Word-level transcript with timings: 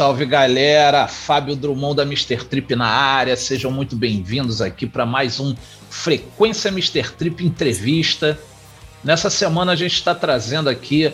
Salve 0.00 0.24
galera, 0.24 1.06
Fábio 1.06 1.54
Drummond 1.54 1.96
da 1.96 2.04
Mr. 2.04 2.38
Trip 2.46 2.74
na 2.74 2.86
área, 2.86 3.36
sejam 3.36 3.70
muito 3.70 3.94
bem-vindos 3.94 4.62
aqui 4.62 4.86
para 4.86 5.04
mais 5.04 5.38
um 5.38 5.54
Frequência 5.90 6.70
Mr. 6.70 7.10
Trip 7.18 7.44
Entrevista. 7.44 8.38
Nessa 9.04 9.28
semana 9.28 9.72
a 9.72 9.76
gente 9.76 9.92
está 9.92 10.14
trazendo 10.14 10.70
aqui 10.70 11.12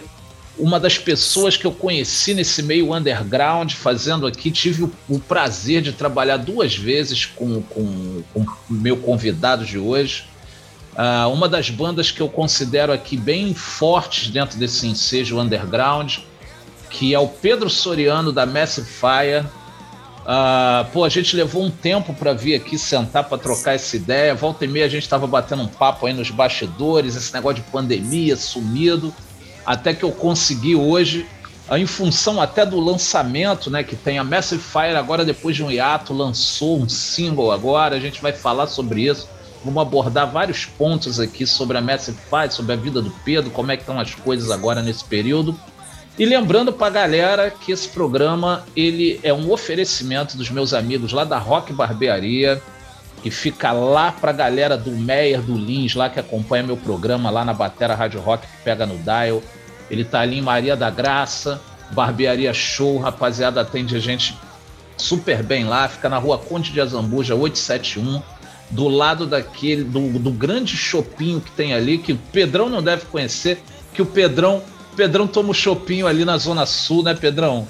uma 0.57 0.79
das 0.79 0.97
pessoas 0.97 1.57
que 1.57 1.67
eu 1.67 1.73
conheci 1.73 2.33
nesse 2.33 2.63
meio 2.63 2.95
underground, 2.95 3.73
fazendo 3.73 4.25
aqui, 4.25 4.53
tive 4.53 4.85
o, 4.85 4.93
o 5.09 5.19
prazer 5.19 5.83
de 5.83 5.91
trabalhar 5.91 6.37
duas 6.37 6.77
vezes 6.77 7.27
com 7.27 7.65
o 8.37 8.47
meu 8.71 8.99
convidado 8.99 9.65
de 9.65 9.81
hoje. 9.81 10.27
Uh, 10.93 11.29
uma 11.33 11.49
das 11.49 11.69
bandas 11.71 12.13
que 12.13 12.21
eu 12.21 12.29
considero 12.29 12.93
aqui 12.93 13.17
bem 13.17 13.53
fortes 13.53 14.31
dentro 14.31 14.57
desse 14.57 14.87
ensejo 14.87 15.41
underground 15.41 16.19
que 16.99 17.15
é 17.15 17.19
o 17.19 17.29
Pedro 17.29 17.69
Soriano 17.69 18.33
da 18.33 18.47
Massive 18.47 18.87
Fire. 18.87 19.47
Uh, 20.23 20.91
pô, 20.93 21.05
a 21.05 21.09
gente 21.11 21.37
levou 21.37 21.63
um 21.63 21.71
tempo 21.71 22.15
para 22.15 22.33
vir 22.33 22.55
aqui 22.55 22.79
sentar 22.79 23.25
para 23.25 23.37
trocar 23.37 23.75
essa 23.75 23.95
ideia. 23.97 24.35
Volta 24.35 24.65
e 24.65 24.69
meia 24.69 24.87
a 24.87 24.89
gente 24.89 25.03
estava 25.03 25.27
batendo 25.27 25.63
um 25.63 25.69
papo 25.69 26.07
aí 26.07 26.15
nos 26.15 26.31
bastidores, 26.31 27.15
esse 27.15 27.33
negócio 27.35 27.63
de 27.63 27.71
pandemia 27.71 28.35
sumido, 28.35 29.15
até 29.65 29.93
que 29.93 30.05
eu 30.05 30.11
consegui 30.11 30.75
hoje, 30.75 31.27
uh, 31.69 31.77
em 31.77 31.87
função 31.87 32.41
até 32.41 32.65
do 32.65 32.81
lançamento, 32.81 33.71
né, 33.71 33.85
que 33.85 33.95
tem 33.95 34.19
a 34.19 34.25
Massive 34.25 34.63
Fire 34.63 34.97
agora 34.97 35.23
depois 35.23 35.55
de 35.55 35.63
um 35.63 35.71
hiato 35.71 36.15
lançou 36.15 36.81
um 36.81 36.89
single 36.89 37.53
agora. 37.53 37.95
A 37.95 38.01
gente 38.01 38.23
vai 38.23 38.33
falar 38.33 38.69
sobre 38.69 39.03
isso. 39.03 39.29
Vamos 39.63 39.83
abordar 39.83 40.31
vários 40.31 40.65
pontos 40.65 41.21
aqui 41.21 41.47
sobre 41.47 41.77
a 41.77 41.81
Massive 41.83 42.17
Fire, 42.31 42.51
sobre 42.51 42.73
a 42.73 42.77
vida 42.77 43.03
do 43.03 43.11
Pedro, 43.23 43.51
como 43.51 43.71
é 43.71 43.77
que 43.77 43.83
estão 43.83 44.01
as 44.01 44.15
coisas 44.15 44.51
agora 44.51 44.81
nesse 44.81 45.05
período. 45.05 45.55
E 46.19 46.25
lembrando 46.25 46.73
para 46.73 46.87
a 46.87 46.91
galera 46.91 47.51
que 47.51 47.71
esse 47.71 47.89
programa 47.89 48.65
ele 48.75 49.21
é 49.23 49.35
um 49.35 49.51
oferecimento 49.53 50.37
dos 50.37 50.49
meus 50.49 50.73
amigos 50.73 51.13
lá 51.13 51.25
da 51.25 51.39
Rock 51.39 51.75
Barbearia, 51.75 52.63
que 53.23 53.31
fica 53.31 53.71
lá 53.71 54.11
para 54.13 54.31
a 54.31 54.35
galera 54.35 54.79
do 54.79 54.93
Meyer, 54.93 55.43
do 55.43 55.55
Lins, 55.55 55.95
lá 55.95 56.09
que 56.09 56.19
acompanha 56.19 56.63
meu 56.63 56.77
programa 56.77 57.29
lá 57.29 57.45
na 57.45 57.53
Batera 57.53 57.95
Rádio 57.95 58.21
Rock, 58.21 58.47
que 58.47 58.63
pega 58.65 58.87
no 58.87 58.97
dial. 58.99 59.43
Ele 59.91 60.05
tá 60.05 60.21
ali 60.21 60.39
em 60.39 60.43
Maria 60.43 60.75
da 60.75 60.89
Graça, 60.89 61.61
Barbearia 61.91 62.55
Show, 62.55 62.99
rapaziada, 62.99 63.61
atende 63.61 63.95
a 63.95 64.01
gente 64.01 64.35
super 64.97 65.43
bem 65.43 65.65
lá, 65.65 65.87
fica 65.87 66.09
na 66.09 66.17
rua 66.17 66.39
Conde 66.39 66.73
de 66.73 66.81
Azambuja 66.81 67.35
871, 67.35 68.23
do 68.71 68.89
lado 68.89 69.27
daquele, 69.27 69.85
do, 69.85 70.19
do 70.19 70.31
grande 70.31 70.77
shopping 70.77 71.41
que 71.41 71.51
tem 71.51 71.75
ali, 71.75 71.99
que 71.99 72.15
o 72.15 72.19
Pedrão 72.33 72.71
não 72.71 72.83
deve 72.83 73.05
conhecer, 73.07 73.63
que 73.93 74.01
o 74.01 74.07
Pedrão 74.07 74.63
Pedrão 74.97 75.27
toma 75.27 75.49
o 75.49 75.51
um 75.51 75.55
chopinho 75.55 76.07
ali 76.07 76.25
na 76.25 76.39
Zona 76.39 76.67
Sul, 76.67 77.03
né, 77.03 77.15
Pedrão? 77.15 77.69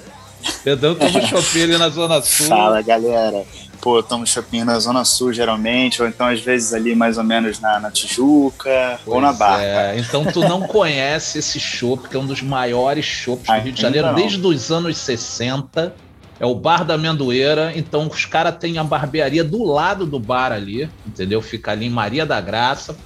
Pedrão 0.63 0.95
toma 0.95 1.19
o 1.19 1.23
um 1.23 1.27
chopinho 1.27 1.65
ali 1.65 1.77
na 1.77 1.89
Zona 1.89 2.21
Sul. 2.21 2.47
Fala, 2.47 2.81
galera. 2.81 3.45
Pô, 3.81 3.97
eu 3.97 4.03
tomo 4.03 4.25
chopinho 4.25 4.65
na 4.65 4.79
Zona 4.79 5.05
Sul, 5.05 5.31
geralmente, 5.31 6.01
ou 6.01 6.07
então 6.07 6.27
às 6.27 6.41
vezes 6.41 6.73
ali 6.73 6.95
mais 6.95 7.17
ou 7.17 7.23
menos 7.23 7.59
na, 7.59 7.79
na 7.79 7.91
Tijuca 7.91 8.99
pois 9.03 9.15
ou 9.15 9.21
na 9.21 9.31
Barca. 9.31 9.63
É. 9.63 9.99
Então 9.99 10.25
tu 10.25 10.41
não 10.41 10.61
conhece 10.61 11.39
esse 11.39 11.59
chopp, 11.59 12.09
que 12.09 12.15
é 12.15 12.19
um 12.19 12.25
dos 12.25 12.41
maiores 12.41 13.05
chopps 13.05 13.45
do 13.47 13.61
Rio 13.61 13.71
de 13.71 13.81
Janeiro, 13.81 14.07
não. 14.07 14.15
desde 14.15 14.45
os 14.45 14.71
anos 14.71 14.97
60. 14.97 15.93
É 16.39 16.45
o 16.45 16.53
Bar 16.53 16.83
da 16.83 16.95
Amendoeira. 16.95 17.71
Então 17.75 18.07
os 18.07 18.25
caras 18.25 18.55
têm 18.57 18.77
a 18.77 18.83
barbearia 18.83 19.43
do 19.43 19.63
lado 19.63 20.05
do 20.05 20.19
bar 20.19 20.51
ali, 20.51 20.89
entendeu? 21.05 21.41
Fica 21.41 21.71
ali 21.71 21.85
em 21.85 21.89
Maria 21.89 22.25
da 22.25 22.39
Graça. 22.41 22.97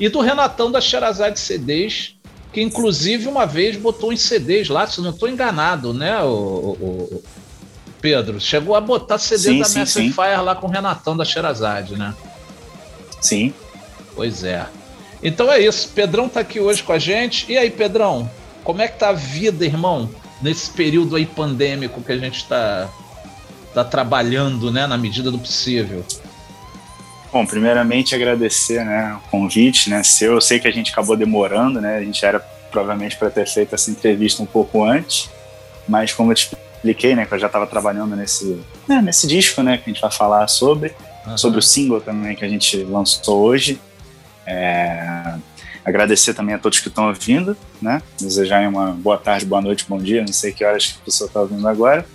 E 0.00 0.08
do 0.08 0.20
Renatão 0.20 0.70
da 0.70 0.80
Xerazade 0.80 1.40
CDs, 1.40 2.14
que 2.52 2.60
inclusive 2.60 3.28
uma 3.28 3.46
vez 3.46 3.76
botou 3.76 4.12
em 4.12 4.16
CDs 4.16 4.68
lá, 4.68 4.86
se 4.86 5.00
não 5.00 5.10
estou 5.10 5.28
enganado, 5.28 5.92
né, 5.92 6.20
o, 6.22 6.26
o, 6.26 7.08
o, 7.14 7.24
Pedro? 8.00 8.40
Chegou 8.40 8.74
a 8.74 8.80
botar 8.80 9.18
CD 9.18 9.38
sim, 9.38 9.58
da 9.58 9.64
sim, 9.64 9.78
Massive 9.80 10.12
Fire 10.12 10.42
lá 10.42 10.54
com 10.54 10.66
o 10.66 10.70
Renatão 10.70 11.16
da 11.16 11.24
Xerazade, 11.24 11.96
né? 11.96 12.14
Sim. 13.20 13.52
Pois 14.14 14.44
é. 14.44 14.66
Então 15.22 15.50
é 15.52 15.60
isso, 15.60 15.88
Pedrão 15.94 16.28
tá 16.28 16.40
aqui 16.40 16.60
hoje 16.60 16.82
com 16.82 16.92
a 16.92 16.98
gente. 16.98 17.50
E 17.50 17.58
aí, 17.58 17.70
Pedrão, 17.70 18.30
como 18.62 18.82
é 18.82 18.88
que 18.88 18.98
tá 18.98 19.08
a 19.08 19.12
vida, 19.12 19.64
irmão, 19.64 20.08
nesse 20.40 20.70
período 20.70 21.16
aí 21.16 21.26
pandêmico 21.26 22.02
que 22.02 22.12
a 22.12 22.16
gente 22.16 22.36
está 22.36 22.88
tá 23.74 23.84
trabalhando, 23.84 24.70
né, 24.70 24.86
na 24.86 24.96
medida 24.96 25.30
do 25.30 25.38
possível? 25.38 26.04
Bom, 27.32 27.44
primeiramente 27.44 28.14
agradecer 28.14 28.84
né, 28.84 29.14
o 29.14 29.30
convite, 29.30 29.90
né, 29.90 30.02
seu. 30.02 30.34
Eu 30.34 30.40
sei 30.40 30.58
que 30.58 30.66
a 30.66 30.70
gente 30.70 30.92
acabou 30.92 31.16
demorando, 31.16 31.80
né? 31.80 31.98
A 31.98 32.02
gente 32.02 32.24
era 32.24 32.40
provavelmente 32.70 33.16
para 33.16 33.30
ter 33.30 33.46
feito 33.46 33.74
essa 33.74 33.90
entrevista 33.90 34.42
um 34.42 34.46
pouco 34.46 34.84
antes, 34.84 35.30
mas 35.88 36.12
como 36.12 36.32
eu 36.32 36.34
te 36.34 36.50
expliquei, 36.74 37.14
né, 37.14 37.26
que 37.26 37.34
eu 37.34 37.38
já 37.38 37.46
estava 37.46 37.66
trabalhando 37.66 38.14
nesse, 38.14 38.60
né, 38.86 39.00
nesse 39.02 39.26
disco, 39.26 39.62
né, 39.62 39.78
que 39.78 39.84
a 39.90 39.92
gente 39.92 40.00
vai 40.00 40.10
falar 40.10 40.46
sobre, 40.48 40.94
uhum. 41.26 41.36
sobre 41.36 41.58
o 41.58 41.62
single 41.62 42.00
também 42.00 42.36
que 42.36 42.44
a 42.44 42.48
gente 42.48 42.76
lançou 42.84 43.42
hoje. 43.42 43.80
É, 44.46 45.34
agradecer 45.84 46.34
também 46.34 46.54
a 46.54 46.58
todos 46.58 46.80
que 46.80 46.88
estão 46.88 47.08
ouvindo, 47.08 47.56
né? 47.80 48.02
Desejar 48.18 48.66
uma 48.68 48.92
boa 48.92 49.18
tarde, 49.18 49.44
boa 49.44 49.60
noite, 49.60 49.84
bom 49.88 49.98
dia. 49.98 50.20
Não 50.22 50.32
sei 50.32 50.52
que 50.52 50.64
horas 50.64 50.86
que 50.86 50.98
a 51.00 51.04
pessoa 51.04 51.28
está 51.28 51.40
ouvindo 51.40 51.66
agora. 51.66 52.06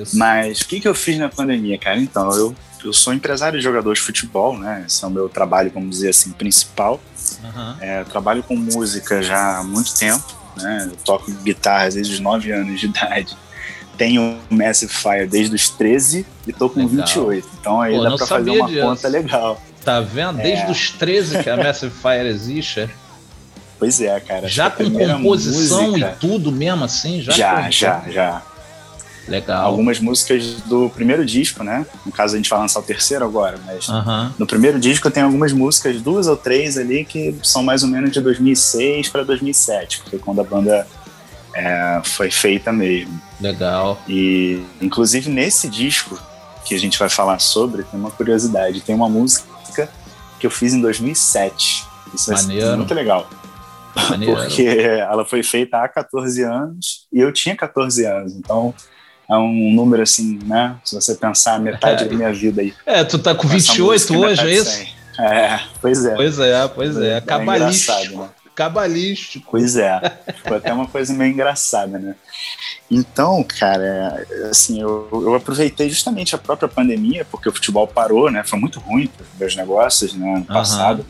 Isso. 0.00 0.16
Mas 0.18 0.60
o 0.60 0.66
que, 0.66 0.80
que 0.80 0.88
eu 0.88 0.94
fiz 0.94 1.18
na 1.18 1.28
pandemia, 1.28 1.78
cara? 1.78 1.98
Então, 1.98 2.30
eu 2.32 2.54
eu 2.84 2.92
sou 2.92 3.12
empresário 3.12 3.58
de 3.58 3.64
jogador 3.64 3.94
de 3.94 4.00
futebol, 4.00 4.58
né? 4.58 4.84
Esse 4.86 5.04
é 5.04 5.06
o 5.06 5.10
meu 5.10 5.28
trabalho, 5.28 5.70
vamos 5.72 5.90
dizer 5.90 6.10
assim, 6.10 6.32
principal. 6.32 7.00
Uhum. 7.42 7.76
É, 7.80 8.04
trabalho 8.04 8.42
com 8.42 8.56
música 8.56 9.22
já 9.22 9.58
há 9.58 9.64
muito 9.64 9.94
tempo, 9.94 10.24
né? 10.56 10.88
Eu 10.90 10.96
toco 11.04 11.30
guitarra 11.30 11.90
desde 11.90 12.14
os 12.14 12.20
9 12.20 12.52
anos 12.52 12.80
de 12.80 12.86
idade. 12.88 13.36
Tenho 13.96 14.38
Massive 14.48 14.92
Fire 14.92 15.26
desde 15.26 15.54
os 15.54 15.68
13 15.68 16.26
e 16.46 16.52
tô 16.52 16.70
com 16.70 16.80
legal. 16.80 17.06
28. 17.06 17.48
Então 17.60 17.80
aí 17.80 17.96
Pô, 17.96 18.02
dá 18.02 18.16
pra 18.16 18.26
fazer 18.26 18.50
uma 18.50 18.66
disso. 18.68 18.80
conta 18.80 19.08
legal. 19.08 19.62
Tá 19.84 20.00
vendo? 20.00 20.36
Desde 20.38 20.66
é. 20.66 20.70
os 20.70 20.90
13 20.90 21.42
que 21.42 21.50
a 21.50 21.56
Massive 21.62 21.92
Fire 21.92 22.26
existe. 22.26 22.80
É? 22.80 22.90
Pois 23.78 24.00
é, 24.00 24.18
cara. 24.20 24.46
Já 24.46 24.70
com 24.70 24.90
composição 24.90 25.92
música... 25.92 26.14
e 26.16 26.20
tudo 26.20 26.52
mesmo 26.52 26.84
assim? 26.84 27.22
Já, 27.22 27.32
já, 27.32 27.70
já, 27.70 28.02
já. 28.08 28.42
Legal. 29.30 29.64
Algumas 29.64 30.00
músicas 30.00 30.60
do 30.62 30.90
primeiro 30.90 31.24
disco, 31.24 31.62
né? 31.62 31.86
No 32.04 32.10
caso, 32.10 32.34
a 32.34 32.36
gente 32.36 32.50
vai 32.50 32.58
lançar 32.58 32.80
o 32.80 32.82
terceiro 32.82 33.24
agora, 33.24 33.58
mas 33.64 33.86
no 34.36 34.46
primeiro 34.46 34.80
disco 34.80 35.08
tem 35.08 35.22
algumas 35.22 35.52
músicas, 35.52 36.02
duas 36.02 36.26
ou 36.26 36.36
três 36.36 36.76
ali, 36.76 37.04
que 37.04 37.34
são 37.42 37.62
mais 37.62 37.84
ou 37.84 37.88
menos 37.88 38.10
de 38.10 38.20
2006 38.20 39.08
para 39.08 39.22
2007, 39.22 40.00
porque 40.00 40.18
quando 40.18 40.40
a 40.40 40.44
banda 40.44 40.86
é, 41.54 42.00
foi 42.04 42.30
feita 42.30 42.72
mesmo. 42.72 43.20
Legal. 43.40 44.00
E, 44.08 44.62
inclusive, 44.82 45.30
nesse 45.30 45.68
disco 45.68 46.18
que 46.64 46.74
a 46.74 46.78
gente 46.78 46.98
vai 46.98 47.08
falar 47.08 47.38
sobre, 47.38 47.84
tem 47.84 47.98
uma 47.98 48.10
curiosidade: 48.10 48.80
tem 48.80 48.94
uma 48.94 49.08
música 49.08 49.88
que 50.40 50.46
eu 50.46 50.50
fiz 50.50 50.72
em 50.72 50.80
2007. 50.80 51.86
Isso 52.12 52.32
Maneiro. 52.32 52.66
é 52.66 52.76
muito 52.76 52.94
legal. 52.94 53.28
Maneiro. 54.08 54.34
Porque 54.34 54.62
ela 54.62 55.24
foi 55.24 55.42
feita 55.42 55.78
há 55.78 55.88
14 55.88 56.42
anos 56.42 57.06
e 57.12 57.20
eu 57.20 57.32
tinha 57.32 57.56
14 57.56 58.04
anos, 58.04 58.34
então 58.34 58.74
é 59.30 59.36
um 59.36 59.72
número 59.72 60.02
assim, 60.02 60.40
né? 60.44 60.76
Se 60.84 60.94
você 60.94 61.14
pensar 61.14 61.60
metade 61.60 62.02
é. 62.02 62.08
da 62.08 62.14
minha 62.14 62.32
vida 62.32 62.62
aí. 62.62 62.74
É, 62.84 63.04
tu 63.04 63.16
tá 63.16 63.32
com 63.32 63.46
28 63.46 64.18
hoje, 64.18 64.40
é 64.40 64.52
isso? 64.52 64.86
É, 65.18 65.60
pois 65.80 66.04
é. 66.04 66.14
Pois 66.16 66.38
é, 66.38 66.68
pois 66.68 66.96
é. 66.96 67.16
é 67.18 67.20
cabalístico. 67.20 68.22
Né? 68.22 68.28
Cabalístico. 68.56 69.48
Pois 69.52 69.76
é. 69.76 70.00
Foi 70.44 70.56
até 70.56 70.72
uma 70.72 70.86
coisa 70.88 71.14
meio 71.14 71.32
engraçada, 71.32 71.98
né? 71.98 72.16
Então, 72.90 73.44
cara, 73.44 74.26
assim, 74.50 74.80
eu, 74.82 75.08
eu 75.12 75.34
aproveitei 75.34 75.88
justamente 75.88 76.34
a 76.34 76.38
própria 76.38 76.68
pandemia, 76.68 77.24
porque 77.24 77.48
o 77.48 77.52
futebol 77.52 77.86
parou, 77.86 78.30
né? 78.32 78.42
Foi 78.44 78.58
muito 78.58 78.80
ruim 78.80 79.06
para 79.06 79.22
os 79.22 79.38
meus 79.38 79.56
negócios, 79.56 80.12
né? 80.12 80.34
Ano 80.34 80.44
passado. 80.44 81.06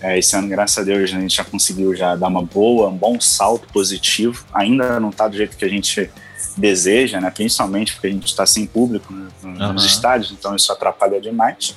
É, 0.00 0.18
esse 0.18 0.34
ano, 0.36 0.48
graças 0.48 0.76
a 0.76 0.82
Deus, 0.82 1.02
a 1.02 1.20
gente 1.20 1.36
já 1.36 1.44
conseguiu 1.44 1.94
já 1.94 2.16
dar 2.16 2.26
uma 2.26 2.42
boa, 2.42 2.88
um 2.88 2.96
bom 2.96 3.20
salto 3.20 3.68
positivo. 3.72 4.44
Ainda 4.52 4.98
não 4.98 5.12
tá 5.12 5.28
do 5.28 5.36
jeito 5.36 5.56
que 5.56 5.64
a 5.64 5.68
gente 5.68 6.10
deseja, 6.56 7.20
né? 7.20 7.30
principalmente 7.30 7.92
porque 7.94 8.06
a 8.06 8.10
gente 8.10 8.26
está 8.26 8.46
sem 8.46 8.66
público 8.66 9.12
né? 9.12 9.28
nos 9.42 9.82
uhum. 9.82 9.88
estádios, 9.88 10.32
então 10.32 10.54
isso 10.54 10.72
atrapalha 10.72 11.20
demais. 11.20 11.76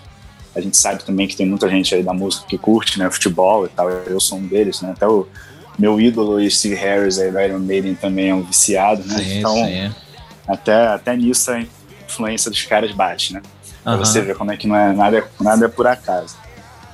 A 0.56 0.62
gente 0.62 0.76
sabe 0.76 1.04
também 1.04 1.28
que 1.28 1.36
tem 1.36 1.46
muita 1.46 1.70
gente 1.70 1.94
aí 1.94 2.02
da 2.02 2.14
música 2.14 2.48
que 2.48 2.58
curte, 2.58 2.98
né, 2.98 3.12
futebol 3.12 3.66
e 3.66 3.70
tal. 3.70 3.92
Eu 3.92 4.20
sou 4.20 4.40
um 4.40 4.48
deles, 4.48 4.82
né? 4.82 4.92
Até 4.92 5.06
o 5.06 5.28
meu 5.78 6.02
ídolo, 6.02 6.50
Steve 6.50 6.74
Harris, 6.74 7.20
aí 7.20 7.32
da 7.32 7.46
Iron 7.46 7.60
Maiden, 7.60 7.94
também 7.94 8.30
é 8.30 8.34
um 8.34 8.42
viciado, 8.42 9.04
né? 9.04 9.20
Sim, 9.20 9.38
então, 9.38 9.54
sim. 9.54 9.92
Até, 10.48 10.88
até 10.88 11.16
nisso 11.16 11.52
a 11.52 11.64
influência 12.08 12.50
dos 12.50 12.64
caras 12.64 12.92
bate, 12.92 13.34
né? 13.34 13.42
Pra 13.84 13.94
uhum. 13.94 14.00
você 14.00 14.20
ver 14.22 14.36
como 14.36 14.52
é 14.52 14.58
que 14.58 14.68
não 14.68 14.76
é 14.76 14.92
nada, 14.94 15.30
nada 15.40 15.66
é 15.66 15.68
por 15.70 15.86
acaso. 15.86 16.36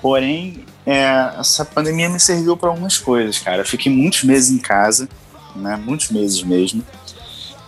Porém, 0.01 0.65
é, 0.85 1.33
essa 1.39 1.63
pandemia 1.63 2.09
me 2.09 2.19
serviu 2.19 2.57
para 2.57 2.69
algumas 2.69 2.97
coisas, 2.97 3.39
cara. 3.39 3.61
Eu 3.61 3.65
fiquei 3.65 3.89
muitos 3.89 4.23
meses 4.23 4.51
em 4.51 4.59
casa, 4.59 5.07
né? 5.55 5.77
Muitos 5.77 6.09
meses 6.09 6.43
mesmo. 6.43 6.83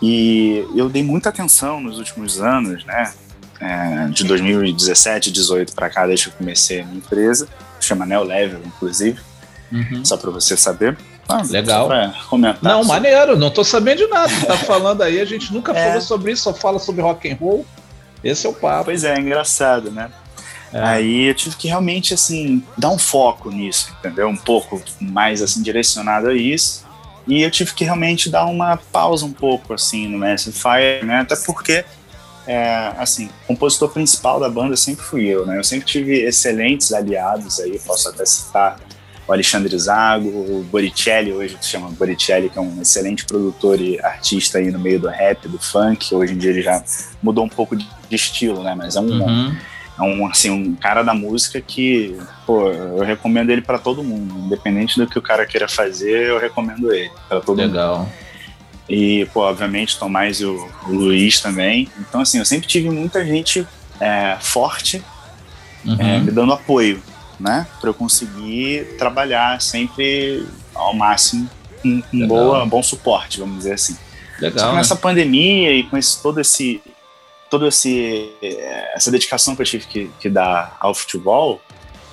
E 0.02 0.66
eu 0.76 0.90
dei 0.90 1.04
muita 1.04 1.30
atenção 1.30 1.80
nos 1.80 1.98
últimos 1.98 2.42
anos, 2.42 2.84
né? 2.86 3.14
É, 3.60 4.08
de 4.10 4.26
2017, 4.26 5.32
18 5.32 5.74
para 5.74 5.90
cá, 5.90 6.06
desde 6.06 6.26
que 6.26 6.32
eu 6.34 6.38
comecei 6.38 6.82
a 6.82 6.86
minha 6.86 6.98
empresa, 6.98 7.48
chama 7.80 8.06
Neo 8.06 8.24
Level, 8.24 8.62
inclusive, 8.66 9.20
uhum. 9.72 10.04
só 10.04 10.18
para 10.18 10.30
você 10.30 10.58
saber. 10.58 10.98
Ah, 11.28 11.42
Legal. 11.50 11.90
Comentar 12.30 12.62
não, 12.62 12.84
sobre... 12.84 13.00
maneiro, 13.00 13.38
não 13.38 13.50
tô 13.50 13.64
sabendo 13.64 14.00
de 14.00 14.08
nada. 14.08 14.32
Tá 14.46 14.58
falando 14.58 15.02
aí, 15.02 15.20
a 15.20 15.26
gente 15.26 15.54
nunca 15.54 15.72
é. 15.76 15.88
falou 15.88 16.02
sobre 16.02 16.32
isso, 16.32 16.44
só 16.44 16.54
fala 16.54 16.80
sobre 16.80 17.02
rock 17.02 17.32
and 17.32 17.38
roll. 17.40 17.66
Esse 18.24 18.46
é 18.46 18.50
o 18.50 18.54
papo. 18.54 18.86
Pois 18.86 19.04
é, 19.04 19.16
é 19.16 19.20
engraçado, 19.20 19.90
né? 19.90 20.12
É. 20.74 20.80
Aí 20.82 21.30
eu 21.30 21.34
tive 21.34 21.56
que 21.56 21.68
realmente 21.68 22.14
assim 22.14 22.64
dar 22.78 22.90
um 22.90 22.98
foco 22.98 23.50
nisso, 23.50 23.96
entendeu? 24.00 24.28
Um 24.28 24.36
pouco 24.36 24.82
mais 25.00 25.42
assim 25.42 25.62
direcionado 25.62 26.28
a 26.28 26.36
isso. 26.36 26.85
E 27.28 27.42
eu 27.42 27.50
tive 27.50 27.74
que 27.74 27.84
realmente 27.84 28.30
dar 28.30 28.46
uma 28.46 28.78
pausa 28.78 29.26
um 29.26 29.32
pouco 29.32 29.74
assim 29.74 30.08
no 30.08 30.18
Massive 30.18 30.58
Fire, 30.58 31.06
né? 31.06 31.22
Até 31.22 31.36
porque 31.36 31.84
é, 32.48 32.94
assim, 32.98 33.26
o 33.44 33.48
compositor 33.48 33.90
principal 33.90 34.40
da 34.40 34.50
banda 34.50 34.76
sempre 34.76 35.04
fui 35.04 35.26
eu, 35.26 35.46
né? 35.46 35.58
Eu 35.58 35.64
sempre 35.64 35.86
tive 35.86 36.22
excelentes 36.22 36.94
aliados 36.94 37.60
aí, 37.60 37.80
posso 37.80 38.08
até 38.10 38.26
citar 38.26 38.80
o 39.28 39.34
Alexandre 39.34 39.76
Zago, 39.78 40.30
o 40.30 40.64
Boricelli, 40.72 41.34
hoje 41.34 41.58
se 41.60 41.70
chama 41.70 41.90
Boricelli, 41.90 42.48
que 42.48 42.60
é 42.60 42.62
um 42.62 42.80
excelente 42.80 43.26
produtor 43.26 43.82
e 43.82 44.00
artista 44.00 44.60
aí 44.60 44.70
no 44.70 44.78
meio 44.78 45.00
do 45.00 45.08
rap, 45.08 45.48
do 45.48 45.58
funk. 45.58 46.14
Hoje 46.14 46.34
em 46.34 46.38
dia 46.38 46.52
ele 46.52 46.62
já 46.62 46.84
mudou 47.24 47.44
um 47.44 47.50
pouco 47.50 47.76
de 47.76 47.88
estilo, 48.12 48.64
né? 48.64 48.76
Mas 48.76 48.96
é 48.96 49.00
um, 49.00 49.24
uhum. 49.24 49.58
É 49.98 50.02
um, 50.02 50.28
assim, 50.28 50.50
um 50.50 50.76
cara 50.76 51.04
da 51.04 51.14
música 51.14 51.62
que, 51.62 52.18
pô, 52.46 52.70
eu 52.70 53.04
recomendo 53.04 53.50
ele 53.50 53.62
para 53.62 53.80
todo 53.80 54.04
mundo. 54.04 54.46
Independente 54.46 55.00
do 55.00 55.08
que 55.08 55.18
o 55.18 55.22
cara 55.22 55.46
queira 55.46 55.68
fazer, 55.68 56.30
eu 56.30 56.40
recomendo 56.40 56.92
ele 56.94 57.12
para 57.30 57.40
todo 57.42 57.58
Legal. 57.58 58.00
mundo. 58.00 58.08
Legal. 58.08 58.26
E, 58.88 59.26
pô, 59.34 59.42
obviamente, 59.42 59.98
Tomás 59.98 60.40
e 60.40 60.46
o, 60.46 60.70
o, 60.88 60.92
Luiz 60.92 61.40
também. 61.40 61.90
Então, 62.00 62.22
assim, 62.22 62.38
eu 62.38 62.46
sempre 62.46 62.68
tive 62.68 62.90
muita 62.90 63.26
gente 63.26 63.66
é, 64.00 64.38
forte 64.40 65.04
uhum. 65.84 65.98
é, 66.00 66.20
me 66.20 66.30
dando 66.30 66.54
apoio 66.54 67.02
né? 67.40 67.68
Para 67.80 67.90
eu 67.90 67.94
conseguir 67.94 68.96
trabalhar 68.98 69.62
sempre 69.62 70.46
ao 70.74 70.94
máximo 70.94 71.50
com, 71.82 72.02
com 72.02 72.28
boa, 72.28 72.66
bom 72.66 72.82
suporte, 72.82 73.40
vamos 73.40 73.58
dizer 73.60 73.74
assim. 73.74 73.98
Legal. 74.40 74.60
Só 74.60 74.70
que 74.70 74.76
nessa 74.76 74.96
né? 74.96 75.02
pandemia 75.02 75.72
e 75.72 75.84
com 75.84 75.98
esse, 75.98 76.22
todo 76.22 76.40
esse 76.40 76.82
toda 77.56 77.68
essa 77.68 79.10
dedicação 79.10 79.56
que 79.56 79.62
eu 79.62 79.66
tive 79.66 79.86
que, 79.86 80.12
que 80.20 80.30
dar 80.30 80.76
ao 80.80 80.94
futebol, 80.94 81.62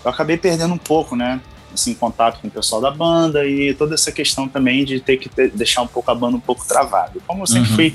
eu 0.05 0.11
acabei 0.11 0.37
perdendo 0.37 0.73
um 0.73 0.79
pouco, 0.79 1.17
né? 1.17 1.41
Assim, 1.75 1.95
contato 1.95 2.41
com 2.41 2.49
o 2.49 2.51
pessoal 2.51 2.81
da 2.81 2.91
banda 2.91 3.45
e 3.45 3.75
toda 3.75 3.95
essa 3.95 4.13
questão 4.13 4.47
também 4.47 4.85
de 4.85 5.01
ter 5.01 5.17
que 5.17 5.29
ter, 5.29 5.51
deixar 5.51 5.83
um 5.83 5.87
pouco 5.87 6.11
a 6.11 6.15
banda 6.15 6.37
um 6.37 6.41
pouco 6.41 6.65
travada. 6.67 7.19
Como 7.27 7.43
eu 7.43 7.47
sempre 7.47 7.71
uhum. 7.71 7.77
fui 7.77 7.95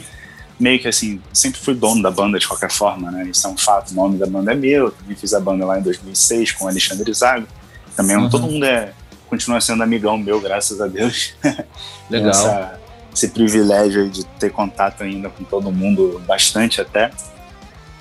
meio 0.59 0.79
que 0.79 0.87
assim, 0.87 1.21
sempre 1.31 1.59
fui 1.59 1.75
dono 1.75 2.01
da 2.01 2.11
banda 2.11 2.37
de 2.37 2.47
qualquer 2.47 2.71
forma, 2.71 3.11
né? 3.11 3.29
Isso 3.29 3.47
é 3.47 3.49
um 3.49 3.57
fato, 3.57 3.91
o 3.91 3.93
nome 3.93 4.17
da 4.17 4.25
banda 4.25 4.51
é 4.51 4.55
meu, 4.55 4.91
também 4.91 5.15
fiz 5.15 5.33
a 5.33 5.39
banda 5.39 5.65
lá 5.65 5.79
em 5.79 5.83
2006 5.83 6.51
com 6.53 6.65
o 6.65 6.67
Alexandre 6.67 7.13
Zago. 7.13 7.47
Também 7.95 8.17
uhum. 8.17 8.29
todo 8.29 8.47
mundo 8.47 8.65
é, 8.65 8.91
continua 9.29 9.61
sendo 9.61 9.83
amigão 9.83 10.17
meu, 10.17 10.41
graças 10.41 10.81
a 10.81 10.87
Deus. 10.87 11.33
Legal. 12.09 12.31
Essa, 12.31 12.79
esse 13.13 13.29
privilégio 13.29 14.09
de 14.09 14.25
ter 14.25 14.51
contato 14.51 15.03
ainda 15.03 15.29
com 15.29 15.43
todo 15.43 15.71
mundo, 15.71 16.21
bastante 16.27 16.81
até. 16.81 17.11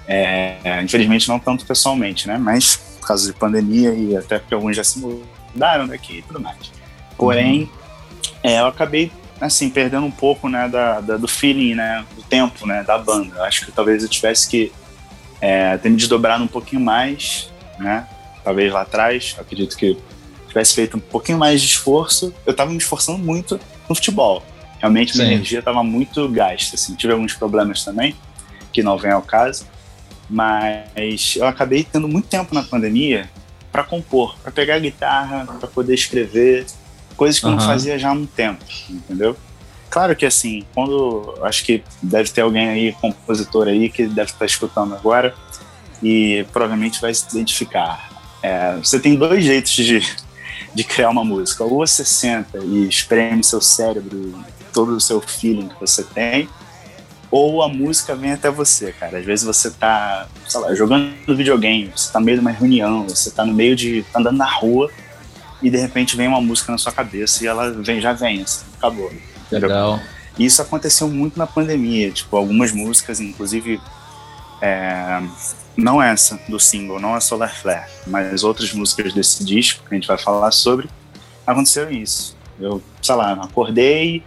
É, 0.09 0.81
infelizmente 0.83 1.29
não 1.29 1.39
tanto 1.39 1.67
pessoalmente, 1.67 2.29
né? 2.29 2.39
Mas 2.39 2.77
por 3.01 3.09
causa 3.09 3.27
de 3.27 3.39
pandemia 3.39 3.93
e 3.93 4.17
até 4.17 4.39
porque 4.39 4.55
alguns 4.55 4.77
já 4.77 4.85
se 4.85 4.99
mudaram 4.99 5.87
daqui 5.87 6.19
e 6.19 6.23
tudo 6.23 6.41
mais. 6.41 6.73
Porém, 7.17 7.71
é, 8.43 8.61
eu 8.61 8.67
acabei 8.67 9.11
assim, 9.41 9.69
perdendo 9.69 10.07
um 10.07 10.11
pouco, 10.11 10.49
né, 10.49 10.69
da, 10.69 11.01
da, 11.01 11.17
do 11.17 11.29
feeling, 11.29 11.75
né, 11.75 12.05
do 12.15 12.23
tempo, 12.23 12.67
né, 12.67 12.83
da 12.83 12.97
banda. 12.99 13.43
Acho 13.43 13.67
que 13.67 13.73
talvez 13.73 14.03
eu 14.03 14.09
tivesse 14.09 14.49
que 14.49 14.73
é, 15.41 15.77
ter 15.77 15.89
me 15.89 15.97
desdobrado 15.97 16.43
um 16.43 16.49
pouquinho 16.49 16.81
mais, 16.81 17.53
né, 17.79 18.07
talvez 18.43 18.73
lá 18.73 18.83
atrás, 18.83 19.37
acredito 19.39 19.77
que 19.77 19.99
tivesse 20.49 20.75
feito 20.75 20.97
um 20.97 21.01
pouquinho 21.01 21.39
mais 21.39 21.61
de 21.61 21.67
esforço. 21.67 22.33
Eu 22.47 22.53
estava 22.53 22.71
me 22.71 22.79
esforçando 22.79 23.19
muito 23.19 23.61
no 23.89 23.95
futebol. 23.95 24.43
Realmente 24.79 25.15
minha 25.15 25.27
Sim. 25.27 25.35
energia 25.35 25.59
estava 25.59 25.83
muito 25.83 26.29
gasta, 26.29 26.77
assim. 26.77 26.95
Tive 26.95 27.13
alguns 27.13 27.35
problemas 27.35 27.85
também, 27.85 28.17
que 28.73 28.83
não 28.83 28.97
vem 28.97 29.11
ao 29.11 29.23
caso, 29.23 29.67
mas 30.29 31.37
eu 31.37 31.47
acabei 31.47 31.85
tendo 31.85 32.09
muito 32.09 32.29
tempo 32.29 32.55
na 32.55 32.63
pandemia 32.63 33.29
para 33.71 33.85
compor, 33.85 34.37
para 34.43 34.51
pegar 34.51 34.77
a 34.77 34.79
guitarra, 34.79 35.47
para 35.59 35.69
poder 35.69 35.95
escrever, 35.95 36.67
Coisas 37.17 37.41
que 37.41 37.47
uhum. 37.47 37.53
eu 37.53 37.57
não 37.57 37.67
fazia 37.67 37.99
já 37.99 38.11
há 38.11 38.13
um 38.13 38.27
tempo, 38.27 38.63
entendeu? 38.91 39.37
Claro 39.89 40.15
que 40.15 40.27
assim, 40.27 40.65
quando. 40.75 41.35
Acho 41.43 41.65
que 41.65 41.83
deve 42.03 42.31
ter 42.31 42.43
alguém 42.43 42.69
aí, 42.69 42.93
compositor 42.93 43.69
aí, 43.69 43.89
que 43.89 44.07
deve 44.07 44.31
estar 44.31 44.45
escutando 44.45 44.95
agora 44.95 45.35
e 46.03 46.45
provavelmente 46.53 47.01
vai 47.01 47.15
se 47.15 47.25
identificar. 47.31 48.11
É, 48.43 48.77
você 48.77 49.01
tem 49.01 49.15
dois 49.15 49.43
jeitos 49.43 49.73
de, 49.73 50.01
de 50.75 50.85
criar 50.85 51.09
uma 51.09 51.25
música. 51.25 51.65
Ou 51.65 51.79
você 51.79 52.05
senta 52.05 52.59
e 52.59 52.87
espreme 52.87 53.43
seu 53.43 53.63
cérebro, 53.63 54.39
todo 54.75 54.95
o 54.95 55.01
seu 55.01 55.21
feeling 55.23 55.69
que 55.69 55.81
você 55.81 56.03
tem, 56.03 56.49
ou 57.31 57.63
a 57.63 57.69
música 57.69 58.15
vem 58.15 58.33
até 58.33 58.51
você, 58.51 58.93
cara. 58.93 59.19
Às 59.19 59.25
vezes 59.25 59.45
você 59.45 59.71
tá, 59.71 60.27
sei 60.47 60.61
lá, 60.61 60.75
jogando 60.75 61.13
videogame, 61.29 61.91
você 61.95 62.13
tá 62.13 62.21
no 62.21 62.27
meio 62.27 62.39
de 62.39 62.41
uma 62.41 62.51
reunião, 62.51 63.09
você 63.09 63.31
tá 63.31 63.45
no 63.45 63.53
meio 63.53 63.75
de. 63.75 64.05
tá 64.13 64.21
andando 64.21 64.37
na 64.37 64.51
rua 64.51 64.91
e 65.63 65.71
de 65.71 65.77
repente 65.77 66.17
vem 66.17 66.29
uma 66.29 66.41
música 66.41 66.71
na 66.71 66.79
sua 66.79 66.93
cabeça 66.93 67.43
e 67.43 67.47
ela 67.47 67.71
vem, 67.73 68.01
já 68.01 68.13
vem, 68.13 68.43
assim, 68.43 68.65
acabou. 68.77 69.11
Legal. 69.51 70.01
E 70.39 70.45
isso 70.45 70.61
aconteceu 70.61 71.09
muito 71.09 71.39
na 71.39 71.47
pandemia, 71.47 72.11
tipo, 72.11 72.37
algumas 72.37 72.71
músicas, 72.73 73.21
inclusive, 73.21 73.81
é, 74.61 75.23
não 75.77 76.03
essa 76.03 76.39
do 76.49 76.61
single, 76.61 77.01
não 77.01 77.15
a 77.15 77.21
Solar 77.21 77.55
Flare, 77.55 77.91
mas 78.07 78.45
outras 78.45 78.73
músicas 78.73 79.15
desse 79.15 79.43
disco 79.45 79.83
que 79.89 79.95
a 79.95 79.99
gente 79.99 80.07
vai 80.07 80.19
falar 80.19 80.51
sobre, 80.51 80.91
aconteceu 81.47 81.91
isso. 81.91 82.37
Eu, 82.61 82.83
sei 83.01 83.15
lá, 83.15 83.33
acordei, 83.33 84.23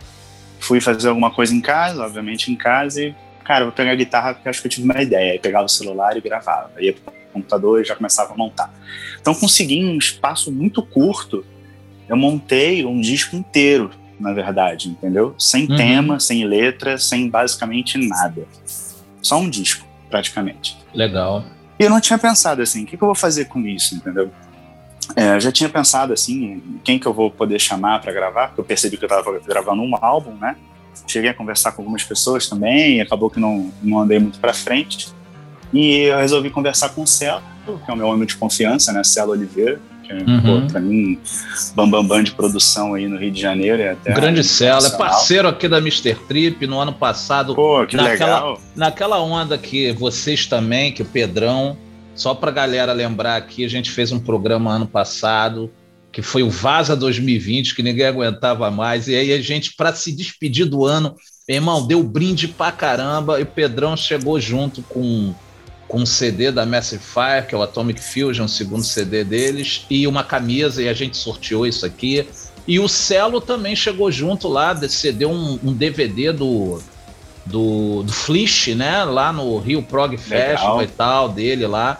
fui 0.60 0.80
fazer 0.80 1.10
alguma 1.10 1.32
coisa 1.32 1.54
em 1.54 1.62
casa, 1.62 2.04
obviamente 2.04 2.51
em 2.51 2.56
casa, 2.56 3.01
e, 3.01 3.16
cara, 3.44 3.66
vou 3.66 3.72
pegar 3.72 3.92
a 3.92 3.96
guitarra 3.96 4.34
porque 4.34 4.50
acho 4.50 4.62
que 4.62 4.68
eu 4.68 4.72
tive 4.72 4.84
uma 4.84 5.01
ideia. 5.01 5.34
Aí 5.34 5.39
pegava 5.39 5.66
o 5.66 5.70
celular 5.70 6.16
e 6.16 6.22
gravava. 6.22 6.72
Ia 6.80 6.96
computador 7.32 7.82
e 7.82 7.86
já 7.86 7.96
começava 7.96 8.34
a 8.34 8.38
montar. 8.38 8.74
Então, 9.20 9.34
consegui 9.34 9.75
em 9.75 9.86
um 9.86 9.98
espaço 9.98 10.51
muito 10.51 10.82
curto, 10.82 11.46
eu 12.08 12.18
montei 12.18 12.86
um 12.86 13.00
disco 13.00 13.36
inteiro, 13.36 13.92
na 14.20 14.34
verdade, 14.34 14.89
entendeu? 14.89 15.36
Sem 15.38 15.70
uhum. 15.70 15.78
tema, 15.78 16.20
sem 16.20 16.46
letra, 16.46 16.98
sem 16.98 17.30
basicamente 17.30 17.98
nada. 17.98 18.48
Só 19.22 19.39
um 19.39 19.50
disco, 19.50 19.86
praticamente. 20.10 20.78
Legal. 20.94 21.46
E 21.80 21.84
eu 21.84 21.89
não 21.89 22.01
tinha 22.01 22.18
pensado 22.18 22.62
assim, 22.62 22.84
o 22.84 22.86
que, 22.86 22.98
que 22.98 23.04
eu 23.04 23.08
vou 23.08 23.16
fazer 23.16 23.46
com 23.46 23.62
isso, 23.62 23.96
entendeu? 23.96 24.32
É, 25.16 25.39
já 25.39 25.51
tinha 25.51 25.70
pensado 25.70 26.13
assim, 26.13 26.62
quem 26.84 27.00
que 27.00 27.06
eu 27.06 27.13
vou 27.13 27.32
poder 27.32 27.60
chamar 27.60 28.00
para 28.01 28.12
gravar, 28.12 28.48
porque 28.48 28.62
eu 28.62 28.66
percebi 28.66 28.98
que 28.98 29.06
eu 29.06 29.08
estava 29.08 29.39
gravando 29.39 29.82
um 29.82 29.96
álbum, 30.00 30.34
né? 30.36 30.56
Cheguei 31.08 31.30
a 31.30 31.34
conversar 31.34 31.72
com 31.72 31.82
algumas 31.82 32.04
pessoas 32.04 32.48
também, 32.48 33.01
acabou 33.01 33.30
que 33.30 33.39
não, 33.39 33.72
não 33.82 34.00
andei 34.00 34.20
muito 34.20 34.39
para 34.39 34.54
frente. 34.54 35.10
E 35.74 36.04
eu 36.04 36.18
resolvi 36.18 36.50
conversar 36.50 36.89
com 36.89 37.01
o 37.01 37.08
Celo, 37.08 37.42
que 37.66 37.92
é 37.92 37.94
o 37.94 37.98
meu 37.98 38.08
homem 38.08 38.25
de 38.25 38.36
confiança, 38.36 38.92
né? 38.92 39.04
Celo 39.04 39.32
Oliveira, 39.32 39.80
que 40.04 40.12
é, 40.12 40.18
uhum. 40.18 40.68
para 40.68 40.80
mim, 40.80 41.20
bambambam 41.75 42.08
bam, 42.08 42.18
bam 42.18 42.24
de 42.24 42.32
produção 42.32 42.96
aí 42.96 43.08
no 43.08 43.18
Rio 43.18 43.32
de 43.32 43.39
Janeiro. 43.39 43.82
É 43.82 43.92
até 43.92 44.13
Grande 44.13 44.44
Celo, 44.44 44.86
é 44.86 44.89
parceiro 44.92 45.48
aqui 45.48 45.68
da 45.68 45.78
Mr. 45.78 46.16
Trip 46.28 46.66
no 46.66 46.80
ano 46.80 46.94
passado. 46.94 47.56
Pô, 47.56 47.86
que 47.86 47.96
naquela, 47.96 48.36
legal. 48.36 48.62
Naquela 48.75 49.22
onda 49.22 49.58
que 49.58 49.92
vocês 49.94 50.48
também, 50.48 50.92
que 50.92 51.04
o 51.04 51.06
Pedrão, 51.06 51.78
só 52.20 52.36
pra 52.36 52.52
galera 52.52 52.92
lembrar 52.92 53.38
aqui, 53.38 53.64
a 53.64 53.70
gente 53.70 53.90
fez 53.92 54.12
um 54.12 54.20
programa 54.20 54.72
ano 54.72 54.86
passado 54.86 55.72
que 56.12 56.22
foi 56.22 56.42
o 56.42 56.50
Vaza 56.50 56.96
2020, 56.96 57.76
que 57.76 57.84
ninguém 57.84 58.08
aguentava 58.08 58.70
mais. 58.72 59.08
E 59.08 59.16
aí 59.16 59.32
a 59.32 59.40
gente, 59.40 59.76
para 59.76 59.94
se 59.94 60.12
despedir 60.12 60.66
do 60.66 60.84
ano, 60.84 61.16
meu 61.48 61.58
irmão, 61.58 61.86
deu 61.86 62.02
brinde 62.02 62.48
pra 62.48 62.72
caramba 62.72 63.40
e 63.40 63.44
o 63.44 63.46
Pedrão 63.46 63.96
chegou 63.96 64.40
junto 64.40 64.82
com 64.84 65.34
com 65.88 66.02
um 66.02 66.06
CD 66.06 66.52
da 66.52 66.68
Massive 66.68 67.02
Fire, 67.02 67.48
que 67.48 67.56
é 67.56 67.58
o 67.58 67.64
Atomic 67.64 68.00
Fusion, 68.00 68.46
o 68.46 68.48
segundo 68.48 68.84
CD 68.84 69.24
deles, 69.24 69.88
e 69.90 70.06
uma 70.06 70.24
camisa, 70.24 70.84
e 70.84 70.88
a 70.88 70.94
gente 70.94 71.18
sorteou 71.18 71.66
isso 71.66 71.84
aqui. 71.84 72.28
E 72.68 72.80
o 72.80 72.88
Celo 72.88 73.42
também 73.42 73.76
chegou 73.76 74.12
junto 74.12 74.48
lá, 74.48 74.76
cedeu 74.88 75.32
um, 75.32 75.60
um 75.64 75.74
DVD 75.74 76.32
do, 76.32 76.80
do, 77.44 78.04
do 78.04 78.14
Flish, 78.14 78.76
né? 78.76 79.04
Lá 79.04 79.34
no 79.34 79.58
Rio 79.58 79.82
Prog 79.82 80.16
Festival 80.16 80.78
Legal. 80.78 80.84
e 80.84 80.88
tal, 80.96 81.30
dele 81.30 81.66
lá. 81.66 82.00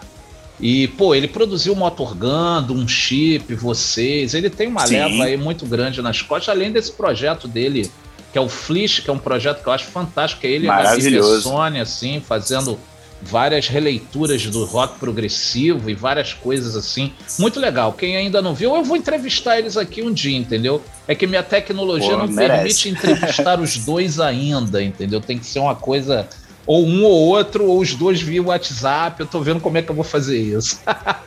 E, 0.60 0.88
pô, 0.88 1.14
ele 1.14 1.26
produziu 1.26 1.74
Motorgando, 1.74 2.74
um 2.74 2.86
chip, 2.86 3.54
vocês. 3.54 4.34
Ele 4.34 4.50
tem 4.50 4.68
uma 4.68 4.86
Sim. 4.86 4.96
leva 4.96 5.24
aí 5.24 5.36
muito 5.36 5.64
grande 5.64 6.02
nas 6.02 6.20
costas, 6.20 6.54
além 6.54 6.70
desse 6.70 6.92
projeto 6.92 7.48
dele, 7.48 7.90
que 8.30 8.38
é 8.38 8.40
o 8.40 8.48
Flish, 8.48 9.00
que 9.00 9.08
é 9.08 9.12
um 9.12 9.18
projeto 9.18 9.62
que 9.62 9.68
eu 9.68 9.72
acho 9.72 9.86
fantástico. 9.86 10.46
É 10.46 10.50
ele 10.50 10.66
e 10.66 10.70
a 10.70 11.40
Sônia, 11.40 11.82
assim, 11.82 12.20
fazendo 12.20 12.78
várias 13.22 13.68
releituras 13.68 14.46
do 14.46 14.64
rock 14.64 14.98
progressivo 14.98 15.90
e 15.90 15.94
várias 15.94 16.32
coisas 16.32 16.76
assim. 16.76 17.12
Muito 17.38 17.60
legal. 17.60 17.92
Quem 17.92 18.16
ainda 18.16 18.40
não 18.40 18.54
viu, 18.54 18.74
eu 18.74 18.84
vou 18.84 18.96
entrevistar 18.96 19.58
eles 19.58 19.76
aqui 19.76 20.02
um 20.02 20.12
dia, 20.12 20.36
entendeu? 20.36 20.82
É 21.06 21.14
que 21.14 21.26
minha 21.26 21.42
tecnologia 21.42 22.12
Pô, 22.12 22.18
não 22.18 22.26
merece. 22.28 22.84
permite 22.84 22.88
entrevistar 22.88 23.60
os 23.60 23.76
dois 23.76 24.18
ainda, 24.18 24.82
entendeu? 24.82 25.20
Tem 25.20 25.38
que 25.38 25.46
ser 25.46 25.58
uma 25.58 25.74
coisa 25.74 26.26
ou 26.70 26.86
um 26.86 27.02
ou 27.02 27.10
outro, 27.10 27.66
ou 27.66 27.80
os 27.80 27.94
dois 27.94 28.22
via 28.22 28.40
WhatsApp. 28.40 29.18
Eu 29.18 29.26
tô 29.26 29.40
vendo 29.40 29.58
como 29.58 29.76
é 29.76 29.82
que 29.82 29.90
eu 29.90 29.94
vou 29.94 30.04
fazer 30.04 30.38
isso. 30.38 30.80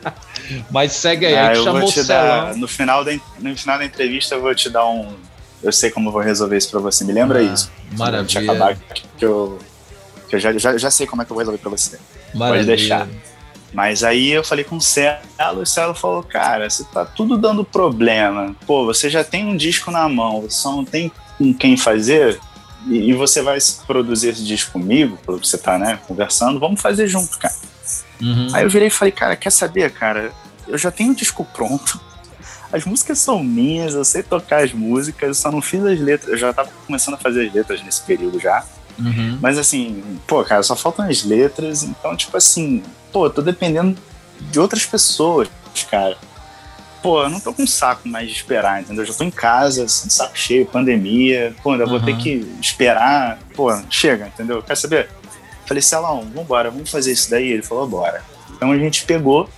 Mas 0.72 0.92
segue 0.92 1.26
aí, 1.26 1.36
ah, 1.36 1.54
chamou 1.54 1.86
o 1.86 2.04
dar, 2.04 2.56
no 2.56 2.66
final 2.66 3.04
da 3.04 3.12
No 3.38 3.54
final 3.54 3.76
da 3.76 3.84
entrevista 3.84 4.36
eu 4.36 4.40
vou 4.40 4.54
te 4.54 4.70
dar 4.70 4.86
um 4.86 5.12
eu 5.62 5.70
sei 5.70 5.90
como 5.90 6.08
eu 6.08 6.12
vou 6.12 6.22
resolver 6.22 6.56
isso 6.56 6.70
pra 6.70 6.80
você. 6.80 7.04
Me 7.04 7.12
lembra 7.12 7.40
ah, 7.40 7.42
isso. 7.42 7.70
Maravilha. 7.92 8.40
acabar 8.40 8.76
que 9.18 9.24
eu, 9.24 9.58
que 10.30 10.36
eu 10.36 10.40
já, 10.40 10.56
já, 10.56 10.78
já 10.78 10.90
sei 10.90 11.06
como 11.06 11.20
é 11.20 11.26
que 11.26 11.30
eu 11.30 11.34
vou 11.34 11.40
resolver 11.40 11.58
pra 11.58 11.70
você. 11.70 11.98
Maravilha. 12.34 12.64
Pode 12.64 12.66
deixar. 12.66 13.08
Mas 13.70 14.02
aí 14.02 14.30
eu 14.30 14.42
falei 14.42 14.64
com 14.64 14.76
o 14.76 14.80
Celo, 14.80 15.18
e 15.58 15.62
o 15.62 15.66
Celo 15.66 15.94
falou, 15.94 16.22
cara, 16.22 16.70
você 16.70 16.84
tá 16.84 17.04
tudo 17.04 17.36
dando 17.36 17.64
problema. 17.66 18.56
Pô, 18.66 18.86
você 18.86 19.10
já 19.10 19.22
tem 19.22 19.44
um 19.44 19.56
disco 19.56 19.90
na 19.90 20.08
mão, 20.08 20.40
você 20.40 20.56
só 20.56 20.72
não 20.72 20.86
tem 20.86 21.12
com 21.36 21.52
quem 21.52 21.76
fazer, 21.76 22.40
e, 22.86 23.10
e 23.10 23.12
você 23.14 23.42
vai 23.42 23.58
produzir 23.86 24.28
esse 24.28 24.44
disco 24.44 24.72
comigo, 24.72 25.18
pelo 25.24 25.38
que 25.38 25.46
você 25.46 25.58
tá, 25.58 25.78
né, 25.78 25.98
conversando, 26.06 26.60
vamos 26.60 26.80
fazer 26.80 27.06
junto, 27.06 27.38
cara. 27.38 27.54
Uhum. 28.20 28.48
Aí 28.52 28.64
eu 28.64 28.70
virei 28.70 28.88
e 28.88 28.90
falei, 28.90 29.12
cara, 29.12 29.36
quer 29.36 29.50
saber, 29.50 29.90
cara? 29.90 30.32
Eu 30.66 30.78
já 30.78 30.90
tenho 30.90 31.12
o 31.12 31.14
disco 31.14 31.44
pronto, 31.44 32.00
as 32.74 32.84
músicas 32.84 33.20
são 33.20 33.40
minhas, 33.40 33.94
eu 33.94 34.04
sei 34.04 34.20
tocar 34.20 34.64
as 34.64 34.72
músicas, 34.72 35.28
eu 35.28 35.34
só 35.34 35.52
não 35.52 35.62
fiz 35.62 35.84
as 35.84 36.00
letras. 36.00 36.32
Eu 36.32 36.36
já 36.36 36.52
tava 36.52 36.70
começando 36.84 37.14
a 37.14 37.18
fazer 37.18 37.46
as 37.46 37.54
letras 37.54 37.80
nesse 37.84 38.02
período 38.02 38.40
já. 38.40 38.64
Uhum. 38.98 39.38
Mas 39.40 39.58
assim, 39.58 40.02
pô, 40.26 40.42
cara, 40.42 40.60
só 40.64 40.74
faltam 40.74 41.08
as 41.08 41.22
letras, 41.22 41.84
então, 41.84 42.16
tipo 42.16 42.36
assim, 42.36 42.82
pô, 43.12 43.26
eu 43.26 43.30
tô 43.30 43.42
dependendo 43.42 43.96
de 44.40 44.58
outras 44.58 44.84
pessoas, 44.84 45.48
cara. 45.88 46.18
Pô, 47.04 47.22
eu 47.22 47.28
não 47.28 47.38
tô 47.38 47.52
com 47.52 47.66
saco 47.66 48.08
mais 48.08 48.28
de 48.28 48.34
esperar, 48.34 48.80
entendeu? 48.80 49.02
Eu 49.02 49.06
já 49.06 49.12
tô 49.12 49.24
em 49.24 49.30
casa, 49.30 49.84
assim, 49.84 50.08
saco 50.08 50.38
cheio, 50.38 50.64
pandemia, 50.64 51.54
pô, 51.62 51.72
ainda 51.72 51.84
uhum. 51.84 51.90
vou 51.90 52.00
ter 52.00 52.12
uhum. 52.12 52.18
que 52.18 52.56
esperar, 52.58 53.38
pô, 53.54 53.68
chega, 53.90 54.28
entendeu? 54.28 54.62
Quer 54.62 54.74
saber? 54.74 55.10
Falei, 55.66 55.82
Celão, 55.82 56.26
vambora, 56.34 56.70
vamos 56.70 56.90
fazer 56.90 57.12
isso 57.12 57.28
daí? 57.28 57.52
Ele 57.52 57.60
falou, 57.60 57.86
bora. 57.86 58.24
Então 58.56 58.72
a 58.72 58.78
gente 58.78 59.04
pegou 59.04 59.50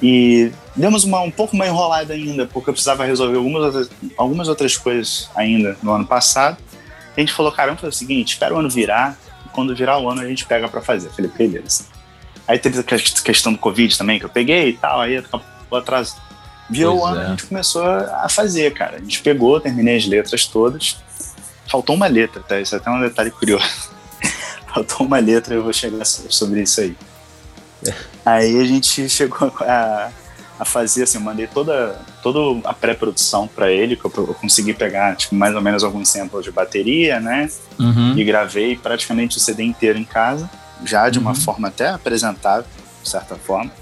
e 0.00 0.52
demos 0.76 1.02
uma 1.02 1.20
um 1.22 1.30
pouco 1.32 1.56
mais 1.56 1.72
enrolada 1.72 2.14
ainda, 2.14 2.46
porque 2.46 2.70
eu 2.70 2.72
precisava 2.72 3.04
resolver 3.04 3.38
algumas 3.38 3.64
outras, 3.64 3.90
algumas 4.16 4.46
outras 4.46 4.76
coisas 4.76 5.28
ainda 5.34 5.76
no 5.82 5.90
ano 5.90 6.06
passado. 6.06 6.56
A 7.16 7.18
gente 7.18 7.32
falou, 7.32 7.50
caramba, 7.50 7.80
foi 7.80 7.88
o 7.88 7.92
seguinte, 7.92 8.34
espera 8.34 8.54
o 8.54 8.58
ano 8.58 8.70
virar, 8.70 9.18
quando 9.52 9.74
virar 9.74 9.98
o 9.98 10.08
ano 10.08 10.20
a 10.20 10.26
gente 10.28 10.46
pega 10.46 10.68
para 10.68 10.80
fazer. 10.80 11.08
Eu 11.08 11.12
falei, 11.14 11.32
beleza. 11.36 11.86
Aí 12.46 12.60
teve 12.60 12.78
a 12.78 12.84
questão 13.24 13.52
do 13.52 13.58
Covid 13.58 13.98
também, 13.98 14.20
que 14.20 14.24
eu 14.24 14.30
peguei 14.30 14.68
e 14.68 14.72
tal, 14.74 15.00
aí 15.00 15.16
acabou 15.16 15.44
atrás. 15.76 16.14
Virou 16.70 17.00
o 17.00 17.04
ano, 17.04 17.20
é. 17.20 17.26
a 17.26 17.28
gente 17.30 17.46
começou 17.46 17.84
a 17.84 18.28
fazer, 18.28 18.72
cara. 18.72 18.96
A 18.96 19.00
gente 19.00 19.20
pegou, 19.22 19.60
terminei 19.60 19.96
as 19.96 20.06
letras 20.06 20.46
todas. 20.46 20.96
Faltou 21.66 21.96
uma 21.96 22.06
letra, 22.06 22.42
tá? 22.42 22.60
Isso 22.60 22.74
é 22.74 22.78
até 22.78 22.90
um 22.90 23.00
detalhe 23.00 23.30
curioso. 23.30 23.64
Faltou 24.72 25.06
uma 25.06 25.18
letra, 25.18 25.54
eu 25.54 25.62
vou 25.64 25.72
chegar 25.72 26.04
sobre 26.04 26.62
isso 26.62 26.80
aí. 26.80 26.96
É. 27.86 27.94
Aí 28.24 28.60
a 28.60 28.64
gente 28.64 29.08
chegou 29.08 29.52
a, 29.60 30.10
a 30.60 30.64
fazer, 30.64 31.04
assim, 31.04 31.18
eu 31.18 31.24
mandei 31.24 31.46
toda, 31.46 32.00
toda 32.22 32.68
a 32.68 32.72
pré-produção 32.72 33.48
para 33.48 33.70
ele, 33.70 33.96
que 33.96 34.04
eu, 34.04 34.12
eu, 34.16 34.34
consegui 34.34 34.74
pegar, 34.74 35.16
tipo, 35.16 35.34
mais 35.34 35.54
ou 35.54 35.60
menos 35.60 35.82
alguns 35.82 36.08
samples 36.08 36.44
de 36.44 36.52
bateria, 36.52 37.18
né? 37.18 37.48
Uhum. 37.78 38.16
E 38.16 38.22
gravei 38.24 38.76
praticamente 38.76 39.38
o 39.38 39.40
CD 39.40 39.64
inteiro 39.64 39.98
em 39.98 40.04
casa, 40.04 40.48
já 40.84 41.08
de 41.08 41.18
uma 41.18 41.30
uhum. 41.30 41.36
forma 41.36 41.68
até 41.68 41.88
apresentável, 41.88 42.66
de 43.02 43.08
certa 43.08 43.34
forma, 43.36 43.72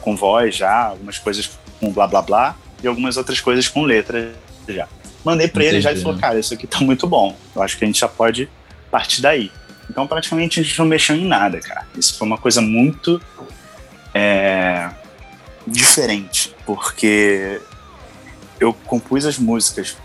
com 0.00 0.16
voz 0.16 0.54
já, 0.54 0.86
algumas 0.86 1.18
coisas 1.18 1.50
com 1.80 1.92
blá 1.92 2.06
blá 2.06 2.22
blá, 2.22 2.56
e 2.82 2.86
algumas 2.86 3.16
outras 3.16 3.40
coisas 3.40 3.68
com 3.68 3.82
letra 3.82 4.32
já. 4.68 4.88
Mandei 5.24 5.48
para 5.48 5.64
ele 5.64 5.80
já 5.80 5.92
e 5.92 6.00
falou, 6.00 6.18
cara, 6.18 6.38
isso 6.38 6.54
aqui 6.54 6.66
tá 6.66 6.80
muito 6.80 7.06
bom, 7.06 7.36
eu 7.54 7.62
acho 7.62 7.76
que 7.76 7.84
a 7.84 7.86
gente 7.86 8.00
já 8.00 8.08
pode 8.08 8.48
partir 8.90 9.20
daí. 9.20 9.50
Então 9.90 10.06
praticamente 10.06 10.60
a 10.60 10.62
gente 10.62 10.78
não 10.78 10.86
mexeu 10.86 11.16
em 11.16 11.26
nada, 11.26 11.60
cara. 11.60 11.86
Isso 11.96 12.16
foi 12.16 12.26
uma 12.26 12.38
coisa 12.38 12.60
muito 12.60 13.20
é, 14.14 14.90
diferente, 15.66 16.54
porque 16.64 17.60
eu 18.60 18.72
compus 18.72 19.24
as 19.24 19.38
músicas 19.38 19.96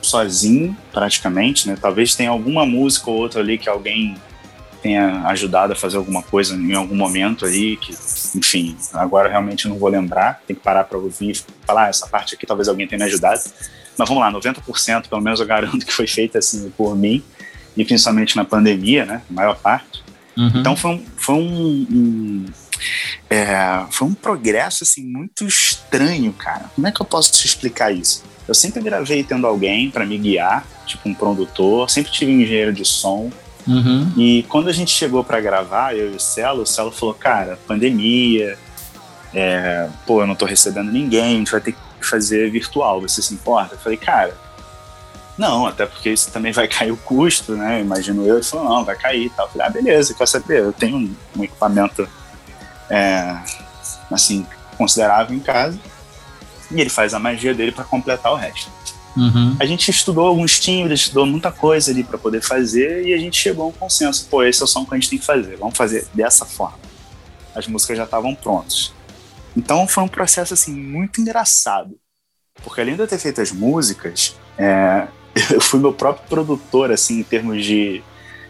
sozinho, 0.00 0.76
praticamente, 0.92 1.68
né? 1.68 1.76
Talvez 1.80 2.14
tenha 2.14 2.30
alguma 2.30 2.66
música 2.66 3.10
ou 3.10 3.16
outra 3.16 3.40
ali 3.40 3.56
que 3.56 3.68
alguém 3.68 4.16
tenha 4.82 5.26
ajudado 5.28 5.72
a 5.72 5.76
fazer 5.76 5.96
alguma 5.96 6.22
coisa 6.22 6.54
em 6.54 6.74
algum 6.74 6.94
momento 6.94 7.46
aí, 7.46 7.76
que, 7.76 7.92
enfim, 8.36 8.76
agora 8.92 9.28
realmente 9.28 9.68
não 9.68 9.78
vou 9.78 9.88
lembrar, 9.88 10.42
tem 10.46 10.56
que 10.56 10.62
parar 10.62 10.84
para 10.84 10.98
ouvir 10.98 11.30
e 11.30 11.44
falar, 11.64 11.86
ah, 11.86 11.88
essa 11.88 12.06
parte 12.08 12.34
aqui 12.34 12.44
talvez 12.44 12.68
alguém 12.68 12.86
tenha 12.86 12.98
me 12.98 13.04
ajudado. 13.04 13.40
Mas 13.96 14.08
vamos 14.08 14.22
lá, 14.22 14.32
90% 14.32 15.08
pelo 15.08 15.20
menos 15.20 15.38
eu 15.38 15.46
garanto 15.46 15.86
que 15.86 15.92
foi 15.92 16.06
feita 16.06 16.38
assim 16.38 16.70
por 16.76 16.96
mim, 16.96 17.22
e 17.76 17.84
principalmente 17.84 18.36
na 18.36 18.44
pandemia, 18.44 19.04
né? 19.04 19.22
A 19.30 19.32
maior 19.32 19.56
parte. 19.56 20.02
Uhum. 20.36 20.50
Então 20.56 20.76
foi 20.76 20.90
um, 20.90 21.04
foi 21.16 21.34
um, 21.36 21.86
um 21.90 22.46
é, 23.30 23.84
foi 23.90 24.08
um 24.08 24.14
progresso 24.14 24.84
assim 24.84 25.04
muito 25.04 25.46
estranho, 25.46 26.32
cara. 26.32 26.70
Como 26.74 26.86
é 26.86 26.92
que 26.92 27.00
eu 27.00 27.06
posso 27.06 27.32
te 27.32 27.46
explicar 27.46 27.92
isso? 27.92 28.24
Eu 28.46 28.54
sempre 28.54 28.82
gravei 28.82 29.22
tendo 29.22 29.46
alguém 29.46 29.90
para 29.90 30.04
me 30.04 30.18
guiar, 30.18 30.66
tipo 30.86 31.08
um 31.08 31.14
produtor, 31.14 31.88
sempre 31.88 32.10
tive 32.10 32.32
um 32.32 32.40
engenheiro 32.40 32.72
de 32.72 32.84
som. 32.84 33.30
Uhum. 33.66 34.12
E 34.16 34.42
quando 34.44 34.68
a 34.68 34.72
gente 34.72 34.90
chegou 34.90 35.22
para 35.22 35.40
gravar, 35.40 35.96
eu 35.96 36.12
e 36.12 36.16
o 36.16 36.20
Celo, 36.20 36.62
o 36.62 36.66
Celo 36.66 36.90
falou: 36.90 37.14
Cara, 37.14 37.58
pandemia, 37.66 38.58
é, 39.32 39.88
pô, 40.06 40.22
eu 40.22 40.26
não 40.26 40.34
tô 40.34 40.44
recebendo 40.44 40.90
ninguém, 40.90 41.34
a 41.34 41.38
gente 41.38 41.52
vai 41.52 41.60
ter 41.60 41.72
que 41.72 41.78
fazer 42.06 42.50
virtual, 42.50 43.00
você 43.00 43.22
se 43.22 43.34
importa? 43.34 43.74
Eu 43.74 43.78
falei: 43.78 43.98
Cara, 43.98 44.36
não, 45.38 45.66
até 45.66 45.86
porque 45.86 46.10
isso 46.10 46.30
também 46.30 46.52
vai 46.52 46.66
cair 46.68 46.92
o 46.92 46.96
custo, 46.96 47.54
né? 47.54 47.80
Imagino 47.80 48.26
eu. 48.26 48.36
Ele 48.36 48.44
falou: 48.44 48.68
Não, 48.68 48.84
vai 48.84 48.96
cair 48.96 49.26
e 49.26 49.30
tal. 49.30 49.46
Eu 49.46 49.52
falei: 49.52 49.66
Ah, 49.66 49.70
beleza, 49.70 50.14
quer 50.14 50.28
saber? 50.28 50.60
Eu 50.60 50.72
tenho 50.72 50.96
um, 50.96 51.14
um 51.36 51.44
equipamento 51.44 52.08
é, 52.90 53.36
assim, 54.10 54.46
considerável 54.76 55.36
em 55.36 55.40
casa. 55.40 55.78
E 56.70 56.80
ele 56.80 56.90
faz 56.90 57.14
a 57.14 57.18
magia 57.18 57.54
dele 57.54 57.72
para 57.72 57.84
completar 57.84 58.32
o 58.32 58.36
resto. 58.36 58.70
Uhum. 59.16 59.56
A 59.60 59.66
gente 59.66 59.90
estudou 59.90 60.26
alguns 60.26 60.58
timbres, 60.58 61.00
estudou 61.00 61.26
muita 61.26 61.52
coisa 61.52 61.90
ali 61.90 62.02
para 62.02 62.18
poder 62.18 62.40
fazer 62.40 63.06
e 63.06 63.12
a 63.12 63.18
gente 63.18 63.36
chegou 63.38 63.66
a 63.66 63.68
um 63.68 63.72
consenso. 63.72 64.26
Pô, 64.30 64.42
esse 64.42 64.62
é 64.62 64.64
o 64.64 64.66
som 64.66 64.84
que 64.84 64.94
a 64.94 64.98
gente 64.98 65.10
tem 65.10 65.18
que 65.18 65.24
fazer. 65.24 65.56
Vamos 65.56 65.76
fazer 65.76 66.06
dessa 66.14 66.44
forma. 66.44 66.78
As 67.54 67.66
músicas 67.66 67.98
já 67.98 68.04
estavam 68.04 68.34
prontas. 68.34 68.92
Então 69.56 69.86
foi 69.86 70.02
um 70.02 70.08
processo 70.08 70.54
assim 70.54 70.74
muito 70.74 71.20
engraçado, 71.20 71.94
porque 72.64 72.80
além 72.80 72.94
de 72.94 73.02
eu 73.02 73.06
ter 73.06 73.18
feito 73.18 73.40
as 73.40 73.52
músicas, 73.52 74.34
é, 74.56 75.06
eu 75.52 75.60
fui 75.60 75.78
meu 75.78 75.92
próprio 75.92 76.26
produtor 76.28 76.90
assim 76.90 77.20
em 77.20 77.22
termos 77.22 77.64
de, 77.64 78.02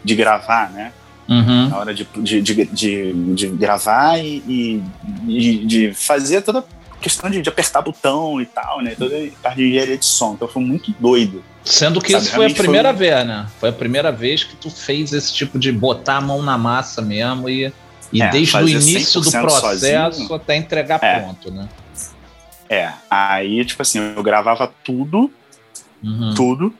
de 0.03 0.15
gravar, 0.15 0.71
né? 0.71 0.93
Uhum. 1.27 1.69
Na 1.69 1.77
hora 1.77 1.93
de, 1.93 2.05
de, 2.17 2.41
de, 2.41 2.65
de, 2.65 3.33
de 3.33 3.47
gravar 3.49 4.17
e, 4.17 4.83
e, 5.25 5.65
de 5.65 5.93
fazer 5.93 6.41
toda 6.41 6.65
questão 7.03 7.29
de, 7.29 7.41
de, 7.41 7.49
apertar 7.49 7.81
botão 7.81 8.41
e 8.41 8.45
tal, 8.45 8.81
né? 8.81 8.95
Toda 8.97 9.15
a 9.15 9.29
parte 9.41 9.57
de 9.57 9.67
engenharia 9.67 9.97
de 9.97 10.05
som. 10.05 10.33
Então 10.33 10.47
foi 10.47 10.63
muito 10.63 10.93
doido. 10.99 11.43
Sendo 11.63 12.01
que 12.01 12.11
sabe? 12.11 12.23
isso 12.23 12.33
foi 12.33 12.47
a 12.47 12.55
primeira 12.55 12.89
foi... 12.89 12.97
vez, 12.99 13.27
né? 13.27 13.47
Foi 13.59 13.69
a 13.69 13.73
primeira 13.73 14.11
vez 14.11 14.43
que 14.43 14.55
tu 14.55 14.69
fez 14.69 15.13
esse 15.13 15.33
tipo 15.33 15.59
de 15.59 15.71
botar 15.71 16.17
a 16.17 16.21
mão 16.21 16.41
na 16.41 16.57
massa 16.57 17.01
mesmo 17.01 17.49
e, 17.49 17.71
e 18.11 18.21
é, 18.21 18.29
desde 18.29 18.57
o 18.57 18.67
início 18.67 19.21
do 19.21 19.31
processo 19.31 19.61
sozinho. 19.61 20.33
até 20.33 20.55
entregar 20.55 20.99
é. 21.03 21.19
pronto, 21.19 21.51
né? 21.51 21.67
É, 22.69 22.91
aí, 23.09 23.63
tipo 23.65 23.81
assim, 23.81 23.99
eu 24.15 24.23
gravava 24.23 24.71
tudo, 24.83 25.31
uhum. 26.03 26.33
tudo, 26.33 26.73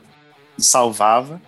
salvava, 0.57 1.39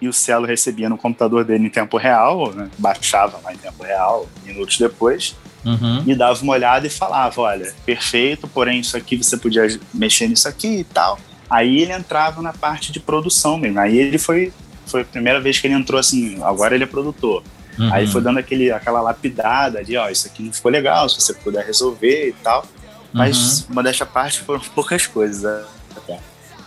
e 0.00 0.08
o 0.08 0.12
Celo 0.12 0.46
recebia 0.46 0.88
no 0.88 0.96
computador 0.96 1.44
dele 1.44 1.66
em 1.66 1.70
tempo 1.70 1.96
real, 1.96 2.52
né? 2.52 2.70
baixava 2.78 3.38
lá 3.44 3.52
em 3.52 3.56
tempo 3.56 3.84
real, 3.84 4.26
minutos 4.44 4.78
depois, 4.78 5.36
uhum. 5.64 6.02
e 6.06 6.14
dava 6.14 6.42
uma 6.42 6.52
olhada 6.52 6.86
e 6.86 6.90
falava: 6.90 7.40
olha, 7.40 7.72
perfeito, 7.84 8.46
porém 8.48 8.80
isso 8.80 8.96
aqui 8.96 9.16
você 9.16 9.36
podia 9.36 9.66
mexer 9.92 10.28
nisso 10.28 10.48
aqui 10.48 10.80
e 10.80 10.84
tal. 10.84 11.18
Aí 11.48 11.82
ele 11.82 11.92
entrava 11.92 12.40
na 12.40 12.52
parte 12.52 12.90
de 12.92 12.98
produção 12.98 13.58
mesmo. 13.58 13.78
Aí 13.78 13.98
ele 13.98 14.18
foi, 14.18 14.52
foi 14.86 15.02
a 15.02 15.04
primeira 15.04 15.40
vez 15.40 15.60
que 15.60 15.66
ele 15.66 15.74
entrou 15.74 16.00
assim, 16.00 16.42
agora 16.42 16.74
ele 16.74 16.84
é 16.84 16.86
produtor. 16.86 17.42
Uhum. 17.78 17.92
Aí 17.92 18.06
foi 18.06 18.22
dando 18.22 18.38
aquele, 18.38 18.70
aquela 18.70 19.00
lapidada 19.00 19.84
de, 19.84 19.96
ó, 19.96 20.08
isso 20.08 20.26
aqui 20.26 20.42
não 20.42 20.52
ficou 20.52 20.70
legal, 20.70 21.08
se 21.08 21.20
você 21.20 21.34
puder 21.34 21.64
resolver 21.64 22.28
e 22.28 22.32
tal. 22.32 22.64
Mas, 23.12 23.60
uhum. 23.60 23.72
uma 23.72 23.82
desta 23.82 24.06
parte, 24.06 24.40
foram 24.40 24.60
poucas 24.74 25.06
coisas. 25.06 25.42
Né? 25.42 26.18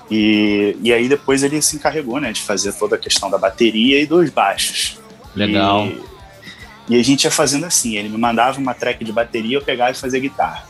E, 0.10 0.78
e 0.82 0.94
aí 0.94 1.10
depois 1.10 1.44
ele 1.44 1.62
se 1.62 1.76
encarregou, 1.76 2.20
né, 2.20 2.32
de 2.32 2.42
fazer 2.42 2.74
toda 2.74 2.96
a 2.96 3.00
questão 3.00 3.30
da 3.30 3.38
bateria 3.38 4.00
e 4.02 4.06
dos 4.06 4.30
baixos. 4.30 5.00
Legal. 5.36 5.88
E, 5.88 6.02
e 6.88 7.00
a 7.00 7.04
gente 7.04 7.24
ia 7.24 7.32
fazendo 7.32 7.66
assim, 7.66 7.98
ele 7.98 8.10
me 8.10 8.18
mandava 8.18 8.60
uma 8.60 8.74
track 8.74 9.04
de 9.04 9.12
bateria, 9.12 9.58
eu 9.58 9.62
pegava 9.62 9.92
e 9.92 9.96
fazia 9.96 10.20
guitarra. 10.20 10.68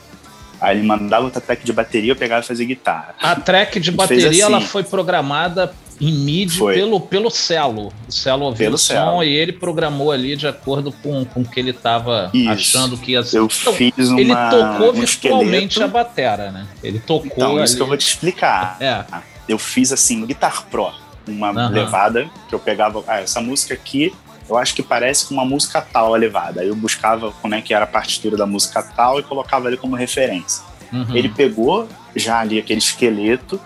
Aí 0.59 0.77
ele 0.77 0.87
mandava 0.87 1.25
outra 1.25 1.41
track 1.41 1.65
de 1.65 1.73
bateria, 1.73 2.11
eu 2.11 2.15
pegava 2.15 2.43
e 2.43 2.47
fazia 2.47 2.65
guitarra. 2.65 3.15
A 3.21 3.35
track 3.35 3.79
de 3.79 3.91
bateria 3.91 4.29
assim. 4.29 4.41
ela 4.41 4.61
foi 4.61 4.83
programada 4.83 5.73
em 5.99 6.11
MIDI 6.11 6.59
pelo, 6.59 6.99
pelo 6.99 7.29
Celo. 7.29 7.93
O 8.07 8.11
Celo 8.11 8.45
ouviu 8.45 8.65
pelo 8.65 8.75
o 8.75 8.77
som 8.77 9.23
e 9.23 9.33
ele 9.33 9.53
programou 9.53 10.11
ali 10.11 10.35
de 10.35 10.47
acordo 10.47 10.91
com, 10.91 11.25
com 11.25 11.41
o 11.41 11.45
que 11.45 11.59
ele 11.59 11.71
estava 11.71 12.31
achando 12.49 12.97
que 12.97 13.11
ia 13.11 13.23
ser. 13.23 13.39
Eu 13.39 13.49
então, 13.51 13.73
fiz 13.73 14.09
uma, 14.09 14.19
Ele 14.19 14.33
tocou 14.33 14.89
um 14.89 14.93
virtualmente 14.93 15.73
esqueleto. 15.73 15.83
a 15.83 15.87
batera, 15.87 16.51
né? 16.51 16.67
Ele 16.83 16.99
tocou. 16.99 17.31
Então, 17.33 17.63
isso 17.63 17.75
que 17.75 17.81
eu 17.81 17.87
vou 17.87 17.97
te 17.97 18.07
explicar. 18.07 18.77
É. 18.79 19.03
Eu 19.47 19.59
fiz 19.59 19.91
assim, 19.91 20.25
Guitar 20.25 20.65
Pro, 20.69 20.91
uma 21.27 21.51
uhum. 21.51 21.69
levada 21.69 22.29
que 22.49 22.55
eu 22.55 22.59
pegava. 22.59 23.03
Ah, 23.07 23.19
essa 23.19 23.39
música 23.39 23.73
aqui 23.73 24.13
eu 24.47 24.57
acho 24.57 24.75
que 24.75 24.83
parece 24.83 25.25
com 25.25 25.33
uma 25.33 25.45
música 25.45 25.81
tal 25.81 26.13
a 26.13 26.17
levada. 26.17 26.61
Aí 26.61 26.67
eu 26.67 26.75
buscava 26.75 27.31
como 27.41 27.55
é 27.55 27.61
que 27.61 27.73
era 27.73 27.85
a 27.85 27.87
partitura 27.87 28.37
da 28.37 28.45
música 28.45 28.81
tal 28.83 29.19
e 29.19 29.23
colocava 29.23 29.67
ali 29.67 29.77
como 29.77 29.95
referência. 29.95 30.63
Uhum. 30.91 31.15
Ele 31.15 31.29
pegou 31.29 31.87
já 32.15 32.39
ali 32.39 32.59
aquele 32.59 32.79
esqueleto 32.79 33.59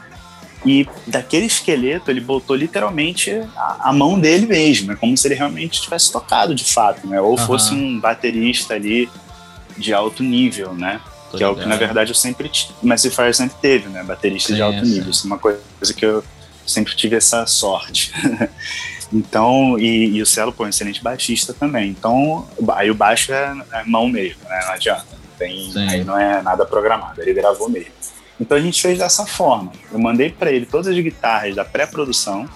E 0.66 0.88
daquele 1.06 1.46
esqueleto 1.46 2.10
ele 2.10 2.22
botou 2.22 2.56
literalmente 2.56 3.32
a, 3.56 3.90
a 3.90 3.94
mão 3.94 4.20
dele 4.20 4.46
mesmo, 4.46 4.92
é 4.92 4.96
como 4.96 5.16
se 5.16 5.28
ele 5.28 5.36
realmente 5.36 5.82
tivesse 5.82 6.12
tocado 6.12 6.56
de 6.56 6.66
fato, 6.66 7.08
né? 7.08 7.20
Ou 7.22 7.32
uhum. 7.32 7.38
fosse 7.38 7.74
um 7.74 8.00
baterista 8.00 8.74
ali 8.74 9.10
de 9.78 9.94
alto 9.94 10.24
nível, 10.24 10.74
né? 10.74 11.00
Tô 11.32 11.38
que 11.38 11.44
é 11.44 11.48
o 11.48 11.56
que 11.56 11.66
na 11.66 11.76
verdade 11.76 12.12
eu 12.12 12.16
sempre 12.16 12.52
Massive 12.82 13.16
Fire 13.16 13.34
sempre 13.34 13.56
teve, 13.62 13.88
né? 13.90 14.04
Baterista 14.04 14.50
sim, 14.50 14.56
de 14.56 14.62
alto 14.62 14.86
sim. 14.86 14.94
nível. 14.94 15.12
Isso 15.12 15.26
é 15.26 15.28
uma 15.28 15.38
coisa 15.38 15.94
que 15.96 16.06
eu 16.06 16.24
sempre 16.66 16.96
tive 16.96 17.16
essa 17.16 17.46
sorte. 17.46 18.12
então, 19.12 19.78
e, 19.80 20.18
e, 20.18 20.22
o 20.22 20.26
Celo, 20.26 20.54
pô, 20.54 20.64
é 20.64 20.68
um 20.68 20.70
excelente 20.70 21.04
baixista 21.04 21.54
também. 21.54 21.90
Então, 21.90 22.48
aí 22.74 22.92
o 22.92 22.96
baixo 22.96 23.34
é, 23.34 23.58
é 23.74 23.84
mão 23.84 24.08
mesmo, 24.08 24.40
né? 24.48 24.60
Não 24.66 24.74
adianta. 24.74 25.20
Tem, 25.38 25.72
aí 25.90 26.04
não 26.04 26.20
é 26.20 26.42
nada 26.42 26.66
programado, 26.66 27.22
ele 27.22 27.34
gravou 27.34 27.70
mesmo. 27.70 27.92
Então 28.40 28.58
a 28.58 28.62
gente 28.62 28.82
fez 28.82 29.00
dessa 29.00 29.26
forma. 29.26 29.72
Eu 29.92 30.00
mandei 30.00 30.30
para 30.30 30.52
ele 30.52 30.66
todas 30.66 30.88
as 30.88 30.96
guitarras 30.96 31.56
da 31.56 31.66
pré-produção. 31.66 32.48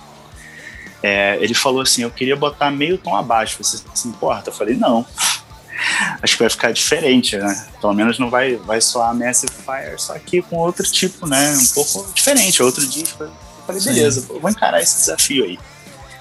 É, 1.01 1.37
ele 1.41 1.53
falou 1.53 1.81
assim: 1.81 2.03
eu 2.03 2.11
queria 2.11 2.35
botar 2.35 2.71
meio 2.71 2.97
tom 2.97 3.15
abaixo. 3.15 3.61
Você 3.61 3.83
se 3.93 4.07
importa? 4.07 4.49
Eu 4.49 4.53
falei: 4.53 4.75
não. 4.75 5.05
Acho 6.21 6.37
que 6.37 6.43
vai 6.43 6.49
ficar 6.49 6.71
diferente, 6.71 7.35
né? 7.35 7.67
Pelo 7.81 7.93
menos 7.93 8.17
não 8.17 8.29
vai, 8.29 8.55
vai 8.55 8.79
soar 8.79 9.13
Massive 9.13 9.51
Fire, 9.51 9.99
só 9.99 10.17
que 10.19 10.41
com 10.41 10.55
outro 10.57 10.89
tipo, 10.89 11.27
né? 11.27 11.53
Um 11.57 11.67
pouco 11.73 12.13
diferente, 12.13 12.63
outro 12.63 12.85
disco. 12.87 13.23
Eu 13.23 13.31
falei: 13.65 13.81
beleza, 13.81 14.25
vou 14.39 14.49
encarar 14.49 14.81
esse 14.81 14.95
desafio 14.99 15.43
aí. 15.43 15.59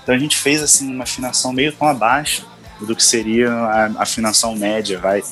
Então 0.02 0.14
a 0.14 0.18
gente 0.18 0.36
fez 0.36 0.62
assim 0.62 0.92
uma 0.92 1.04
afinação 1.04 1.52
meio 1.52 1.72
tom 1.72 1.86
abaixo 1.86 2.46
do 2.80 2.96
que 2.96 3.04
seria 3.04 3.50
a 3.52 4.02
afinação 4.02 4.56
média, 4.56 4.98
vai, 4.98 5.22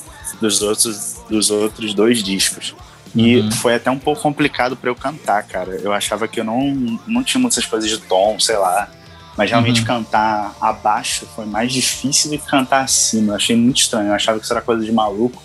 dos 0.40 0.62
outros, 0.62 1.16
dos 1.28 1.50
outros 1.50 1.94
dois 1.94 2.22
discos. 2.22 2.74
E 3.14 3.38
uhum. 3.38 3.50
foi 3.50 3.74
até 3.74 3.90
um 3.90 3.98
pouco 3.98 4.22
complicado 4.22 4.76
para 4.76 4.88
eu 4.88 4.94
cantar, 4.94 5.42
cara. 5.42 5.72
Eu 5.82 5.92
achava 5.92 6.28
que 6.28 6.40
eu 6.40 6.44
não, 6.44 6.98
não 7.06 7.24
tinha 7.24 7.40
muitas 7.40 7.64
coisas 7.66 7.90
de 7.90 7.98
tom, 7.98 8.38
sei 8.38 8.56
lá. 8.56 8.88
Mas 9.36 9.50
realmente 9.50 9.80
uhum. 9.80 9.86
cantar 9.86 10.54
abaixo 10.60 11.26
foi 11.34 11.44
mais 11.44 11.72
difícil 11.72 12.30
do 12.30 12.38
que 12.38 12.46
cantar 12.46 12.84
acima. 12.84 13.32
Eu 13.32 13.36
achei 13.36 13.56
muito 13.56 13.80
estranho. 13.80 14.08
Eu 14.08 14.14
achava 14.14 14.38
que 14.38 14.44
isso 14.44 14.52
era 14.52 14.62
coisa 14.62 14.84
de 14.84 14.92
maluco. 14.92 15.42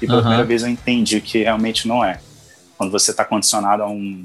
E 0.00 0.06
pela 0.06 0.18
uhum. 0.18 0.22
primeira 0.22 0.44
vez 0.44 0.62
eu 0.62 0.68
entendi 0.68 1.20
que 1.20 1.42
realmente 1.42 1.88
não 1.88 2.04
é. 2.04 2.20
Quando 2.76 2.92
você 2.92 3.10
está 3.10 3.24
condicionado 3.24 3.82
a, 3.82 3.88
um, 3.88 4.22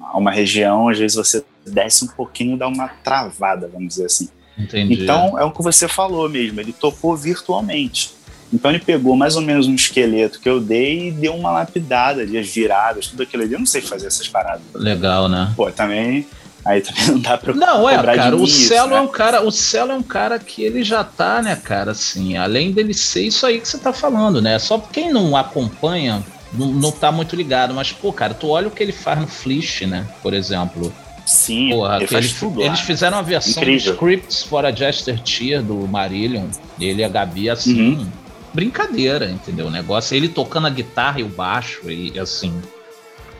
a 0.00 0.16
uma 0.16 0.30
região, 0.30 0.88
às 0.88 0.98
vezes 0.98 1.16
você 1.16 1.44
desce 1.66 2.04
um 2.04 2.08
pouquinho 2.08 2.56
dá 2.56 2.68
uma 2.68 2.88
travada, 2.88 3.68
vamos 3.72 3.88
dizer 3.88 4.06
assim. 4.06 4.28
Entendi. 4.58 5.02
Então 5.02 5.38
é 5.38 5.44
o 5.44 5.50
que 5.50 5.62
você 5.62 5.88
falou 5.88 6.28
mesmo. 6.28 6.60
Ele 6.60 6.72
tocou 6.72 7.16
virtualmente. 7.16 8.12
Então 8.52 8.70
ele 8.70 8.80
pegou 8.80 9.16
mais 9.16 9.36
ou 9.36 9.42
menos 9.42 9.66
um 9.66 9.74
esqueleto 9.74 10.40
que 10.40 10.48
eu 10.48 10.60
dei 10.60 11.08
e 11.08 11.12
deu 11.12 11.34
uma 11.34 11.52
lapidada 11.52 12.22
ali, 12.22 12.36
as 12.36 12.48
viradas, 12.48 13.06
tudo 13.06 13.22
aquilo 13.22 13.42
ali. 13.42 13.52
Eu 13.52 13.60
não 13.60 13.66
sei 13.66 13.80
fazer 13.80 14.08
essas 14.08 14.28
paradas. 14.28 14.62
Legal, 14.74 15.28
né? 15.28 15.52
Pô, 15.56 15.70
também. 15.70 16.26
Aí 16.64 16.80
também 16.82 17.06
não 17.06 17.18
dá 17.20 17.38
pra. 17.38 17.54
Não, 17.54 17.88
é, 17.88 18.02
cara, 18.02 18.36
o 18.36 18.46
Celo 18.46 18.90
né? 18.90 18.96
é 18.96 19.00
um 19.00 19.08
cara. 19.08 19.42
O 19.42 19.50
Celo 19.50 19.92
é 19.92 19.94
um 19.94 20.02
cara 20.02 20.38
que 20.38 20.62
ele 20.62 20.82
já 20.82 21.02
tá, 21.02 21.40
né, 21.40 21.56
cara, 21.56 21.92
assim, 21.92 22.36
além 22.36 22.72
dele 22.72 22.92
ser 22.92 23.22
isso 23.22 23.46
aí 23.46 23.60
que 23.60 23.68
você 23.68 23.78
tá 23.78 23.92
falando, 23.92 24.42
né? 24.42 24.58
Só 24.58 24.78
quem 24.78 25.10
não 25.10 25.36
acompanha 25.36 26.22
não, 26.52 26.66
não 26.66 26.92
tá 26.92 27.10
muito 27.10 27.36
ligado, 27.36 27.72
mas, 27.72 27.92
pô, 27.92 28.12
cara, 28.12 28.34
tu 28.34 28.48
olha 28.48 28.68
o 28.68 28.70
que 28.70 28.82
ele 28.82 28.92
faz 28.92 29.20
no 29.20 29.26
Flish, 29.26 29.86
né? 29.86 30.06
Por 30.22 30.34
exemplo. 30.34 30.92
Sim, 31.30 31.70
Porra, 31.70 32.02
ele 32.02 32.14
eles, 32.14 32.32
tudo, 32.32 32.60
eles 32.60 32.80
fizeram 32.80 33.18
a 33.18 33.22
versão 33.22 33.62
Incrível. 33.62 33.92
Scripts 33.94 34.42
for 34.42 34.64
a 34.64 34.72
Jester 34.72 35.20
Tier 35.22 35.62
do 35.62 35.76
Marillion. 35.86 36.46
Ele 36.80 37.02
e 37.02 37.04
a 37.04 37.08
Gabi, 37.08 37.48
assim. 37.48 37.94
Uhum 37.94 38.06
brincadeira, 38.52 39.30
entendeu? 39.30 39.66
O 39.66 39.70
negócio 39.70 40.14
é 40.14 40.16
ele 40.16 40.28
tocando 40.28 40.66
a 40.66 40.70
guitarra 40.70 41.20
e 41.20 41.22
o 41.22 41.28
baixo, 41.28 41.90
e 41.90 42.18
assim. 42.18 42.60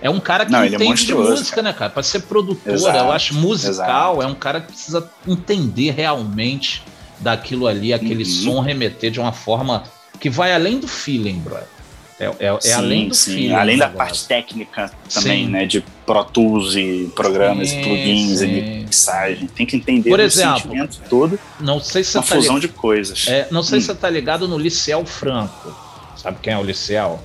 É 0.03 0.09
um 0.09 0.21
cara 0.21 0.47
que 0.47 0.53
Não, 0.53 0.63
é 0.63 0.69
entende 0.69 1.03
é 1.03 1.07
de 1.07 1.15
música, 1.15 1.61
né, 1.61 1.73
cara? 1.73 1.91
Pra 1.91 2.03
ser 2.03 2.21
produtor, 2.21 2.73
exato, 2.73 2.97
eu 2.97 3.13
acho 3.13 3.35
musical, 3.35 4.15
exato. 4.15 4.23
é 4.23 4.27
um 4.27 4.35
cara 4.35 4.61
que 4.61 4.69
precisa 4.69 5.11
entender 5.27 5.91
realmente 5.91 6.83
daquilo 7.19 7.67
ali, 7.67 7.93
aquele 7.93 8.25
uhum. 8.25 8.31
som 8.31 8.61
remeter 8.61 9.11
de 9.11 9.21
uma 9.21 9.33
forma 9.33 9.85
que 10.19 10.31
vai 10.31 10.55
além 10.55 10.79
do 10.79 10.89
feeling, 10.89 11.39
brother. 11.41 11.80
É, 12.21 12.27
é, 12.39 12.47
é 12.49 12.61
sim, 12.61 12.73
além 12.73 13.09
do 13.09 13.15
sim. 13.15 13.53
Além 13.53 13.79
da 13.79 13.89
parte 13.89 14.27
técnica 14.29 14.93
também, 15.13 15.47
sim. 15.47 15.51
né? 15.51 15.65
De 15.65 15.83
Pro 16.05 16.23
Tools 16.23 16.77
e 16.77 17.11
programas, 17.17 17.71
sim, 17.71 17.83
plugins 17.83 18.43
e 18.43 18.47
mixagem. 18.47 19.47
Tem 19.49 19.65
que 19.65 19.77
entender 19.77 20.11
Por 20.11 20.21
exemplo, 20.21 20.53
o 20.53 20.61
sentimento 20.61 21.01
todo. 21.09 21.41
Não 21.59 21.81
sei 21.81 22.05
se 22.05 22.19
uma 22.19 22.23
tá 22.23 22.35
fusão 22.37 22.61
de 22.61 22.69
coisas. 22.69 23.27
É, 23.27 23.49
não 23.51 23.63
sei 23.63 23.79
hum. 23.79 23.81
se 23.81 23.87
você 23.87 23.95
tá 23.95 24.11
ligado 24.11 24.47
no 24.47 24.59
Liceu 24.59 25.03
Franco. 25.07 25.75
Sabe 26.15 26.37
quem 26.43 26.53
é 26.53 26.59
o 26.59 26.63
Liceu? 26.63 27.19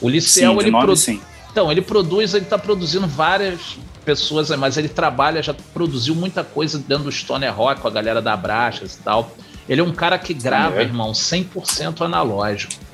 O 0.00 0.08
Liceu, 0.08 0.60
ele 0.60 0.70
produz. 0.70 1.08
Então, 1.50 1.72
ele 1.72 1.82
produz, 1.82 2.32
ele 2.32 2.44
tá 2.44 2.56
produzindo 2.58 3.08
várias 3.08 3.76
pessoas, 4.04 4.50
mas 4.50 4.76
ele 4.76 4.88
trabalha, 4.88 5.42
já 5.42 5.54
produziu 5.74 6.14
muita 6.14 6.44
coisa 6.44 6.78
dentro 6.78 7.04
do 7.04 7.10
Stoner 7.10 7.52
Rock 7.52 7.80
com 7.80 7.88
a 7.88 7.90
galera 7.90 8.22
da 8.22 8.36
Brachas 8.36 8.94
e 8.94 8.98
tal. 8.98 9.32
Ele 9.68 9.80
é 9.80 9.84
um 9.84 9.92
cara 9.92 10.16
que 10.16 10.32
grava, 10.32 10.80
irmão, 10.80 11.10
100% 11.10 12.02
analógico 12.02 12.85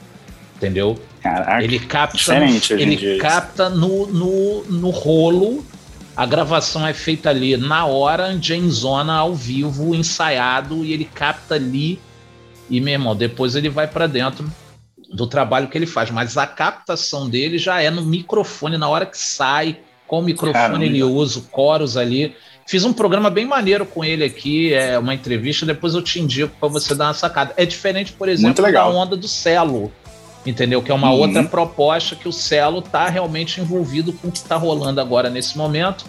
entendeu? 0.62 0.96
Caraca, 1.20 1.62
ele 1.62 1.78
capta, 1.80 2.36
ele 2.70 3.18
capta 3.18 3.68
no, 3.68 4.06
no, 4.06 4.64
no 4.64 4.90
rolo. 4.90 5.64
A 6.16 6.26
gravação 6.26 6.86
é 6.86 6.92
feita 6.92 7.30
ali 7.30 7.56
na 7.56 7.86
hora, 7.86 8.32
em 8.32 8.70
zona, 8.70 9.14
ao 9.14 9.34
vivo, 9.34 9.94
ensaiado, 9.94 10.84
e 10.84 10.92
ele 10.92 11.04
capta 11.04 11.56
ali. 11.56 11.98
E, 12.70 12.80
meu 12.80 12.92
irmão, 12.92 13.16
depois 13.16 13.56
ele 13.56 13.68
vai 13.68 13.86
para 13.86 14.06
dentro 14.06 14.50
do 15.12 15.26
trabalho 15.26 15.68
que 15.68 15.76
ele 15.76 15.86
faz. 15.86 16.10
Mas 16.10 16.36
a 16.36 16.46
captação 16.46 17.28
dele 17.28 17.58
já 17.58 17.80
é 17.80 17.90
no 17.90 18.02
microfone, 18.02 18.76
na 18.76 18.88
hora 18.88 19.06
que 19.06 19.18
sai, 19.18 19.78
com 20.06 20.20
o 20.20 20.22
microfone 20.22 20.52
Caramba. 20.52 20.84
ele 20.84 21.02
usa, 21.02 21.38
o 21.38 21.42
coros 21.42 21.96
ali. 21.96 22.36
Fiz 22.66 22.84
um 22.84 22.92
programa 22.92 23.28
bem 23.30 23.44
maneiro 23.44 23.84
com 23.84 24.04
ele 24.04 24.22
aqui, 24.22 24.72
é 24.72 24.98
uma 24.98 25.14
entrevista, 25.14 25.66
depois 25.66 25.94
eu 25.94 26.02
te 26.02 26.20
indico 26.20 26.54
para 26.60 26.68
você 26.68 26.94
dar 26.94 27.06
uma 27.06 27.14
sacada. 27.14 27.52
É 27.56 27.64
diferente, 27.64 28.12
por 28.12 28.28
exemplo, 28.28 28.70
da 28.70 28.86
onda 28.86 29.16
do 29.16 29.26
Celo 29.26 29.90
entendeu? 30.44 30.82
Que 30.82 30.90
é 30.90 30.94
uma 30.94 31.10
uhum. 31.10 31.20
outra 31.20 31.44
proposta 31.44 32.16
que 32.16 32.28
o 32.28 32.32
Celo 32.32 32.80
está 32.80 33.08
realmente 33.08 33.60
envolvido 33.60 34.12
com 34.12 34.28
o 34.28 34.32
que 34.32 34.38
está 34.38 34.56
rolando 34.56 35.00
agora 35.00 35.30
nesse 35.30 35.56
momento. 35.56 36.04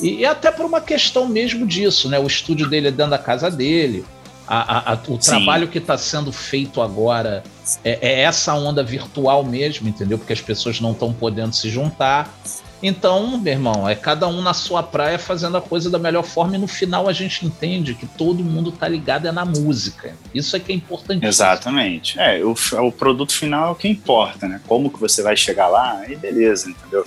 E, 0.00 0.20
e, 0.20 0.26
até 0.26 0.50
por 0.50 0.64
uma 0.64 0.80
questão 0.80 1.28
mesmo 1.28 1.66
disso, 1.66 2.08
né? 2.08 2.18
O 2.18 2.26
estúdio 2.26 2.68
dele 2.68 2.88
é 2.88 2.90
dentro 2.90 3.10
da 3.10 3.18
casa 3.18 3.50
dele. 3.50 4.04
A, 4.46 4.92
a, 4.92 4.92
a, 4.92 4.98
o 5.08 5.20
Sim. 5.20 5.30
trabalho 5.30 5.68
que 5.68 5.78
está 5.78 5.96
sendo 5.96 6.32
feito 6.32 6.80
agora 6.82 7.42
é, 7.84 7.98
é, 8.00 8.20
essa 8.22 8.54
onda 8.54 8.82
virtual 8.82 9.44
mesmo, 9.44 9.88
entendeu? 9.88 10.18
Porque 10.18 10.32
as 10.32 10.40
pessoas 10.40 10.80
não 10.80 10.92
estão 10.92 11.12
podendo 11.12 11.54
se 11.54 11.68
juntar. 11.70 12.34
Então, 12.82 13.38
meu 13.38 13.52
irmão, 13.52 13.88
é 13.88 13.94
cada 13.94 14.26
um 14.26 14.42
na 14.42 14.52
sua 14.52 14.82
praia 14.82 15.18
fazendo 15.18 15.56
a 15.56 15.60
coisa 15.60 15.88
da 15.88 15.98
melhor 15.98 16.24
forma 16.24 16.56
e 16.56 16.58
no 16.58 16.66
final 16.66 17.08
a 17.08 17.12
gente 17.12 17.46
entende 17.46 17.94
que 17.94 18.06
todo 18.06 18.42
mundo 18.42 18.72
tá 18.72 18.88
ligado 18.88 19.28
é 19.28 19.32
na 19.32 19.44
música. 19.44 20.16
Isso 20.34 20.56
é 20.56 20.60
que 20.60 20.72
é 20.72 20.74
importante. 20.74 21.24
Exatamente. 21.24 22.18
É, 22.18 22.42
o, 22.44 22.54
o 22.86 22.92
produto 22.92 23.32
final 23.32 23.68
é 23.68 23.70
o 23.70 23.74
que 23.74 23.86
importa, 23.86 24.48
né? 24.48 24.60
Como 24.66 24.90
que 24.90 24.98
você 24.98 25.22
vai 25.22 25.36
chegar 25.36 25.68
lá, 25.68 26.00
aí 26.00 26.16
beleza, 26.16 26.70
entendeu? 26.70 27.06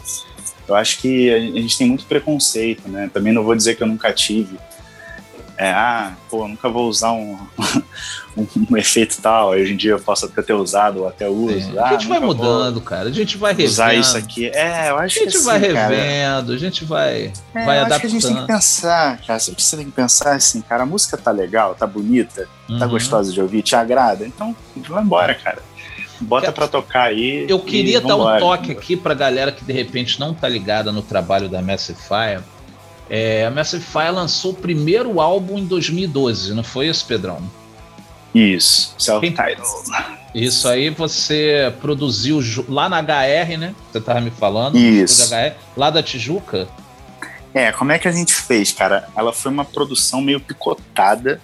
Eu 0.67 0.75
acho 0.75 0.99
que 0.99 1.31
a 1.31 1.39
gente 1.39 1.77
tem 1.77 1.87
muito 1.87 2.05
preconceito, 2.05 2.87
né? 2.87 3.09
Também 3.13 3.33
não 3.33 3.43
vou 3.43 3.55
dizer 3.55 3.75
que 3.75 3.83
eu 3.83 3.87
nunca 3.87 4.13
tive 4.13 4.57
é, 5.57 5.71
ah, 5.71 6.13
pô, 6.29 6.47
nunca 6.47 6.67
vou 6.67 6.89
usar 6.89 7.13
um, 7.13 7.37
um, 8.35 8.47
um, 8.69 8.77
efeito 8.77 9.17
tal, 9.21 9.49
hoje 9.49 9.73
em 9.73 9.77
dia 9.77 9.91
eu 9.91 9.99
posso 9.99 10.25
até 10.25 10.41
ter 10.41 10.53
usado 10.53 11.01
ou 11.01 11.07
até 11.07 11.29
uso. 11.29 11.79
Ah, 11.79 11.89
a 11.89 11.91
gente 11.93 12.07
vai 12.07 12.19
mudando, 12.19 12.81
cara, 12.81 13.07
a 13.07 13.11
gente 13.11 13.37
vai 13.37 13.51
revendo. 13.51 13.69
Usar 13.69 13.93
isso 13.93 14.17
aqui, 14.17 14.47
é, 14.47 14.89
eu 14.89 14.97
acho 14.97 15.15
que 15.15 15.21
A 15.21 15.23
gente 15.25 15.37
assim, 15.37 15.45
vai 15.45 15.59
revendo, 15.59 16.47
cara, 16.47 16.53
a 16.53 16.57
gente 16.57 16.85
vai, 16.85 17.33
é, 17.53 17.65
vai 17.65 17.77
eu 17.77 17.85
adaptando. 17.85 17.91
Acho 17.93 17.99
que 18.01 18.07
a 18.07 18.09
gente 18.09 18.27
tem 18.27 18.35
que 18.35 18.47
pensar, 18.47 19.21
cara, 19.25 19.39
você 19.39 19.77
tem 19.77 19.85
que 19.85 19.91
pensar 19.91 20.35
assim, 20.35 20.61
cara, 20.61 20.83
a 20.83 20.85
música 20.85 21.17
tá 21.17 21.31
legal, 21.31 21.73
tá 21.73 21.87
bonita, 21.87 22.43
tá 22.67 22.73
uhum. 22.73 22.79
tá 22.79 22.87
gostosa 22.87 23.31
de 23.31 23.41
ouvir, 23.41 23.61
te 23.61 23.75
agrada, 23.75 24.25
então 24.25 24.55
vai 24.75 25.03
embora, 25.03 25.33
cara. 25.35 25.59
Bota 26.19 26.49
para 26.49 26.67
tocar 26.67 27.03
aí. 27.03 27.45
Eu 27.49 27.59
queria 27.59 27.99
dar 27.99 28.15
um 28.15 28.39
toque 28.39 28.71
aqui 28.71 28.95
pra 28.95 29.13
galera 29.13 29.51
que 29.51 29.65
de 29.65 29.73
repente 29.73 30.17
não 30.17 30.33
tá 30.33 30.47
ligada 30.47 30.89
no 30.89 31.01
trabalho 31.01 31.49
da 31.49 31.61
Massive 31.61 31.99
Fire 31.99 32.41
é, 33.09 33.45
a 33.45 33.51
Massive 33.51 33.83
Fire 33.83 34.11
lançou 34.11 34.51
o 34.51 34.55
primeiro 34.55 35.21
álbum 35.21 35.57
em 35.57 35.65
2012, 35.65 36.53
não 36.53 36.63
foi 36.63 36.87
isso, 36.87 37.05
Pedrão? 37.05 37.39
Isso, 38.33 38.93
self-titled. 38.97 39.61
Isso 40.33 40.67
aí 40.67 40.89
você 40.89 41.73
produziu 41.79 42.41
lá 42.67 42.89
na 42.89 42.99
HR, 42.99 43.57
né? 43.57 43.73
Você 43.89 44.01
tava 44.01 44.19
me 44.19 44.29
falando. 44.29 44.77
Isso. 44.77 45.33
HR, 45.33 45.53
lá 45.77 45.89
da 45.89 46.03
Tijuca. 46.03 46.67
É, 47.53 47.71
como 47.71 47.93
é 47.93 47.97
que 47.97 48.05
a 48.05 48.11
gente 48.11 48.33
fez, 48.33 48.73
cara? 48.73 49.07
Ela 49.15 49.31
foi 49.31 49.49
uma 49.49 49.63
produção 49.63 50.19
meio 50.19 50.41
picotada, 50.41 51.39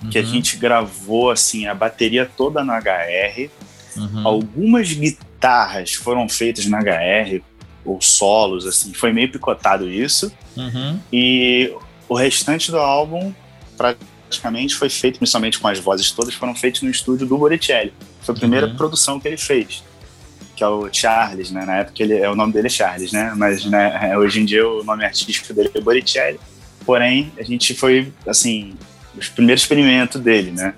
uhum. 0.00 0.08
que 0.08 0.16
a 0.16 0.20
uhum. 0.20 0.28
gente 0.28 0.56
gravou, 0.56 1.32
assim, 1.32 1.66
a 1.66 1.74
bateria 1.74 2.30
toda 2.36 2.62
no 2.62 2.72
HR. 2.72 3.50
Uhum. 3.96 4.22
Algumas 4.24 4.92
guitarras 4.92 5.94
foram 5.94 6.28
feitas 6.28 6.66
na 6.66 6.78
HR, 6.78 7.42
ou 7.90 8.00
solos, 8.00 8.66
assim, 8.66 8.92
foi 8.92 9.12
meio 9.12 9.30
picotado 9.30 9.88
isso. 9.88 10.32
Uhum. 10.56 10.98
E 11.12 11.72
o 12.08 12.14
restante 12.14 12.70
do 12.70 12.78
álbum, 12.78 13.32
praticamente, 13.76 14.74
foi 14.74 14.88
feito, 14.88 15.18
principalmente 15.18 15.58
com 15.58 15.68
as 15.68 15.78
vozes 15.78 16.10
todas, 16.10 16.34
foram 16.34 16.54
feitos 16.54 16.82
no 16.82 16.90
estúdio 16.90 17.26
do 17.26 17.38
Boricelli. 17.38 17.92
Foi 18.22 18.34
a 18.34 18.38
primeira 18.38 18.66
uhum. 18.66 18.76
produção 18.76 19.18
que 19.18 19.28
ele 19.28 19.36
fez. 19.36 19.82
que 20.56 20.64
é 20.64 20.68
o 20.68 20.88
Charles, 20.92 21.50
né? 21.50 21.64
Na 21.64 21.76
época 21.78 22.02
ele, 22.02 22.14
é, 22.14 22.28
o 22.28 22.34
nome 22.34 22.52
dele 22.52 22.66
é 22.66 22.70
Charles, 22.70 23.12
né? 23.12 23.32
Mas 23.36 23.64
né, 23.64 24.16
hoje 24.18 24.40
em 24.40 24.44
dia 24.44 24.68
o 24.68 24.82
nome 24.82 25.04
artístico 25.04 25.54
dele 25.54 25.70
é 25.74 25.80
Boricelli. 25.80 26.40
Porém, 26.84 27.32
a 27.38 27.42
gente 27.42 27.74
foi, 27.74 28.12
assim, 28.26 28.74
os 29.16 29.28
primeiros 29.28 29.62
experimentos 29.62 30.20
dele, 30.20 30.50
né? 30.50 30.74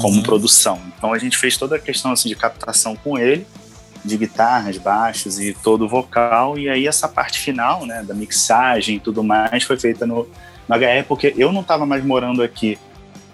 Como 0.00 0.16
uhum. 0.16 0.22
produção. 0.22 0.80
Então 0.96 1.12
a 1.12 1.18
gente 1.18 1.36
fez 1.38 1.56
toda 1.56 1.76
a 1.76 1.78
questão 1.78 2.12
assim, 2.12 2.28
de 2.28 2.34
captação 2.34 2.96
com 2.96 3.18
ele, 3.18 3.46
de 4.04 4.16
guitarras, 4.16 4.78
baixos 4.78 5.38
e 5.38 5.54
todo 5.54 5.84
o 5.84 5.88
vocal. 5.88 6.58
E 6.58 6.68
aí 6.68 6.86
essa 6.86 7.08
parte 7.08 7.38
final, 7.38 7.86
né? 7.86 8.02
Da 8.02 8.14
mixagem 8.14 8.96
e 8.96 9.00
tudo 9.00 9.22
mais 9.22 9.64
foi 9.64 9.78
feita 9.78 10.06
no, 10.06 10.28
no 10.68 10.76
HE, 10.76 11.04
porque 11.06 11.34
eu 11.36 11.52
não 11.52 11.60
estava 11.60 11.86
mais 11.86 12.04
morando 12.04 12.42
aqui 12.42 12.78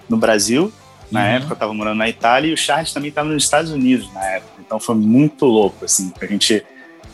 no 0.09 0.17
Brasil. 0.17 0.73
Na 1.11 1.21
uhum. 1.21 1.27
época 1.27 1.53
eu 1.53 1.55
estava 1.55 1.75
morando 1.75 1.99
na 1.99 2.09
Itália 2.09 2.51
e 2.51 2.55
o 2.55 2.57
Charles 2.57 2.93
também 2.93 3.09
estava 3.09 3.29
nos 3.29 3.43
Estados 3.43 3.71
Unidos 3.71 4.13
na 4.13 4.25
época. 4.25 4.53
Então 4.59 4.79
foi 4.79 4.95
muito 4.95 5.47
louco, 5.47 5.85
assim, 5.85 6.13
a 6.21 6.27
gente 6.27 6.65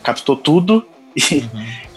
captou 0.03 0.37
tudo 0.37 0.87
e 1.15 1.49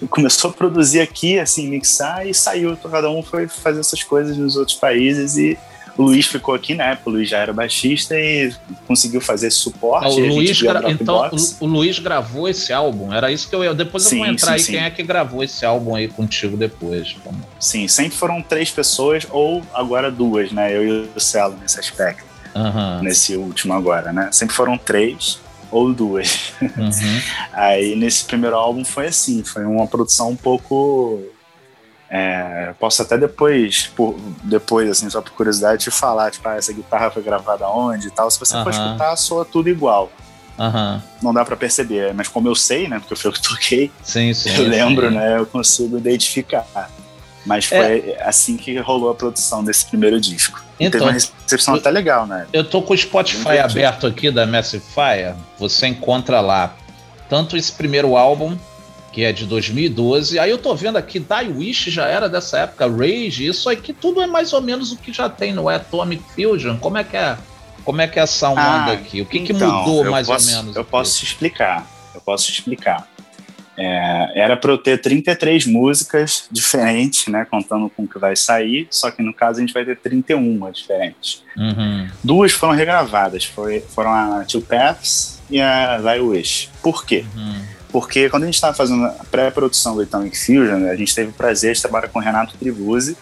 uhum. 0.01 0.07
começou 0.09 0.51
a 0.51 0.53
produzir 0.53 1.01
aqui, 1.01 1.39
assim, 1.39 1.67
mixar 1.67 2.27
e 2.27 2.33
saiu. 2.33 2.77
Cada 2.77 3.09
um 3.09 3.23
foi 3.23 3.47
fazer 3.47 3.79
essas 3.79 4.03
coisas 4.03 4.37
nos 4.37 4.55
outros 4.55 4.77
países 4.77 5.37
e 5.37 5.57
o 5.97 6.03
Luiz 6.03 6.27
ficou 6.27 6.53
aqui, 6.53 6.75
né? 6.75 6.97
O 7.03 7.09
Luiz 7.09 7.27
já 7.27 7.39
era 7.39 7.51
baixista 7.51 8.15
e 8.17 8.53
conseguiu 8.85 9.19
fazer 9.19 9.49
suporte. 9.49 10.05
Ah, 10.05 10.09
o 10.09 10.19
Luiz 10.19 10.61
gra... 10.61 10.91
Então, 10.91 11.29
o, 11.31 11.65
o, 11.65 11.67
Luiz 11.67 11.97
gravou 11.97 12.47
esse 12.47 12.71
álbum. 12.71 13.11
Era 13.11 13.31
isso 13.31 13.49
que 13.49 13.55
eu 13.55 13.63
ia. 13.63 13.73
Depois 13.73 14.03
sim, 14.03 14.15
eu 14.15 14.23
vou 14.23 14.27
entrar 14.27 14.47
sim, 14.47 14.53
aí 14.53 14.59
sim. 14.59 14.71
quem 14.73 14.81
é 14.81 14.89
que 14.91 15.01
gravou 15.01 15.43
esse 15.43 15.65
álbum 15.65 15.95
aí 15.95 16.07
contigo 16.07 16.55
depois. 16.55 17.15
Vamos. 17.25 17.41
Sim, 17.59 17.87
sempre 17.87 18.15
foram 18.15 18.41
três 18.41 18.69
pessoas, 18.69 19.25
ou 19.29 19.63
agora 19.73 20.11
duas, 20.11 20.51
né? 20.51 20.75
Eu 20.75 20.87
e 20.87 21.09
o 21.15 21.19
Celo 21.19 21.57
nesse 21.59 21.79
aspecto. 21.79 22.25
Uhum. 22.55 23.01
Nesse 23.01 23.35
último 23.35 23.73
agora, 23.73 24.13
né? 24.13 24.29
Sempre 24.31 24.55
foram 24.55 24.77
três 24.77 25.39
ou 25.71 25.93
duas. 25.93 26.53
Uhum. 26.61 26.89
Aí 27.53 27.95
nesse 27.95 28.23
primeiro 28.25 28.55
álbum 28.55 28.85
foi 28.85 29.07
assim, 29.07 29.43
foi 29.43 29.65
uma 29.65 29.87
produção 29.87 30.29
um 30.29 30.35
pouco. 30.35 31.21
É, 32.09 32.73
posso 32.79 33.01
até 33.01 33.17
depois, 33.17 33.87
por, 33.95 34.17
depois, 34.43 34.89
assim, 34.89 35.09
só 35.09 35.21
por 35.21 35.31
curiosidade, 35.31 35.83
te 35.83 35.91
falar, 35.91 36.31
tipo, 36.31 36.47
ah, 36.47 36.55
essa 36.55 36.71
guitarra 36.71 37.11
foi 37.11 37.21
gravada 37.21 37.67
onde 37.67 38.07
e 38.07 38.11
tal. 38.11 38.31
Se 38.31 38.39
você 38.39 38.55
uhum. 38.55 38.63
for 38.63 38.69
escutar, 38.69 39.15
soa 39.15 39.43
tudo 39.43 39.69
igual. 39.69 40.11
Uhum. 40.57 41.01
Não 41.21 41.33
dá 41.33 41.45
para 41.45 41.55
perceber, 41.55 42.13
mas 42.13 42.27
como 42.27 42.47
eu 42.47 42.55
sei, 42.55 42.87
né, 42.87 42.99
porque 42.99 43.13
eu 43.13 43.17
fui 43.17 43.29
eu 43.29 43.33
que 43.33 43.41
toquei, 43.41 43.91
sim, 44.01 44.33
sim, 44.33 44.55
eu 44.55 44.67
lembro, 44.67 45.09
sim. 45.09 45.15
né, 45.15 45.37
eu 45.37 45.45
consigo 45.45 45.97
identificar. 45.97 46.67
Mas 47.45 47.65
foi 47.65 47.77
é. 47.77 48.23
assim 48.23 48.57
que 48.57 48.77
rolou 48.79 49.09
a 49.09 49.15
produção 49.15 49.63
desse 49.63 49.85
primeiro 49.85 50.19
disco. 50.19 50.61
Então, 50.79 50.91
teve 50.91 51.03
uma 51.03 51.13
recepção 51.13 51.75
eu, 51.75 51.79
até 51.79 51.89
legal, 51.89 52.27
né? 52.27 52.45
Eu 52.51 52.63
tô 52.63 52.81
com 52.81 52.93
o 52.93 52.97
Spotify 52.97 53.59
aberto 53.59 54.05
aqui 54.05 54.29
da 54.29 54.45
Massive 54.45 54.83
Fire. 54.83 55.33
Você 55.57 55.87
encontra 55.87 56.41
lá 56.41 56.75
tanto 57.29 57.55
esse 57.55 57.71
primeiro 57.71 58.17
álbum, 58.17 58.57
que 59.11 59.23
é 59.23 59.31
de 59.31 59.45
2012. 59.45 60.37
Aí 60.39 60.49
eu 60.49 60.57
tô 60.57 60.75
vendo 60.75 60.97
aqui, 60.97 61.19
Die 61.19 61.51
Wish 61.55 61.89
já 61.89 62.05
era 62.05 62.29
dessa 62.29 62.59
época, 62.59 62.87
Rage, 62.87 63.47
isso 63.47 63.69
aqui 63.69 63.93
tudo 63.93 64.21
é 64.21 64.27
mais 64.27 64.53
ou 64.53 64.61
menos 64.61 64.91
o 64.91 64.97
que 64.97 65.11
já 65.11 65.29
tem 65.29 65.53
no 65.53 65.69
Atomic 65.69 66.23
Fusion. 66.35 66.77
Como 66.77 66.97
é 66.97 67.03
que 67.03 67.17
é? 67.17 67.37
Como 67.83 68.01
é 68.01 68.07
que 68.07 68.19
é 68.19 68.23
essa 68.23 68.49
onda 68.49 68.61
ah, 68.61 68.91
aqui? 68.91 69.21
O 69.21 69.25
que, 69.25 69.39
então, 69.39 69.57
que 69.57 69.63
mudou 69.63 70.11
mais 70.11 70.27
posso, 70.27 70.49
ou 70.49 70.55
menos? 70.57 70.75
Eu 70.75 70.83
posso 70.83 71.17
te 71.19 71.25
explicar. 71.25 71.87
Eu 72.13 72.21
posso 72.21 72.45
te 72.47 72.53
explicar. 72.53 73.07
É, 73.77 74.31
era 74.41 74.57
para 74.57 74.71
eu 74.71 74.77
ter 74.77 74.99
33 74.99 75.67
músicas 75.67 76.47
diferentes, 76.51 77.27
né, 77.27 77.45
contando 77.45 77.89
com 77.89 78.03
o 78.03 78.07
que 78.07 78.17
vai 78.17 78.35
sair, 78.35 78.87
só 78.89 79.11
que 79.11 79.21
no 79.21 79.31
caso 79.31 79.59
a 79.59 79.61
gente 79.61 79.71
vai 79.71 79.85
ter 79.85 79.95
31 79.97 80.71
diferentes. 80.71 81.43
Uhum. 81.55 82.09
Duas 82.23 82.51
foram 82.51 82.73
regravadas, 82.73 83.45
foi, 83.45 83.79
foram 83.81 84.11
a 84.11 84.43
Two 84.45 84.61
Paths 84.61 85.39
e 85.49 85.61
a 85.61 85.99
Thy 86.01 86.19
Wish. 86.19 86.69
Por 86.81 87.05
quê? 87.05 87.23
Uhum. 87.35 87.76
Porque 87.99 88.29
quando 88.29 88.43
a 88.43 88.45
gente 88.45 88.53
estava 88.53 88.75
fazendo 88.75 89.05
a 89.05 89.25
pré-produção 89.31 89.95
do 89.95 90.03
Atomic 90.03 90.37
Fusion, 90.37 90.87
a 90.87 90.95
gente 90.95 91.15
teve 91.15 91.29
o 91.29 91.33
prazer 91.33 91.73
de 91.73 91.81
trabalhar 91.81 92.07
com 92.09 92.19
o 92.19 92.21
Renato 92.21 92.55
Tribuzzi, 92.55 93.17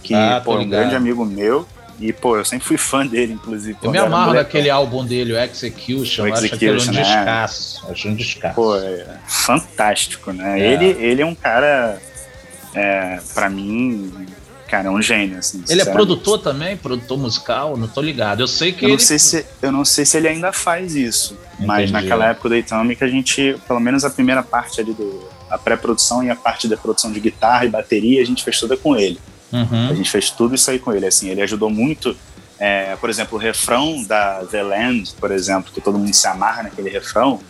que 0.00 0.14
ah, 0.14 0.40
pô, 0.44 0.54
é 0.54 0.58
um 0.60 0.68
grande 0.68 0.94
amigo 0.94 1.24
meu, 1.24 1.66
e, 1.98 2.12
pô, 2.12 2.36
eu 2.36 2.44
sempre 2.44 2.64
fui 2.64 2.76
fã 2.76 3.04
dele, 3.04 3.32
inclusive. 3.32 3.76
Eu 3.82 3.90
me 3.90 3.98
amarro 3.98 4.32
daquele 4.32 4.70
álbum 4.70 5.04
dele, 5.04 5.32
o 5.32 5.38
Execution. 5.38 6.22
O 6.22 6.28
eu 6.28 6.34
acho 6.34 6.54
aquele 6.54 6.80
um 6.80 6.84
né? 6.84 7.02
descasso. 7.02 7.84
Acho 7.90 8.08
um 8.08 8.14
descasso. 8.14 8.54
Pô, 8.54 8.76
é 8.76 9.18
fantástico, 9.26 10.32
né? 10.32 10.60
É. 10.60 10.72
Ele, 10.72 10.86
ele 11.04 11.22
é 11.22 11.26
um 11.26 11.34
cara, 11.34 12.00
é, 12.76 13.18
pra 13.34 13.50
mim, 13.50 14.28
cara, 14.72 14.88
é 14.88 14.90
um 14.90 15.02
gênio, 15.02 15.38
assim. 15.38 15.62
Ele 15.68 15.82
é 15.82 15.84
produtor 15.84 16.38
também? 16.38 16.78
Produtor 16.78 17.18
musical? 17.18 17.76
Não 17.76 17.86
tô 17.86 18.00
ligado. 18.00 18.40
Eu 18.40 18.48
sei 18.48 18.72
que 18.72 18.86
eu 18.86 18.88
ele... 18.88 18.92
Não 18.96 18.98
sei 18.98 19.18
se, 19.18 19.46
eu 19.60 19.70
não 19.70 19.84
sei 19.84 20.06
se 20.06 20.16
ele 20.16 20.28
ainda 20.28 20.50
faz 20.50 20.96
isso. 20.96 21.36
Entendi. 21.52 21.66
Mas 21.66 21.90
naquela 21.90 22.30
época 22.30 22.48
do 22.48 22.54
Atomic, 22.54 23.04
a 23.04 23.06
gente, 23.06 23.54
pelo 23.68 23.78
menos 23.78 24.02
a 24.02 24.08
primeira 24.08 24.42
parte 24.42 24.80
ali 24.80 24.94
do... 24.94 25.28
A 25.50 25.58
pré-produção 25.58 26.24
e 26.24 26.30
a 26.30 26.34
parte 26.34 26.66
da 26.66 26.78
produção 26.78 27.12
de 27.12 27.20
guitarra 27.20 27.66
e 27.66 27.68
bateria, 27.68 28.22
a 28.22 28.24
gente 28.24 28.42
fez 28.42 28.58
toda 28.58 28.74
com 28.74 28.96
ele. 28.96 29.20
Uhum. 29.52 29.90
A 29.90 29.94
gente 29.94 30.10
fez 30.10 30.30
tudo 30.30 30.54
isso 30.54 30.70
aí 30.70 30.78
com 30.78 30.90
ele. 30.94 31.04
Assim, 31.04 31.28
ele 31.28 31.42
ajudou 31.42 31.68
muito. 31.68 32.16
É, 32.58 32.96
por 32.96 33.10
exemplo, 33.10 33.36
o 33.36 33.38
refrão 33.38 34.02
da 34.04 34.42
The 34.50 34.62
Land, 34.62 35.12
por 35.20 35.30
exemplo, 35.30 35.70
que 35.70 35.82
todo 35.82 35.98
mundo 35.98 36.14
se 36.14 36.26
amarra 36.26 36.62
naquele 36.62 36.88
refrão. 36.88 37.40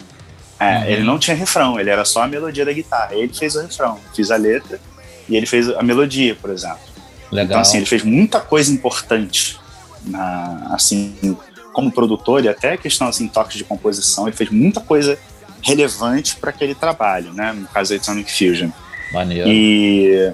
É, 0.58 0.78
uhum. 0.78 0.84
Ele 0.86 1.04
não 1.04 1.20
tinha 1.20 1.36
refrão, 1.36 1.78
ele 1.78 1.90
era 1.90 2.04
só 2.04 2.24
a 2.24 2.26
melodia 2.26 2.64
da 2.64 2.72
guitarra. 2.72 3.14
Ele 3.14 3.32
fez 3.32 3.54
o 3.54 3.62
refrão, 3.62 4.00
fiz 4.12 4.32
a 4.32 4.36
letra 4.36 4.80
e 5.28 5.36
ele 5.36 5.46
fez 5.46 5.68
a 5.68 5.82
melodia, 5.84 6.34
por 6.34 6.50
exemplo. 6.50 6.91
Legal. 7.32 7.46
Então, 7.46 7.60
assim, 7.60 7.78
ele 7.78 7.86
fez 7.86 8.04
muita 8.04 8.38
coisa 8.40 8.70
importante, 8.70 9.58
na, 10.04 10.68
assim, 10.70 11.36
como 11.72 11.90
produtor 11.90 12.44
e 12.44 12.48
até 12.48 12.76
questão, 12.76 13.08
assim, 13.08 13.26
toques 13.26 13.56
de 13.56 13.64
composição. 13.64 14.28
Ele 14.28 14.36
fez 14.36 14.50
muita 14.50 14.80
coisa 14.80 15.18
relevante 15.62 16.36
para 16.36 16.50
aquele 16.50 16.74
trabalho, 16.74 17.32
né? 17.32 17.52
No 17.52 17.66
caso 17.66 17.96
da 17.96 18.02
Sonic 18.02 18.30
Fusion. 18.30 18.70
Maneiro. 19.12 19.48
E 19.48 20.32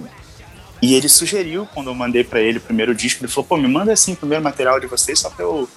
e 0.81 0.95
ele 0.95 1.09
sugeriu, 1.09 1.67
quando 1.75 1.89
eu 1.89 1.95
mandei 1.95 2.23
para 2.23 2.41
ele 2.41 2.59
o 2.59 2.61
primeiro 2.61 2.95
disco, 2.95 3.25
ele 3.25 3.31
falou: 3.31 3.47
pô, 3.47 3.57
me 3.57 3.69
manda 3.69 3.93
assim 3.93 4.13
o 4.13 4.17
primeiro 4.17 4.43
material 4.43 4.79
de 4.79 4.87
vocês 4.87 5.19
só 5.19 5.29
pra 5.29 5.45
eu 5.45 5.69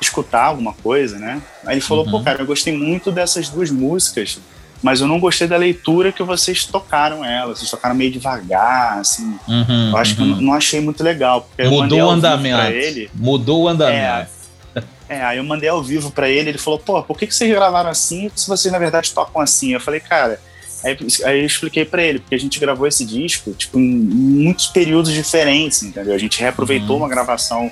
escutar 0.00 0.44
alguma 0.44 0.74
coisa, 0.74 1.18
né? 1.18 1.42
Aí 1.64 1.74
ele 1.74 1.80
falou: 1.80 2.04
uhum. 2.04 2.10
pô, 2.10 2.22
cara, 2.22 2.42
eu 2.42 2.46
gostei 2.46 2.76
muito 2.76 3.10
dessas 3.10 3.48
duas 3.48 3.70
músicas, 3.70 4.38
mas 4.82 5.00
eu 5.00 5.06
não 5.06 5.20
gostei 5.20 5.46
da 5.46 5.56
leitura 5.56 6.12
que 6.12 6.22
vocês 6.22 6.66
tocaram 6.66 7.24
ela. 7.24 7.54
Vocês 7.54 7.70
tocaram 7.70 7.94
meio 7.94 8.10
devagar, 8.10 8.98
assim. 8.98 9.38
Uhum, 9.46 9.90
eu 9.90 9.96
acho 9.96 10.10
uhum. 10.12 10.16
que 10.16 10.22
eu 10.22 10.36
uhum. 10.36 10.40
não 10.42 10.52
achei 10.52 10.80
muito 10.80 11.02
legal. 11.02 11.48
Mudou 11.58 12.00
o 12.00 12.10
andamento. 12.10 12.72
Ele, 12.72 13.10
Mudou 13.14 13.62
o 13.62 13.68
andamento. 13.68 14.30
É, 14.74 14.82
é, 15.08 15.22
aí 15.22 15.38
eu 15.38 15.44
mandei 15.44 15.68
ao 15.68 15.82
vivo 15.82 16.10
para 16.10 16.28
ele, 16.28 16.50
ele 16.50 16.58
falou: 16.58 16.78
pô, 16.78 17.02
por 17.02 17.16
que, 17.16 17.26
que 17.26 17.34
vocês 17.34 17.50
gravaram 17.50 17.90
assim 17.90 18.30
se 18.34 18.48
vocês 18.48 18.72
na 18.72 18.78
verdade 18.78 19.12
tocam 19.12 19.40
assim? 19.40 19.72
Eu 19.72 19.80
falei: 19.80 20.00
cara 20.00 20.38
Aí, 20.84 20.96
aí 21.24 21.40
eu 21.40 21.46
expliquei 21.46 21.84
para 21.84 22.02
ele, 22.02 22.18
porque 22.18 22.34
a 22.34 22.38
gente 22.38 22.58
gravou 22.58 22.86
esse 22.86 23.04
disco, 23.04 23.52
tipo, 23.52 23.78
em 23.78 23.88
muitos 23.88 24.66
períodos 24.66 25.12
diferentes, 25.12 25.82
entendeu? 25.82 26.12
A 26.12 26.18
gente 26.18 26.40
reaproveitou 26.40 26.96
uhum. 26.96 27.02
uma 27.02 27.08
gravação, 27.08 27.70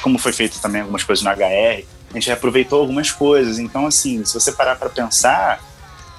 como 0.00 0.16
foi 0.16 0.32
feito 0.32 0.60
também 0.60 0.80
algumas 0.80 1.02
coisas 1.02 1.24
no 1.24 1.30
HR, 1.30 1.84
a 2.10 2.14
gente 2.14 2.28
reaproveitou 2.28 2.80
algumas 2.80 3.10
coisas. 3.10 3.58
Então, 3.58 3.86
assim, 3.86 4.24
se 4.24 4.34
você 4.34 4.52
parar 4.52 4.76
para 4.76 4.88
pensar, 4.88 5.60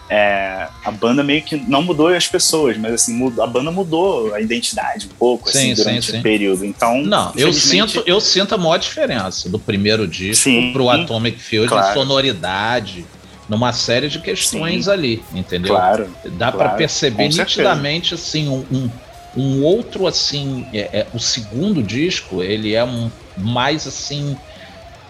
é, 0.10 0.68
a 0.84 0.92
banda 0.92 1.24
meio 1.24 1.42
que 1.42 1.56
não 1.56 1.82
mudou 1.82 2.08
as 2.08 2.28
pessoas, 2.28 2.78
mas 2.78 2.94
assim, 2.94 3.14
mudou, 3.14 3.44
a 3.44 3.48
banda 3.48 3.72
mudou 3.72 4.34
a 4.34 4.42
identidade 4.42 5.08
um 5.08 5.16
pouco 5.18 5.50
assim, 5.50 5.60
sim, 5.60 5.72
assim, 5.72 5.84
durante 5.84 6.12
sim, 6.12 6.20
o 6.20 6.22
período. 6.22 6.66
Então, 6.66 7.02
não, 7.02 7.32
eu 7.36 7.54
sinto, 7.54 8.04
eu 8.06 8.20
sinto 8.20 8.54
a 8.54 8.58
maior 8.58 8.78
diferença 8.78 9.50
do 9.50 9.58
primeiro 9.58 10.08
disco 10.08 10.50
pro 10.74 10.90
Atomic 10.90 11.40
Field 11.40 11.70
claro. 11.70 11.94
sonoridade 11.94 13.06
numa 13.48 13.74
série 13.74 14.08
de 14.08 14.20
questões 14.20 14.88
ali, 14.88 15.24
entendeu? 15.34 15.74
Claro. 15.74 16.10
Dá 16.24 16.52
claro, 16.52 16.58
para 16.58 16.70
perceber 16.78 17.30
nitidamente 17.30 18.14
assim 18.14 18.48
um, 18.48 18.66
um, 18.72 18.90
um 19.36 19.64
outro 19.64 20.08
assim, 20.08 20.66
é, 20.74 20.80
é, 20.80 21.08
o 21.14 21.20
segundo 21.20 21.82
disco 21.82 22.42
ele 22.44 22.74
é 22.74 22.84
um 22.84 23.10
mais 23.38 23.88
assim 23.88 24.38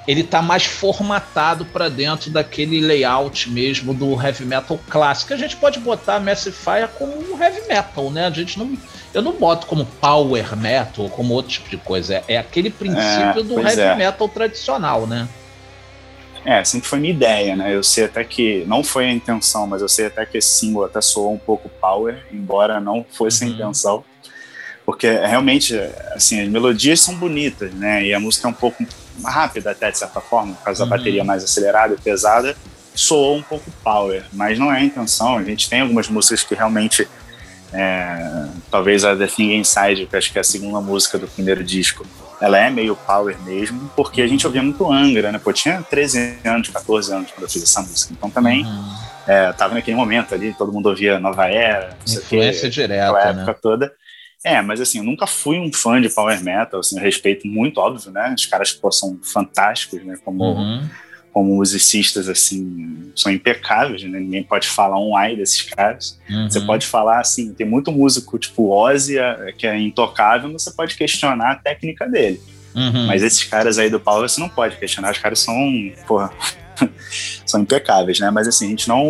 ele 0.07 0.23
tá 0.23 0.41
mais 0.41 0.65
formatado 0.65 1.65
para 1.65 1.89
dentro 1.89 2.29
daquele 2.29 2.81
layout 2.81 3.49
mesmo 3.49 3.93
do 3.93 4.21
heavy 4.21 4.45
metal 4.45 4.79
clássico. 4.89 5.33
A 5.33 5.37
gente 5.37 5.55
pode 5.55 5.79
botar 5.79 6.19
Massive 6.19 6.55
Fire 6.55 6.89
como 6.97 7.13
um 7.17 7.41
heavy 7.41 7.67
metal, 7.67 8.11
né? 8.11 8.27
A 8.27 8.29
gente 8.29 8.59
não, 8.59 8.77
eu 9.13 9.21
não 9.21 9.33
boto 9.33 9.65
como 9.65 9.85
power 9.85 10.55
metal 10.57 11.05
ou 11.05 11.09
como 11.09 11.33
outro 11.33 11.51
tipo 11.51 11.69
de 11.69 11.77
coisa. 11.77 12.15
É, 12.15 12.23
é 12.29 12.37
aquele 12.37 12.69
princípio 12.69 13.39
é, 13.39 13.43
do 13.43 13.59
heavy 13.59 13.81
é. 13.81 13.95
metal 13.95 14.27
tradicional, 14.27 15.07
né? 15.07 15.27
É, 16.45 16.61
sempre 16.65 16.89
foi 16.89 16.99
minha 16.99 17.13
ideia, 17.13 17.55
né? 17.55 17.73
Eu 17.73 17.81
sei 17.81 18.03
até 18.03 18.21
que, 18.25 18.65
não 18.67 18.83
foi 18.83 19.05
a 19.05 19.11
intenção, 19.11 19.65
mas 19.65 19.81
eu 19.81 19.87
sei 19.87 20.07
até 20.07 20.25
que 20.25 20.37
esse 20.37 20.49
símbolo 20.49 20.85
até 20.85 20.99
soou 20.99 21.33
um 21.33 21.37
pouco 21.37 21.69
power, 21.69 22.25
embora 22.33 22.81
não 22.81 23.05
fosse 23.09 23.45
uhum. 23.45 23.51
a 23.51 23.53
intenção. 23.53 24.03
Porque 24.85 25.09
realmente, 25.09 25.73
assim, 26.13 26.41
as 26.41 26.49
melodias 26.49 26.99
são 26.99 27.15
bonitas, 27.15 27.73
né? 27.73 28.03
E 28.03 28.13
a 28.13 28.19
música 28.19 28.49
é 28.49 28.51
um 28.51 28.53
pouco 28.53 28.85
rápida 29.23 29.71
até, 29.71 29.91
de 29.91 29.97
certa 29.97 30.21
forma, 30.21 30.54
por 30.54 30.63
causa 30.63 30.84
uhum. 30.84 30.89
da 30.89 30.97
bateria 30.97 31.23
mais 31.23 31.43
acelerada 31.43 31.93
e 31.93 31.97
pesada, 31.97 32.56
soou 32.95 33.38
um 33.38 33.41
pouco 33.41 33.69
power, 33.84 34.23
mas 34.32 34.58
não 34.60 34.71
é 34.71 34.80
a 34.80 34.84
intenção. 34.84 35.38
A 35.38 35.43
gente 35.43 35.69
tem 35.69 35.82
algumas 35.82 36.08
músicas 36.08 36.43
que 36.43 36.56
realmente 36.56 37.08
é, 37.73 38.47
talvez 38.69 39.04
a 39.04 39.15
The 39.15 39.28
Thing 39.28 39.56
Inside, 39.56 40.06
que 40.06 40.15
acho 40.15 40.32
que 40.32 40.38
é 40.38 40.41
a 40.41 40.43
segunda 40.43 40.80
música 40.80 41.17
do 41.17 41.28
primeiro 41.28 41.63
disco, 41.63 42.06
ela 42.39 42.58
é 42.58 42.69
meio 42.69 42.95
power 42.95 43.38
mesmo, 43.43 43.89
porque 43.95 44.21
a 44.21 44.28
gente 44.28 44.45
ouvia 44.45 44.62
muito 44.62 44.91
Angra, 44.91 45.32
né? 45.32 45.39
Pô, 45.39 45.54
tinha 45.54 45.82
13 45.82 46.39
anos, 46.43 46.69
14 46.69 47.13
anos 47.13 47.32
quando 47.32 47.43
eu 47.43 47.49
fiz 47.49 47.63
essa 47.63 47.82
música. 47.82 48.13
Então 48.13 48.30
também 48.30 48.65
uhum. 48.65 49.13
É, 49.26 49.54
tava 49.54 49.73
naquele 49.73 49.95
momento 49.95 50.36
ali, 50.36 50.54
todo 50.54 50.71
mundo 50.71 50.89
ouvia 50.89 51.17
Nova 51.19 51.47
Era. 51.47 51.95
Influência 52.06 52.69
direta, 52.69 53.17
aquela 53.17 53.34
né? 53.34 53.41
época 53.41 53.60
toda. 53.62 53.93
É, 54.43 54.62
mas 54.62 54.82
assim, 54.82 54.97
eu 54.97 55.03
nunca 55.03 55.25
fui 55.25 55.58
um 55.60 55.71
fã 55.71 56.01
de 56.01 56.10
power 56.10 56.43
metal, 56.43 56.79
assim, 56.82 56.99
respeito 56.99 57.47
muito, 57.47 57.77
óbvio, 57.79 58.12
né? 58.12 58.34
Os 58.38 58.45
caras 58.45 58.73
pô, 58.73 58.91
são 58.91 59.17
fantásticos, 59.23 60.03
né? 60.03 60.17
Como, 60.25 60.43
Uhum. 60.43 60.89
como 61.32 61.56
musicistas, 61.56 62.27
assim, 62.27 63.12
são 63.15 63.32
impecáveis, 63.32 64.03
né? 64.03 64.19
Ninguém 64.19 64.43
pode 64.43 64.67
falar 64.67 64.99
um 64.99 65.15
ai 65.15 65.36
desses 65.38 65.62
caras. 65.62 66.19
Uhum. 66.29 66.49
Você 66.49 66.60
pode 66.62 66.86
falar, 66.86 67.21
assim, 67.21 67.53
tem 67.53 67.65
muito 67.65 67.91
músico 67.91 68.38
tipo 68.38 68.69
Ozzy, 68.69 69.17
é, 69.17 69.53
que 69.58 69.65
é 69.65 69.79
intocável, 69.79 70.49
mas 70.51 70.63
você 70.63 70.71
pode 70.71 70.95
questionar 70.95 71.51
a 71.51 71.56
técnica 71.56 72.08
dele. 72.08 72.41
Uhum. 72.75 73.08
Mas 73.08 73.23
esses 73.23 73.43
caras 73.45 73.77
aí 73.77 73.89
do 73.89 73.99
Power 73.99 74.27
você 74.27 74.41
não 74.41 74.49
pode 74.49 74.75
questionar, 74.77 75.12
os 75.12 75.19
caras 75.19 75.39
são, 75.39 75.56
porra, 76.08 76.32
são 77.45 77.62
impecáveis, 77.62 78.19
né? 78.19 78.29
Mas 78.29 78.47
assim, 78.47 78.65
a 78.65 78.69
gente 78.69 78.88
não, 78.89 79.06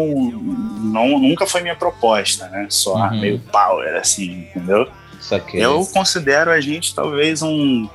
não 0.84 1.17
nunca 1.17 1.48
foi 1.48 1.62
minha 1.62 1.76
proposta, 1.76 2.48
né? 2.50 2.67
Só 2.69 2.96
Uhum. 2.96 3.19
meio 3.19 3.39
Power, 3.39 3.96
assim, 3.96 4.48
entendeu? 4.50 4.88
Saquei. 5.24 5.64
Eu 5.64 5.86
considero 5.86 6.52
a 6.52 6.60
gente 6.60 6.94
talvez 6.94 7.42
um. 7.42 7.88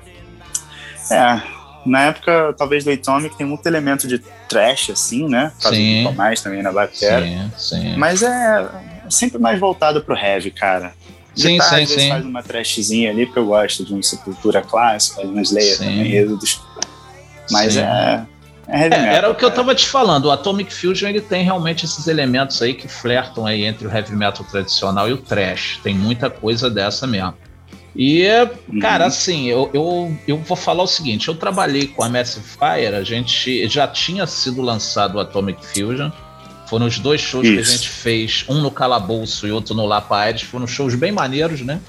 É, 1.11 1.43
na 1.85 2.07
época, 2.07 2.55
talvez 2.57 2.85
do 2.85 2.91
Atomic 2.91 3.37
tem 3.37 3.47
muito 3.47 3.67
elemento 3.67 4.09
de 4.09 4.19
trash, 4.49 4.91
assim, 4.91 5.29
né? 5.29 5.53
Por 5.57 5.63
causa 5.65 5.77
Sim. 5.77 6.03
do 6.03 6.09
Tomás 6.09 6.43
também 6.43 6.63
na 6.63 6.73
bateria. 6.73 7.51
Sim, 7.57 7.81
sim. 7.81 7.97
Mas 7.97 8.23
é 8.23 8.69
sempre 9.11 9.39
mais 9.39 9.59
voltado 9.61 10.03
pro 10.03 10.17
heavy, 10.17 10.51
cara. 10.51 10.93
Sim, 11.35 11.53
Guitarra, 11.53 11.77
sim, 11.77 11.83
às 11.83 11.89
vezes 11.89 12.03
sim. 12.05 12.09
faz 12.09 12.25
uma 12.25 12.43
trashzinha 12.43 13.11
ali, 13.11 13.27
porque 13.27 13.39
eu 13.39 13.47
gosto 13.47 13.85
de 13.85 13.93
uma 13.93 14.03
sepultura 14.03 14.61
clássica, 14.63 15.23
uma 15.23 15.43
Slayer 15.43 15.77
Sim. 15.77 15.85
também, 15.85 16.13
êxodos. 16.13 16.61
Mas 17.51 17.75
Sim. 17.75 17.81
é, 17.81 18.27
é 18.69 18.83
heavy 18.83 18.95
É, 18.95 18.99
metal. 18.99 19.15
era 19.17 19.31
o 19.31 19.35
que 19.35 19.45
eu 19.45 19.49
cara. 19.51 19.63
tava 19.63 19.75
te 19.75 19.87
falando. 19.89 20.27
O 20.27 20.31
Atomic 20.31 20.73
Fusion 20.73 21.09
ele 21.09 21.21
tem 21.21 21.43
realmente 21.45 21.85
esses 21.85 22.07
elementos 22.07 22.61
aí 22.63 22.75
que 22.75 22.87
flertam 22.89 23.47
aí 23.47 23.65
entre 23.65 23.87
o 23.87 23.91
heavy 23.93 24.15
metal 24.15 24.45
tradicional 24.51 25.09
e 25.09 25.13
o 25.13 25.17
thrash. 25.19 25.81
Tem 25.83 25.95
muita 25.95 26.29
coisa 26.31 26.69
dessa 26.71 27.07
mesmo. 27.07 27.35
E, 27.97 28.27
Uhum. 28.69 28.79
cara, 28.79 29.07
assim, 29.07 29.47
eu, 29.49 29.71
eu, 29.75 30.17
eu 30.29 30.37
vou 30.39 30.57
falar 30.57 30.83
o 30.85 30.87
seguinte: 30.87 31.27
eu 31.29 31.35
trabalhei 31.35 31.87
com 31.89 32.05
a 32.05 32.09
Massive 32.09 32.45
Fire, 32.47 32.95
a 32.95 33.03
gente 33.03 33.67
já 33.69 33.89
tinha 33.89 34.27
sido 34.27 34.63
lançado 34.63 35.17
o 35.17 35.21
Atomic 35.21 35.65
Fusion. 35.67 36.11
Foram 36.69 36.87
os 36.87 36.99
dois 36.99 37.21
shows 37.21 37.49
que 37.49 37.57
a 37.57 37.61
Isso. 37.63 37.73
gente 37.73 37.89
fez, 37.89 38.45
um 38.49 38.61
no 38.61 38.71
Calabouço 38.71 39.47
e 39.49 39.51
outro 39.51 39.75
no 39.75 39.87
Lapa 39.87 40.19
Aires. 40.19 40.43
Foram 40.43 40.67
shows 40.67 40.95
bem 40.95 41.11
maneiros, 41.11 41.63
né? 41.63 41.81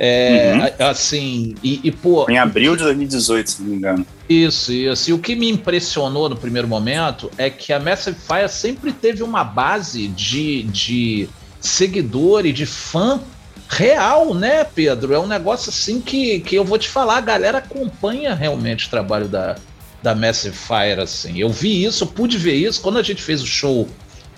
É, 0.00 0.72
Uhum. 0.78 0.86
assim, 0.86 1.54
e, 1.62 1.80
e, 1.82 1.90
pô, 1.90 2.30
Em 2.30 2.38
abril 2.38 2.76
de 2.76 2.84
2018, 2.84 3.50
se 3.50 3.62
não 3.62 3.68
me 3.70 3.76
engano. 3.76 4.06
isso, 4.28 4.72
isso. 4.72 5.10
E 5.10 5.12
o 5.12 5.18
que 5.18 5.34
me 5.34 5.50
impressionou 5.50 6.28
no 6.28 6.36
primeiro 6.36 6.68
momento 6.68 7.28
é 7.36 7.50
que 7.50 7.72
a 7.72 7.80
Massive 7.80 8.16
Fire 8.16 8.48
sempre 8.48 8.92
teve 8.92 9.24
uma 9.24 9.42
base 9.42 10.06
de, 10.06 10.62
de 10.64 11.28
seguidor 11.60 12.46
e 12.46 12.52
de 12.52 12.64
fã 12.64 13.20
real, 13.68 14.34
né, 14.34 14.62
Pedro? 14.64 15.12
É 15.14 15.18
um 15.18 15.26
negócio 15.26 15.70
assim 15.70 16.00
que, 16.00 16.38
que 16.40 16.54
eu 16.54 16.64
vou 16.64 16.78
te 16.78 16.88
falar, 16.88 17.16
a 17.16 17.20
galera 17.20 17.58
acompanha 17.58 18.34
realmente 18.34 18.86
o 18.86 18.90
trabalho 18.90 19.26
da, 19.26 19.56
da 20.00 20.14
Massive 20.14 20.56
Fire, 20.56 21.00
assim. 21.00 21.38
Eu 21.40 21.48
vi 21.50 21.84
isso, 21.84 22.04
eu 22.04 22.08
pude 22.08 22.38
ver 22.38 22.54
isso. 22.54 22.80
Quando 22.80 22.98
a 22.98 23.02
gente 23.02 23.20
fez 23.20 23.42
o 23.42 23.46
show 23.46 23.88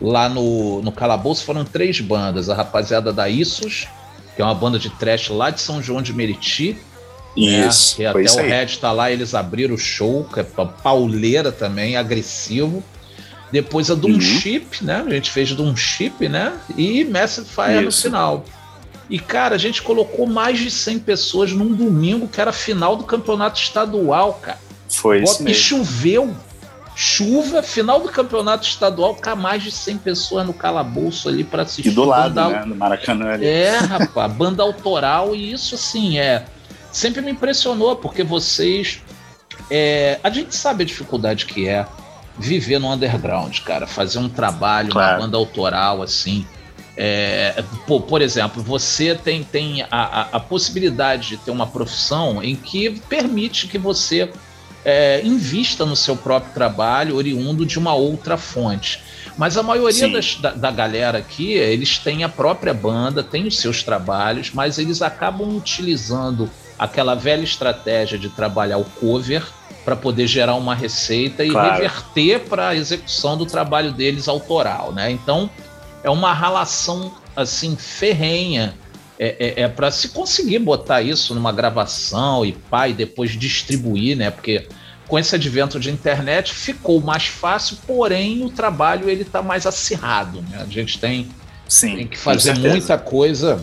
lá 0.01 0.27
no, 0.27 0.81
no 0.81 0.91
Calabouço, 0.91 1.45
foram 1.45 1.67
três 1.67 2.01
bandas. 2.01 2.49
A 2.49 2.55
rapaziada 2.55 3.13
da 3.13 3.29
Issos, 3.29 3.87
que 4.41 4.43
é 4.43 4.47
uma 4.47 4.55
banda 4.55 4.79
de 4.79 4.89
trash 4.89 5.29
lá 5.29 5.51
de 5.51 5.61
São 5.61 5.83
João 5.83 6.01
de 6.01 6.15
Meriti, 6.15 6.73
né? 7.37 7.69
Isso, 7.69 7.97
foi 7.97 8.07
até 8.07 8.23
isso 8.23 8.39
o. 8.41 8.43
Red 8.43 8.67
tá 8.81 8.91
lá, 8.91 9.11
eles 9.13 9.35
abriram 9.35 9.75
o 9.75 9.79
show, 9.79 10.25
que 10.33 10.41
é 10.41 10.43
pa- 10.43 10.65
pauleira 10.65 11.53
também, 11.53 11.95
agressivo. 11.95 12.83
Depois 13.53 13.91
a 13.91 13.95
Doom 13.95 14.13
Uhum. 14.15 14.21
Chip, 14.21 14.83
né? 14.83 15.05
A 15.07 15.11
gente 15.11 15.31
fez 15.31 15.53
Doom 15.53 15.77
Chip, 15.77 16.27
né? 16.27 16.55
E 16.75 17.05
Massive 17.05 17.47
Fire 17.49 17.83
no 17.83 17.89
Isso. 17.91 18.03
final. 18.05 18.45
E, 19.11 19.19
cara, 19.19 19.57
a 19.57 19.59
gente 19.59 19.83
colocou 19.83 20.27
mais 20.27 20.59
de 20.59 20.71
100 20.71 21.01
pessoas 21.01 21.53
num 21.53 21.75
domingo, 21.75 22.27
que 22.27 22.41
era 22.41 22.49
a 22.51 22.55
final 22.55 22.97
do 22.97 23.05
campeonato 23.05 23.61
estadual, 23.61 24.41
cara. 24.43 24.59
Foi 24.89 25.23
isso 25.23 25.43
e 25.43 25.45
mesmo. 25.45 25.63
choveu. 25.63 26.35
Chuva, 27.03 27.63
final 27.63 27.99
do 28.01 28.11
campeonato 28.11 28.67
estadual, 28.69 29.15
com 29.15 29.35
mais 29.35 29.63
de 29.63 29.71
100 29.71 29.97
pessoas 29.97 30.47
no 30.47 30.53
calabouço 30.53 31.31
ali 31.31 31.43
para 31.43 31.63
assistir. 31.63 31.89
E 31.89 31.95
do 31.95 32.05
lado, 32.05 32.35
banda- 32.35 32.61
né? 32.61 32.67
Do 32.67 32.75
Maracanã 32.75 33.33
ali. 33.33 33.47
é, 33.47 33.79
rapaz, 33.79 34.31
banda 34.35 34.63
autoral, 34.63 35.35
e 35.35 35.51
isso 35.51 35.75
assim 35.77 36.19
é. 36.19 36.45
Sempre 36.93 37.23
me 37.23 37.31
impressionou, 37.31 37.97
porque 37.97 38.23
vocês. 38.23 39.01
é, 39.71 40.21
a 40.23 40.29
gente 40.29 40.55
sabe 40.55 40.83
a 40.83 40.87
dificuldade 40.87 41.47
que 41.47 41.67
é 41.67 41.87
viver 42.39 42.79
no 42.79 42.93
underground, 42.93 43.59
cara. 43.61 43.87
Fazer 43.87 44.19
um 44.19 44.29
trabalho, 44.29 44.91
Claro. 44.91 45.15
uma 45.15 45.21
banda 45.23 45.39
autoral, 45.39 46.03
assim. 46.03 46.47
É, 46.99 47.65
pô, 47.87 47.99
por 47.99 48.21
exemplo, 48.21 48.63
você 48.63 49.15
tem, 49.15 49.43
tem 49.43 49.83
a, 49.85 49.87
a, 49.91 50.21
a 50.33 50.41
possibilidade 50.41 51.29
de 51.29 51.37
ter 51.39 51.51
uma 51.51 51.67
profissão 51.67 52.43
em 52.43 52.55
que 52.55 52.91
permite 53.09 53.69
que 53.69 53.79
você 53.79 54.31
é, 54.85 55.21
invista 55.25 55.85
no 55.85 55.95
seu 55.97 56.17
próprio 56.17 56.53
trabalho, 56.55 57.17
oriundo 57.17 57.67
de 57.67 57.79
uma 57.79 57.95
outra 57.95 58.37
fonte. 58.37 59.01
Mas 59.37 59.57
a 59.57 59.63
maioria 59.63 60.09
das- 60.09 60.37
da, 60.37 60.51
da 60.53 60.71
galera 60.71 61.19
aqui, 61.19 61.53
eles 61.53 61.99
têm 61.99 62.25
a 62.25 62.29
própria 62.29 62.73
banda, 62.75 63.23
têm 63.23 63.47
os 63.47 63.59
seus 63.59 63.83
trabalhos, 63.83 64.51
mas 64.53 64.79
eles 64.79 65.03
acabam 65.03 65.57
utilizando 65.57 66.51
aquela 66.79 67.15
velha 67.15 67.43
estratégia 67.45 68.19
de 68.19 68.29
trabalhar 68.31 68.79
o 68.79 68.85
cover 68.85 69.45
para 69.85 69.97
poder 69.97 70.27
gerar 70.27 70.55
uma 70.55 70.75
receita 70.75 71.45
e 71.45 71.51
Claro. 71.51 71.73
reverter 71.73 72.41
para 72.41 72.69
a 72.69 72.75
execução 72.77 73.37
do 73.37 73.47
trabalho 73.47 73.93
deles 73.93 74.29
autoral, 74.29 74.93
né? 74.93 75.11
Então 75.11 75.49
é 76.03 76.11
uma 76.11 76.33
relação 76.35 77.13
assim 77.37 77.77
ferrenha 77.77 78.75
é, 79.23 79.63
é, 79.63 79.69
para 79.69 79.91
se 79.91 80.09
conseguir 80.09 80.61
botar 80.61 81.03
isso 81.03 81.35
numa 81.35 81.53
gravação 81.53 82.43
e 82.43 82.53
pá, 82.53 82.89
e 82.89 82.95
depois 82.95 83.33
distribuir, 83.33 84.17
né? 84.17 84.31
Porque 84.31 84.67
com 85.07 85.19
esse 85.19 85.35
advento 85.35 85.79
de 85.79 85.91
internet 85.91 86.55
ficou 86.55 87.03
mais 87.03 87.27
fácil, 87.27 87.77
porém 87.87 88.43
o 88.43 88.49
trabalho 88.49 89.11
ele 89.11 89.25
tá 89.25 89.43
mais 89.43 89.67
acirrado, 89.67 90.41
né? 90.49 90.65
A 90.67 90.73
gente 90.73 90.99
tem, 90.99 91.29
Sim. 91.69 91.97
tem 91.97 92.07
que 92.07 92.17
fazer 92.17 92.57
muita 92.59 92.97
coisa 92.97 93.63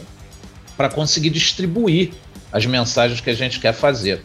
para 0.75 0.89
conseguir 0.89 1.31
distribuir 1.31 2.11
as 2.51 2.63
mensagens 2.67 3.19
que 3.19 3.29
a 3.31 3.33
gente 3.33 3.59
quer 3.59 3.73
fazer. 3.73 4.21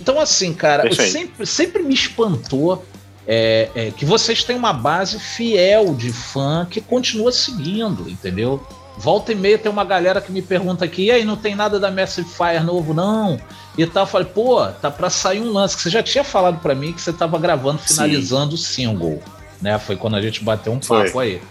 Então, 0.00 0.18
assim, 0.18 0.54
cara, 0.54 0.90
sempre, 0.94 1.46
sempre 1.46 1.82
me 1.82 1.92
espantou 1.92 2.86
é, 3.26 3.68
é, 3.74 3.90
que 3.90 4.06
vocês 4.06 4.42
têm 4.42 4.56
uma 4.56 4.72
base 4.72 5.18
fiel 5.18 5.94
de 5.94 6.10
fã 6.10 6.66
que 6.68 6.80
continua 6.80 7.30
seguindo, 7.30 8.08
entendeu? 8.08 8.66
Volta 8.96 9.32
e 9.32 9.34
meia 9.34 9.58
tem 9.58 9.70
uma 9.70 9.84
galera 9.84 10.20
que 10.20 10.30
me 10.30 10.40
pergunta 10.40 10.84
aqui, 10.84 11.06
e 11.06 11.10
aí, 11.10 11.24
não 11.24 11.36
tem 11.36 11.54
nada 11.54 11.80
da 11.80 11.90
Massive 11.90 12.28
Fire 12.28 12.62
novo, 12.62 12.94
não? 12.94 13.40
E 13.76 13.84
tal, 13.86 14.04
eu 14.04 14.06
falei, 14.06 14.28
pô, 14.28 14.64
tá 14.66 14.90
pra 14.90 15.10
sair 15.10 15.40
um 15.40 15.52
lance, 15.52 15.76
que 15.76 15.82
você 15.82 15.90
já 15.90 16.02
tinha 16.02 16.22
falado 16.22 16.60
pra 16.60 16.74
mim 16.74 16.92
que 16.92 17.02
você 17.02 17.12
tava 17.12 17.38
gravando, 17.38 17.80
Sim. 17.80 17.94
finalizando 17.94 18.54
o 18.54 18.58
single, 18.58 19.20
né? 19.60 19.78
Foi 19.78 19.96
quando 19.96 20.14
a 20.14 20.22
gente 20.22 20.44
bateu 20.44 20.72
um 20.72 20.80
Foi. 20.80 21.06
papo 21.06 21.18
aí. 21.18 21.42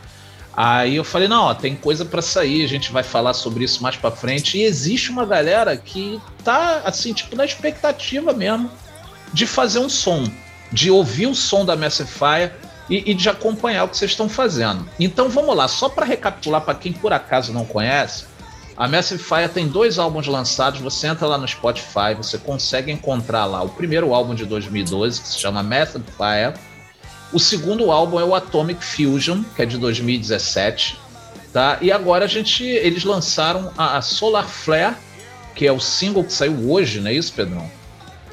Aí 0.56 0.96
eu 0.96 1.04
falei, 1.04 1.28
não, 1.28 1.46
ó, 1.46 1.54
tem 1.54 1.76
coisa 1.76 2.06
pra 2.06 2.22
sair, 2.22 2.64
a 2.64 2.68
gente 2.68 2.92
vai 2.92 3.02
falar 3.02 3.34
sobre 3.34 3.64
isso 3.64 3.82
mais 3.82 3.96
pra 3.96 4.12
frente. 4.12 4.58
E 4.58 4.64
existe 4.64 5.10
uma 5.10 5.26
galera 5.26 5.76
que 5.76 6.22
tá, 6.44 6.82
assim, 6.86 7.12
tipo, 7.12 7.36
na 7.36 7.44
expectativa 7.44 8.32
mesmo 8.34 8.70
de 9.34 9.48
fazer 9.48 9.80
um 9.80 9.90
som, 9.90 10.24
de 10.72 10.92
ouvir 10.92 11.26
o 11.26 11.34
som 11.34 11.66
da 11.66 11.76
Massive 11.76 12.10
Fire 12.10 12.52
e, 12.90 13.12
e 13.12 13.14
de 13.14 13.30
acompanhar 13.30 13.86
o 13.86 13.88
que 13.90 13.98
vocês 13.98 14.12
estão 14.12 14.28
fazendo. 14.28 14.88
Então 15.00 15.30
vamos 15.30 15.56
lá, 15.56 15.68
só 15.68 15.90
pra 15.90 16.06
recapitular 16.06 16.62
pra 16.62 16.76
quem 16.76 16.94
por 16.94 17.14
acaso 17.14 17.54
não 17.54 17.66
conhece, 17.66 18.26
a 18.76 18.88
Massive 18.88 19.22
Fire 19.22 19.50
tem 19.50 19.68
dois 19.68 20.00
álbuns 20.00 20.26
lançados, 20.28 20.80
você 20.80 21.08
entra 21.08 21.28
lá 21.28 21.38
no 21.38 21.48
Spotify, 21.48 22.16
você 22.18 22.38
consegue 22.38 22.92
encontrar 22.92 23.46
lá 23.46 23.62
o 23.62 23.70
primeiro 23.70 24.14
álbum 24.14 24.34
de 24.34 24.46
2012, 24.46 25.22
que 25.22 25.28
se 25.28 25.40
chama 25.40 25.62
Massive 25.62 26.04
Fire, 26.18 26.60
o 27.32 27.40
segundo 27.40 27.92
álbum 27.92 28.20
é 28.20 28.24
o 28.24 28.34
Atomic 28.34 28.84
Fusion, 28.84 29.44
que 29.56 29.62
é 29.62 29.66
de 29.66 29.78
2017, 29.78 31.00
tá? 31.52 31.78
E 31.82 31.92
agora 31.92 32.26
a 32.26 32.28
gente, 32.28 32.64
eles 32.64 33.04
lançaram 33.04 33.72
a, 33.78 33.98
a 33.98 34.02
Solar 34.02 34.48
Flare, 34.48 34.96
que 35.56 35.68
é 35.68 35.72
o 35.72 35.80
single 35.80 36.24
que 36.24 36.34
saiu 36.34 36.72
hoje, 36.72 37.00
não 37.00 37.10
é 37.10 37.14
isso, 37.14 37.32
Pedrão? 37.34 37.70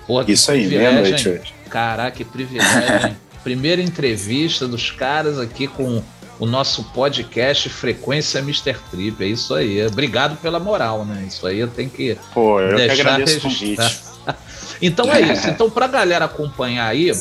Porra, 0.07 0.25
Isso 0.29 0.51
aí, 0.51 0.67
meia-noite 0.67 1.29
hoje. 1.29 1.55
Caraca, 1.69 2.17
que 2.17 2.25
privilégio, 2.25 3.09
hein? 3.09 3.17
Primeira 3.43 3.81
entrevista 3.81 4.69
dos 4.69 4.91
caras 4.91 5.39
aqui 5.39 5.67
com 5.67 6.03
o 6.39 6.47
nosso 6.47 6.85
podcast 6.85 7.69
Frequência 7.69 8.39
Mr. 8.41 8.77
Trip. 8.91 9.23
É 9.23 9.27
isso 9.27 9.55
aí. 9.55 9.87
Obrigado 9.87 10.37
pela 10.37 10.59
moral, 10.59 11.05
né? 11.05 11.25
Isso 11.27 11.47
aí 11.47 11.59
eu 11.59 11.69
tenho 11.69 11.91
que 11.91 12.17
Pô, 12.33 12.61
eu 12.61 12.71
que 12.71 12.87
deixar 12.87 13.15
agradeço 13.15 13.39
o 13.39 13.51
convite. 13.51 14.11
Então 14.83 15.13
é 15.13 15.21
isso. 15.21 15.47
Então, 15.49 15.69
pra 15.69 15.87
galera 15.87 16.25
acompanhar 16.25 16.87
aí, 16.87 17.13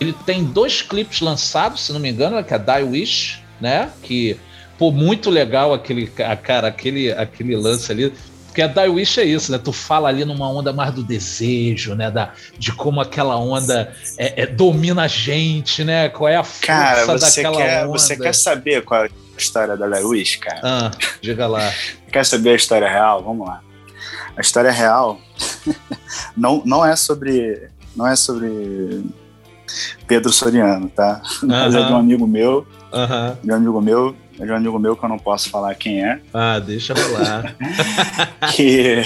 ele 0.00 0.12
tem 0.24 0.44
dois 0.44 0.82
clipes 0.82 1.20
lançados, 1.20 1.84
se 1.84 1.92
não 1.92 1.98
me 1.98 2.08
engano, 2.08 2.42
que 2.44 2.54
é 2.54 2.58
Die 2.58 2.82
Wish, 2.84 3.40
né? 3.60 3.90
Que, 4.02 4.36
pô, 4.78 4.92
muito 4.92 5.28
legal 5.28 5.74
aquele, 5.74 6.06
cara, 6.06 6.68
aquele, 6.68 7.10
aquele 7.10 7.56
lance 7.56 7.90
ali. 7.90 8.12
Porque 8.52 8.60
a 8.60 8.66
Die 8.66 8.88
Wish 8.88 9.18
é 9.18 9.24
isso, 9.24 9.50
né? 9.50 9.56
Tu 9.56 9.72
fala 9.72 10.10
ali 10.10 10.26
numa 10.26 10.46
onda 10.46 10.74
mais 10.74 10.92
do 10.92 11.02
desejo, 11.02 11.94
né? 11.94 12.10
Da, 12.10 12.34
de 12.58 12.70
como 12.70 13.00
aquela 13.00 13.34
onda 13.38 13.90
é, 14.18 14.42
é, 14.42 14.46
domina 14.46 15.04
a 15.04 15.08
gente, 15.08 15.82
né? 15.82 16.10
Qual 16.10 16.28
é 16.28 16.36
a 16.36 16.44
força 16.44 16.66
cara, 16.66 17.06
você 17.06 17.42
daquela 17.42 17.56
quer, 17.56 17.84
onda. 17.86 17.92
Você 17.98 18.14
quer 18.14 18.34
saber 18.34 18.84
qual 18.84 19.06
é 19.06 19.06
a 19.06 19.38
história 19.38 19.74
da 19.74 19.88
Die 19.88 20.04
Wish, 20.04 20.36
cara? 20.36 20.60
Ah, 20.62 20.90
diga 21.22 21.46
lá. 21.46 21.72
quer 22.12 22.26
saber 22.26 22.50
a 22.50 22.56
história 22.56 22.86
real? 22.86 23.24
Vamos 23.24 23.46
lá. 23.46 23.62
A 24.36 24.40
história 24.42 24.70
real 24.70 25.18
não, 26.36 26.62
não 26.66 26.84
é 26.84 26.94
sobre 26.94 27.70
não 27.96 28.06
é 28.06 28.14
sobre 28.14 29.02
Pedro 30.06 30.30
Soriano, 30.30 30.90
tá? 30.90 31.22
Mas 31.42 31.74
é 31.74 31.86
de 31.86 31.90
um 31.90 31.96
amigo 31.96 32.26
meu, 32.26 32.66
Aham. 32.92 33.38
de 33.42 33.50
um 33.50 33.54
amigo 33.54 33.80
meu, 33.80 34.14
de 34.44 34.52
um 34.52 34.56
amigo 34.56 34.78
meu 34.78 34.96
que 34.96 35.04
eu 35.04 35.08
não 35.08 35.18
posso 35.18 35.50
falar 35.50 35.74
quem 35.74 36.04
é, 36.04 36.20
Ah, 36.32 36.58
deixa 36.58 36.94
rolar. 36.94 37.54
que, 38.54 39.02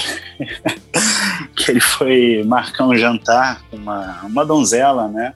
que 1.57 1.71
ele 1.71 1.81
foi 1.81 2.43
marcar 2.47 2.87
um 2.87 2.97
jantar 2.97 3.63
com 3.71 3.77
uma, 3.77 4.21
uma 4.25 4.45
donzela, 4.45 5.09
né? 5.09 5.35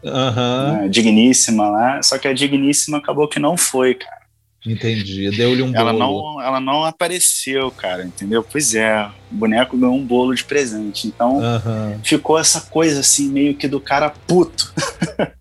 Né, 0.73 0.89
Digníssima 0.89 1.69
lá, 1.69 2.03
só 2.03 2.19
que 2.19 2.29
a 2.29 2.33
digníssima 2.33 2.99
acabou 2.99 3.29
que 3.29 3.39
não 3.39 3.57
foi, 3.57 3.95
cara. 3.95 4.20
Entendi. 4.67 5.31
Deu-lhe 5.31 5.63
um 5.63 5.75
Ela 5.75 5.93
bolo. 5.93 6.35
não, 6.35 6.43
ela 6.43 6.61
não 6.61 6.85
apareceu, 6.85 7.71
cara, 7.71 8.05
entendeu? 8.05 8.43
Pois 8.43 8.75
é, 8.75 9.07
o 9.33 9.35
boneco 9.35 9.77
ganhou 9.77 9.95
um 9.97 10.05
bolo 10.05 10.35
de 10.35 10.45
presente. 10.45 11.07
Então 11.09 11.43
Aham. 11.43 11.99
ficou 12.05 12.39
essa 12.39 12.61
coisa 12.63 13.01
assim, 13.01 13.29
meio 13.31 13.55
que 13.55 13.67
do 13.67 13.81
cara 13.81 14.11
puto. 14.27 14.73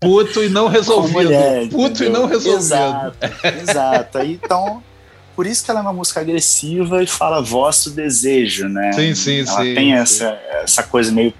Puto 0.00 0.42
e 0.42 0.48
não 0.48 0.68
resolvido. 0.68 1.12
mulher, 1.12 1.68
Puto 1.68 2.02
e 2.02 2.06
entendeu? 2.06 2.12
não 2.12 2.26
resolvido. 2.26 2.58
Exato, 2.58 3.16
exato. 3.62 4.18
Aí, 4.18 4.38
então, 4.42 4.82
por 5.36 5.46
isso 5.46 5.64
que 5.64 5.70
ela 5.70 5.80
é 5.80 5.82
uma 5.82 5.92
música 5.92 6.20
agressiva 6.20 7.02
e 7.02 7.06
fala 7.06 7.42
vosso 7.42 7.90
desejo, 7.90 8.68
né? 8.68 8.92
Sim, 8.92 9.14
sim, 9.14 9.40
ela 9.40 9.62
sim. 9.62 9.74
tem 9.74 9.86
sim. 9.88 9.92
essa, 9.92 10.38
essa 10.62 10.82
coisa 10.82 11.12
meio 11.12 11.32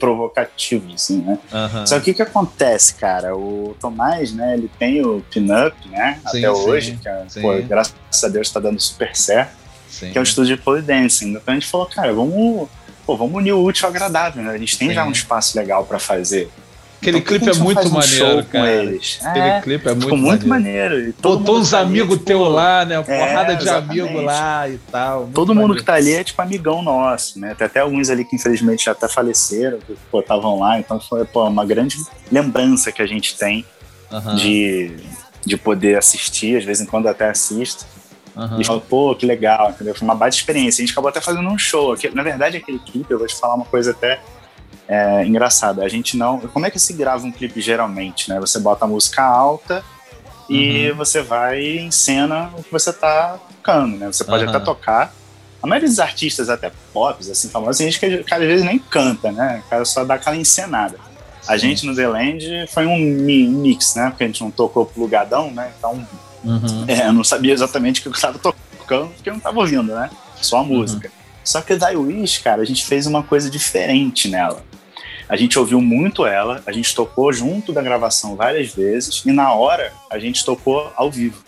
provocativa, 0.00 0.92
assim, 0.94 1.18
né? 1.18 1.38
Só 1.86 2.00
que 2.00 2.10
o 2.10 2.14
que, 2.14 2.22
acontece, 2.22 2.94
cara? 2.94 3.36
O 3.36 3.76
Tomás, 3.78 4.32
né, 4.32 4.54
ele 4.54 4.70
tem 4.78 5.04
o 5.04 5.22
pin-up, 5.30 5.76
né, 5.88 6.18
Sim, 6.22 6.38
até 6.38 6.40
sim, 6.40 6.46
hoje, 6.46 6.98
que 7.00 7.08
é, 7.08 7.24
pô, 7.40 7.62
graças 7.62 8.24
a 8.24 8.28
Deus 8.28 8.50
tá 8.50 8.58
dando 8.58 8.80
super 8.80 9.14
certo, 9.14 9.52
Sim. 9.88 10.10
que 10.10 10.18
é 10.18 10.20
o 10.20 10.24
estúdio 10.24 10.56
de 10.56 10.62
pole 10.62 10.80
dancing. 10.80 11.32
Então 11.32 11.42
a 11.46 11.52
gente 11.52 11.66
falou, 11.66 11.86
cara, 11.86 12.12
vamos, 12.12 12.68
pô, 13.06 13.16
vamos 13.16 13.34
unir 13.34 13.52
o 13.52 13.62
útil 13.62 13.86
ao 13.86 13.90
agradável, 13.90 14.42
né? 14.42 14.50
A 14.50 14.58
gente 14.58 14.78
tem 14.78 14.92
já 14.92 15.04
um 15.04 15.12
espaço 15.12 15.56
legal 15.58 15.84
pra 15.84 15.98
fazer. 15.98 16.50
Aquele 17.00 17.18
Então, 17.18 17.28
clipe 17.38 17.48
é 17.50 17.54
muito 17.54 17.80
um 17.88 17.90
maneiro, 17.90 18.44
cara. 18.44 18.70
eles? 18.70 19.18
Aquele 19.24 19.46
É, 19.46 19.60
clipe 19.62 19.88
é 19.88 19.94
muito 19.94 20.16
muito 20.18 20.46
maneiro. 20.46 20.90
maneiro. 20.94 21.14
Botou 21.22 21.38
mundo 21.38 21.60
uns 21.62 21.70
tá 21.70 21.80
amigos 21.80 22.12
tipo, 22.18 22.24
teu 22.26 22.42
lá, 22.42 22.84
né? 22.84 22.96
É, 22.96 23.02
porrada 23.02 23.56
de 23.56 23.62
exatamente. 23.62 24.00
amigo 24.02 24.20
lá 24.20 24.68
e 24.68 24.78
tal. 24.92 25.20
Muito 25.22 25.32
Todo 25.34 25.48
mundo 25.54 25.60
maneiro. 25.68 25.80
que 25.80 25.84
tá 25.86 25.94
ali 25.94 26.12
é 26.12 26.22
tipo 26.22 26.42
amigão 26.42 26.82
nosso, 26.82 27.38
né? 27.40 27.54
Tem 27.56 27.66
até 27.66 27.80
alguns 27.80 28.10
ali 28.10 28.22
que 28.24 28.36
infelizmente 28.36 28.84
já 28.84 28.92
até 28.92 29.08
faleceram, 29.08 29.78
que 29.78 29.96
estavam 30.18 30.58
lá, 30.60 30.78
então 30.78 31.00
foi 31.00 31.24
pô, 31.24 31.46
uma 31.48 31.64
grande 31.64 31.96
lembrança 32.30 32.92
que 32.92 33.00
a 33.00 33.06
gente 33.06 33.34
tem 33.36 33.64
de, 34.36 34.92
de 35.46 35.56
poder 35.56 35.96
assistir, 35.96 36.58
às 36.58 36.64
vezes 36.64 36.82
em 36.82 36.86
quando 36.86 37.06
até 37.06 37.30
assisto. 37.30 37.86
aham. 38.36 38.60
E 38.60 38.64
fala, 38.64 38.80
pô, 38.80 39.14
que 39.14 39.24
legal, 39.24 39.70
entendeu? 39.70 39.94
Foi 39.94 40.06
uma 40.06 40.14
baita 40.14 40.36
experiência. 40.36 40.82
A 40.82 40.86
gente 40.86 40.92
acabou 40.92 41.08
até 41.08 41.20
fazendo 41.20 41.48
um 41.48 41.56
show. 41.56 41.94
Na 42.12 42.22
verdade, 42.22 42.58
aquele 42.58 42.78
clipe, 42.78 43.10
eu 43.10 43.18
vou 43.18 43.26
te 43.26 43.34
falar 43.36 43.54
uma 43.54 43.64
coisa 43.64 43.92
até 43.92 44.20
é, 44.92 45.24
engraçada. 45.24 45.84
A 45.84 45.88
gente 45.88 46.16
não. 46.16 46.40
Como 46.40 46.66
é 46.66 46.70
que 46.70 46.78
se 46.80 46.92
grava 46.92 47.24
um 47.24 47.30
clipe 47.30 47.60
geralmente, 47.60 48.28
né? 48.28 48.40
Você 48.40 48.58
bota 48.58 48.84
a 48.84 48.88
música 48.88 49.22
alta 49.22 49.84
e 50.48 50.90
você 50.96 51.22
vai 51.22 51.62
em 51.62 51.92
cena 51.92 52.50
o 52.58 52.62
que 52.64 52.72
você 52.72 52.92
tá 52.92 53.38
tocando, 53.48 53.96
né? 53.96 54.06
Você 54.08 54.24
pode 54.24 54.42
Aham. 54.44 54.56
até 54.56 54.64
tocar. 54.64 55.14
A 55.62 55.66
maioria 55.66 55.88
dos 55.88 56.00
artistas, 56.00 56.48
até 56.48 56.72
pop, 56.92 57.20
assim, 57.30 57.48
famosos, 57.50 57.76
tem 57.78 57.90
gente 57.90 58.00
que 58.00 58.24
cara, 58.24 58.42
às 58.42 58.48
vezes 58.48 58.64
nem 58.66 58.78
canta, 58.80 59.30
né? 59.30 59.62
O 59.64 59.70
cara 59.70 59.84
só 59.84 60.04
dá 60.04 60.14
aquela 60.14 60.34
encenada. 60.36 60.98
A 61.46 61.52
Sim. 61.52 61.58
gente 61.68 61.86
no 61.86 61.94
The 61.94 62.08
Land 62.08 62.66
foi 62.72 62.86
um 62.86 62.98
mi- 62.98 63.46
mix, 63.46 63.94
né? 63.94 64.08
Porque 64.10 64.24
a 64.24 64.26
gente 64.26 64.42
não 64.42 64.50
tocou 64.50 64.84
plugadão, 64.86 65.50
né? 65.52 65.70
Então 65.78 66.04
Uhum. 66.42 66.84
é, 66.88 67.06
eu 67.06 67.12
não 67.12 67.22
sabia 67.22 67.52
exatamente 67.52 68.00
o 68.00 68.02
que 68.02 68.08
eu 68.08 68.12
estava 68.12 68.38
tocando, 68.38 69.10
porque 69.16 69.28
eu 69.28 69.34
não 69.34 69.38
estava 69.38 69.58
ouvindo, 69.60 69.94
né? 69.94 70.10
Só 70.40 70.58
a 70.58 70.64
música. 70.64 71.12
Só 71.44 71.60
que 71.60 71.74
a 71.74 71.76
Die 71.76 71.96
Wish, 71.96 72.40
cara, 72.42 72.62
a 72.62 72.64
gente 72.64 72.84
fez 72.84 73.06
uma 73.06 73.22
coisa 73.22 73.48
diferente 73.50 74.26
nela. 74.28 74.64
A 75.30 75.36
gente 75.36 75.56
ouviu 75.58 75.80
muito 75.80 76.26
ela, 76.26 76.60
a 76.66 76.72
gente 76.72 76.92
tocou 76.94 77.32
junto 77.32 77.72
da 77.72 77.80
gravação 77.80 78.34
várias 78.34 78.74
vezes, 78.74 79.22
e 79.24 79.30
na 79.30 79.54
hora 79.54 79.92
a 80.10 80.18
gente 80.18 80.44
tocou 80.44 80.92
ao 80.96 81.08
vivo. 81.10 81.42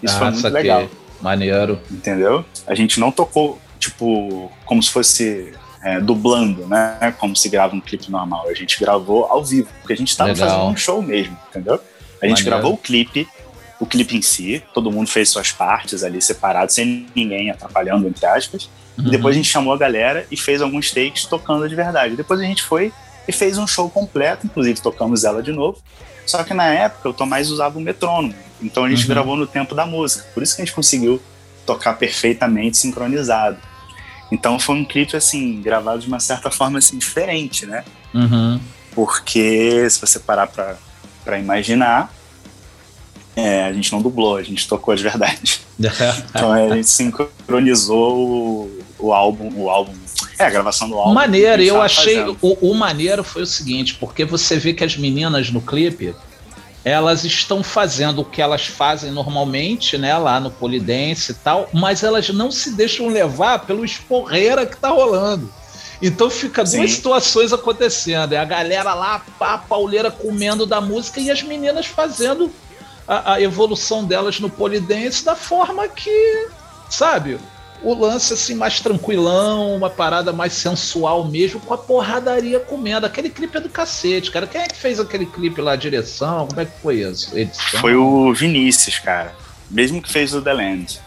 Isso 0.00 0.16
foi 0.16 0.28
Ah, 0.28 0.30
muito 0.30 0.42
saquei. 0.42 0.60
legal, 0.62 0.88
Maneiro. 1.20 1.80
entendeu? 1.90 2.44
A 2.66 2.74
gente 2.76 3.00
não 3.00 3.10
tocou, 3.10 3.58
tipo, 3.80 4.50
como 4.64 4.80
se 4.82 4.90
fosse 4.90 5.52
é, 5.82 6.00
dublando, 6.00 6.66
né? 6.66 7.14
Como 7.18 7.34
se 7.36 7.48
grava 7.48 7.74
um 7.74 7.80
clipe 7.80 8.10
normal. 8.10 8.46
A 8.48 8.54
gente 8.54 8.78
gravou 8.80 9.26
ao 9.26 9.44
vivo, 9.44 9.68
porque 9.80 9.92
a 9.92 9.96
gente 9.96 10.08
estava 10.08 10.34
fazendo 10.34 10.64
um 10.64 10.76
show 10.76 11.02
mesmo, 11.02 11.36
entendeu? 11.50 11.74
A 12.22 12.26
gente 12.26 12.38
Maneiro. 12.38 12.44
gravou 12.44 12.72
o 12.72 12.76
clipe, 12.78 13.28
o 13.80 13.84
clipe 13.84 14.16
em 14.16 14.22
si, 14.22 14.62
todo 14.72 14.90
mundo 14.92 15.08
fez 15.10 15.28
suas 15.28 15.50
partes 15.52 16.02
ali 16.04 16.22
separado, 16.22 16.72
sem 16.72 17.06
ninguém 17.14 17.50
atrapalhando, 17.50 18.06
entre 18.08 18.24
aspas. 18.24 18.70
Uhum. 18.96 19.08
E 19.08 19.10
depois 19.10 19.34
a 19.34 19.36
gente 19.36 19.48
chamou 19.50 19.74
a 19.74 19.76
galera 19.76 20.24
e 20.30 20.36
fez 20.36 20.62
alguns 20.62 20.90
takes 20.92 21.26
tocando 21.26 21.68
de 21.68 21.74
verdade. 21.74 22.14
Depois 22.16 22.38
a 22.40 22.44
gente 22.44 22.62
foi 22.62 22.92
e 23.26 23.32
fez 23.32 23.58
um 23.58 23.66
show 23.66 23.88
completo, 23.90 24.46
inclusive 24.46 24.80
tocamos 24.80 25.24
ela 25.24 25.42
de 25.42 25.52
novo. 25.52 25.78
Só 26.26 26.42
que 26.42 26.54
na 26.54 26.66
época 26.66 27.08
o 27.10 27.12
Tomás 27.12 27.50
usava 27.50 27.78
o 27.78 27.82
metrônomo, 27.82 28.34
então 28.62 28.84
a 28.84 28.88
gente 28.90 29.02
Uhum. 29.02 29.08
gravou 29.08 29.36
no 29.36 29.46
tempo 29.46 29.74
da 29.74 29.84
música. 29.84 30.24
Por 30.32 30.42
isso 30.42 30.56
que 30.56 30.62
a 30.62 30.64
gente 30.64 30.74
conseguiu 30.74 31.20
tocar 31.66 31.94
perfeitamente 31.94 32.76
sincronizado. 32.78 33.58
Então 34.32 34.58
foi 34.58 34.74
um 34.76 34.84
clipe 34.84 35.16
assim, 35.16 35.60
gravado 35.60 36.00
de 36.00 36.08
uma 36.08 36.18
certa 36.20 36.50
forma 36.50 36.78
assim 36.78 36.96
diferente, 36.98 37.66
né? 37.66 37.84
Uhum. 38.14 38.58
Porque 38.94 39.88
se 39.90 40.00
você 40.00 40.18
parar 40.18 40.46
pra, 40.46 40.76
pra 41.24 41.38
imaginar, 41.38 42.12
é, 43.36 43.64
a 43.64 43.72
gente 43.72 43.92
não 43.92 44.00
dublou, 44.00 44.36
a 44.36 44.42
gente 44.42 44.66
tocou 44.66 44.94
de 44.94 45.02
verdade. 45.02 45.60
Então 46.30 46.52
a 46.52 46.68
gente 46.76 46.88
sincronizou 46.88 48.16
o, 48.16 48.84
o 48.98 49.12
álbum, 49.12 49.50
o 49.56 49.68
álbum. 49.68 49.92
É, 50.38 50.44
a 50.44 50.50
gravação 50.50 50.88
do 50.88 50.96
álbum. 50.96 51.12
Maneiro, 51.12 51.62
a 51.62 51.64
eu 51.64 51.82
achei. 51.82 52.20
O, 52.40 52.70
o 52.70 52.74
maneiro 52.74 53.22
foi 53.24 53.42
o 53.42 53.46
seguinte, 53.46 53.94
porque 53.94 54.24
você 54.24 54.56
vê 54.56 54.72
que 54.72 54.84
as 54.84 54.96
meninas 54.96 55.50
no 55.50 55.60
clipe 55.60 56.14
elas 56.84 57.24
estão 57.24 57.62
fazendo 57.62 58.20
o 58.20 58.24
que 58.24 58.42
elas 58.42 58.66
fazem 58.66 59.10
normalmente, 59.10 59.96
né, 59.96 60.16
lá 60.18 60.38
no 60.38 60.50
polidense 60.50 61.32
e 61.32 61.34
tal, 61.34 61.66
mas 61.72 62.02
elas 62.02 62.28
não 62.28 62.50
se 62.50 62.72
deixam 62.72 63.08
levar 63.08 63.60
pelo 63.60 63.84
esporreira 63.84 64.66
que 64.66 64.76
tá 64.76 64.90
rolando. 64.90 65.50
Então 66.02 66.28
fica 66.28 66.62
duas 66.62 66.90
Sim. 66.90 66.96
situações 66.96 67.54
acontecendo. 67.54 68.34
É 68.34 68.36
a 68.36 68.44
galera 68.44 68.92
lá, 68.92 69.24
pá, 69.38 69.56
pauleira 69.56 70.10
comendo 70.10 70.66
da 70.66 70.78
música 70.78 71.20
e 71.20 71.30
as 71.30 71.42
meninas 71.42 71.86
fazendo 71.86 72.50
a, 73.08 73.34
a 73.34 73.40
evolução 73.40 74.04
delas 74.04 74.38
no 74.38 74.50
polidense 74.50 75.24
da 75.24 75.34
forma 75.34 75.88
que, 75.88 76.48
sabe, 76.90 77.38
o 77.82 77.94
lance 77.94 78.32
assim 78.32 78.54
mais 78.54 78.80
tranquilão, 78.80 79.74
uma 79.74 79.90
parada 79.90 80.32
mais 80.32 80.52
sensual 80.54 81.24
mesmo, 81.26 81.60
com 81.60 81.74
a 81.74 81.78
porradaria 81.78 82.60
comendo. 82.60 83.06
Aquele 83.06 83.28
clipe 83.30 83.56
é 83.56 83.60
do 83.60 83.68
cacete, 83.68 84.30
cara. 84.30 84.46
Quem 84.46 84.62
é 84.62 84.66
que 84.66 84.76
fez 84.76 84.98
aquele 84.98 85.26
clipe 85.26 85.60
lá, 85.60 85.76
direção? 85.76 86.46
Como 86.46 86.60
é 86.60 86.64
que 86.64 86.72
foi 86.82 87.00
isso? 87.00 87.36
Edição? 87.36 87.80
Foi 87.80 87.94
o 87.94 88.32
Vinícius, 88.32 88.98
cara. 88.98 89.34
Mesmo 89.70 90.00
que 90.00 90.10
fez 90.10 90.34
o 90.34 90.40
The 90.40 90.52
Land. 90.52 91.00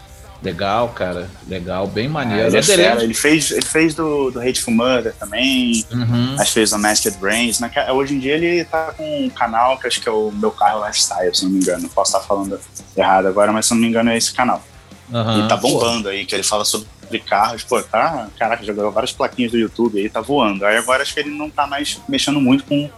Legal, 0.44 0.90
cara. 0.90 1.30
Legal, 1.48 1.88
bem 1.88 2.06
Ah, 2.08 2.10
maneiro. 2.10 2.56
ele, 2.56 2.82
é 2.82 3.04
ele 3.04 3.14
fez, 3.14 3.52
ele 3.52 3.66
fez 3.66 3.96
do, 3.96 4.30
do 4.30 4.40
Hateful 4.40 4.74
Murder 4.74 5.14
também. 5.16 5.84
Uhum. 5.92 6.36
Acho 6.36 6.46
que 6.46 6.54
fez 6.54 6.72
o 6.74 6.78
Masked 6.78 7.18
Brains. 7.18 7.60
Hoje 7.94 8.14
em 8.14 8.20
dia 8.20 8.36
ele 8.36 8.64
tá 8.64 8.94
com 8.96 9.26
um 9.26 9.30
canal 9.30 9.80
que 9.80 9.88
acho 9.88 10.00
que 10.00 10.08
é 10.08 10.12
o 10.12 10.32
Meu 10.32 10.52
Carro 10.52 10.86
Lifestyle, 10.86 11.34
se 11.36 11.44
não 11.44 11.52
me 11.52 11.60
engano. 11.60 11.90
Posso 11.90 12.16
estar 12.16 12.28
falando 12.28 12.60
errado 12.96 13.28
agora, 13.28 13.52
mas 13.52 13.66
se 13.66 13.74
não 13.74 13.82
me 13.82 13.88
engano 13.88 14.12
é 14.12 14.18
esse 14.18 14.32
canal. 14.32 14.64
Uhum. 15.10 15.46
E 15.46 15.48
tá 15.48 15.56
bombando 15.56 16.10
aí, 16.10 16.26
que 16.26 16.36
ele 16.36 16.44
fala 16.44 16.66
sobre 16.66 17.20
carros. 17.26 17.64
Pô, 17.64 17.82
tá. 17.82 18.28
Caraca, 18.38 18.64
já 18.64 18.74
ganhou 18.74 18.92
várias 18.92 19.12
plaquinhas 19.12 19.52
do 19.52 19.58
YouTube 19.58 20.00
aí, 20.00 20.10
tá 20.10 20.22
voando. 20.22 20.66
Aí 20.66 20.78
agora 20.78 21.04
acho 21.04 21.14
que 21.14 21.20
ele 21.20 21.30
não 21.30 21.50
tá 21.50 21.66
mais 21.66 22.00
mexendo 22.08 22.42
muito 22.42 22.66
com 22.66 22.90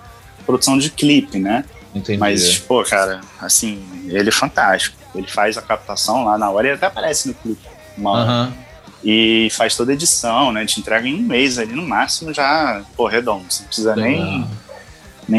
produção 0.45 0.77
de 0.77 0.89
clipe, 0.89 1.37
né? 1.37 1.65
Entendi. 1.93 2.19
Mas, 2.19 2.57
pô, 2.57 2.83
cara, 2.83 3.21
assim, 3.39 3.83
ele 4.05 4.29
é 4.29 4.31
fantástico. 4.31 4.97
Ele 5.13 5.27
faz 5.27 5.57
a 5.57 5.61
captação 5.61 6.25
lá 6.25 6.37
na 6.37 6.49
hora 6.49 6.67
e 6.67 6.71
até 6.71 6.87
aparece 6.87 7.27
no 7.27 7.33
clipe. 7.33 7.61
Uma 7.97 8.11
hora. 8.11 8.23
Aham. 8.23 8.53
E 9.03 9.47
faz 9.51 9.77
toda 9.77 9.91
a 9.91 9.93
edição, 9.93 10.51
né? 10.51 10.65
Te 10.65 10.79
entrega 10.79 11.07
em 11.07 11.15
um 11.15 11.21
mês 11.21 11.57
ali, 11.57 11.73
no 11.73 11.87
máximo, 11.87 12.33
já, 12.33 12.81
pô, 12.97 13.07
redondo. 13.07 13.45
Você 13.49 13.61
não 13.61 13.67
precisa 13.67 13.95
Legal. 13.95 14.25
nem 14.25 14.47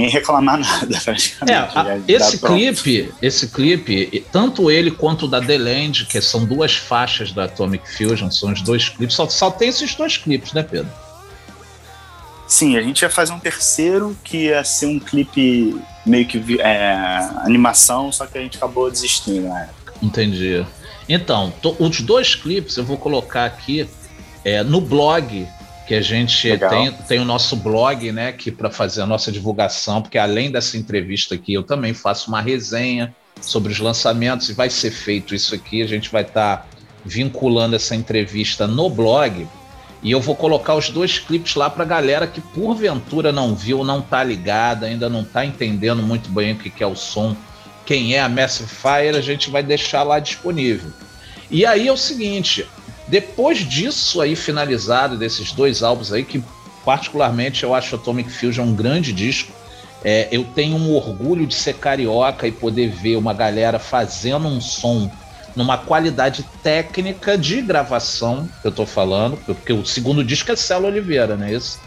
reclamar 0.08 0.58
nada, 0.58 0.96
É, 0.96 1.00
praticamente. 1.00 1.52
a- 1.52 1.66
Já 1.68 1.82
dá 1.82 1.98
esse 2.06 2.38
pronto. 2.38 2.54
clipe, 2.54 3.12
esse 3.20 3.48
clipe, 3.48 4.24
tanto 4.32 4.70
ele 4.70 4.90
quanto 4.90 5.26
o 5.26 5.28
da 5.28 5.40
The 5.40 5.58
Land, 5.58 6.06
que 6.06 6.20
são 6.20 6.44
duas 6.44 6.74
faixas 6.74 7.32
da 7.32 7.44
Atomic 7.44 7.88
Fusion, 7.96 8.30
são 8.30 8.52
os 8.52 8.62
dois 8.62 8.88
clipes, 8.88 9.16
só, 9.16 9.28
só 9.28 9.50
tem 9.50 9.68
esses 9.68 9.94
dois 9.94 10.16
clipes, 10.16 10.52
né, 10.52 10.62
Pedro? 10.62 10.90
Sim, 12.46 12.76
a 12.76 12.82
gente 12.82 13.02
ia 13.02 13.10
fazer 13.10 13.32
um 13.32 13.38
terceiro 13.38 14.16
que 14.24 14.46
ia 14.46 14.64
ser 14.64 14.86
um 14.86 14.98
clipe 14.98 15.80
meio 16.04 16.26
que 16.26 16.60
é, 16.60 16.92
animação, 17.44 18.10
só 18.10 18.26
que 18.26 18.36
a 18.38 18.40
gente 18.40 18.56
acabou 18.56 18.90
desistindo 18.90 19.48
na 19.48 19.60
época. 19.62 19.94
Entendi. 20.02 20.64
Então, 21.08 21.52
to- 21.62 21.76
os 21.78 22.00
dois 22.00 22.34
clipes 22.34 22.76
eu 22.76 22.84
vou 22.84 22.96
colocar 22.96 23.44
aqui 23.44 23.88
é, 24.44 24.62
no 24.64 24.80
blog 24.80 25.46
que 25.90 25.94
a 25.96 26.00
gente 26.00 26.56
tem, 26.56 26.92
tem 27.08 27.18
o 27.18 27.24
nosso 27.24 27.56
blog, 27.56 28.12
né, 28.12 28.30
que 28.30 28.52
para 28.52 28.70
fazer 28.70 29.02
a 29.02 29.06
nossa 29.06 29.32
divulgação, 29.32 30.00
porque 30.00 30.18
além 30.18 30.48
dessa 30.48 30.78
entrevista 30.78 31.34
aqui, 31.34 31.52
eu 31.52 31.64
também 31.64 31.92
faço 31.92 32.28
uma 32.28 32.40
resenha 32.40 33.12
sobre 33.40 33.72
os 33.72 33.80
lançamentos 33.80 34.48
e 34.48 34.52
vai 34.52 34.70
ser 34.70 34.92
feito 34.92 35.34
isso 35.34 35.52
aqui. 35.52 35.82
A 35.82 35.88
gente 35.88 36.08
vai 36.08 36.22
estar 36.22 36.58
tá 36.58 36.66
vinculando 37.04 37.74
essa 37.74 37.96
entrevista 37.96 38.68
no 38.68 38.88
blog 38.88 39.48
e 40.00 40.12
eu 40.12 40.20
vou 40.20 40.36
colocar 40.36 40.76
os 40.76 40.90
dois 40.90 41.18
clipes 41.18 41.56
lá 41.56 41.68
para 41.68 41.84
galera 41.84 42.24
que 42.24 42.40
porventura 42.40 43.32
não 43.32 43.56
viu, 43.56 43.82
não 43.82 44.00
tá 44.00 44.22
ligada, 44.22 44.86
ainda 44.86 45.08
não 45.08 45.24
tá 45.24 45.44
entendendo 45.44 46.04
muito 46.04 46.30
bem 46.30 46.52
o 46.52 46.56
que 46.56 46.84
é 46.84 46.86
o 46.86 46.94
som, 46.94 47.36
quem 47.84 48.14
é 48.14 48.20
a 48.20 48.28
Massive 48.28 48.70
Fire, 48.70 49.16
a 49.16 49.20
gente 49.20 49.50
vai 49.50 49.64
deixar 49.64 50.04
lá 50.04 50.20
disponível. 50.20 50.92
E 51.50 51.66
aí 51.66 51.88
é 51.88 51.92
o 51.92 51.96
seguinte, 51.96 52.64
depois 53.10 53.58
disso 53.58 54.20
aí 54.20 54.36
finalizado, 54.36 55.18
desses 55.18 55.50
dois 55.50 55.82
álbuns 55.82 56.12
aí, 56.12 56.24
que 56.24 56.40
particularmente 56.84 57.64
eu 57.64 57.74
acho 57.74 57.96
Atomic 57.96 58.30
Fusion 58.30 58.64
um 58.64 58.74
grande 58.74 59.12
disco, 59.12 59.52
é, 60.04 60.28
eu 60.30 60.44
tenho 60.44 60.76
um 60.76 60.94
orgulho 60.94 61.44
de 61.44 61.54
ser 61.54 61.74
carioca 61.74 62.46
e 62.46 62.52
poder 62.52 62.88
ver 62.88 63.16
uma 63.16 63.34
galera 63.34 63.80
fazendo 63.80 64.46
um 64.46 64.60
som 64.60 65.10
numa 65.56 65.76
qualidade 65.76 66.46
técnica 66.62 67.36
de 67.36 67.60
gravação, 67.60 68.48
que 68.62 68.68
eu 68.68 68.72
tô 68.72 68.86
falando, 68.86 69.36
porque 69.38 69.72
o 69.72 69.84
segundo 69.84 70.22
disco 70.22 70.52
é 70.52 70.56
Celo 70.56 70.86
Oliveira, 70.86 71.36
não 71.36 71.46
é 71.46 71.54
isso? 71.54 71.80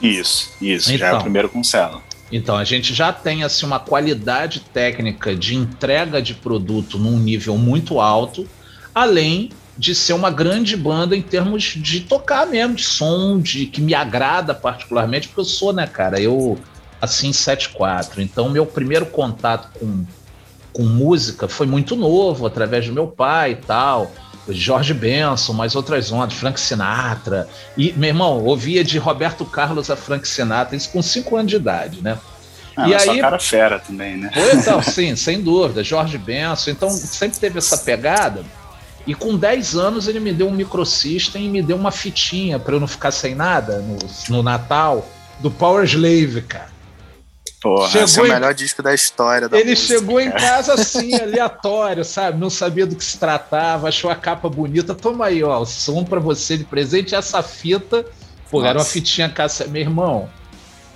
Isso, 0.00 0.52
isso, 0.62 0.92
então, 0.92 0.98
já 0.98 1.06
é 1.06 1.08
o 1.08 1.14
então. 1.14 1.22
primeiro 1.22 1.48
com 1.48 1.64
Celo. 1.64 2.00
Então, 2.30 2.56
a 2.56 2.64
gente 2.64 2.94
já 2.94 3.12
tem 3.12 3.42
assim, 3.42 3.66
uma 3.66 3.80
qualidade 3.80 4.60
técnica 4.60 5.34
de 5.34 5.56
entrega 5.56 6.22
de 6.22 6.32
produto 6.32 6.96
num 6.96 7.18
nível 7.18 7.58
muito 7.58 8.00
alto, 8.00 8.48
além 8.94 9.50
de 9.76 9.94
ser 9.94 10.12
uma 10.12 10.30
grande 10.30 10.76
banda 10.76 11.16
em 11.16 11.22
termos 11.22 11.62
de 11.62 12.00
tocar 12.00 12.46
mesmo, 12.46 12.74
de 12.74 12.84
som, 12.84 13.40
de 13.40 13.66
que 13.66 13.80
me 13.80 13.94
agrada 13.94 14.54
particularmente, 14.54 15.28
porque 15.28 15.40
eu 15.40 15.44
sou, 15.44 15.72
né, 15.72 15.86
cara, 15.86 16.20
eu 16.20 16.58
assim 17.00 17.30
7-4. 17.30 18.18
Então, 18.18 18.48
meu 18.48 18.64
primeiro 18.64 19.06
contato 19.06 19.68
com, 19.78 20.04
com 20.72 20.82
música 20.82 21.48
foi 21.48 21.66
muito 21.66 21.96
novo, 21.96 22.46
através 22.46 22.86
do 22.86 22.92
meu 22.92 23.06
pai 23.06 23.52
e 23.52 23.56
tal. 23.56 24.10
Jorge 24.48 24.92
Benson, 24.92 25.54
mais 25.54 25.74
outras 25.74 26.12
ondas, 26.12 26.34
Frank 26.34 26.60
Sinatra. 26.60 27.48
E, 27.76 27.92
meu 27.92 28.08
irmão, 28.08 28.44
ouvia 28.44 28.84
de 28.84 28.98
Roberto 28.98 29.44
Carlos 29.44 29.90
a 29.90 29.96
Frank 29.96 30.26
Sinatra, 30.28 30.76
isso 30.76 30.90
com 30.90 31.00
5 31.00 31.36
anos 31.36 31.50
de 31.50 31.56
idade, 31.56 32.02
né? 32.02 32.18
Ah, 32.76 32.88
e 32.88 32.94
aí, 32.94 33.20
cara 33.20 33.38
fera 33.38 33.78
também, 33.78 34.16
né? 34.16 34.30
Então, 34.52 34.82
sim, 34.82 35.14
sem 35.14 35.40
dúvida. 35.40 35.84
Jorge 35.84 36.18
Benson. 36.18 36.70
Então, 36.70 36.90
sempre 36.90 37.38
teve 37.38 37.58
essa 37.58 37.78
pegada. 37.78 38.44
E 39.06 39.14
com 39.14 39.36
10 39.36 39.76
anos 39.76 40.08
ele 40.08 40.20
me 40.20 40.32
deu 40.32 40.48
um 40.48 40.52
microsystem 40.52 41.44
e 41.44 41.48
me 41.48 41.62
deu 41.62 41.76
uma 41.76 41.90
fitinha 41.90 42.58
para 42.58 42.74
eu 42.74 42.80
não 42.80 42.86
ficar 42.86 43.10
sem 43.10 43.34
nada 43.34 43.78
no, 43.78 43.98
no 44.28 44.42
Natal 44.42 45.06
do 45.40 45.50
Power 45.50 45.84
Slave, 45.84 46.42
cara. 46.42 46.72
Porra, 47.60 47.88
chegou 47.88 48.04
esse 48.04 48.18
é 48.18 48.22
o 48.22 48.28
melhor 48.28 48.52
em... 48.52 48.54
disco 48.54 48.82
da 48.82 48.92
história 48.92 49.48
da 49.48 49.58
Ele 49.58 49.70
música, 49.70 49.94
chegou 49.94 50.16
cara. 50.16 50.28
em 50.28 50.32
casa 50.32 50.74
assim, 50.74 51.14
aleatório, 51.20 52.04
sabe? 52.04 52.38
Não 52.38 52.50
sabia 52.50 52.86
do 52.86 52.94
que 52.94 53.04
se 53.04 53.18
tratava, 53.18 53.88
achou 53.88 54.10
a 54.10 54.14
capa 54.14 54.50
bonita. 54.50 54.94
Toma 54.94 55.26
aí, 55.26 55.42
ó, 55.42 55.60
o 55.60 55.64
som 55.64 56.04
para 56.04 56.20
você 56.20 56.58
de 56.58 56.64
presente. 56.64 57.14
Essa 57.14 57.42
fita, 57.42 58.04
pô, 58.50 58.58
Nossa. 58.58 58.68
era 58.68 58.78
uma 58.78 58.84
fitinha 58.84 59.30
caça. 59.30 59.66
Meu 59.66 59.80
irmão, 59.80 60.28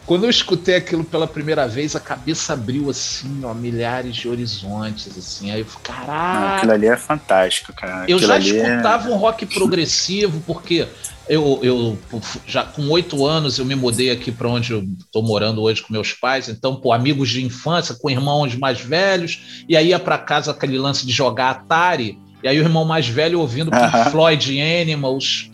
quando 0.09 0.25
eu 0.25 0.31
escutei 0.31 0.75
aquilo 0.75 1.05
pela 1.05 1.27
primeira 1.27 1.69
vez, 1.69 1.95
a 1.95 2.01
cabeça 2.01 2.55
abriu 2.55 2.89
assim, 2.89 3.45
ó, 3.45 3.53
milhares 3.53 4.17
de 4.17 4.27
horizontes, 4.27 5.07
assim. 5.19 5.51
Aí 5.51 5.61
eu 5.61 5.67
falei, 5.67 5.87
caraca. 5.87 6.57
Aquilo 6.57 6.73
ali 6.73 6.87
é 6.87 6.97
fantástico, 6.97 7.75
cara. 7.75 8.07
Eu 8.09 8.19
já 8.19 8.37
é 8.37 8.39
escutava 8.39 9.11
é... 9.11 9.13
um 9.13 9.17
rock 9.19 9.45
progressivo, 9.45 10.43
porque 10.47 10.89
eu, 11.29 11.61
eu 11.63 11.99
já 12.47 12.65
com 12.65 12.89
oito 12.89 13.27
anos 13.27 13.59
eu 13.59 13.67
me 13.67 13.75
mudei 13.75 14.11
aqui 14.11 14.33
para 14.33 14.49
onde 14.49 14.73
eu 14.73 14.83
estou 14.99 15.23
morando 15.23 15.61
hoje 15.61 15.83
com 15.83 15.93
meus 15.93 16.15
pais. 16.15 16.49
Então, 16.49 16.77
pô, 16.77 16.95
amigos 16.95 17.29
de 17.29 17.45
infância, 17.45 17.95
com 17.95 18.09
irmãos 18.09 18.57
mais 18.57 18.81
velhos, 18.81 19.63
e 19.69 19.77
aí 19.77 19.89
ia 19.89 19.99
para 19.99 20.17
casa 20.17 20.53
aquele 20.53 20.79
lance 20.79 21.07
de 21.07 21.13
jogar 21.13 21.51
Atari. 21.51 22.19
E 22.43 22.49
aí 22.49 22.59
o 22.59 22.63
irmão 22.63 22.87
mais 22.87 23.07
velho 23.07 23.41
ouvindo 23.41 23.71
Pink 23.71 24.11
Floyd 24.11 24.59
Animals, 24.59 25.51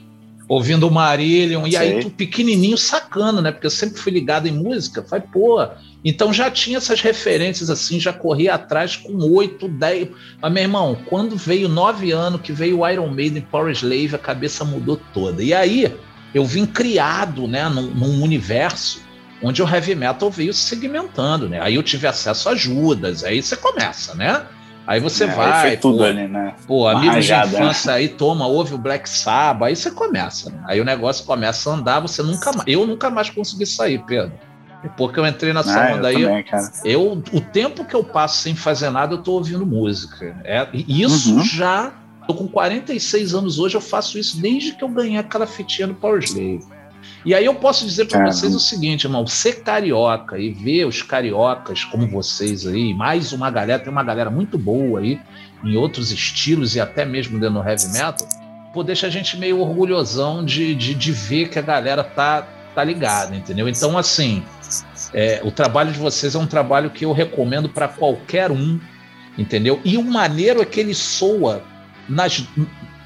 ouvindo 0.47 0.87
o 0.87 0.91
Marillion, 0.91 1.67
e 1.67 1.77
aí 1.77 2.01
tu 2.01 2.11
pequenininho 2.11 2.77
sacando, 2.77 3.41
né? 3.41 3.51
Porque 3.51 3.67
eu 3.67 3.71
sempre 3.71 3.99
fui 3.99 4.13
ligado 4.13 4.47
em 4.47 4.53
música, 4.53 5.01
vai, 5.01 5.21
pô. 5.21 5.67
Então 6.05 6.33
já 6.33 6.51
tinha 6.51 6.77
essas 6.77 7.01
referências 7.01 7.71
assim, 7.71 7.99
já 7.99 8.13
corria 8.13 8.55
atrás 8.55 8.97
com 8.97 9.15
oito, 9.33 9.69
dez. 9.69 10.09
Mas, 10.41 10.53
meu 10.53 10.63
irmão, 10.63 10.99
quando 11.07 11.37
veio 11.37 11.69
nove 11.69 12.13
anos, 12.13 12.43
que 12.43 12.53
veio 12.53 12.81
o 12.81 12.89
Iron 12.89 13.09
Maiden 13.09 13.47
Power 13.51 13.73
Slave, 13.73 14.15
a 14.15 14.19
cabeça 14.19 14.65
mudou 14.65 15.01
toda. 15.15 15.43
E 15.43 15.55
aí 15.55 15.95
eu 16.35 16.45
vim 16.45 16.67
criado, 16.67 17.49
né, 17.49 17.69
num, 17.69 17.91
num 17.91 18.23
universo 18.23 19.03
onde 19.43 19.63
o 19.63 19.69
heavy 19.69 19.95
metal 19.95 20.31
veio 20.31 20.55
se 20.55 20.61
segmentando, 20.61 21.49
né? 21.49 21.61
Aí 21.61 21.75
eu 21.75 21.83
tive 21.83 22.07
acesso 22.07 22.49
a 22.49 22.55
Judas, 22.55 23.25
aí 23.25 23.43
você 23.43 23.57
começa, 23.57 24.15
né? 24.15 24.47
Aí 24.87 25.01
você 25.01 25.25
é, 25.25 25.27
vai. 25.29 25.71
Aí 25.71 25.77
tudo 25.77 25.99
pô, 25.99 26.05
ali, 26.05 26.29
né? 26.29 26.55
Pô, 26.67 26.89
amigo 26.89 27.19
de 27.19 27.31
né? 27.31 27.47
infância 27.47 27.93
né? 27.93 27.99
aí 27.99 28.09
toma, 28.09 28.47
ouve 28.47 28.75
o 28.75 28.79
Black 28.79 29.09
Sabbath, 29.09 29.69
aí 29.69 29.77
você 29.77 29.91
começa, 29.91 30.51
né? 30.51 30.63
Aí 30.67 30.81
o 30.81 30.85
negócio 30.85 31.25
começa 31.25 31.71
a 31.71 31.75
andar, 31.75 32.01
você 32.01 32.23
nunca 32.23 32.53
mais. 32.53 32.65
Eu 32.67 32.87
nunca 32.87 33.09
mais 33.11 33.31
consegui 33.31 33.67
sair, 33.67 33.99
Pedro. 34.05 34.33
Porque 34.97 35.19
eu 35.19 35.27
entrei 35.27 35.53
nessa 35.53 35.93
ah, 35.93 35.97
onda 35.97 36.09
aí. 36.09 36.23
Também, 36.23 36.45
eu, 36.85 37.23
o 37.33 37.41
tempo 37.41 37.85
que 37.87 37.95
eu 37.95 38.05
passo 38.05 38.43
sem 38.43 38.55
fazer 38.55 38.91
nada, 38.91 39.15
eu 39.15 39.23
tô 39.23 39.33
ouvindo 39.33 39.65
música. 39.65 40.37
É, 40.45 40.69
isso 40.73 41.37
uhum. 41.37 41.43
já. 41.43 41.93
Tô 42.27 42.35
com 42.35 42.49
46 42.49 43.35
anos 43.35 43.59
hoje, 43.59 43.77
eu 43.77 43.83
faço 43.83 44.19
isso 44.19 44.41
desde 44.41 44.73
que 44.73 44.83
eu 44.83 44.89
ganhei 44.89 45.19
aquela 45.19 45.47
fitinha 45.47 45.89
do 45.89 45.95
Power 45.95 46.23
Slave. 46.23 46.65
E 47.25 47.35
aí 47.35 47.47
eu 47.47 47.55
posso 47.55 47.87
dizer 47.87 48.07
para 48.07 48.27
vocês 48.27 48.55
o 48.55 48.61
seguinte, 48.61 49.05
irmão, 49.05 49.27
ser 49.27 49.63
carioca 49.63 50.39
e 50.39 50.53
ver 50.53 50.85
os 50.85 51.03
cariocas 51.03 51.83
como 51.85 52.07
vocês 52.07 52.67
aí, 52.67 52.93
mais 52.93 53.33
uma 53.33 53.51
galera, 53.51 53.83
tem 53.83 53.91
uma 53.91 54.03
galera 54.03 54.31
muito 54.31 54.59
boa 54.59 55.01
aí, 55.01 55.19
em 55.65 55.77
outros 55.77 56.13
estilos 56.13 56.77
e 56.77 56.81
até 56.81 57.05
mesmo 57.05 57.41
dentro 57.41 57.63
do 57.63 57.69
heavy 57.69 57.89
metal, 57.89 58.29
pô, 58.75 58.83
deixa 58.83 59.07
a 59.07 59.11
gente 59.11 59.39
meio 59.39 59.61
orgulhosão 59.61 60.45
de, 60.45 60.75
de, 60.75 60.95
de 60.95 61.13
ver 61.13 61.49
que 61.49 61.59
a 61.59 61.63
galera 61.63 62.05
tá, 62.05 62.43
tá 62.75 62.85
ligada, 62.85 63.35
entendeu? 63.35 63.69
Então, 63.69 63.97
assim, 63.97 64.43
é, 65.15 65.41
o 65.45 65.51
trabalho 65.51 65.93
de 65.93 65.99
vocês 65.99 66.35
é 66.35 66.39
um 66.39 66.47
trabalho 66.47 66.91
que 66.91 67.05
eu 67.05 67.13
recomendo 67.13 67.69
para 67.69 67.89
qualquer 67.89 68.51
um, 68.51 68.79
entendeu? 69.39 69.81
E 69.85 69.97
o 69.97 70.03
maneiro 70.03 70.61
é 70.61 70.65
que 70.65 70.81
ele 70.81 70.95
soa 70.95 71.63
nas, 72.09 72.45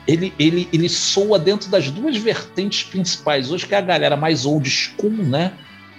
ele, 0.09 0.33
ele, 0.39 0.67
ele 0.73 0.89
soa 0.89 1.39
dentro 1.39 1.69
das 1.69 1.91
duas 1.91 2.17
vertentes 2.17 2.83
principais 2.83 3.51
hoje, 3.51 3.67
que 3.67 3.75
é 3.75 3.79
a 3.79 3.83
galera 3.83 4.17
mais 4.17 4.47
old 4.47 4.69
school, 4.69 5.11
né? 5.11 5.53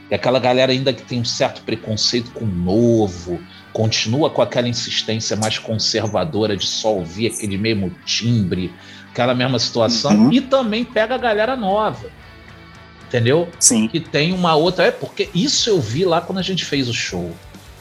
É 0.09 0.15
aquela 0.15 0.39
galera 0.39 0.71
ainda 0.71 0.91
que 0.91 1.03
tem 1.03 1.21
um 1.21 1.25
certo 1.25 1.61
preconceito 1.61 2.31
com 2.31 2.43
o 2.43 2.47
novo, 2.47 3.39
continua 3.71 4.31
com 4.31 4.41
aquela 4.41 4.67
insistência 4.67 5.37
mais 5.37 5.59
conservadora 5.59 6.57
de 6.57 6.65
só 6.65 6.95
ouvir 6.95 7.27
aquele 7.27 7.55
mesmo 7.55 7.91
timbre, 8.03 8.73
aquela 9.11 9.35
mesma 9.35 9.59
situação, 9.59 10.11
uhum. 10.11 10.33
e 10.33 10.41
também 10.41 10.83
pega 10.83 11.13
a 11.13 11.19
galera 11.19 11.55
nova. 11.55 12.09
Entendeu? 13.07 13.47
Sim. 13.59 13.87
Que 13.87 13.99
tem 13.99 14.33
uma 14.33 14.55
outra. 14.55 14.85
É 14.85 14.91
porque 14.91 15.29
isso 15.35 15.69
eu 15.69 15.79
vi 15.79 16.03
lá 16.03 16.19
quando 16.19 16.39
a 16.39 16.43
gente 16.43 16.65
fez 16.65 16.89
o 16.89 16.93
show. 16.93 17.31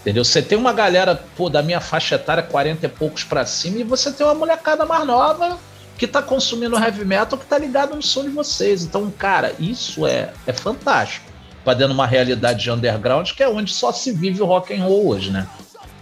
Entendeu? 0.03 0.25
Você 0.25 0.43
tem 0.43 0.59
uma 0.59 0.75
galera, 0.75 1.23
pô, 1.37 1.49
da 1.49 1.63
minha 1.63 1.81
faixa 1.81 2.17
etária, 2.17 2.43
40 2.43 2.85
e 2.85 2.89
poucos 2.89 3.25
para 3.25 3.47
cima, 3.47 3.79
e 3.79 3.83
você 3.83 4.13
tem 4.13 4.27
uma 4.27 4.35
molecada 4.35 4.85
mais 4.85 5.07
nova 5.07 5.59
que 5.99 6.07
tá 6.07 6.23
consumindo 6.23 6.79
heavy 6.79 7.05
metal 7.05 7.37
que 7.37 7.45
tá 7.45 7.59
ligado 7.59 7.95
no 7.97 8.03
som 8.03 8.23
de 8.23 8.31
vocês. 8.31 8.85
Então, 8.85 9.11
cara, 9.11 9.53
isso 9.59 10.07
é, 10.07 10.33
é 10.47 10.53
fantástico. 10.53 11.27
Pra 11.65 11.75
dentro 11.75 11.89
de 11.89 11.95
uma 11.95 12.07
realidade 12.07 12.63
de 12.63 12.71
underground 12.71 13.33
que 13.33 13.43
é 13.43 13.49
onde 13.49 13.73
só 13.75 13.93
se 13.93 14.13
vive 14.13 14.41
o 14.41 14.47
rock 14.47 14.73
and 14.73 14.85
roll 14.85 15.09
hoje, 15.09 15.31
né? 15.31 15.47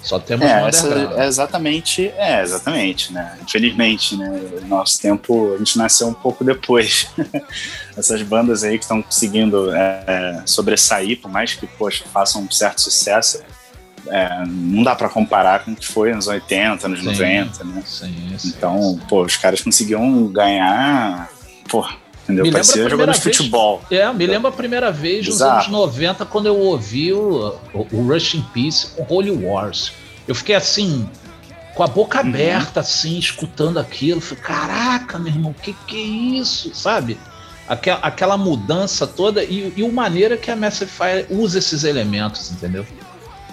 Só 0.03 0.21
temos 0.21 0.47
é, 0.47 0.69
essa, 0.69 0.87
é 1.17 1.27
exatamente, 1.27 2.13
é 2.17 2.41
exatamente, 2.41 3.13
né? 3.13 3.37
Infelizmente, 3.43 4.17
né? 4.17 4.41
Nosso 4.69 5.01
tempo, 5.01 5.55
a 5.55 5.59
gente 5.59 5.77
nasceu 5.77 6.07
um 6.07 6.15
pouco 6.15 6.45
depois. 6.45 7.09
Essas 7.97 8.23
bandas 8.23 8.63
aí 8.63 8.79
que 8.79 8.85
estão 8.85 9.03
conseguindo 9.03 9.75
é, 9.75 10.05
é, 10.07 10.43
sobressair, 10.47 11.21
por 11.21 11.29
mais 11.29 11.55
que, 11.55 11.67
poxa, 11.67 12.05
façam 12.13 12.43
um 12.43 12.51
certo 12.51 12.83
sucesso, 12.83 13.43
é, 14.09 14.45
não 14.47 14.83
dá 14.83 14.95
para 14.95 15.09
comparar 15.09 15.65
com 15.65 15.73
o 15.73 15.77
que 15.77 15.87
foi 15.87 16.13
nos 16.13 16.27
80, 16.27 16.89
nos 16.89 17.01
sim, 17.01 17.05
90, 17.07 17.65
né? 17.65 17.83
Sim, 17.85 18.35
sim, 18.39 18.49
então, 18.49 19.01
pô, 19.09 19.23
os 19.23 19.37
caras 19.37 19.61
conseguiam 19.61 20.27
ganhar, 20.29 21.31
pô, 21.69 21.87
entendeu? 22.25 22.45
Me 22.45 22.53
Parecia 22.53 22.89
jogando 22.89 23.13
vez, 23.13 23.23
futebol. 23.23 23.83
É, 23.91 24.13
me 24.13 24.27
lembro 24.27 24.49
a 24.49 24.53
primeira 24.53 24.91
vez 24.91 25.27
nos 25.27 25.43
anos 25.43 25.69
90, 25.69 26.25
quando 26.27 26.47
eu 26.47 26.59
ouvi 26.59 27.13
o, 27.13 27.57
o 27.73 28.07
Rush 28.07 28.35
in 28.35 28.43
Peace 28.53 28.89
com 28.89 29.07
Holy 29.15 29.31
Wars. 29.31 29.93
Eu 30.27 30.35
fiquei 30.35 30.57
assim, 30.57 31.09
com 31.75 31.83
a 31.83 31.87
boca 31.87 32.21
uhum. 32.21 32.29
aberta, 32.29 32.81
assim, 32.81 33.19
escutando 33.19 33.79
aquilo. 33.79 34.21
Falei, 34.21 34.43
caraca, 34.43 35.19
meu 35.19 35.33
irmão, 35.33 35.51
o 35.53 35.63
que, 35.63 35.73
que 35.87 35.97
é 35.97 36.41
isso? 36.41 36.75
Sabe? 36.75 37.19
Aquela, 37.69 37.99
aquela 37.99 38.37
mudança 38.37 39.07
toda 39.07 39.43
e, 39.45 39.73
e 39.77 39.83
o 39.83 39.93
maneira 39.93 40.37
que 40.37 40.51
a 40.51 40.57
Massive 40.57 40.91
Fire 40.91 41.27
usa 41.29 41.59
esses 41.59 41.85
elementos, 41.85 42.51
entendeu? 42.51 42.87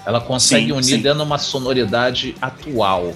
Ela 0.05 0.19
consegue 0.19 0.67
sim, 0.67 0.71
unir 0.71 0.83
sim. 0.83 1.01
dentro 1.01 1.19
de 1.19 1.23
uma 1.23 1.37
sonoridade 1.37 2.35
atual. 2.41 3.13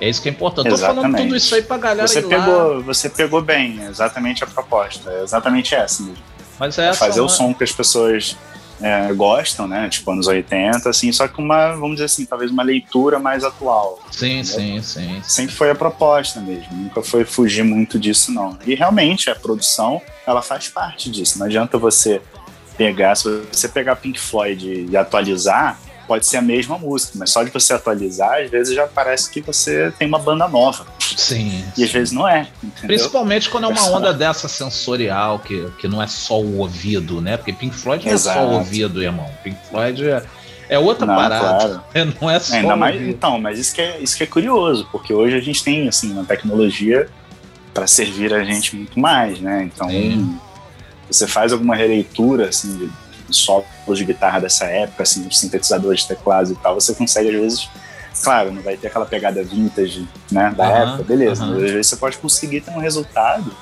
É 0.00 0.08
isso 0.08 0.22
que 0.22 0.28
é 0.28 0.32
importante. 0.32 0.68
Eu 0.68 0.74
tô 0.74 0.78
falando 0.78 1.16
tudo 1.16 1.36
isso 1.36 1.54
aí 1.54 1.62
pra 1.62 1.76
galera 1.76 2.06
você 2.06 2.22
pegou, 2.22 2.74
lá. 2.74 2.80
Você 2.80 3.10
pegou 3.10 3.42
bem, 3.42 3.82
exatamente 3.82 4.44
a 4.44 4.46
proposta. 4.46 5.10
É 5.10 5.22
exatamente 5.22 5.74
essa 5.74 6.02
mesmo. 6.02 6.22
Mas 6.58 6.78
é 6.78 6.92
fazer 6.92 7.20
o 7.20 7.28
som 7.28 7.52
que 7.54 7.64
as 7.64 7.72
pessoas 7.72 8.36
é, 8.80 9.12
gostam, 9.12 9.66
né? 9.66 9.88
Tipo 9.88 10.12
anos 10.12 10.26
80, 10.26 10.88
assim, 10.88 11.10
só 11.12 11.26
que 11.26 11.40
uma, 11.40 11.72
vamos 11.72 11.92
dizer 11.92 12.04
assim, 12.04 12.24
talvez 12.24 12.50
uma 12.50 12.62
leitura 12.62 13.18
mais 13.18 13.44
atual. 13.44 14.00
Sim, 14.10 14.42
sim, 14.44 14.80
sim. 14.82 15.20
Sempre 15.24 15.54
foi 15.54 15.70
a 15.70 15.74
proposta 15.74 16.40
mesmo, 16.40 16.68
nunca 16.72 17.02
foi 17.02 17.24
fugir 17.24 17.64
muito 17.64 17.98
disso, 17.98 18.32
não. 18.32 18.58
E 18.66 18.74
realmente 18.74 19.30
a 19.30 19.34
produção, 19.34 20.00
ela 20.26 20.42
faz 20.42 20.68
parte 20.68 21.10
disso. 21.10 21.38
Não 21.38 21.46
adianta 21.46 21.78
você 21.78 22.20
pegar, 22.76 23.16
se 23.16 23.42
você 23.52 23.68
pegar 23.68 23.96
Pink 23.96 24.18
Floyd 24.18 24.86
e 24.90 24.96
atualizar, 24.96 25.78
pode 26.08 26.26
ser 26.26 26.38
a 26.38 26.42
mesma 26.42 26.78
música, 26.78 27.12
mas 27.16 27.30
só 27.30 27.42
de 27.42 27.50
você 27.50 27.74
atualizar, 27.74 28.42
às 28.42 28.50
vezes 28.50 28.74
já 28.74 28.86
parece 28.86 29.30
que 29.30 29.42
você 29.42 29.92
tem 29.98 30.08
uma 30.08 30.18
banda 30.18 30.48
nova. 30.48 30.86
Sim. 30.98 31.62
E 31.76 31.84
às 31.84 31.90
vezes 31.90 32.12
não 32.12 32.26
é. 32.26 32.48
Entendeu? 32.64 32.96
Principalmente 32.96 33.50
quando 33.50 33.64
é 33.64 33.68
uma 33.68 33.90
onda 33.90 34.14
dessa 34.14 34.48
sensorial, 34.48 35.38
que, 35.38 35.70
que 35.78 35.86
não 35.86 36.02
é 36.02 36.06
só 36.06 36.40
o 36.40 36.58
ouvido, 36.58 37.20
né? 37.20 37.36
Porque 37.36 37.52
Pink 37.52 37.76
Floyd 37.76 38.06
não 38.06 38.12
Exato. 38.12 38.38
é 38.38 38.42
só 38.42 38.48
o 38.48 38.52
ouvido, 38.54 39.02
irmão. 39.02 39.28
Pink 39.44 39.58
Floyd 39.68 40.08
é, 40.08 40.22
é 40.70 40.78
outra 40.78 41.04
não, 41.04 41.14
parada. 41.14 41.82
Claro. 41.92 42.14
Não 42.20 42.30
é 42.30 42.40
só 42.40 42.54
Ainda 42.54 42.76
mais, 42.76 43.00
Então, 43.00 43.38
mas 43.38 43.58
isso 43.58 43.74
que, 43.74 43.82
é, 43.82 43.98
isso 44.00 44.16
que 44.16 44.22
é 44.22 44.26
curioso, 44.26 44.88
porque 44.90 45.12
hoje 45.12 45.36
a 45.36 45.40
gente 45.40 45.62
tem 45.62 45.86
assim, 45.88 46.12
uma 46.12 46.24
tecnologia 46.24 47.08
para 47.74 47.86
servir 47.86 48.32
a 48.32 48.42
gente 48.42 48.74
muito 48.74 48.98
mais, 48.98 49.40
né? 49.40 49.70
Então, 49.72 49.88
Sim. 49.88 50.38
você 51.10 51.26
faz 51.26 51.52
alguma 51.52 51.76
releitura 51.76 52.48
assim, 52.48 52.76
de 52.76 52.90
solos 53.30 53.66
de 53.94 54.04
guitarra 54.04 54.40
dessa 54.40 54.66
época, 54.66 55.02
assim, 55.02 55.26
os 55.26 55.38
sintetizadores 55.38 56.00
de 56.00 56.08
teclados 56.08 56.50
e 56.50 56.54
tal, 56.56 56.74
você 56.74 56.94
consegue, 56.94 57.28
às 57.28 57.34
vezes, 57.34 57.68
claro, 58.22 58.52
não 58.52 58.62
vai 58.62 58.76
ter 58.76 58.88
aquela 58.88 59.06
pegada 59.06 59.42
vintage, 59.42 60.06
né, 60.30 60.52
da 60.56 60.66
época, 60.66 61.04
beleza, 61.04 61.44
mas 61.46 61.56
às 61.56 61.70
vezes 61.70 61.86
você 61.86 61.96
pode 61.96 62.18
conseguir 62.18 62.60
ter 62.60 62.70
um 62.70 62.80
resultado, 62.80 63.54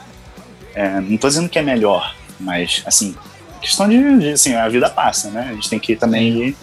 é, 0.74 1.00
não 1.00 1.16
tô 1.16 1.28
dizendo 1.28 1.48
que 1.48 1.58
é 1.58 1.62
melhor, 1.62 2.14
mas, 2.38 2.82
assim, 2.86 3.14
questão 3.60 3.88
de, 3.88 4.18
de, 4.18 4.32
assim, 4.32 4.54
a 4.54 4.68
vida 4.68 4.88
passa, 4.88 5.30
né, 5.30 5.48
a 5.50 5.54
gente 5.54 5.68
tem 5.68 5.78
que 5.78 5.96
também 5.96 6.48
ir, 6.48 6.56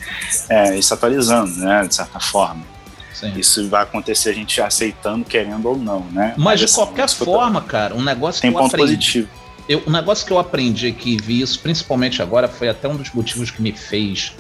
é, 0.50 0.78
ir 0.78 0.84
se 0.84 0.94
atualizando, 0.94 1.56
né, 1.60 1.86
de 1.88 1.96
certa 1.96 2.20
forma. 2.20 2.74
Sim. 3.14 3.32
Isso 3.38 3.70
vai 3.70 3.84
acontecer 3.84 4.32
a 4.32 4.34
gente 4.34 4.60
aceitando, 4.60 5.24
querendo 5.24 5.70
ou 5.70 5.78
não, 5.78 6.02
né? 6.12 6.34
Mas, 6.36 6.44
mas 6.44 6.60
de 6.60 6.66
assim, 6.66 6.76
qualquer 6.76 7.08
forma, 7.08 7.62
cara, 7.62 7.96
um 7.96 8.04
negócio 8.04 8.42
tem 8.42 8.52
que 8.52 8.58
ponto 8.58 8.68
aprendi, 8.68 8.96
positivo 8.96 9.43
eu, 9.68 9.84
negócio 9.88 10.26
que 10.26 10.34
eu 10.34 10.40
aprendi 10.40 10.88
aqui 10.88 11.14
e 11.14 11.18
vi 11.18 11.42
isso, 11.42 11.60
principalmente 11.60 12.22
agora, 12.22 12.48
foi 12.48 12.70
até 12.70 12.88
um 12.88 12.96
dos 12.96 13.12
motivos 13.14 13.50
que 13.50 13.62
me 13.62 13.72
fez 13.72 14.34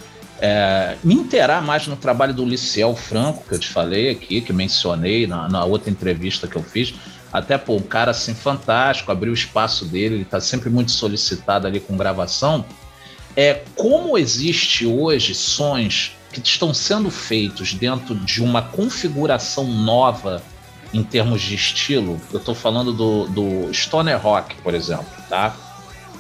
é, 0.46 0.98
me 1.02 1.14
inteirar 1.14 1.62
mais 1.62 1.88
no 1.88 1.96
trabalho 1.96 2.34
do 2.34 2.44
Liciel 2.44 2.94
Franco, 2.96 3.46
que 3.48 3.56
eu 3.56 3.60
te 3.60 3.70
falei 3.70 4.10
aqui, 4.10 4.42
que 4.42 4.52
mencionei 4.52 5.26
na, 5.26 5.48
na 5.48 5.64
outra 5.64 5.90
entrevista 5.90 6.48
que 6.48 6.58
eu 6.58 6.64
fiz. 6.64 6.94
Até, 7.32 7.58
pô, 7.58 7.78
um 7.78 7.82
cara 7.82 8.12
assim 8.12 8.36
fantástico, 8.36 9.10
abriu 9.10 9.32
o 9.32 9.34
espaço 9.34 9.86
dele, 9.86 10.16
ele 10.16 10.24
está 10.24 10.42
sempre 10.42 10.70
muito 10.70 10.92
solicitado 10.92 11.66
ali 11.66 11.80
com 11.80 11.96
gravação. 11.96 12.66
É 13.38 13.62
como 13.76 14.18
existe 14.18 14.86
hoje 14.86 15.34
sons 15.34 16.12
que 16.32 16.42
estão 16.42 16.74
sendo 16.74 17.10
feitos 17.10 17.74
dentro 17.74 18.14
de 18.14 18.44
uma 18.44 18.62
configuração 18.62 19.64
nova 19.64 20.44
em 20.94 21.04
termos 21.04 21.42
de 21.42 21.56
estilo, 21.56 22.22
eu 22.32 22.40
estou 22.40 22.54
falando 22.54 22.94
do, 22.94 23.26
do 23.28 23.74
Stoner 23.74 24.22
Rock, 24.22 24.56
por 24.58 24.76
exemplo, 24.76 25.08
tá? 25.28 25.56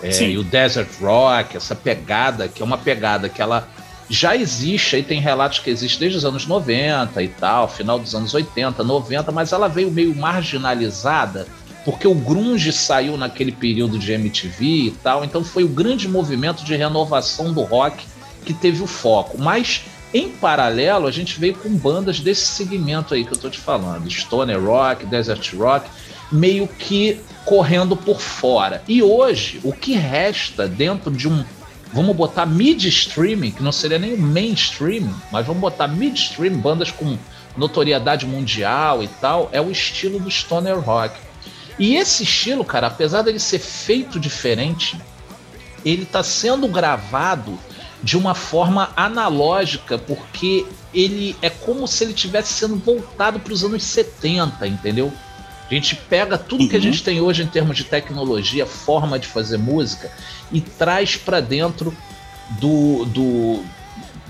É, 0.01 0.24
e 0.24 0.38
o 0.38 0.43
Desert 0.43 0.89
Rock, 0.99 1.55
essa 1.55 1.76
pegada, 1.76 2.47
que 2.47 2.61
é 2.61 2.65
uma 2.65 2.78
pegada 2.78 3.30
que 3.30 3.41
ela 3.41 3.67
já 4.09 4.36
existe, 4.36 4.97
aí 4.97 5.03
tem 5.03 5.21
relatos 5.21 5.59
que 5.59 5.69
existe 5.69 5.99
desde 5.99 6.17
os 6.17 6.26
anos 6.26 6.45
90 6.45 7.24
e 7.24 7.28
tal, 7.30 7.69
final 7.69 7.97
dos 7.97 8.13
anos 8.13 8.34
80, 8.34 8.84
90, 8.84 9.32
mas 9.32 9.53
ela 9.53 9.69
veio 9.69 9.89
meio 9.89 10.13
marginalizada, 10.15 11.47
porque 11.86 12.07
o 12.07 12.13
grunge 12.13 12.71
saiu 12.74 13.15
naquele 13.15 13.51
período 13.51 13.97
de 13.97 14.11
MTV 14.11 14.65
e 14.65 14.91
tal, 15.03 15.24
então 15.24 15.43
foi 15.43 15.63
o 15.63 15.69
grande 15.69 16.07
movimento 16.07 16.63
de 16.63 16.76
renovação 16.76 17.53
do 17.53 17.61
rock 17.61 18.05
que 18.43 18.53
teve 18.53 18.82
o 18.84 18.88
foco. 18.88 19.41
Mas 19.41 19.84
em 20.14 20.30
paralelo, 20.30 21.07
a 21.07 21.11
gente 21.11 21.39
veio 21.39 21.55
com 21.55 21.70
bandas 21.70 22.20
desse 22.20 22.45
segmento 22.45 23.14
aí 23.14 23.26
que 23.26 23.34
eu 23.34 23.38
tô 23.38 23.49
te 23.49 23.59
falando, 23.59 24.09
Stoner 24.09 24.64
Rock, 24.64 25.05
Desert 25.05 25.53
Rock, 25.55 25.89
meio 26.32 26.68
que 26.68 27.20
correndo 27.45 27.95
por 27.95 28.20
fora. 28.20 28.84
E 28.88 29.01
hoje, 29.01 29.59
o 29.64 29.74
que 29.74 29.93
resta 29.93 30.68
dentro 30.68 31.11
de 31.11 31.28
um, 31.28 31.43
vamos 31.91 32.16
botar 32.16 32.45
mid-streaming, 32.45 33.51
que 33.51 33.64
não 33.64 33.72
seria 33.72 33.97
nem 33.97 34.14
o 34.14 34.22
mainstream, 34.22 35.09
mas 35.32 35.45
vamos 35.45 35.61
botar 35.61 35.88
mid-stream, 35.88 36.57
bandas 36.57 36.91
com 36.91 37.18
notoriedade 37.57 38.26
mundial 38.26 39.03
e 39.03 39.07
tal, 39.07 39.49
é 39.51 39.61
o 39.61 39.72
estilo 39.72 40.20
do 40.20 40.30
Stoner 40.30 40.80
Rock. 40.80 41.16
E 41.78 41.95
esse 41.95 42.24
estilo, 42.24 42.64
cara, 42.64 42.88
apesar 42.88 43.24
dele 43.24 43.39
ser 43.39 43.59
feito 43.59 44.20
diferente, 44.20 44.95
ele 45.84 46.03
está 46.03 46.24
sendo 46.24 46.68
gravado 46.68 47.57
de 48.03 48.17
uma 48.17 48.35
forma 48.35 48.91
analógica, 48.97 49.97
porque 49.97 50.65
ele 50.93 51.35
é 51.41 51.49
como 51.49 51.87
se 51.87 52.03
ele 52.03 52.13
tivesse 52.13 52.53
sendo 52.53 52.75
voltado 52.75 53.39
para 53.39 53.53
os 53.53 53.63
anos 53.63 53.81
70, 53.83 54.67
entendeu? 54.67 55.11
A 55.71 55.73
gente 55.73 55.95
pega 55.95 56.37
tudo 56.37 56.63
uhum. 56.63 56.67
que 56.67 56.75
a 56.75 56.77
uhum. 56.77 56.83
gente 56.83 57.01
tem 57.01 57.21
hoje 57.21 57.43
em 57.43 57.47
termos 57.47 57.77
de 57.77 57.85
tecnologia, 57.85 58.65
forma 58.65 59.17
de 59.17 59.27
fazer 59.27 59.57
música 59.57 60.11
e 60.51 60.59
traz 60.59 61.15
para 61.15 61.39
dentro 61.39 61.95
do, 62.59 63.05
do 63.05 63.63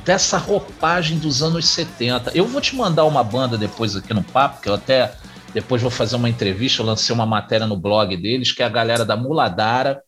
dessa 0.05 0.37
roupagem 0.37 1.17
dos 1.17 1.41
anos 1.41 1.65
70. 1.65 2.31
Eu 2.35 2.45
vou 2.45 2.61
te 2.61 2.75
mandar 2.75 3.05
uma 3.05 3.23
banda 3.23 3.57
depois 3.57 3.95
aqui 3.95 4.13
no 4.13 4.23
papo, 4.23 4.61
que 4.61 4.69
eu 4.69 4.75
até 4.75 5.15
depois 5.51 5.81
vou 5.81 5.89
fazer 5.89 6.15
uma 6.15 6.29
entrevista, 6.29 6.81
eu 6.81 6.85
lancei 6.85 7.13
uma 7.13 7.25
matéria 7.25 7.65
no 7.65 7.75
blog 7.75 8.15
deles, 8.15 8.51
que 8.51 8.61
é 8.61 8.65
a 8.65 8.69
galera 8.69 9.03
da 9.03 9.15
Muladara 9.15 10.03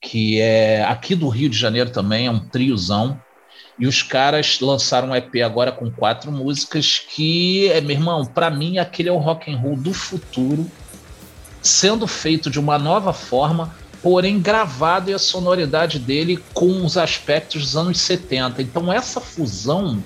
que 0.00 0.40
é 0.40 0.82
aqui 0.84 1.14
do 1.14 1.28
Rio 1.28 1.48
de 1.48 1.58
Janeiro 1.58 1.90
também, 1.90 2.26
é 2.26 2.30
um 2.30 2.40
triozão. 2.40 3.20
E 3.78 3.86
os 3.86 4.02
caras 4.02 4.60
lançaram 4.60 5.08
um 5.08 5.16
EP 5.16 5.36
agora 5.44 5.72
com 5.72 5.90
quatro 5.90 6.30
músicas 6.30 6.98
que, 6.98 7.68
é, 7.70 7.80
meu 7.80 7.96
irmão, 7.96 8.24
para 8.26 8.50
mim 8.50 8.78
aquele 8.78 9.08
é 9.08 9.12
o 9.12 9.18
rock 9.18 9.50
and 9.50 9.56
roll 9.56 9.76
do 9.76 9.92
futuro, 9.92 10.70
sendo 11.62 12.06
feito 12.06 12.50
de 12.50 12.58
uma 12.58 12.78
nova 12.78 13.12
forma, 13.12 13.74
porém 14.02 14.40
gravado 14.40 15.10
e 15.10 15.14
a 15.14 15.18
sonoridade 15.18 15.98
dele 15.98 16.38
com 16.52 16.84
os 16.84 16.96
aspectos 16.96 17.62
dos 17.62 17.76
anos 17.76 17.98
70. 18.00 18.60
Então 18.60 18.92
essa 18.92 19.20
fusão 19.20 20.02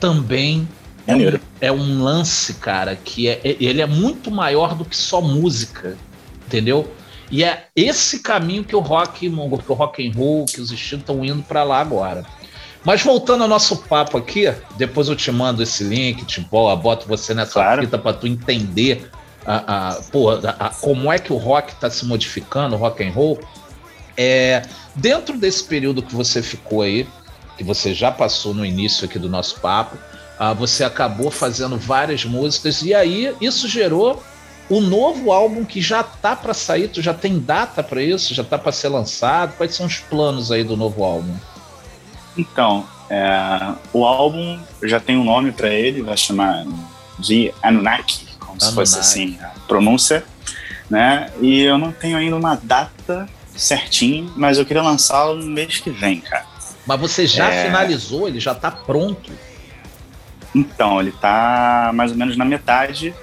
também 0.00 0.68
é 1.06 1.14
um, 1.14 1.38
é 1.60 1.72
um 1.72 2.02
lance, 2.02 2.54
cara, 2.54 2.96
que 2.96 3.28
é, 3.28 3.40
ele 3.44 3.80
é 3.80 3.86
muito 3.86 4.30
maior 4.30 4.74
do 4.74 4.84
que 4.84 4.96
só 4.96 5.20
música, 5.20 5.96
entendeu? 6.46 6.92
E 7.34 7.42
é 7.42 7.64
esse 7.74 8.20
caminho 8.20 8.62
que 8.62 8.76
o 8.76 8.78
rock, 8.78 9.18
que 9.18 9.26
o 9.28 9.74
rock 9.74 10.08
and 10.08 10.12
roll, 10.16 10.46
que 10.46 10.60
os 10.60 10.70
estilos 10.70 11.02
estão 11.02 11.24
indo 11.24 11.42
para 11.42 11.64
lá 11.64 11.80
agora. 11.80 12.24
Mas 12.84 13.02
voltando 13.02 13.42
ao 13.42 13.48
nosso 13.48 13.78
papo 13.88 14.16
aqui, 14.16 14.54
depois 14.76 15.08
eu 15.08 15.16
te 15.16 15.32
mando 15.32 15.60
esse 15.60 15.82
link, 15.82 16.24
te 16.26 16.40
boto 16.40 17.08
você 17.08 17.34
nessa 17.34 17.54
claro. 17.54 17.82
fita 17.82 17.98
para 17.98 18.12
tu 18.12 18.28
entender 18.28 19.10
a, 19.44 19.88
a, 19.88 19.94
porra, 20.12 20.50
a, 20.60 20.68
como 20.68 21.12
é 21.12 21.18
que 21.18 21.32
o 21.32 21.36
rock 21.36 21.72
está 21.72 21.90
se 21.90 22.06
modificando, 22.06 22.76
o 22.76 22.78
rock 22.78 23.02
and 23.02 23.10
roll. 23.10 23.40
É, 24.16 24.62
dentro 24.94 25.36
desse 25.36 25.64
período 25.64 26.04
que 26.04 26.14
você 26.14 26.40
ficou 26.40 26.82
aí, 26.82 27.04
que 27.58 27.64
você 27.64 27.92
já 27.92 28.12
passou 28.12 28.54
no 28.54 28.64
início 28.64 29.06
aqui 29.06 29.18
do 29.18 29.28
nosso 29.28 29.58
papo, 29.58 29.96
uh, 30.38 30.54
você 30.54 30.84
acabou 30.84 31.32
fazendo 31.32 31.76
várias 31.76 32.24
músicas 32.24 32.82
e 32.82 32.94
aí 32.94 33.34
isso 33.40 33.66
gerou 33.66 34.22
o 34.68 34.80
novo 34.80 35.30
álbum 35.30 35.64
que 35.64 35.80
já 35.80 36.02
tá 36.02 36.34
para 36.34 36.54
sair, 36.54 36.88
tu 36.88 37.02
já 37.02 37.12
tem 37.12 37.38
data 37.38 37.82
para 37.82 38.02
isso? 38.02 38.34
Já 38.34 38.42
tá 38.42 38.58
para 38.58 38.72
ser 38.72 38.88
lançado? 38.88 39.56
Quais 39.56 39.74
são 39.74 39.86
os 39.86 39.98
planos 39.98 40.50
aí 40.50 40.64
do 40.64 40.76
novo 40.76 41.04
álbum? 41.04 41.34
Então, 42.36 42.86
é, 43.10 43.74
o 43.92 44.04
álbum 44.04 44.58
já 44.82 44.98
tem 44.98 45.16
um 45.16 45.24
nome 45.24 45.52
para 45.52 45.68
ele, 45.68 46.02
vai 46.02 46.16
chamar 46.16 46.64
de 47.18 47.52
Anunnaki, 47.62 48.26
como 48.38 48.52
Anunnaki. 48.52 48.64
se 48.64 48.74
fosse 48.74 48.98
assim 48.98 49.38
a 49.40 49.52
pronúncia, 49.68 50.24
né? 50.88 51.30
E 51.40 51.62
eu 51.62 51.76
não 51.76 51.92
tenho 51.92 52.16
ainda 52.16 52.36
uma 52.36 52.56
data 52.56 53.28
certinho, 53.54 54.32
mas 54.34 54.58
eu 54.58 54.64
queria 54.64 54.82
lançá-lo 54.82 55.36
no 55.36 55.46
mês 55.46 55.78
que 55.78 55.90
vem, 55.90 56.20
cara. 56.20 56.46
Mas 56.86 57.00
você 57.00 57.26
já 57.26 57.50
é... 57.50 57.66
finalizou? 57.66 58.26
Ele 58.26 58.40
já 58.40 58.54
tá 58.54 58.70
pronto? 58.70 59.30
Então, 60.54 61.00
ele 61.00 61.12
tá 61.12 61.90
mais 61.94 62.12
ou 62.12 62.16
menos 62.16 62.36
na 62.36 62.44
metade 62.44 63.14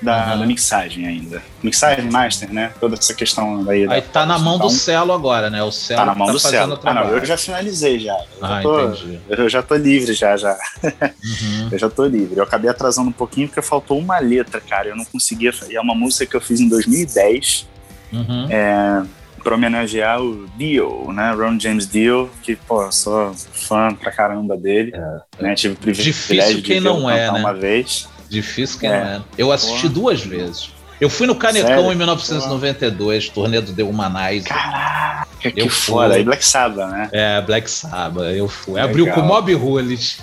da, 0.00 0.36
da, 0.36 0.46
mixagem 0.46 1.06
ainda. 1.06 1.42
Mixagem, 1.62 2.10
master, 2.10 2.52
né? 2.52 2.72
Toda 2.80 2.94
essa 2.94 3.12
questão 3.14 3.64
daí. 3.64 3.82
Aí 3.82 4.00
da 4.00 4.02
tá 4.02 4.26
na 4.26 4.38
mão 4.38 4.56
então, 4.56 4.68
do 4.68 4.72
Celo 4.72 5.12
agora, 5.12 5.50
né? 5.50 5.62
O 5.62 5.72
Celo 5.72 6.00
tá 6.00 6.06
na 6.06 6.14
mão 6.14 6.26
tá 6.28 6.32
do 6.32 6.38
Celo. 6.38 6.80
Ah, 6.84 6.94
não, 6.94 7.08
eu 7.08 7.24
já 7.24 7.36
finalizei 7.36 7.98
já. 7.98 8.14
Eu 8.14 8.44
ah, 8.44 8.48
já 8.48 8.62
tô, 8.62 8.80
entendi. 8.80 9.20
Eu 9.28 9.48
já 9.48 9.62
tô 9.62 9.74
livre 9.74 10.14
já, 10.14 10.36
já. 10.36 10.56
Uhum. 10.82 11.68
eu 11.72 11.78
já 11.78 11.90
tô 11.90 12.04
livre. 12.06 12.38
Eu 12.38 12.44
acabei 12.44 12.70
atrasando 12.70 13.08
um 13.08 13.12
pouquinho 13.12 13.48
porque 13.48 13.62
faltou 13.62 13.98
uma 13.98 14.18
letra, 14.18 14.60
cara. 14.60 14.88
Eu 14.88 14.96
não 14.96 15.04
conseguia. 15.04 15.52
E 15.68 15.76
é 15.76 15.80
uma 15.80 15.94
música 15.94 16.26
que 16.26 16.36
eu 16.36 16.40
fiz 16.40 16.60
em 16.60 16.68
2010. 16.68 17.66
Uhum. 18.12 18.46
É, 18.50 19.02
para 19.42 19.54
homenagear 19.54 20.20
o 20.20 20.46
Dio, 20.56 21.12
né? 21.12 21.32
Ron 21.32 21.58
James 21.58 21.88
Dio, 21.88 22.30
que, 22.42 22.56
pô, 22.56 22.90
sou 22.92 23.34
fã 23.34 23.94
pra 23.94 24.10
caramba 24.10 24.56
dele. 24.56 24.92
É, 24.94 25.42
né? 25.42 25.54
Tive 25.54 25.74
o 25.74 25.76
privilégio 25.76 26.56
de 26.56 26.62
quem 26.62 26.80
não 26.80 27.08
é, 27.08 27.30
né? 27.30 27.38
uma 27.38 27.54
vez. 27.54 28.08
Difícil 28.28 28.78
que 28.78 28.86
é. 28.86 28.90
não 28.90 28.96
é. 28.96 29.22
Eu 29.36 29.52
assisti 29.52 29.82
Porra. 29.82 29.94
duas 29.94 30.20
vezes. 30.20 30.70
Eu 31.00 31.08
fui 31.08 31.28
no 31.28 31.34
Canecão 31.36 31.68
Sério? 31.68 31.92
em 31.92 31.94
1992, 31.94 33.28
turnê 33.28 33.60
do 33.60 33.72
The 33.72 33.84
Humanizer. 33.84 34.48
Caraca, 34.48 35.28
que 35.38 35.60
eu 35.60 35.70
foda. 35.70 36.14
Aí 36.14 36.24
Black 36.24 36.44
Sabbath, 36.44 36.90
né? 36.90 37.08
É, 37.12 37.40
Black 37.40 37.70
Sabbath, 37.70 38.34
eu 38.34 38.48
fui. 38.48 38.74
Legal. 38.74 38.88
Abriu 38.88 39.12
com 39.12 39.20
Mob 39.20 39.54
Rules. 39.54 40.18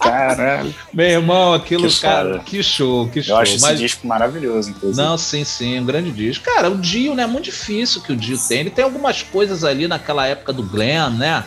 Caralho. 0.00 0.74
Meu 0.92 1.06
irmão, 1.06 1.52
aquilo, 1.52 1.86
que 1.86 2.00
cara, 2.00 2.32
foda. 2.32 2.38
que 2.40 2.62
show, 2.62 3.08
que 3.08 3.22
show. 3.22 3.36
Eu 3.36 3.42
acho 3.42 3.60
Mas... 3.60 3.72
esse 3.72 3.82
disco 3.82 4.06
maravilhoso, 4.06 4.70
inclusive. 4.70 5.06
Não, 5.06 5.18
sim, 5.18 5.44
sim, 5.44 5.78
um 5.78 5.84
grande 5.84 6.10
disco. 6.10 6.42
Cara, 6.44 6.70
o 6.70 6.78
Dio, 6.78 7.14
né, 7.14 7.24
é 7.24 7.26
muito 7.26 7.44
difícil 7.44 8.00
que 8.00 8.12
o 8.12 8.16
Dio 8.16 8.38
tem. 8.38 8.60
Ele 8.60 8.70
tem 8.70 8.84
algumas 8.84 9.22
coisas 9.22 9.64
ali 9.64 9.86
naquela 9.86 10.26
época 10.26 10.52
do 10.52 10.62
Glenn, 10.62 11.10
né? 11.10 11.44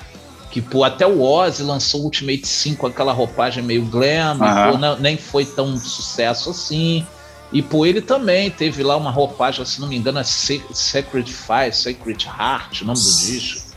Que 0.57 0.61
pô, 0.61 0.83
até 0.83 1.05
o 1.05 1.21
Ozzy 1.21 1.61
lançou 1.61 2.01
o 2.01 2.03
Ultimate 2.05 2.47
5 2.47 2.79
com 2.79 2.87
aquela 2.87 3.13
roupagem 3.13 3.63
meio 3.63 3.85
glam, 3.85 4.39
uhum. 4.39 4.71
pô, 4.71 4.77
não, 4.79 4.97
nem 4.97 5.15
foi 5.15 5.45
tão 5.45 5.77
sucesso 5.77 6.49
assim. 6.49 7.05
E 7.53 7.61
pô, 7.61 7.85
ele 7.85 8.01
também 8.01 8.49
teve 8.49 8.81
lá 8.81 8.97
uma 8.97 9.11
roupagem, 9.11 9.63
se 9.65 9.79
não 9.79 9.87
me 9.87 9.95
engano, 9.95 10.17
é 10.17 10.23
Sacred 10.23 11.31
Fire, 11.31 11.71
Sacred 11.71 12.25
Heart, 12.25 12.81
o 12.81 12.85
nome 12.85 12.99
do 12.99 13.05
disco. 13.05 13.67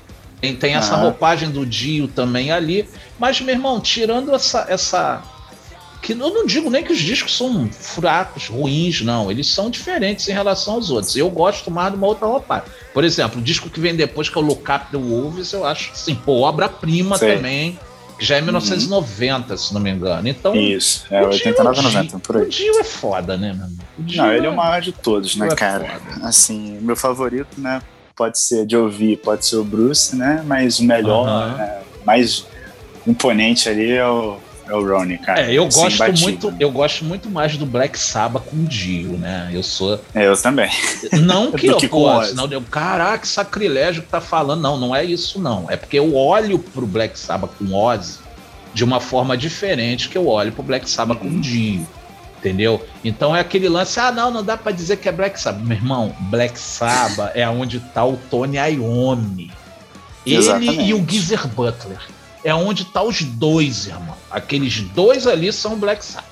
Tem, 0.41 0.57
tem 0.57 0.75
essa 0.75 0.97
uhum. 0.97 1.03
roupagem 1.03 1.51
do 1.51 1.67
Dio 1.67 2.09
também 2.09 2.51
ali. 2.51 2.89
Mas, 3.19 3.39
meu 3.43 3.55
irmão, 3.55 3.79
tirando 3.79 4.35
essa, 4.35 4.65
essa. 4.67 5.23
Que 6.03 6.13
eu 6.13 6.17
não 6.17 6.47
digo 6.47 6.71
nem 6.71 6.83
que 6.83 6.93
os 6.93 6.99
discos 6.99 7.37
são 7.37 7.71
fracos, 7.71 8.49
ruins, 8.49 9.03
não. 9.03 9.31
Eles 9.31 9.49
são 9.49 9.69
diferentes 9.69 10.29
em 10.29 10.33
relação 10.33 10.75
aos 10.75 10.91
outros. 10.91 11.15
Eu 11.15 11.29
gosto 11.29 11.71
mais 11.71 11.93
de 11.93 11.99
uma 11.99 12.07
outra 12.07 12.27
roupagem. 12.27 12.69
Por 12.95 13.05
exemplo, 13.05 13.41
o 13.41 13.43
disco 13.43 13.69
que 13.69 13.79
vem 13.79 13.95
depois, 13.95 14.29
que 14.29 14.39
é 14.39 14.41
o 14.41 14.45
Look 14.45 14.63
Up 14.63 14.87
the 14.91 14.97
Wolves, 14.97 15.53
eu 15.53 15.65
acho 15.67 15.93
assim, 15.93 16.15
pô, 16.15 16.41
obra-prima 16.41 17.19
também 17.19 17.79
já 18.21 18.37
é 18.37 18.41
1990, 18.41 19.53
uhum. 19.53 19.59
se 19.59 19.75
não 19.75 19.81
me 19.81 19.91
engano. 19.91 20.29
Então, 20.29 20.55
Isso, 20.55 21.07
é 21.11 21.25
89, 21.25 21.83
90, 21.83 22.19
por 22.19 22.37
aí. 22.37 22.43
O 22.45 22.49
Dio 22.49 22.79
é 22.79 22.85
foda, 22.85 23.37
né, 23.37 23.53
mano? 23.53 23.77
Não, 23.99 24.33
ele 24.33 24.47
é 24.47 24.51
o 24.51 24.55
maior 24.55 24.81
de 24.81 24.93
todos, 24.93 25.37
né, 25.37 25.49
é 25.49 25.55
cara? 25.55 25.85
Foda. 25.85 26.27
Assim, 26.27 26.79
meu 26.83 26.95
favorito, 26.95 27.59
né, 27.59 27.81
pode 28.15 28.39
ser 28.39 28.67
de 28.67 28.77
ouvir, 28.77 29.17
pode 29.17 29.47
ser 29.47 29.57
o 29.57 29.65
Bruce, 29.65 30.15
né, 30.15 30.45
mas 30.47 30.79
o 30.79 30.85
melhor, 30.85 31.27
uhum. 31.27 31.57
né, 31.57 31.81
mais 32.05 32.47
imponente 33.07 33.69
ali 33.69 33.93
é 33.93 34.07
o 34.07 34.37
é 34.71 34.75
o 34.75 34.87
Ronnie, 34.87 35.19
cara. 35.19 35.41
É, 35.41 35.53
eu 35.53 35.67
gosto 35.67 36.21
muito, 36.21 36.55
eu 36.61 36.71
gosto 36.71 37.05
muito 37.05 37.29
mais 37.29 37.57
do 37.57 37.67
Black 37.67 37.99
Sabbath 37.99 38.45
com 38.45 38.57
o 38.57 38.65
Dio, 38.65 39.19
né? 39.19 39.51
Eu 39.53 39.65
sou. 39.65 40.01
É, 40.15 40.27
eu 40.27 40.41
também. 40.41 40.71
Não 41.21 41.51
que 41.53 41.67
eu 41.67 41.77
que 41.77 41.89
não, 42.35 42.47
eu, 42.51 42.63
caraca, 42.63 43.27
sacrilégio 43.27 44.03
que 44.03 44.09
tá 44.09 44.21
falando. 44.21 44.61
Não, 44.61 44.79
não 44.79 44.95
é 44.95 45.05
isso, 45.05 45.41
não. 45.41 45.69
É 45.69 45.77
porque 45.77 45.99
eu 45.99 46.15
olho 46.15 46.59
pro 46.59 46.87
Black 46.87 47.19
Sabbath 47.19 47.51
com 47.59 47.75
Ozzy 47.75 48.19
de 48.73 48.85
uma 48.85 49.01
forma 49.01 49.37
diferente 49.37 50.09
que 50.09 50.17
eu 50.17 50.29
olho 50.29 50.53
pro 50.53 50.63
Black 50.63 50.89
Sabbath 50.89 51.21
uhum. 51.21 51.31
com 51.31 51.37
o 51.37 51.41
Dio. 51.41 51.87
Entendeu? 52.39 52.87
Então 53.05 53.35
é 53.35 53.41
aquele 53.41 53.69
lance, 53.69 53.99
ah, 53.99 54.13
não, 54.13 54.31
não 54.31 54.43
dá 54.43 54.57
para 54.57 54.73
dizer 54.73 54.99
que 54.99 55.09
é 55.09 55.13
Black 55.13 55.39
Sabbath. 55.39 55.63
Meu 55.63 55.77
irmão, 55.77 56.15
Black 56.31 56.59
Sabbath 56.59 57.33
é 57.35 57.47
onde 57.49 57.81
tá 57.81 58.05
o 58.05 58.17
Tony 58.31 58.57
Iommi. 58.57 59.51
Ele 60.25 60.37
Exatamente. 60.37 60.83
e 60.85 60.95
o 60.95 61.05
Geezer 61.07 61.47
Butler 61.49 61.99
é 62.45 62.55
onde 62.55 62.85
tá 62.85 63.03
os 63.03 63.23
dois, 63.23 63.87
irmão. 63.87 64.17
Aqueles 64.31 64.81
dois 64.81 65.27
ali 65.27 65.53
são 65.53 65.79
Black 65.79 66.05
Sabbath. 66.05 66.31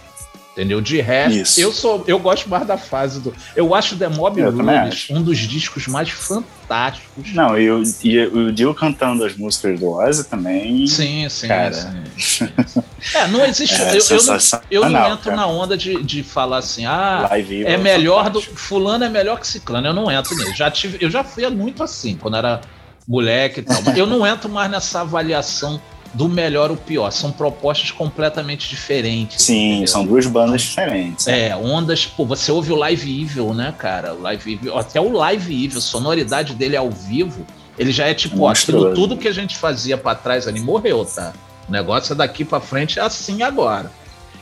Entendeu? 0.59 0.81
De 0.81 1.01
resto, 1.01 1.39
Isso. 1.39 1.61
eu 1.61 1.73
sou, 1.73 2.03
eu 2.09 2.19
gosto 2.19 2.49
mais 2.51 2.67
da 2.67 2.77
fase 2.77 3.21
do. 3.21 3.33
Eu 3.55 3.77
acho 3.77 3.97
The 3.97 4.09
Mob 4.09 4.43
Rules 4.43 5.07
um 5.09 5.23
dos 5.23 5.39
discos 5.39 5.87
mais 5.87 6.11
fantásticos. 6.11 7.33
Não, 7.33 7.57
e 7.57 7.71
o, 7.71 7.81
e 8.03 8.19
o 8.27 8.53
Dio 8.53 8.75
cantando 8.75 9.25
as 9.25 9.37
músicas 9.37 9.79
do 9.79 9.89
Ozzy 9.89 10.25
também. 10.25 10.85
Sim, 10.89 11.29
sim. 11.29 11.47
Cara. 11.47 11.73
Sim, 11.73 12.03
sim. 12.19 12.49
é, 13.15 13.29
não 13.29 13.45
existe. 13.45 13.81
É, 13.81 13.99
eu, 13.99 14.03
eu, 14.11 14.25
não, 14.25 14.39
eu 14.69 14.91
não 14.91 15.13
entro 15.13 15.25
cara. 15.31 15.37
na 15.37 15.47
onda 15.47 15.77
de, 15.77 16.03
de 16.03 16.25
falar 16.25 16.59
assim, 16.59 16.87
ah, 16.87 17.31
é 17.65 17.77
melhor 17.77 18.29
do. 18.29 18.41
Fulano 18.41 19.05
é 19.05 19.09
melhor 19.09 19.39
que 19.39 19.47
Ciclano. 19.47 19.87
Eu 19.87 19.95
não 19.95 20.11
entro 20.11 20.35
nisso. 20.35 20.57
Já 20.57 20.69
tive, 20.73 20.99
eu 21.01 21.09
já 21.09 21.23
fui 21.23 21.49
muito 21.51 21.85
assim, 21.85 22.17
quando 22.17 22.37
era 22.37 22.63
moleque 23.07 23.61
e 23.61 23.63
tal. 23.63 23.77
eu 23.97 24.07
não 24.07 24.27
entro 24.27 24.51
mais 24.51 24.69
nessa 24.69 25.03
avaliação 25.03 25.81
do 26.15 26.29
melhor 26.29 26.71
ou 26.71 26.77
pior. 26.77 27.11
São 27.11 27.31
propostas 27.31 27.91
completamente 27.91 28.69
diferentes. 28.69 29.43
Sim, 29.43 29.71
entendeu? 29.71 29.89
são 29.89 30.07
duas 30.07 30.27
bandas 30.27 30.63
diferentes. 30.63 31.27
É, 31.27 31.49
é, 31.49 31.57
ondas. 31.57 32.07
Pô, 32.07 32.25
você 32.25 32.51
ouve 32.51 32.73
o 32.73 32.77
Live 32.77 33.23
Evil, 33.23 33.55
né, 33.55 33.75
cara? 33.77 34.13
Live 34.13 34.53
Evil, 34.53 34.79
até 34.79 35.01
o 35.01 35.13
Live 35.13 35.65
Evil, 35.65 35.79
a 35.79 35.83
sonoridade 35.83 36.55
dele 36.55 36.77
ao 36.77 36.91
vivo, 36.91 37.47
ele 37.79 37.93
já 37.93 38.07
é 38.07 38.15
tipo, 38.15 38.43
ó, 38.43 38.51
aquilo 38.51 38.95
tudo 38.95 39.17
que 39.17 39.29
a 39.29 39.33
gente 39.33 39.57
fazia 39.57 39.97
para 39.97 40.15
trás 40.17 40.49
ali 40.49 40.61
morreu, 40.61 41.05
tá? 41.05 41.33
O 41.69 41.73
negócio 41.73 42.13
é 42.13 42.17
daqui 42.17 42.45
para 42.45 42.61
frente 42.61 42.99
é 42.99 43.03
assim 43.03 43.43
agora. 43.43 43.91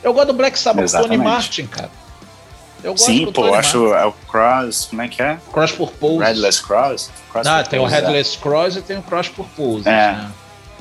Eu 0.01 0.13
gosto 0.13 0.27
do 0.27 0.33
Black 0.33 0.57
Sabbath 0.57 0.91
Tony 0.91 1.17
Martin, 1.17 1.67
cara. 1.67 1.91
Eu 2.83 2.91
gosto 2.93 3.05
Sim, 3.05 3.31
pô, 3.31 3.47
eu 3.47 3.55
acho 3.55 3.93
é 3.93 4.05
o 4.05 4.13
Cross, 4.27 4.87
como 4.89 5.01
é 5.01 5.07
que 5.07 5.21
é? 5.21 5.37
Cross 5.51 5.71
Purpose. 5.71 6.23
Headless 6.23 6.61
Cross? 6.61 7.09
cross 7.31 7.47
ah, 7.47 7.63
tem 7.63 7.79
o 7.79 7.85
Headless 7.85 8.37
é. 8.37 8.41
Cross 8.41 8.75
e 8.77 8.81
tem 8.81 8.97
o 8.97 9.01
Cross 9.01 9.29
Purpose. 9.29 9.87
É. 9.87 10.13
Né? 10.13 10.31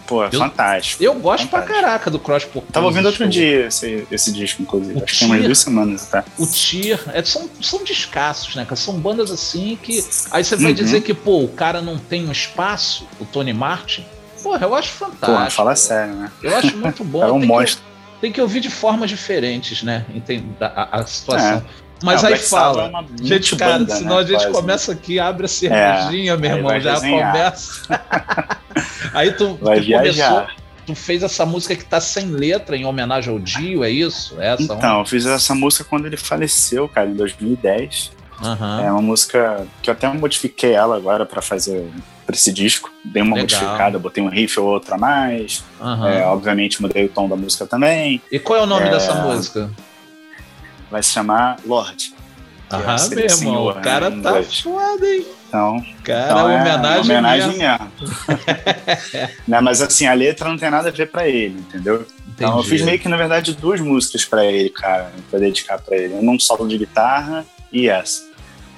Pô, 0.07 0.25
é 0.25 0.29
eu, 0.33 0.39
fantástico. 0.39 1.03
Eu 1.03 1.15
gosto 1.15 1.49
fantástico. 1.49 1.73
pra 1.75 1.83
caraca 1.83 2.11
do 2.11 2.19
Cross 2.19 2.45
Purpose. 2.45 2.73
Tava 2.73 2.87
ouvindo 2.87 3.07
outro 3.07 3.29
dia 3.29 3.67
esse, 3.67 4.07
esse 4.11 4.33
disco, 4.33 4.63
inclusive. 4.63 4.95
O 4.95 5.03
Acho 5.03 5.13
que 5.13 5.19
tem 5.19 5.29
umas 5.29 5.45
duas 5.45 5.59
semanas 5.59 6.15
até. 6.15 6.29
O 6.39 6.47
Tier, 6.47 7.01
é, 7.13 7.23
são, 7.25 7.51
são 7.61 7.83
descassos, 7.83 8.55
né, 8.55 8.65
cara? 8.65 8.77
São 8.77 8.95
bandas 8.95 9.31
assim 9.31 9.79
que. 9.83 10.05
Aí 10.31 10.45
você 10.45 10.57
vai 10.57 10.67
uhum. 10.67 10.75
dizer 10.75 11.01
que, 11.03 11.13
pô, 11.13 11.43
o 11.43 11.49
cara 11.49 11.83
não 11.83 11.99
tem 11.99 12.27
um 12.27 12.33
espaço, 12.33 13.07
o 13.21 13.25
Tony 13.25 13.53
Martin. 13.53 14.05
Porra, 14.43 14.65
eu 14.65 14.75
acho 14.75 14.91
fantástico. 14.91 15.27
Porra, 15.27 15.51
fala 15.51 15.75
sério, 15.75 16.15
né? 16.15 16.31
Eu 16.43 16.57
acho 16.57 16.77
muito 16.77 17.03
bom. 17.05 17.25
é 17.25 17.33
um 17.33 17.41
tem 17.41 17.49
monstro. 17.49 17.83
Que, 17.83 18.21
tem 18.21 18.33
que 18.33 18.41
ouvir 18.41 18.61
de 18.61 18.71
formas 18.71 19.11
diferentes, 19.11 19.83
né? 19.83 20.07
Entende? 20.15 20.47
A, 20.61 21.01
a 21.01 21.07
situação. 21.07 21.59
É. 21.59 21.86
Mas 22.03 22.25
aí 22.25 22.37
fala. 22.37 22.91
É 23.21 23.25
gente, 23.25 23.57
cara, 23.57 23.79
banda, 23.79 23.97
senão 23.97 24.17
né, 24.17 24.23
a 24.23 24.27
gente 24.27 24.43
quase. 24.43 24.53
começa 24.53 24.93
aqui, 24.93 25.19
abre 25.19 25.47
a 25.47 25.49
cervejinha, 25.49 26.33
é, 26.33 26.37
meu 26.37 26.57
irmão, 26.57 26.81
já 26.81 26.95
desenhar. 26.95 27.33
começa. 27.33 27.83
aí 29.15 29.33
tu, 29.33 29.55
tu 29.55 29.65
começou. 29.65 30.47
Tu 30.85 30.95
fez 30.95 31.23
essa 31.25 31.45
música 31.45 31.75
que 31.75 31.85
tá 31.85 32.01
sem 32.01 32.27
letra 32.27 32.77
em 32.77 32.85
homenagem 32.85 33.33
ao 33.33 33.41
Dio, 33.41 33.83
é 33.83 33.91
isso? 33.91 34.41
É 34.41 34.53
essa 34.53 34.63
então, 34.63 35.01
eu 35.01 35.05
fiz 35.05 35.27
essa 35.27 35.53
música 35.53 35.83
quando 35.83 36.07
ele 36.07 36.17
faleceu, 36.17 36.89
cara, 36.89 37.09
em 37.09 37.15
2010. 37.15 38.13
Uhum. 38.41 38.81
É 38.81 38.93
uma 38.93 39.03
música 39.03 39.67
que 39.83 39.91
eu 39.91 39.95
até 39.95 40.07
modifiquei 40.09 40.73
ela 40.73 40.97
agora 40.97 41.27
para 41.27 41.43
fazer 41.43 41.91
para 42.25 42.35
esse 42.35 42.53
disco. 42.53 42.91
Dei 43.05 43.23
uma 43.23 43.37
Legal. 43.37 43.61
modificada, 43.61 43.99
botei 43.99 44.23
um 44.23 44.29
riff 44.29 44.59
ou 44.59 44.67
outro 44.67 44.95
a 44.95 44.99
mais. 44.99 45.65
Uhum. 45.81 46.07
É, 46.07 46.25
obviamente 46.27 46.83
mudei 46.83 47.07
o 47.07 47.09
tom 47.09 47.29
da 47.29 47.37
música 47.37 47.67
também. 47.67 48.21
E 48.31 48.39
qual 48.39 48.59
é 48.59 48.63
o 48.63 48.67
nome 48.67 48.87
é... 48.87 48.91
dessa 48.91 49.15
música? 49.15 49.71
Vai 50.91 51.03
se 51.03 51.11
chamar 51.11 51.59
Lorde. 51.65 52.15
Ah, 52.69 52.97
meu 53.11 53.25
irmão, 53.25 53.69
o 53.69 53.75
cara 53.81 54.11
né, 54.11 54.23
tá 54.23 54.43
foda, 54.43 55.07
hein? 55.07 55.25
Então, 55.49 55.87
cara, 56.03 56.25
então 56.25 56.51
é 56.51 56.61
homenagem, 56.61 57.01
homenagem 57.03 57.59
mesmo. 57.59 57.93
mesmo. 58.01 59.29
não, 59.47 59.63
mas 59.63 59.81
assim, 59.81 60.07
a 60.07 60.13
letra 60.13 60.49
não 60.49 60.59
tem 60.59 60.69
nada 60.69 60.89
a 60.89 60.93
ver 60.93 61.09
para 61.11 61.29
ele, 61.29 61.61
entendeu? 61.61 61.95
Entendi. 61.97 62.15
Então 62.35 62.57
eu 62.57 62.65
fiz 62.65 62.83
meio 62.83 62.99
que, 62.99 63.09
na 63.09 63.17
verdade, 63.17 63.55
duas 63.55 63.81
músicas 63.81 64.25
para 64.25 64.45
ele, 64.45 64.69
cara, 64.69 65.13
para 65.31 65.39
dedicar 65.39 65.79
para 65.79 65.97
ele. 65.97 66.15
Um 66.15 66.39
solo 66.41 66.67
de 66.67 66.77
guitarra 66.77 67.47
e 67.73 67.89
essa. 67.89 68.25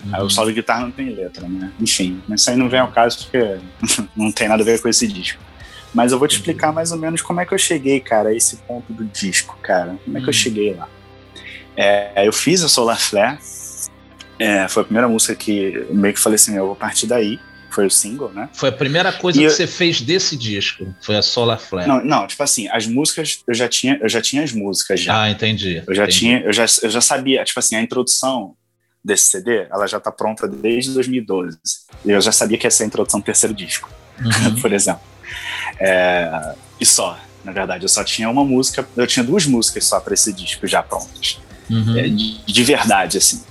Uhum. 0.04 0.14
Aí 0.14 0.22
o 0.22 0.28
solo 0.28 0.48
de 0.48 0.54
guitarra 0.54 0.82
não 0.82 0.90
tem 0.90 1.08
letra, 1.08 1.48
né? 1.48 1.72
Enfim, 1.80 2.22
mas 2.28 2.42
isso 2.42 2.50
aí 2.50 2.56
não 2.56 2.68
vem 2.68 2.80
ao 2.80 2.92
caso 2.92 3.18
porque 3.24 3.58
não 4.14 4.30
tem 4.30 4.48
nada 4.48 4.62
a 4.62 4.66
ver 4.66 4.80
com 4.82 4.88
esse 4.88 5.08
disco. 5.08 5.40
Mas 5.94 6.12
eu 6.12 6.18
vou 6.18 6.28
te 6.28 6.36
explicar 6.36 6.72
mais 6.72 6.92
ou 6.92 6.98
menos 6.98 7.22
como 7.22 7.40
é 7.40 7.46
que 7.46 7.54
eu 7.54 7.58
cheguei, 7.58 7.98
cara, 8.00 8.28
a 8.28 8.34
esse 8.34 8.56
ponto 8.58 8.92
do 8.92 9.06
disco, 9.06 9.58
cara. 9.62 9.96
Como 10.04 10.18
é 10.18 10.20
que 10.20 10.26
eu 10.26 10.28
uhum. 10.28 10.32
cheguei 10.34 10.74
lá? 10.74 10.86
É, 11.80 12.26
eu 12.26 12.32
fiz 12.32 12.64
a 12.64 12.68
Solar 12.68 12.98
Flare, 12.98 13.38
é, 14.36 14.66
foi 14.66 14.82
a 14.82 14.84
primeira 14.84 15.08
música 15.08 15.32
que 15.36 15.86
meio 15.90 16.12
que 16.12 16.18
falei 16.18 16.34
assim, 16.34 16.56
eu 16.56 16.66
vou 16.66 16.76
partir 16.76 17.06
daí. 17.06 17.38
Foi 17.70 17.86
o 17.86 17.90
single, 17.90 18.32
né? 18.32 18.48
Foi 18.54 18.70
a 18.70 18.72
primeira 18.72 19.12
coisa 19.12 19.38
e 19.38 19.42
que 19.42 19.46
eu... 19.46 19.50
você 19.50 19.66
fez 19.66 20.00
desse 20.00 20.36
disco, 20.36 20.92
foi 21.02 21.16
a 21.16 21.22
Solar 21.22 21.60
Flare. 21.60 21.86
Não, 21.86 22.02
não, 22.02 22.26
tipo 22.26 22.42
assim, 22.42 22.66
as 22.68 22.86
músicas, 22.86 23.42
eu 23.46 23.52
já 23.52 23.68
tinha, 23.68 23.98
eu 24.00 24.08
já 24.08 24.22
tinha 24.22 24.42
as 24.42 24.52
músicas 24.52 24.98
já. 24.98 25.22
Ah, 25.22 25.30
entendi. 25.30 25.82
Eu 25.86 25.94
já 25.94 26.04
entendi. 26.04 26.18
tinha, 26.18 26.40
eu 26.40 26.52
já, 26.52 26.64
eu 26.82 26.88
já 26.90 27.00
sabia, 27.00 27.44
tipo 27.44 27.60
assim, 27.60 27.76
a 27.76 27.82
introdução 27.82 28.56
desse 29.04 29.26
CD, 29.26 29.66
ela 29.70 29.86
já 29.86 30.00
tá 30.00 30.10
pronta 30.10 30.48
desde 30.48 30.92
2012. 30.94 31.58
E 32.06 32.10
eu 32.10 32.20
já 32.20 32.32
sabia 32.32 32.56
que 32.56 32.66
ia 32.66 32.70
ser 32.70 32.84
a 32.84 32.86
introdução 32.86 33.20
do 33.20 33.24
terceiro 33.24 33.54
disco, 33.54 33.88
uhum. 34.18 34.58
por 34.60 34.72
exemplo. 34.72 35.02
É, 35.78 36.54
e 36.80 36.86
só, 36.86 37.20
na 37.44 37.52
verdade, 37.52 37.84
eu 37.84 37.88
só 37.88 38.02
tinha 38.02 38.30
uma 38.30 38.44
música, 38.46 38.88
eu 38.96 39.06
tinha 39.06 39.22
duas 39.22 39.44
músicas 39.44 39.84
só 39.84 40.00
para 40.00 40.14
esse 40.14 40.32
disco 40.32 40.66
já 40.66 40.82
prontas 40.82 41.38
uhum. 41.70 41.96
é, 41.96 42.08
de, 42.08 42.44
de, 42.44 42.64
verdade, 42.64 43.18
assim. 43.18 43.42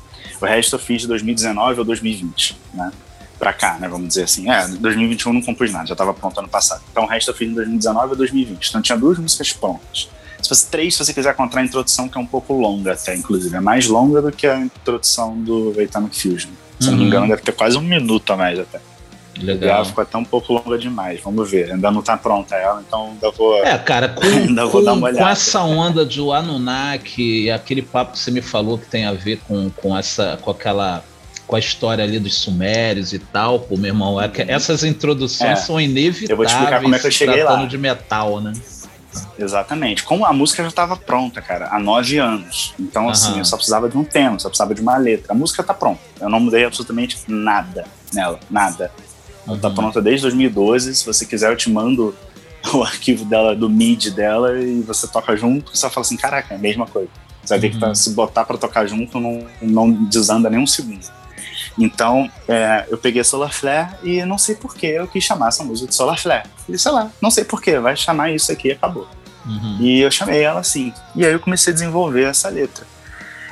O 0.42 0.46
resto 0.46 0.76
eu 0.76 0.80
fiz 0.80 1.02
de 1.02 1.08
2019 1.08 1.80
ou 1.80 1.86
2020, 1.86 2.58
né? 2.74 2.92
Pra 3.40 3.54
cá, 3.54 3.78
né? 3.80 3.88
Vamos 3.88 4.08
dizer 4.10 4.24
assim. 4.24 4.50
É, 4.50 4.68
2021 4.68 5.34
não 5.34 5.42
compus 5.42 5.72
nada, 5.72 5.86
já 5.86 5.94
estava 5.94 6.14
pronto 6.14 6.40
ano 6.40 6.50
passado. 6.50 6.82
Então 6.92 7.04
o 7.04 7.08
resto 7.08 7.32
eu 7.32 7.36
fiz 7.36 7.50
de 7.50 7.56
2019 7.56 8.12
ou 8.12 8.16
2020. 8.16 8.68
Então 8.68 8.82
tinha 8.82 8.98
duas 8.98 9.18
músicas 9.18 9.54
prontas. 9.54 10.10
Se 10.42 10.50
fosse 10.50 10.68
três, 10.68 10.96
se 10.96 11.04
você 11.04 11.14
quiser 11.14 11.36
contar 11.36 11.60
a 11.60 11.64
introdução, 11.64 12.08
que 12.08 12.18
é 12.18 12.22
um 12.22 12.26
pouco 12.26 12.54
longa 12.54 12.94
até, 12.94 13.16
inclusive. 13.16 13.56
É 13.56 13.60
mais 13.60 13.88
longa 13.88 14.22
do 14.22 14.32
que 14.32 14.48
a 14.48 14.60
introdução 14.60 15.38
do 15.40 15.74
Atomic 15.82 16.20
Fusion. 16.20 16.52
Se 16.80 16.88
uhum. 16.88 16.92
não 16.92 16.98
me 16.98 17.04
uhum. 17.04 17.08
engano, 17.08 17.28
deve 17.28 17.42
ter 17.42 17.52
quase 17.52 17.78
um 17.78 17.82
minuto 17.82 18.32
a 18.34 18.38
mais 18.38 18.60
até. 18.60 18.80
Legal. 19.42 19.86
ficou 19.86 20.02
até 20.02 20.18
um 20.18 20.24
pouco 20.24 20.54
longa 20.54 20.78
demais. 20.78 21.22
Vamos 21.22 21.50
ver. 21.50 21.72
Ainda 21.72 21.92
não 21.92 22.02
tá 22.02 22.18
pronta 22.18 22.56
ela, 22.56 22.84
então 22.86 23.10
ainda 23.12 23.32
vou. 23.32 23.56
É, 23.64 23.78
cara, 23.78 24.10
com, 24.16 24.26
ainda 24.26 24.64
com, 24.64 24.70
vou 24.70 24.84
dar 24.84 24.94
uma 24.94 25.08
olhada. 25.08 25.24
com 25.24 25.30
essa 25.30 25.62
onda 25.62 26.06
de 26.06 26.20
Anunnaki, 26.20 27.50
aquele 27.52 27.82
papo 27.82 28.14
que 28.14 28.20
você 28.20 28.32
me 28.32 28.42
falou 28.42 28.78
que 28.78 28.88
tem 28.88 29.06
a 29.06 29.14
ver 29.14 29.40
com, 29.48 29.70
com 29.70 29.98
essa. 29.98 30.38
com 30.42 30.52
aquela. 30.52 31.04
com 31.46 31.56
a 31.56 31.60
história 31.60 32.04
ali 32.04 32.20
dos 32.20 32.36
sumérios 32.36 33.14
e 33.14 33.20
tal, 33.20 33.60
pô, 33.60 33.78
meu 33.78 33.88
irmão, 33.88 34.22
é 34.22 34.30
essas 34.48 34.84
introduções 34.84 35.52
é. 35.52 35.56
são 35.56 35.80
inevitáveis. 35.80 36.30
Eu 36.30 36.38
vou 36.38 36.46
te 36.46 36.52
explicar 36.52 36.82
como 36.82 36.96
é 36.96 37.00
que 37.00 37.08
eu 37.08 37.12
cheguei 37.12 37.44
lá. 37.44 37.66
de 37.66 37.78
metal, 37.78 38.42
né? 38.42 38.54
Exatamente. 39.38 40.04
Como 40.04 40.26
a 40.26 40.34
música 40.34 40.64
já 40.64 40.70
estava 40.70 40.96
pronta, 40.96 41.42
cara, 41.42 41.70
há 41.72 41.80
nove 41.80 42.18
anos. 42.18 42.74
Então, 42.80 43.06
uhum. 43.06 43.10
assim, 43.10 43.38
eu 43.40 43.46
só 43.46 43.56
precisava 43.56 43.90
de 43.90 43.98
um 43.98 44.04
tema, 44.04 44.38
só 44.40 44.50
precisava 44.50 44.76
de 44.76 44.82
uma 44.82 44.98
letra. 44.98 45.34
A 45.34 45.36
música 45.36 45.64
tá 45.64 45.74
pronta. 45.74 46.02
Eu 46.20 46.30
não 46.30 46.40
mudei 46.40 46.66
absolutamente 46.66 47.18
nada 47.28 47.86
nela, 48.14 48.40
nada. 48.50 48.92
Ela 49.48 49.58
tá 49.58 49.70
pronta 49.70 50.02
desde 50.02 50.24
2012. 50.24 50.96
Se 50.96 51.06
você 51.06 51.26
quiser, 51.26 51.52
eu 51.52 51.56
te 51.56 51.70
mando 51.70 52.14
o 52.74 52.84
arquivo 52.84 53.26
dela, 53.26 53.56
do 53.56 53.70
MIDI 53.70 54.12
dela, 54.12 54.60
e 54.60 54.82
você 54.82 55.08
toca 55.08 55.36
junto. 55.38 55.76
Você 55.76 55.90
fala 55.90 56.06
assim: 56.06 56.18
caraca, 56.18 56.54
é 56.54 56.58
a 56.58 56.60
mesma 56.60 56.86
coisa. 56.86 57.10
Você 57.42 57.54
vai 57.54 57.60
ver 57.60 57.70
que 57.70 57.80
tá, 57.80 57.88
uhum. 57.88 57.96
se 57.96 58.10
botar 58.10 58.44
para 58.44 58.58
tocar 58.58 58.86
junto, 58.86 59.20
não, 59.20 59.48
não 59.62 59.92
desanda 60.06 60.50
nem 60.50 60.60
um 60.60 60.68
segundo. 60.68 61.08
Então, 61.80 62.30
é, 62.48 62.86
eu 62.90 62.98
peguei 62.98 63.24
Solar 63.24 63.54
Flare 63.54 63.96
e 64.04 64.26
não 64.26 64.38
sei 64.38 64.56
porquê 64.56 64.88
eu 64.88 65.08
quis 65.08 65.24
chamar 65.24 65.50
essa 65.50 65.64
música 65.64 65.88
de 65.88 65.96
Solar 65.96 66.20
Flare. 66.20 66.50
E 66.68 66.78
sei 66.78 66.92
lá, 66.92 67.10
não 67.22 67.32
sei 67.32 67.46
porquê, 67.46 67.80
vai 67.80 67.96
chamar 67.96 68.32
isso 68.32 68.52
aqui 68.52 68.70
e 68.70 68.72
acabou. 68.72 69.08
Uhum. 69.46 69.78
E 69.80 70.02
eu 70.02 70.12
chamei 70.12 70.42
ela 70.42 70.60
assim. 70.60 70.92
E 71.16 71.26
aí 71.26 71.32
eu 71.32 71.40
comecei 71.40 71.72
a 71.72 71.74
desenvolver 71.74 72.24
essa 72.24 72.50
letra. 72.50 72.86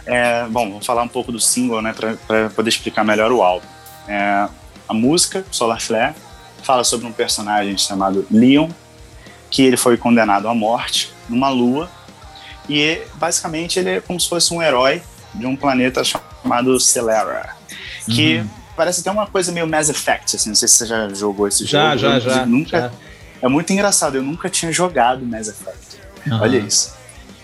É, 0.05 0.45
bom, 0.47 0.71
vou 0.71 0.81
falar 0.81 1.03
um 1.03 1.07
pouco 1.07 1.31
do 1.31 1.39
single, 1.39 1.81
né, 1.81 1.93
para 2.27 2.49
poder 2.49 2.69
explicar 2.69 3.03
melhor 3.03 3.31
o 3.31 3.41
álbum. 3.41 3.65
É, 4.07 4.47
a 4.87 4.93
música, 4.93 5.45
Solar 5.51 5.81
Flare, 5.81 6.15
fala 6.63 6.83
sobre 6.83 7.05
um 7.05 7.11
personagem 7.11 7.77
chamado 7.77 8.25
Leon, 8.31 8.69
que 9.49 9.63
ele 9.63 9.77
foi 9.77 9.97
condenado 9.97 10.47
à 10.47 10.53
morte 10.53 11.13
numa 11.29 11.49
lua. 11.49 11.89
E 12.67 13.01
basicamente 13.15 13.79
ele 13.79 13.89
é 13.89 14.01
como 14.01 14.19
se 14.19 14.27
fosse 14.27 14.53
um 14.53 14.61
herói 14.61 15.01
de 15.33 15.45
um 15.45 15.55
planeta 15.55 16.03
chamado 16.03 16.79
Celera 16.79 17.55
que 18.05 18.37
uhum. 18.37 18.49
parece 18.75 19.01
até 19.01 19.11
uma 19.11 19.27
coisa 19.27 19.51
meio 19.51 19.67
Mass 19.67 19.89
Effect, 19.89 20.35
assim, 20.35 20.49
não 20.49 20.55
sei 20.55 20.67
se 20.67 20.75
você 20.75 20.85
já 20.85 21.09
jogou 21.09 21.47
esse 21.47 21.65
já, 21.65 21.95
jogo. 21.95 21.99
Já, 21.99 22.19
já, 22.19 22.35
já. 22.35 22.45
Nunca, 22.45 22.93
É 23.41 23.47
muito 23.47 23.71
engraçado, 23.73 24.15
eu 24.15 24.23
nunca 24.23 24.49
tinha 24.49 24.71
jogado 24.71 25.25
Mass 25.25 25.47
Effect. 25.47 25.99
Uhum. 26.27 26.41
Olha 26.41 26.57
isso. 26.57 26.93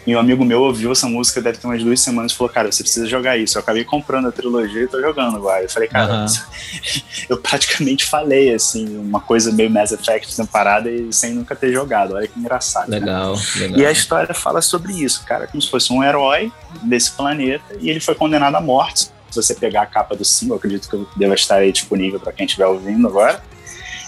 E 0.05 0.15
um 0.15 0.19
amigo 0.19 0.43
meu 0.43 0.61
ouviu 0.61 0.91
essa 0.91 1.07
música, 1.07 1.41
deve 1.41 1.57
ter 1.57 1.67
umas 1.67 1.83
duas 1.83 1.99
semanas, 1.99 2.31
e 2.31 2.35
falou, 2.35 2.51
cara, 2.51 2.71
você 2.71 2.81
precisa 2.81 3.05
jogar 3.07 3.37
isso. 3.37 3.57
Eu 3.57 3.61
acabei 3.61 3.83
comprando 3.83 4.27
a 4.27 4.31
trilogia 4.31 4.83
e 4.83 4.87
tô 4.87 4.99
jogando 4.99 5.37
agora. 5.37 5.63
Eu 5.63 5.69
falei, 5.69 5.87
cara, 5.87 6.25
uhum. 6.25 6.25
eu 7.29 7.37
praticamente 7.37 8.05
falei, 8.05 8.53
assim, 8.53 8.97
uma 8.97 9.19
coisa 9.19 9.51
meio 9.51 9.69
Mass 9.69 9.91
Effect 9.91 10.33
separada 10.33 10.89
e 10.89 11.13
sem 11.13 11.33
nunca 11.33 11.55
ter 11.55 11.71
jogado. 11.71 12.15
Olha 12.15 12.27
que 12.27 12.39
engraçado. 12.39 12.89
Legal, 12.89 13.35
né? 13.35 13.41
legal. 13.57 13.79
E 13.79 13.85
a 13.85 13.91
história 13.91 14.33
fala 14.33 14.61
sobre 14.61 14.93
isso, 14.93 15.23
cara, 15.25 15.47
como 15.47 15.61
se 15.61 15.69
fosse 15.69 15.93
um 15.93 16.03
herói 16.03 16.51
desse 16.83 17.11
planeta 17.11 17.75
e 17.79 17.89
ele 17.89 17.99
foi 17.99 18.15
condenado 18.15 18.55
à 18.55 18.61
morte 18.61 19.11
se 19.31 19.41
você 19.41 19.55
pegar 19.55 19.83
a 19.83 19.85
capa 19.85 20.13
do 20.13 20.25
single, 20.25 20.57
acredito 20.57 20.89
que 20.89 21.17
deva 21.17 21.33
estar 21.33 21.55
aí 21.55 21.71
disponível 21.71 22.19
para 22.19 22.33
quem 22.33 22.45
estiver 22.45 22.65
ouvindo 22.65 23.07
agora. 23.07 23.41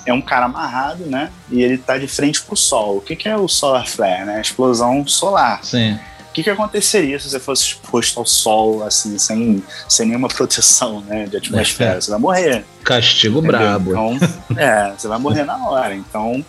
É 0.05 0.13
um 0.13 0.21
cara 0.21 0.45
amarrado, 0.45 1.05
né? 1.05 1.31
E 1.49 1.61
ele 1.61 1.75
está 1.75 1.97
de 1.97 2.07
frente 2.07 2.41
para 2.41 2.53
o 2.53 2.57
sol. 2.57 2.97
O 2.97 3.01
que, 3.01 3.15
que 3.15 3.27
é 3.27 3.37
o 3.37 3.47
solar 3.47 3.87
flare, 3.87 4.25
né? 4.25 4.37
A 4.37 4.41
explosão 4.41 5.05
solar. 5.07 5.63
Sim. 5.63 5.93
O 6.29 6.33
que, 6.33 6.43
que 6.43 6.49
aconteceria 6.49 7.19
se 7.19 7.29
você 7.29 7.39
fosse 7.39 7.63
exposto 7.63 8.19
ao 8.19 8.25
sol, 8.25 8.83
assim, 8.83 9.19
sem, 9.19 9.63
sem 9.87 10.07
nenhuma 10.07 10.27
proteção 10.27 11.01
né, 11.01 11.27
de 11.27 11.37
atmosfera? 11.37 11.97
É. 11.97 12.01
Você 12.01 12.09
vai 12.09 12.19
morrer. 12.19 12.65
Castigo 12.83 13.37
entendeu? 13.37 13.59
brabo. 13.59 13.91
Então, 13.91 14.19
é, 14.57 14.93
você 14.97 15.07
vai 15.07 15.19
morrer 15.19 15.43
na 15.43 15.69
hora. 15.69 15.93
Então, 15.93 16.43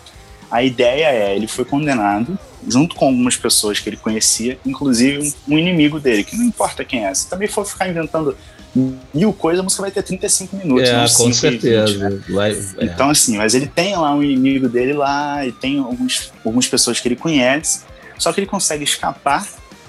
a 0.49 0.63
ideia 0.63 1.05
é, 1.07 1.35
ele 1.35 1.47
foi 1.47 1.65
condenado 1.65 2.37
junto 2.67 2.95
com 2.95 3.05
algumas 3.05 3.35
pessoas 3.35 3.79
que 3.79 3.89
ele 3.89 3.97
conhecia, 3.97 4.57
inclusive 4.65 5.19
um, 5.47 5.53
um 5.53 5.59
inimigo 5.59 5.99
dele, 5.99 6.23
que 6.23 6.35
não 6.35 6.45
importa 6.45 6.83
quem 6.83 7.05
é. 7.05 7.13
Se 7.13 7.29
também 7.29 7.47
for 7.47 7.65
ficar 7.65 7.87
inventando 7.87 8.35
mil 9.13 9.31
coisas, 9.31 9.61
a 9.61 9.63
música 9.63 9.81
vai 9.81 9.91
ter 9.91 10.03
35 10.03 10.57
minutos. 10.57 10.89
É, 10.89 11.05
com 11.15 11.31
certeza. 11.31 12.09
20, 12.09 12.13
né? 12.13 12.21
vai, 12.29 12.51
é. 12.51 12.85
Então, 12.85 13.09
assim, 13.09 13.37
mas 13.37 13.53
ele 13.53 13.67
tem 13.67 13.95
lá 13.95 14.13
um 14.13 14.21
inimigo 14.21 14.67
dele 14.67 14.93
lá, 14.93 15.45
e 15.45 15.51
tem 15.51 15.79
alguns, 15.79 16.31
algumas 16.43 16.67
pessoas 16.67 16.99
que 16.99 17.07
ele 17.07 17.15
conhece, 17.15 17.83
só 18.17 18.33
que 18.33 18.39
ele 18.39 18.47
consegue 18.47 18.83
escapar 18.83 19.47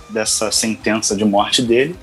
dessa 0.08 0.52
sentença 0.52 1.16
de 1.16 1.24
morte 1.24 1.62
dele, 1.62 1.96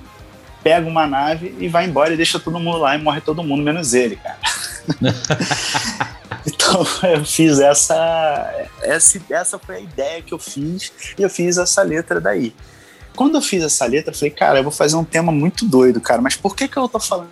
pega 0.62 0.88
uma 0.88 1.08
nave 1.08 1.56
e 1.60 1.68
vai 1.68 1.86
embora 1.86 2.14
e 2.14 2.18
deixa 2.18 2.40
todo 2.40 2.60
mundo 2.60 2.78
lá 2.78 2.96
e 2.96 3.02
morre 3.02 3.22
todo 3.22 3.44
mundo, 3.44 3.64
menos 3.64 3.94
ele, 3.94 4.18
cara. 4.18 4.38
então 6.46 6.86
eu 7.04 7.24
fiz 7.26 7.60
essa, 7.60 8.68
essa. 8.82 9.22
Essa 9.30 9.60
foi 9.60 9.76
a 9.76 9.80
ideia 9.80 10.22
que 10.22 10.34
eu 10.34 10.40
fiz 10.40 10.92
e 11.18 11.22
eu 11.22 11.30
fiz 11.30 11.58
essa 11.58 11.82
letra 11.82 12.20
daí. 12.20 12.54
Quando 13.16 13.36
eu 13.36 13.42
fiz 13.42 13.64
essa 13.64 13.86
letra, 13.86 14.12
eu 14.12 14.18
falei, 14.18 14.32
cara, 14.32 14.60
eu 14.60 14.64
vou 14.64 14.72
fazer 14.72 14.96
um 14.96 15.04
tema 15.04 15.32
muito 15.32 15.66
doido, 15.66 16.02
cara, 16.02 16.22
mas 16.22 16.36
por 16.36 16.56
que 16.56 16.68
que 16.68 16.78
eu 16.78 16.90
tô 16.90 17.00
falando? 17.00 17.30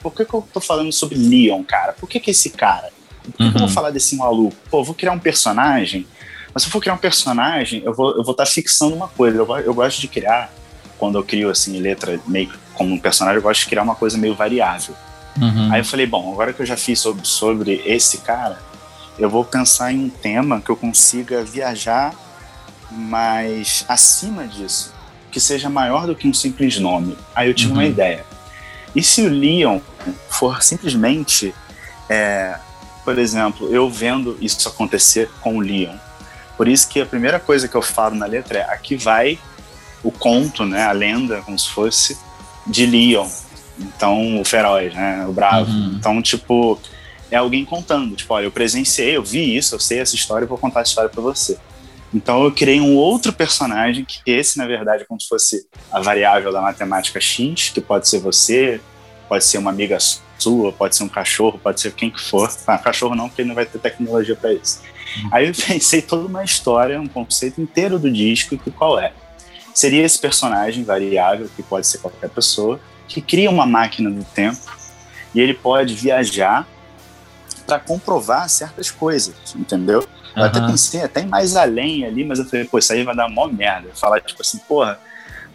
Por 0.00 0.12
que 0.12 0.24
que 0.24 0.34
eu 0.34 0.46
tô 0.52 0.60
falando 0.60 0.92
sobre 0.92 1.16
Leon, 1.16 1.62
cara? 1.64 1.92
Por 1.92 2.08
que 2.08 2.20
que 2.20 2.30
esse 2.30 2.50
cara? 2.50 2.92
Por 3.22 3.32
que, 3.32 3.42
uhum. 3.42 3.50
que 3.50 3.56
eu 3.56 3.60
vou 3.60 3.68
uhum. 3.68 3.74
falar 3.74 3.90
desse 3.90 4.16
maluco? 4.16 4.56
Pô, 4.70 4.80
eu 4.80 4.84
vou 4.84 4.94
criar 4.94 5.12
um 5.12 5.18
personagem, 5.18 6.06
mas 6.52 6.62
se 6.62 6.68
eu 6.68 6.72
for 6.72 6.80
criar 6.80 6.94
um 6.94 6.98
personagem, 6.98 7.82
eu 7.84 7.92
vou 7.92 8.10
eu 8.10 8.22
vou 8.22 8.32
estar 8.32 8.44
tá 8.44 8.50
fixando 8.50 8.94
uma 8.94 9.08
coisa. 9.08 9.38
Eu, 9.38 9.58
eu 9.58 9.74
gosto 9.74 10.00
de 10.00 10.06
criar, 10.06 10.52
quando 10.98 11.18
eu 11.18 11.24
crio 11.24 11.50
assim 11.50 11.80
letra 11.80 12.20
meio 12.26 12.52
como 12.74 12.94
um 12.94 12.98
personagem, 12.98 13.38
eu 13.38 13.42
gosto 13.42 13.62
de 13.62 13.66
criar 13.66 13.82
uma 13.82 13.94
coisa 13.96 14.16
meio 14.16 14.34
variável. 14.34 14.94
Uhum. 15.40 15.72
Aí 15.72 15.80
eu 15.80 15.84
falei, 15.84 16.06
bom, 16.06 16.32
agora 16.32 16.52
que 16.52 16.62
eu 16.62 16.66
já 16.66 16.76
fiz 16.76 17.00
sobre, 17.00 17.26
sobre 17.26 17.82
esse 17.84 18.18
cara, 18.18 18.60
eu 19.18 19.28
vou 19.28 19.44
pensar 19.44 19.92
em 19.92 20.04
um 20.04 20.08
tema 20.08 20.60
que 20.60 20.70
eu 20.70 20.76
consiga 20.76 21.42
viajar, 21.42 22.14
mas 22.90 23.84
acima 23.88 24.46
disso 24.46 24.93
que 25.34 25.40
seja 25.40 25.68
maior 25.68 26.06
do 26.06 26.14
que 26.14 26.28
um 26.28 26.32
simples 26.32 26.78
nome. 26.78 27.18
Aí 27.34 27.48
eu 27.48 27.54
tive 27.54 27.72
uhum. 27.72 27.78
uma 27.78 27.84
ideia. 27.84 28.24
E 28.94 29.02
se 29.02 29.20
o 29.20 29.28
Leon 29.28 29.80
for 30.30 30.62
simplesmente, 30.62 31.52
é, 32.08 32.56
por 33.04 33.18
exemplo, 33.18 33.68
eu 33.74 33.90
vendo 33.90 34.38
isso 34.40 34.68
acontecer 34.68 35.28
com 35.40 35.56
o 35.56 35.60
Leon? 35.60 35.96
Por 36.56 36.68
isso 36.68 36.88
que 36.88 37.00
a 37.00 37.06
primeira 37.06 37.40
coisa 37.40 37.66
que 37.66 37.74
eu 37.74 37.82
falo 37.82 38.14
na 38.14 38.26
letra 38.26 38.60
é 38.60 38.72
aqui 38.72 38.94
vai 38.94 39.36
o 40.04 40.12
conto, 40.12 40.64
né, 40.64 40.84
a 40.84 40.92
lenda, 40.92 41.42
como 41.42 41.58
se 41.58 41.68
fosse, 41.68 42.16
de 42.64 42.86
Leon. 42.86 43.28
Então, 43.76 44.40
o 44.40 44.44
feroz, 44.44 44.94
né, 44.94 45.26
o 45.28 45.32
bravo. 45.32 45.68
Uhum. 45.68 45.96
Então, 45.98 46.22
tipo, 46.22 46.78
é 47.28 47.36
alguém 47.36 47.64
contando. 47.64 48.14
Tipo, 48.14 48.34
olha, 48.34 48.44
eu 48.44 48.52
presenciei, 48.52 49.16
eu 49.16 49.22
vi 49.24 49.56
isso, 49.56 49.74
eu 49.74 49.80
sei 49.80 49.98
essa 49.98 50.14
história, 50.14 50.44
eu 50.44 50.48
vou 50.48 50.58
contar 50.58 50.78
a 50.78 50.84
história 50.84 51.10
para 51.10 51.20
você. 51.20 51.58
Então 52.14 52.44
eu 52.44 52.52
criei 52.52 52.80
um 52.80 52.94
outro 52.94 53.32
personagem, 53.32 54.04
que 54.04 54.20
esse, 54.30 54.56
na 54.56 54.66
verdade, 54.66 55.02
é 55.02 55.04
como 55.04 55.20
se 55.20 55.28
fosse 55.28 55.66
a 55.90 56.00
variável 56.00 56.52
da 56.52 56.60
matemática 56.60 57.20
X, 57.20 57.70
que 57.70 57.80
pode 57.80 58.08
ser 58.08 58.20
você, 58.20 58.80
pode 59.28 59.44
ser 59.44 59.58
uma 59.58 59.70
amiga 59.70 59.98
sua, 60.38 60.72
pode 60.72 60.94
ser 60.94 61.02
um 61.02 61.08
cachorro, 61.08 61.58
pode 61.58 61.80
ser 61.80 61.92
quem 61.92 62.10
que 62.10 62.20
for. 62.20 62.48
Ah, 62.66 62.78
cachorro 62.78 63.16
não, 63.16 63.28
porque 63.28 63.42
ele 63.42 63.48
não 63.48 63.54
vai 63.54 63.66
ter 63.66 63.78
tecnologia 63.78 64.36
para 64.36 64.52
isso. 64.52 64.80
Uhum. 65.16 65.28
Aí 65.32 65.48
eu 65.48 65.54
pensei 65.54 66.00
toda 66.00 66.26
uma 66.26 66.44
história, 66.44 67.00
um 67.00 67.08
conceito 67.08 67.60
inteiro 67.60 67.98
do 67.98 68.10
disco, 68.10 68.56
que 68.56 68.70
qual 68.70 68.98
é? 68.98 69.12
Seria 69.74 70.04
esse 70.04 70.18
personagem 70.18 70.84
variável, 70.84 71.50
que 71.54 71.62
pode 71.62 71.86
ser 71.86 71.98
qualquer 71.98 72.30
pessoa, 72.30 72.80
que 73.08 73.20
cria 73.20 73.50
uma 73.50 73.66
máquina 73.66 74.08
do 74.08 74.24
tempo 74.24 74.72
e 75.34 75.40
ele 75.40 75.52
pode 75.52 75.94
viajar 75.94 76.66
para 77.66 77.80
comprovar 77.80 78.48
certas 78.48 78.90
coisas, 78.90 79.34
entendeu? 79.56 80.06
Eu 80.34 80.42
uhum. 80.42 80.48
até 80.48 80.60
pensei 80.60 81.02
até 81.02 81.24
mais 81.24 81.56
além 81.56 82.04
ali, 82.04 82.24
mas 82.24 82.38
eu 82.38 82.44
falei, 82.44 82.64
pô, 82.64 82.78
isso 82.78 82.92
aí 82.92 83.04
vai 83.04 83.14
dar 83.14 83.28
mó 83.28 83.46
merda. 83.46 83.88
Falar, 83.94 84.20
tipo 84.20 84.42
assim, 84.42 84.58
porra, 84.58 84.98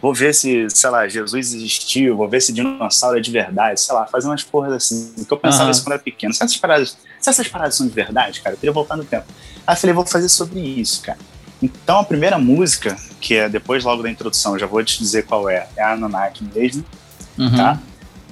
vou 0.00 0.14
ver 0.14 0.34
se, 0.34 0.68
sei 0.70 0.90
lá, 0.90 1.06
Jesus 1.06 1.52
existiu, 1.52 2.16
vou 2.16 2.28
ver 2.28 2.40
se 2.40 2.52
dinossauro 2.52 3.18
é 3.18 3.20
de 3.20 3.30
verdade, 3.30 3.80
sei 3.80 3.94
lá, 3.94 4.06
fazer 4.06 4.26
umas 4.26 4.42
porras 4.42 4.72
assim. 4.72 5.12
Que 5.26 5.32
eu 5.32 5.36
pensava 5.36 5.64
uhum. 5.64 5.70
isso 5.70 5.84
quando 5.84 5.92
era 5.94 6.02
pequeno. 6.02 6.32
Se 6.32 6.42
essas, 6.42 6.56
paradas, 6.56 6.96
se 7.20 7.28
essas 7.28 7.48
paradas 7.48 7.74
são 7.74 7.86
de 7.86 7.92
verdade, 7.92 8.40
cara, 8.40 8.54
eu 8.54 8.58
queria 8.58 8.72
voltar 8.72 8.96
no 8.96 9.04
tempo. 9.04 9.26
Aí 9.66 9.74
eu 9.74 9.78
falei, 9.78 9.94
vou 9.94 10.06
fazer 10.06 10.28
sobre 10.28 10.60
isso, 10.60 11.02
cara. 11.02 11.18
Então 11.62 11.98
a 11.98 12.04
primeira 12.04 12.38
música, 12.38 12.96
que 13.20 13.34
é 13.34 13.48
depois 13.48 13.84
logo 13.84 14.02
da 14.02 14.10
introdução, 14.10 14.58
já 14.58 14.66
vou 14.66 14.82
te 14.82 14.98
dizer 14.98 15.26
qual 15.26 15.48
é, 15.48 15.68
é 15.76 15.82
a 15.82 15.92
Anunnaki 15.92 16.42
mesmo, 16.54 16.84
uhum. 17.38 17.54
tá? 17.54 17.78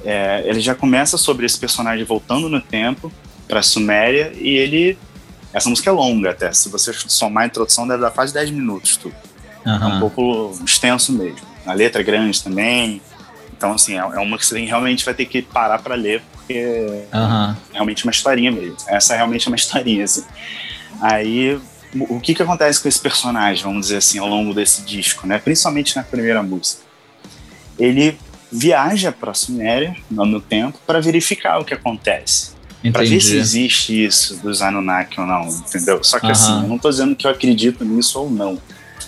É, 0.04 0.42
ele 0.46 0.60
já 0.60 0.74
começa 0.74 1.18
sobre 1.18 1.44
esse 1.44 1.58
personagem 1.58 2.04
voltando 2.04 2.48
no 2.48 2.60
tempo 2.60 3.12
para 3.46 3.62
Suméria 3.62 4.32
e 4.34 4.48
ele 4.48 4.98
essa 5.52 5.68
música 5.68 5.90
é 5.90 5.92
longa 5.92 6.30
até. 6.30 6.52
Se 6.52 6.68
você 6.68 6.92
somar 6.92 7.44
a 7.44 7.46
introdução, 7.46 7.86
deve 7.86 8.02
dar 8.02 8.10
quase 8.10 8.32
10 8.32 8.50
minutos 8.50 8.96
tudo. 8.96 9.14
Uhum. 9.64 9.74
É 9.74 9.86
um 9.86 10.00
pouco 10.00 10.58
extenso 10.64 11.12
mesmo. 11.12 11.46
A 11.66 11.72
letra 11.72 12.00
é 12.00 12.04
grande 12.04 12.42
também. 12.42 13.00
Então, 13.56 13.72
assim, 13.72 13.94
é, 13.94 13.98
é 13.98 14.20
uma 14.20 14.38
que 14.38 14.46
você 14.46 14.58
realmente 14.64 15.04
vai 15.04 15.14
ter 15.14 15.26
que 15.26 15.42
parar 15.42 15.80
para 15.80 15.94
ler, 15.94 16.22
porque 16.32 16.62
uhum. 17.12 17.50
é 17.50 17.56
realmente 17.72 18.04
uma 18.04 18.12
historinha 18.12 18.52
mesmo. 18.52 18.76
Essa 18.86 19.14
é 19.14 19.16
realmente 19.16 19.48
uma 19.48 19.56
historinha, 19.56 20.04
assim. 20.04 20.24
Aí, 21.00 21.60
o 21.94 22.20
que 22.20 22.34
que 22.34 22.42
acontece 22.42 22.80
com 22.80 22.88
esse 22.88 23.00
personagem, 23.00 23.64
vamos 23.64 23.86
dizer 23.86 23.98
assim, 23.98 24.18
ao 24.18 24.28
longo 24.28 24.54
desse 24.54 24.82
disco, 24.82 25.26
né? 25.26 25.38
Principalmente 25.38 25.96
na 25.96 26.02
primeira 26.02 26.42
música. 26.42 26.82
Ele 27.78 28.18
viaja 28.50 29.12
para 29.12 29.34
Suméria, 29.34 29.96
no 30.10 30.40
tempo, 30.40 30.78
para 30.86 31.00
verificar 31.00 31.58
o 31.58 31.64
que 31.64 31.74
acontece. 31.74 32.57
Para 32.92 33.04
ver 33.04 33.20
se 33.20 33.36
existe 33.36 34.04
isso 34.04 34.36
dos 34.36 34.62
Anunnaki 34.62 35.20
ou 35.20 35.26
não, 35.26 35.48
entendeu? 35.48 36.02
Só 36.02 36.18
que 36.18 36.26
uhum. 36.26 36.32
assim, 36.32 36.62
eu 36.62 36.68
não 36.68 36.78
tô 36.78 36.88
dizendo 36.88 37.16
que 37.16 37.26
eu 37.26 37.30
acredito 37.30 37.84
nisso 37.84 38.20
ou 38.20 38.30
não. 38.30 38.58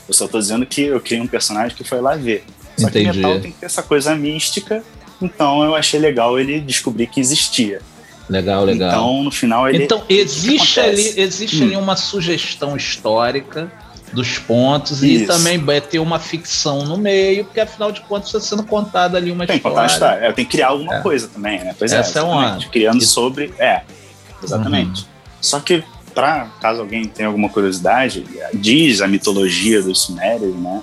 Eu 0.08 0.14
só 0.14 0.26
tô 0.26 0.38
dizendo 0.38 0.66
que 0.66 0.82
eu 0.82 1.00
criei 1.00 1.20
um 1.20 1.26
personagem 1.26 1.76
que 1.76 1.84
foi 1.84 2.00
lá 2.00 2.16
ver. 2.16 2.44
Só 2.76 2.88
Entendi. 2.88 3.10
que 3.10 3.16
metal 3.16 3.40
tem 3.40 3.52
que 3.52 3.58
ter 3.58 3.66
essa 3.66 3.82
coisa 3.82 4.14
mística, 4.14 4.82
então 5.20 5.62
eu 5.62 5.74
achei 5.74 6.00
legal 6.00 6.38
ele 6.38 6.60
descobrir 6.60 7.06
que 7.06 7.20
existia. 7.20 7.80
Legal, 8.28 8.64
legal. 8.64 8.90
Então, 8.90 9.22
no 9.24 9.30
final 9.30 9.68
ele. 9.68 9.84
Então, 9.84 10.04
existe 10.08 10.78
ali, 10.80 11.20
existe 11.20 11.62
hum. 11.62 11.66
ali 11.66 11.76
uma 11.76 11.96
sugestão 11.96 12.76
histórica 12.76 13.70
dos 14.12 14.38
pontos 14.38 15.02
Isso. 15.02 15.24
e 15.24 15.26
também 15.26 15.58
vai 15.58 15.80
ter 15.80 15.98
uma 15.98 16.18
ficção 16.18 16.84
no 16.84 16.96
meio, 16.96 17.44
porque 17.44 17.60
afinal 17.60 17.92
de 17.92 18.00
contas 18.02 18.28
está 18.28 18.40
sendo 18.40 18.64
contada 18.64 19.16
ali 19.16 19.30
uma 19.30 19.46
tem 19.46 19.56
história. 19.56 19.76
Tem 19.76 19.86
que 19.86 19.92
contar 19.92 19.94
história. 19.94 20.26
É, 20.26 20.32
tem 20.32 20.44
que 20.44 20.50
criar 20.50 20.68
alguma 20.68 20.96
é. 20.96 21.00
coisa 21.00 21.28
também, 21.28 21.58
né? 21.60 21.74
Pois 21.78 21.92
é, 21.92 21.98
Essa 21.98 22.18
é, 22.18 22.22
é 22.22 22.24
uma. 22.24 22.58
Criando 22.70 23.02
sobre. 23.02 23.54
É, 23.58 23.82
exatamente. 24.42 25.02
Uhum. 25.02 25.08
Só 25.40 25.60
que, 25.60 25.84
para 26.14 26.46
caso 26.60 26.80
alguém 26.80 27.04
tenha 27.04 27.28
alguma 27.28 27.48
curiosidade, 27.48 28.26
diz 28.54 29.00
a 29.00 29.08
mitologia 29.08 29.82
dos 29.82 30.02
Sumérios, 30.02 30.54
né? 30.56 30.82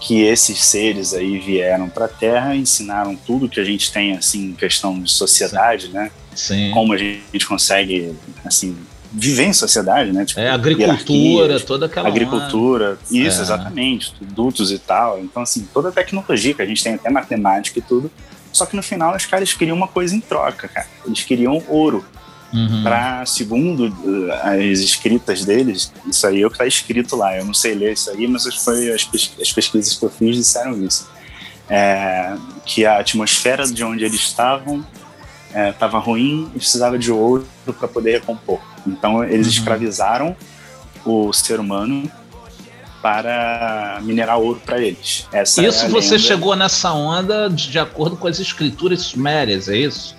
Que 0.00 0.22
esses 0.22 0.64
seres 0.64 1.14
aí 1.14 1.38
vieram 1.38 1.88
para 1.88 2.06
a 2.06 2.08
Terra, 2.08 2.56
ensinaram 2.56 3.14
tudo 3.14 3.48
que 3.48 3.60
a 3.60 3.64
gente 3.64 3.92
tem, 3.92 4.16
assim, 4.16 4.46
em 4.46 4.54
questão 4.54 5.00
de 5.00 5.10
sociedade, 5.10 5.86
Sim. 5.86 5.92
né? 5.92 6.10
Sim. 6.34 6.70
Como 6.72 6.92
a 6.92 6.96
gente 6.96 7.46
consegue, 7.46 8.14
assim, 8.44 8.76
viver 9.12 9.44
em 9.44 9.52
sociedade, 9.52 10.12
né? 10.12 10.24
Tipo, 10.24 10.40
é, 10.40 10.48
agricultura, 10.48 11.60
toda 11.60 11.86
aquela. 11.86 12.08
Agricultura, 12.08 12.98
isso, 13.10 13.40
é. 13.40 13.42
exatamente, 13.42 14.14
dutos 14.20 14.72
e 14.72 14.78
tal. 14.78 15.20
Então, 15.20 15.42
assim, 15.42 15.68
toda 15.72 15.90
a 15.90 15.92
tecnologia 15.92 16.54
que 16.54 16.62
a 16.62 16.66
gente 16.66 16.82
tem, 16.82 16.94
até 16.94 17.10
matemática 17.10 17.78
e 17.78 17.82
tudo. 17.82 18.10
Só 18.52 18.66
que 18.66 18.76
no 18.76 18.82
final 18.82 19.16
os 19.16 19.24
caras 19.24 19.52
queriam 19.54 19.76
uma 19.76 19.88
coisa 19.88 20.14
em 20.14 20.20
troca, 20.20 20.68
cara. 20.68 20.86
Eles 21.06 21.22
queriam 21.22 21.62
ouro. 21.68 22.04
Uhum. 22.52 22.82
Para, 22.82 23.24
segundo 23.24 23.86
uh, 23.88 24.32
as 24.42 24.80
escritas 24.80 25.42
deles, 25.42 25.90
isso 26.06 26.26
aí 26.26 26.42
é 26.42 26.46
o 26.46 26.50
que 26.50 26.56
está 26.56 26.66
escrito 26.66 27.16
lá. 27.16 27.34
Eu 27.34 27.46
não 27.46 27.54
sei 27.54 27.74
ler 27.74 27.94
isso 27.94 28.10
aí, 28.10 28.28
mas 28.28 28.44
foi 28.56 28.90
as, 28.92 29.08
as 29.40 29.52
pesquisas 29.52 29.96
que 29.96 30.04
eu 30.04 30.10
fiz 30.10 30.36
disseram 30.36 30.84
isso. 30.84 31.08
É, 31.70 32.34
que 32.66 32.84
a 32.84 32.98
atmosfera 32.98 33.64
de 33.64 33.82
onde 33.82 34.04
eles 34.04 34.20
estavam 34.20 34.84
estava 35.70 35.96
é, 35.96 36.00
ruim 36.00 36.50
e 36.54 36.58
precisava 36.58 36.98
de 36.98 37.10
ouro 37.10 37.46
para 37.78 37.88
poder 37.88 38.20
recompor. 38.20 38.60
Então 38.86 39.24
eles 39.24 39.46
uhum. 39.46 39.52
escravizaram 39.52 40.36
o 41.04 41.32
ser 41.32 41.60
humano 41.60 42.10
para 43.02 43.98
minerar 44.02 44.38
ouro 44.38 44.62
para 44.64 44.80
eles. 44.80 45.26
Essa 45.32 45.62
isso 45.66 45.86
é 45.86 45.88
você 45.88 46.18
chegou 46.18 46.54
nessa 46.54 46.92
onda 46.92 47.50
de 47.50 47.78
acordo 47.78 48.16
com 48.16 48.28
as 48.28 48.38
escrituras 48.38 49.00
sumérias, 49.02 49.68
é 49.68 49.76
isso? 49.76 50.14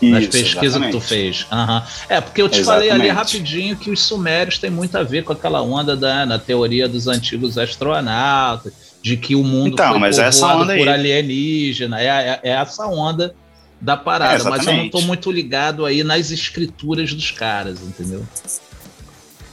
Isso, 0.00 0.12
Nas 0.12 0.26
pesquisas 0.26 0.62
exatamente. 0.62 0.92
que 0.92 0.98
tu 0.98 1.00
fez. 1.00 1.46
Uhum. 1.50 1.82
É, 2.08 2.20
porque 2.20 2.40
eu 2.40 2.48
te 2.48 2.60
exatamente. 2.60 2.88
falei 2.90 3.08
ali 3.08 3.10
rapidinho 3.10 3.76
que 3.76 3.90
os 3.90 4.00
sumérios 4.00 4.58
têm 4.58 4.70
muito 4.70 4.96
a 4.96 5.02
ver 5.02 5.24
com 5.24 5.32
aquela 5.32 5.60
onda 5.60 5.96
da 5.96 6.24
na 6.24 6.38
teoria 6.38 6.86
dos 6.86 7.08
antigos 7.08 7.58
astronautas, 7.58 8.72
de 9.02 9.16
que 9.16 9.34
o 9.34 9.42
mundo 9.42 9.72
então, 9.72 9.90
foi 9.90 9.98
mas 9.98 10.18
essa 10.18 10.46
onda 10.54 10.76
por 10.76 10.88
aí. 10.88 10.88
alienígena. 10.88 12.00
É, 12.00 12.06
é, 12.06 12.40
é 12.44 12.50
essa 12.50 12.86
onda 12.86 13.34
da 13.80 13.96
parada, 13.96 14.42
é, 14.42 14.50
mas 14.50 14.66
eu 14.66 14.74
não 14.74 14.90
tô 14.90 15.00
muito 15.02 15.30
ligado 15.30 15.86
aí 15.86 16.02
nas 16.02 16.30
escrituras 16.30 17.12
dos 17.14 17.30
caras, 17.30 17.80
entendeu? 17.80 18.26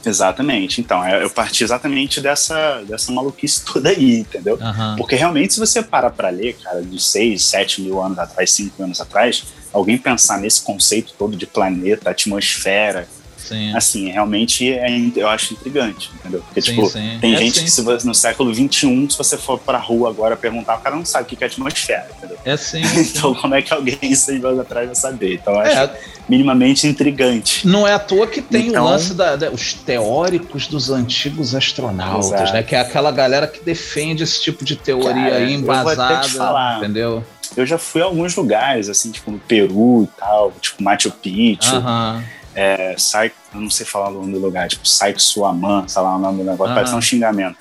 Exatamente. 0.04 0.80
Então, 0.80 1.06
eu 1.08 1.28
parti 1.28 1.64
exatamente 1.64 2.20
dessa, 2.20 2.82
dessa 2.82 3.10
maluquice 3.10 3.64
toda 3.64 3.88
aí, 3.88 4.20
entendeu? 4.20 4.56
Uhum. 4.60 4.96
Porque 4.96 5.16
realmente, 5.16 5.54
se 5.54 5.60
você 5.60 5.82
para 5.82 6.10
pra 6.10 6.28
ler, 6.28 6.56
cara, 6.62 6.80
de 6.82 7.00
6, 7.02 7.44
7 7.44 7.82
mil 7.82 8.00
anos 8.00 8.18
atrás, 8.18 8.52
5 8.52 8.82
anos 8.82 9.00
atrás, 9.00 9.44
alguém 9.72 9.98
pensar 9.98 10.38
nesse 10.38 10.62
conceito 10.62 11.12
todo 11.18 11.36
de 11.36 11.46
planeta, 11.46 12.10
atmosfera, 12.10 13.08
Sim. 13.46 13.76
Assim, 13.76 14.10
realmente 14.10 14.72
é, 14.72 14.88
eu 15.14 15.28
acho 15.28 15.54
intrigante, 15.54 16.10
entendeu? 16.18 16.42
Porque, 16.42 16.60
sim, 16.60 16.70
tipo, 16.74 16.88
sim. 16.88 17.18
tem 17.20 17.34
é 17.34 17.38
gente 17.38 17.62
que 17.62 17.70
você, 17.70 18.06
no 18.06 18.14
século 18.14 18.52
XXI, 18.52 19.06
se 19.08 19.16
você 19.16 19.36
for 19.36 19.56
pra 19.58 19.78
rua 19.78 20.10
agora 20.10 20.36
perguntar, 20.36 20.76
o 20.76 20.80
cara 20.80 20.96
não 20.96 21.04
sabe 21.04 21.24
o 21.32 21.36
que 21.36 21.44
é 21.44 21.46
atmosfera, 21.46 22.08
entendeu? 22.16 22.38
É 22.44 22.56
sim. 22.58 22.82
então, 22.96 23.32
como 23.34 23.54
é 23.54 23.62
que 23.62 23.72
alguém 23.72 23.96
seis 24.16 24.44
anos 24.44 24.58
atrás 24.58 24.86
vai 24.86 24.96
saber? 24.96 25.34
Então, 25.34 25.54
eu 25.54 25.60
acho 25.60 25.78
é. 25.78 26.00
minimamente 26.28 26.88
intrigante. 26.88 27.66
Não 27.66 27.86
é 27.86 27.92
à 27.92 28.00
toa 28.00 28.26
que 28.26 28.42
tem 28.42 28.68
então, 28.68 28.84
o 28.84 28.88
lance 28.88 29.14
da, 29.14 29.36
da, 29.36 29.50
os 29.50 29.74
teóricos 29.74 30.66
dos 30.66 30.90
antigos 30.90 31.54
astronautas, 31.54 32.32
exato. 32.32 32.52
né? 32.52 32.62
Que 32.64 32.74
é 32.74 32.80
aquela 32.80 33.12
galera 33.12 33.46
que 33.46 33.64
defende 33.64 34.24
esse 34.24 34.42
tipo 34.42 34.64
de 34.64 34.74
teoria 34.74 35.12
cara, 35.12 35.36
aí 35.36 35.54
embasada, 35.54 36.28
falar, 36.28 36.78
entendeu? 36.78 37.24
Eu 37.56 37.64
já 37.64 37.78
fui 37.78 38.02
a 38.02 38.06
alguns 38.06 38.34
lugares, 38.34 38.88
assim, 38.88 39.12
tipo 39.12 39.30
no 39.30 39.38
Peru 39.38 40.02
e 40.02 40.20
tal, 40.20 40.52
tipo 40.60 40.82
Machu 40.82 41.12
Picchu. 41.12 41.76
Uh 41.76 41.80
-huh 41.80 42.35
é, 42.56 42.94
Sai, 42.96 43.30
eu 43.54 43.60
não 43.60 43.68
sei 43.68 43.84
falar 43.84 44.08
o 44.08 44.12
nome 44.14 44.32
do 44.32 44.38
lugar, 44.38 44.66
tipo 44.66 44.88
Sai 44.88 45.14
Suaman, 45.18 45.86
sei 45.86 46.00
lá 46.00 46.16
o 46.16 46.18
nome 46.18 46.42
do 46.42 46.50
negócio, 46.50 46.74
parece 46.74 46.94
um 46.94 47.02
xingamento. 47.02 47.58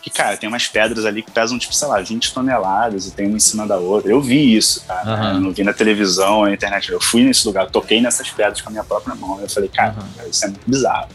Que, 0.00 0.10
cara, 0.10 0.36
tem 0.36 0.48
umas 0.48 0.66
pedras 0.66 1.04
ali 1.04 1.22
que 1.22 1.30
pesam, 1.30 1.56
tipo, 1.58 1.72
sei 1.72 1.86
lá, 1.86 2.00
20 2.00 2.34
toneladas 2.34 3.06
e 3.06 3.12
tem 3.12 3.28
uma 3.28 3.36
em 3.36 3.40
cima 3.40 3.64
da 3.68 3.76
outra. 3.76 4.10
Eu 4.10 4.20
vi 4.20 4.56
isso, 4.56 4.84
cara. 4.84 5.08
Uhum. 5.08 5.34
Eu 5.34 5.40
não 5.40 5.52
vi 5.52 5.62
na 5.62 5.72
televisão, 5.72 6.42
na 6.42 6.52
internet. 6.52 6.90
Eu 6.90 7.00
fui 7.00 7.22
nesse 7.22 7.46
lugar, 7.46 7.70
toquei 7.70 8.00
nessas 8.00 8.28
pedras 8.30 8.60
com 8.60 8.68
a 8.68 8.72
minha 8.72 8.82
própria 8.82 9.14
mão. 9.14 9.40
Eu 9.40 9.48
falei, 9.48 9.68
cara, 9.68 9.94
uhum. 9.96 10.28
isso 10.28 10.44
é 10.44 10.48
muito 10.48 10.68
bizarro. 10.68 11.08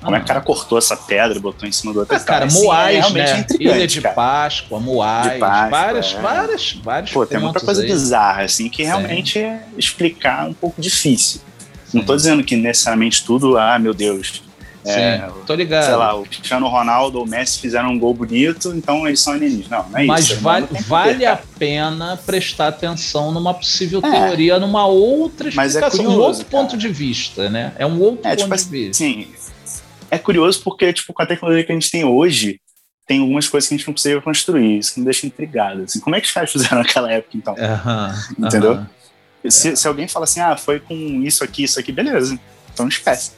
Como 0.00 0.16
é 0.16 0.18
que 0.18 0.24
o 0.24 0.28
cara 0.28 0.40
cortou 0.40 0.78
essa 0.78 0.96
pedra 0.96 1.36
e 1.36 1.40
botou 1.40 1.68
em 1.68 1.72
cima 1.72 1.92
do 1.92 1.98
outro? 1.98 2.16
Ah, 2.16 2.20
cara, 2.20 2.46
assim, 2.46 2.64
Moais, 2.64 3.04
é 3.04 3.10
né? 3.10 3.46
Ilha 3.58 3.86
de 3.86 4.00
cara. 4.00 4.14
Páscoa, 4.14 4.80
Moais, 4.80 5.38
Páscoa, 5.38 5.68
várias, 5.68 6.14
é. 6.14 6.20
várias, 6.20 6.72
várias 6.82 7.10
Pô, 7.12 7.26
tem 7.26 7.38
muita 7.38 7.60
coisa 7.60 7.82
aí. 7.82 7.86
bizarra, 7.86 8.44
assim, 8.44 8.70
que 8.70 8.82
realmente 8.82 9.38
é 9.38 9.62
explicar 9.76 10.48
um 10.48 10.54
pouco 10.54 10.80
difícil. 10.80 11.42
Não 11.92 12.00
estou 12.00 12.16
dizendo 12.16 12.44
que 12.44 12.56
necessariamente 12.56 13.24
tudo, 13.24 13.58
ah, 13.58 13.78
meu 13.78 13.94
Deus. 13.94 14.42
É, 14.84 15.18
Sim, 15.18 15.34
tô 15.46 15.54
ligado. 15.54 15.84
Sei 15.84 15.94
lá, 15.94 16.14
o 16.14 16.22
Cristiano 16.22 16.66
Ronaldo 16.66 17.18
ou 17.18 17.24
o 17.24 17.28
Messi 17.28 17.60
fizeram 17.60 17.90
um 17.90 17.98
gol 17.98 18.14
bonito, 18.14 18.72
então 18.74 19.06
eles 19.06 19.20
são 19.20 19.34
alienígenas. 19.34 19.68
Não, 19.68 19.90
não 19.90 19.98
é 19.98 20.04
Mas 20.04 20.24
isso. 20.24 20.40
Mas 20.40 20.42
vale, 20.42 20.66
vale 20.86 21.26
a 21.26 21.36
pena 21.36 22.18
prestar 22.24 22.68
atenção 22.68 23.30
numa 23.30 23.52
possível 23.52 24.00
é. 24.02 24.10
teoria, 24.10 24.58
numa 24.58 24.86
outra 24.86 25.48
explicação, 25.48 25.80
Mas 25.80 25.94
é 25.94 25.96
curioso, 25.96 26.18
um 26.18 26.22
outro 26.22 26.44
cara. 26.46 26.50
ponto 26.50 26.76
de 26.78 26.88
vista, 26.88 27.50
né? 27.50 27.74
É 27.78 27.84
um 27.84 28.00
outro 28.00 28.26
é, 28.26 28.36
ponto 28.36 28.42
tipo 28.42 28.56
de 28.56 28.70
vista. 28.70 28.94
Sim, 28.94 29.28
é 30.10 30.18
curioso 30.18 30.62
porque, 30.64 30.92
tipo, 30.92 31.12
com 31.12 31.22
a 31.22 31.26
tecnologia 31.26 31.64
que 31.64 31.72
a 31.72 31.74
gente 31.74 31.90
tem 31.90 32.04
hoje, 32.04 32.58
tem 33.06 33.20
algumas 33.20 33.48
coisas 33.48 33.68
que 33.68 33.74
a 33.74 33.76
gente 33.76 33.86
não 33.86 33.92
precisa 33.92 34.20
construir, 34.20 34.78
isso 34.78 34.94
que 34.94 35.00
me 35.00 35.04
deixa 35.04 35.26
intrigado. 35.26 35.82
Assim, 35.82 36.00
como 36.00 36.16
é 36.16 36.20
que 36.20 36.26
os 36.26 36.32
caras 36.32 36.50
fizeram 36.50 36.78
naquela 36.82 37.12
época, 37.12 37.36
então? 37.36 37.54
Entendeu? 38.38 38.86
Se, 39.48 39.74
se, 39.74 39.88
alguém 39.88 40.06
fala 40.06 40.24
assim, 40.24 40.40
ah, 40.40 40.56
foi 40.56 40.80
com 40.80 40.94
isso 41.22 41.42
aqui, 41.42 41.64
isso 41.64 41.80
aqui, 41.80 41.92
beleza. 41.92 42.38
Então 42.72 42.86
esquece. 42.86 43.32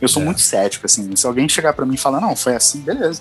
Eu 0.00 0.08
sou 0.08 0.22
é. 0.22 0.24
muito 0.24 0.40
cético, 0.40 0.86
assim. 0.86 1.14
Se 1.16 1.26
alguém 1.26 1.48
chegar 1.48 1.72
para 1.72 1.84
mim 1.84 1.94
e 1.94 1.98
falar, 1.98 2.20
não, 2.20 2.34
foi 2.34 2.54
assim, 2.54 2.80
beleza. 2.80 3.20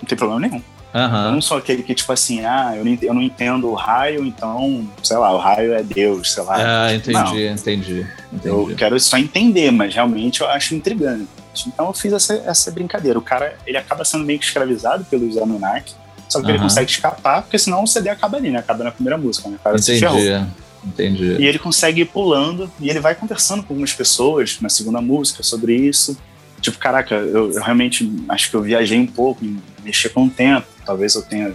Não 0.00 0.08
tem 0.08 0.18
problema 0.18 0.40
nenhum. 0.40 0.62
Uhum. 0.92 1.24
Eu 1.26 1.32
não 1.32 1.40
sou 1.40 1.56
aquele 1.56 1.82
que, 1.82 1.94
tipo 1.94 2.12
assim, 2.12 2.44
ah, 2.44 2.72
eu 2.76 2.84
não, 2.84 2.98
eu 3.00 3.14
não 3.14 3.22
entendo 3.22 3.68
o 3.68 3.74
raio, 3.74 4.24
então, 4.24 4.88
sei 5.02 5.16
lá, 5.16 5.32
o 5.32 5.38
raio 5.38 5.72
é 5.72 5.82
Deus, 5.82 6.32
sei 6.32 6.42
lá. 6.42 6.86
Ah, 6.86 6.94
entendi, 6.94 7.12
não. 7.12 7.38
entendi, 7.38 8.06
entendi. 8.32 8.48
Eu 8.48 8.74
quero 8.76 8.98
só 8.98 9.16
entender, 9.16 9.70
mas 9.70 9.94
realmente 9.94 10.40
eu 10.40 10.48
acho 10.48 10.74
intrigante. 10.74 11.28
Então 11.66 11.86
eu 11.86 11.92
fiz 11.92 12.12
essa, 12.12 12.34
essa 12.44 12.70
brincadeira. 12.70 13.18
O 13.18 13.22
cara, 13.22 13.56
ele 13.66 13.76
acaba 13.76 14.04
sendo 14.04 14.24
meio 14.24 14.38
que 14.38 14.44
escravizado 14.44 15.04
pelos 15.04 15.36
Anunnaki, 15.36 15.94
só 16.28 16.40
que 16.40 16.46
uhum. 16.46 16.50
ele 16.50 16.58
consegue 16.58 16.90
escapar, 16.90 17.42
porque 17.42 17.58
senão 17.58 17.84
o 17.84 17.86
CD 17.86 18.08
acaba 18.08 18.36
ali, 18.36 18.50
né? 18.50 18.58
Acaba 18.58 18.82
na 18.82 18.90
primeira 18.90 19.16
música, 19.16 19.48
né? 19.48 19.56
O 19.60 19.62
cara 19.62 19.76
entendi. 19.76 19.98
se 19.98 20.00
ferrou. 20.00 20.46
Entendi. 20.84 21.36
E 21.38 21.46
ele 21.46 21.58
consegue 21.58 22.02
ir 22.02 22.06
pulando 22.06 22.70
e 22.80 22.88
ele 22.88 23.00
vai 23.00 23.14
conversando 23.14 23.62
com 23.62 23.72
algumas 23.72 23.92
pessoas 23.92 24.58
na 24.60 24.68
segunda 24.68 25.00
música 25.00 25.42
sobre 25.42 25.74
isso. 25.74 26.16
Tipo, 26.60 26.78
caraca, 26.78 27.14
eu, 27.14 27.52
eu 27.52 27.62
realmente 27.62 28.10
acho 28.28 28.50
que 28.50 28.56
eu 28.56 28.62
viajei 28.62 28.98
um 28.98 29.06
pouco 29.06 29.44
em 29.44 29.60
mexer 29.82 30.10
com 30.10 30.26
o 30.26 30.30
tempo, 30.30 30.66
talvez 30.84 31.14
eu 31.14 31.22
tenha 31.22 31.54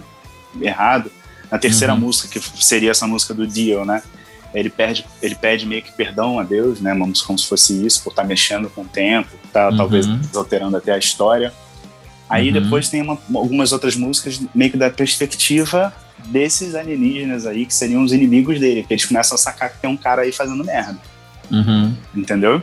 errado. 0.60 1.10
Na 1.50 1.58
terceira 1.58 1.94
uhum. 1.94 2.00
música, 2.00 2.28
que 2.28 2.64
seria 2.64 2.90
essa 2.90 3.06
música 3.06 3.32
do 3.32 3.46
Dio, 3.46 3.84
né? 3.84 4.02
Ele, 4.52 4.68
perde, 4.68 5.04
ele 5.22 5.34
pede 5.34 5.66
meio 5.66 5.82
que 5.82 5.92
perdão 5.92 6.40
a 6.40 6.42
Deus, 6.42 6.80
né? 6.80 6.92
Vamos 6.92 7.22
como 7.22 7.38
se 7.38 7.46
fosse 7.46 7.86
isso, 7.86 8.02
por 8.02 8.10
estar 8.10 8.22
tá 8.22 8.28
mexendo 8.28 8.68
com 8.70 8.82
o 8.82 8.86
tempo, 8.86 9.30
tá, 9.52 9.68
uhum. 9.68 9.76
talvez 9.76 10.06
alterando 10.34 10.76
até 10.76 10.92
a 10.92 10.98
história. 10.98 11.52
Aí 12.28 12.48
uhum. 12.48 12.54
depois 12.54 12.88
tem 12.88 13.00
uma, 13.02 13.16
algumas 13.34 13.70
outras 13.72 13.94
músicas 13.94 14.40
meio 14.52 14.72
que 14.72 14.76
da 14.76 14.90
perspectiva 14.90 15.94
desses 16.24 16.74
alienígenas 16.74 17.46
aí, 17.46 17.66
que 17.66 17.74
seriam 17.74 18.02
os 18.02 18.12
inimigos 18.12 18.58
dele, 18.58 18.82
que 18.82 18.92
eles 18.92 19.04
começam 19.04 19.34
a 19.34 19.38
sacar 19.38 19.70
que 19.70 19.80
tem 19.80 19.90
um 19.90 19.96
cara 19.96 20.22
aí 20.22 20.32
fazendo 20.32 20.64
merda. 20.64 20.98
Uhum. 21.50 21.94
Entendeu? 22.14 22.62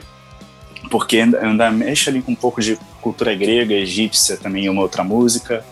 Porque 0.89 1.17
ainda 1.17 1.71
mexe 1.71 2.09
ali 2.09 2.21
com 2.21 2.31
um 2.31 2.35
pouco 2.35 2.61
de 2.61 2.77
cultura 3.01 3.33
grega, 3.35 3.73
egípcia 3.73 4.37
também, 4.37 4.69
uma 4.69 4.81
outra 4.81 5.03
música. 5.03 5.63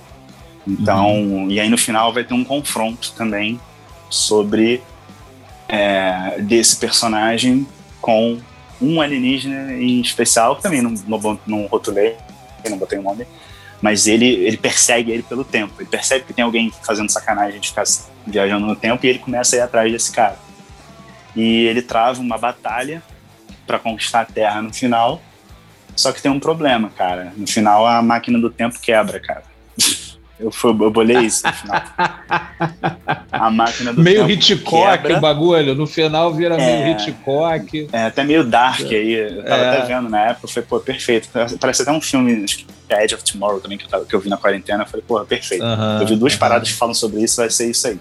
Então, 0.67 1.21
uhum. 1.21 1.51
e 1.51 1.59
aí 1.59 1.69
no 1.69 1.77
final 1.77 2.13
vai 2.13 2.23
ter 2.23 2.33
um 2.33 2.43
confronto 2.43 3.11
também 3.13 3.59
sobre 4.09 4.81
é, 5.67 6.39
desse 6.41 6.75
personagem 6.77 7.65
com 7.99 8.39
um 8.81 8.99
alienígena 8.99 9.73
em 9.73 10.01
especial, 10.01 10.55
que 10.55 10.63
também 10.63 10.81
não, 10.81 10.93
não, 11.07 11.39
não 11.45 11.65
rotulei, 11.67 12.15
não 12.69 12.77
botei 12.77 12.99
o 12.99 13.03
nome, 13.03 13.25
mas 13.81 14.05
ele, 14.07 14.27
ele 14.27 14.57
persegue 14.57 15.11
ele 15.11 15.23
pelo 15.23 15.43
tempo. 15.43 15.73
Ele 15.79 15.89
percebe 15.89 16.25
que 16.25 16.33
tem 16.33 16.45
alguém 16.45 16.71
fazendo 16.83 17.09
sacanagem 17.09 17.59
de 17.59 17.69
ficar 17.69 17.83
viajando 18.25 18.65
no 18.65 18.75
tempo 18.75 19.05
e 19.05 19.09
ele 19.09 19.19
começa 19.19 19.55
a 19.55 19.59
ir 19.59 19.61
atrás 19.61 19.91
desse 19.91 20.11
cara. 20.11 20.37
E 21.35 21.65
ele 21.65 21.81
trava 21.81 22.21
uma 22.21 22.37
batalha 22.37 23.01
para 23.65 23.79
conquistar 23.79 24.21
a 24.21 24.25
Terra 24.25 24.61
no 24.61 24.73
final. 24.73 25.21
Só 25.95 26.11
que 26.11 26.21
tem 26.21 26.31
um 26.31 26.39
problema, 26.39 26.89
cara. 26.89 27.33
No 27.35 27.47
final 27.47 27.85
a 27.87 28.01
máquina 28.01 28.39
do 28.39 28.49
tempo 28.49 28.79
quebra, 28.79 29.19
cara. 29.19 29.43
Eu, 30.41 30.51
fui, 30.51 30.71
eu 30.71 30.91
bolei 30.91 31.19
isso 31.19 31.45
no 31.45 31.53
final. 31.53 31.83
A 33.31 33.51
máquina 33.51 33.93
do 33.93 34.01
meio 34.01 34.29
Hitchcock 34.29 34.97
quebra. 34.97 35.17
o 35.17 35.21
bagulho. 35.21 35.75
No 35.75 35.85
final 35.85 36.33
vira 36.33 36.55
é, 36.55 36.83
meio 36.83 36.95
Hitchcock. 36.95 37.89
É, 37.93 38.05
até 38.05 38.23
meio 38.23 38.43
dark 38.43 38.81
aí. 38.81 39.13
Eu 39.13 39.43
tava 39.43 39.63
é. 39.63 39.69
até 39.69 39.87
vendo 39.87 40.09
na 40.09 40.21
época. 40.21 40.45
Eu 40.45 40.49
falei, 40.49 40.67
pô, 40.67 40.79
perfeito. 40.79 41.29
Parece 41.59 41.83
até 41.83 41.91
um 41.91 42.01
filme, 42.01 42.43
acho 42.43 42.57
que 42.57 42.65
é 42.89 43.03
Edge 43.03 43.15
of 43.15 43.23
Tomorrow 43.23 43.59
também, 43.59 43.77
que 43.77 43.85
eu, 43.85 43.89
tava, 43.89 44.05
que 44.05 44.13
eu 44.13 44.19
vi 44.19 44.29
na 44.29 44.37
quarentena. 44.37 44.83
Eu 44.83 44.87
falei, 44.87 45.03
pô, 45.07 45.23
perfeito. 45.25 45.63
Uh 45.63 45.67
-huh, 45.67 46.01
eu 46.01 46.07
vi 46.07 46.15
duas 46.15 46.33
uh 46.33 46.35
-huh. 46.35 46.39
paradas 46.39 46.69
que 46.69 46.75
falam 46.75 46.93
sobre 46.93 47.21
isso, 47.21 47.37
vai 47.37 47.49
ser 47.49 47.69
isso 47.69 47.87
aí. 47.87 47.99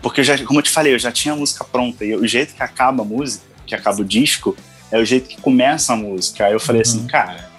Porque, 0.00 0.20
eu 0.20 0.24
já, 0.24 0.38
como 0.44 0.60
eu 0.60 0.62
te 0.62 0.70
falei, 0.70 0.94
eu 0.94 0.98
já 0.98 1.12
tinha 1.12 1.34
a 1.34 1.36
música 1.36 1.64
pronta. 1.64 2.04
E 2.04 2.14
o 2.14 2.26
jeito 2.26 2.54
que 2.54 2.62
acaba 2.62 3.02
a 3.02 3.04
música, 3.04 3.44
que 3.66 3.74
acaba 3.74 4.00
o 4.00 4.04
disco, 4.04 4.56
é 4.90 4.98
o 4.98 5.04
jeito 5.04 5.28
que 5.28 5.40
começa 5.40 5.92
a 5.92 5.96
música. 5.96 6.46
Aí 6.46 6.52
eu 6.52 6.60
falei 6.60 6.82
assim, 6.82 6.98
uhum. 6.98 7.04
assim, 7.04 7.10
cara, 7.10 7.50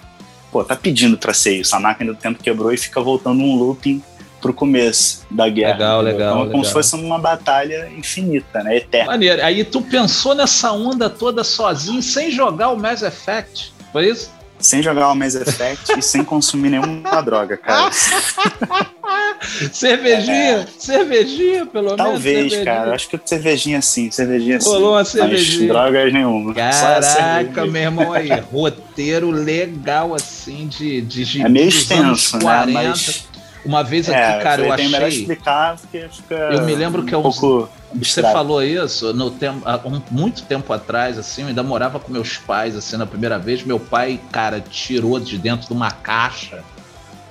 pô, 0.50 0.62
tá 0.62 0.76
pedindo 0.76 1.16
pra 1.16 1.32
ser 1.32 1.56
isso. 1.56 1.74
A 1.74 1.80
máquina 1.80 2.12
do 2.12 2.18
tempo 2.18 2.42
quebrou 2.42 2.72
e 2.72 2.76
fica 2.76 3.00
voltando 3.00 3.42
um 3.42 3.56
looping 3.56 4.02
pro 4.42 4.52
começo 4.52 5.24
da 5.30 5.48
guerra. 5.48 5.72
Legal, 5.72 6.02
legal. 6.02 6.30
Então, 6.32 6.38
como 6.38 6.48
legal. 6.48 6.64
se 6.64 6.72
fosse 6.72 6.94
uma 6.96 7.18
batalha 7.18 7.88
infinita, 7.96 8.62
né? 8.62 8.76
Eterna. 8.76 9.12
Maneiro. 9.12 9.42
Aí 9.42 9.64
tu 9.64 9.80
pensou 9.80 10.34
nessa 10.34 10.72
onda 10.72 11.08
toda 11.08 11.44
sozinho, 11.44 12.02
sem 12.02 12.30
jogar 12.30 12.70
o 12.70 12.76
Mass 12.76 13.02
Effect, 13.02 13.72
foi 13.92 14.10
isso? 14.10 14.30
sem 14.62 14.82
jogar 14.82 15.10
o 15.10 15.14
Mass 15.14 15.34
Effect 15.34 15.98
e 15.98 16.02
sem 16.02 16.24
consumir 16.24 16.70
nenhuma 16.70 17.20
droga, 17.20 17.56
cara. 17.56 17.90
cervejinha? 19.72 20.34
É. 20.34 20.66
Cervejinha, 20.78 21.66
pelo 21.66 21.96
Talvez, 21.96 22.36
menos? 22.36 22.52
Talvez, 22.52 22.64
cara. 22.64 22.94
Acho 22.94 23.08
que 23.08 23.20
cervejinha 23.24 23.82
sim, 23.82 24.10
cervejinha 24.10 24.60
sim. 24.60 24.68
Rolou 24.68 24.92
uma 24.94 25.04
cervejinha. 25.04 25.58
Mas 25.58 25.68
drogas 25.68 26.12
nenhuma. 26.12 26.54
Caraca, 26.54 27.66
meu 27.66 27.82
irmão 27.82 28.12
aí. 28.12 28.30
Roteiro 28.52 29.30
legal, 29.30 30.14
assim, 30.14 30.68
de, 30.68 31.00
de, 31.02 31.24
de 31.24 31.42
É 31.42 31.48
meio 31.48 31.68
extenso, 31.68 32.38
né? 32.38 32.66
Mas... 32.66 33.26
Uma 33.64 33.82
vez 33.82 34.08
aqui, 34.08 34.18
é, 34.18 34.38
cara, 34.42 34.62
eu 34.62 34.72
achei. 34.72 34.88
melhor 34.88 35.08
explicar 35.08 35.76
porque 35.76 36.08
fica. 36.08 36.34
Eu 36.34 36.62
me 36.62 36.74
lembro 36.74 37.04
que 37.04 37.14
um 37.14 37.18
eu. 37.18 37.22
Pouco 37.22 37.68
você 37.94 38.22
falou 38.22 38.62
isso 38.62 39.12
no 39.12 39.30
tempo, 39.30 39.62
um, 39.84 40.00
muito 40.10 40.42
tempo 40.44 40.72
atrás, 40.72 41.18
assim, 41.18 41.42
eu 41.42 41.48
ainda 41.48 41.62
morava 41.62 42.00
com 42.00 42.10
meus 42.10 42.38
pais, 42.38 42.74
assim, 42.74 42.96
na 42.96 43.04
primeira 43.04 43.38
vez. 43.38 43.62
Meu 43.62 43.78
pai, 43.78 44.18
cara, 44.30 44.60
tirou 44.60 45.20
de 45.20 45.36
dentro 45.36 45.66
de 45.66 45.72
uma 45.72 45.90
caixa 45.90 46.62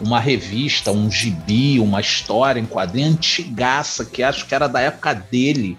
uma 0.01 0.19
revista, 0.19 0.91
um 0.91 1.09
gibi, 1.09 1.79
uma 1.79 2.01
história 2.01 2.59
em 2.59 2.65
quadrinho 2.65 3.09
antigaça, 3.09 4.03
que 4.03 4.23
acho 4.23 4.45
que 4.47 4.55
era 4.55 4.67
da 4.67 4.81
época 4.81 5.13
dele, 5.13 5.77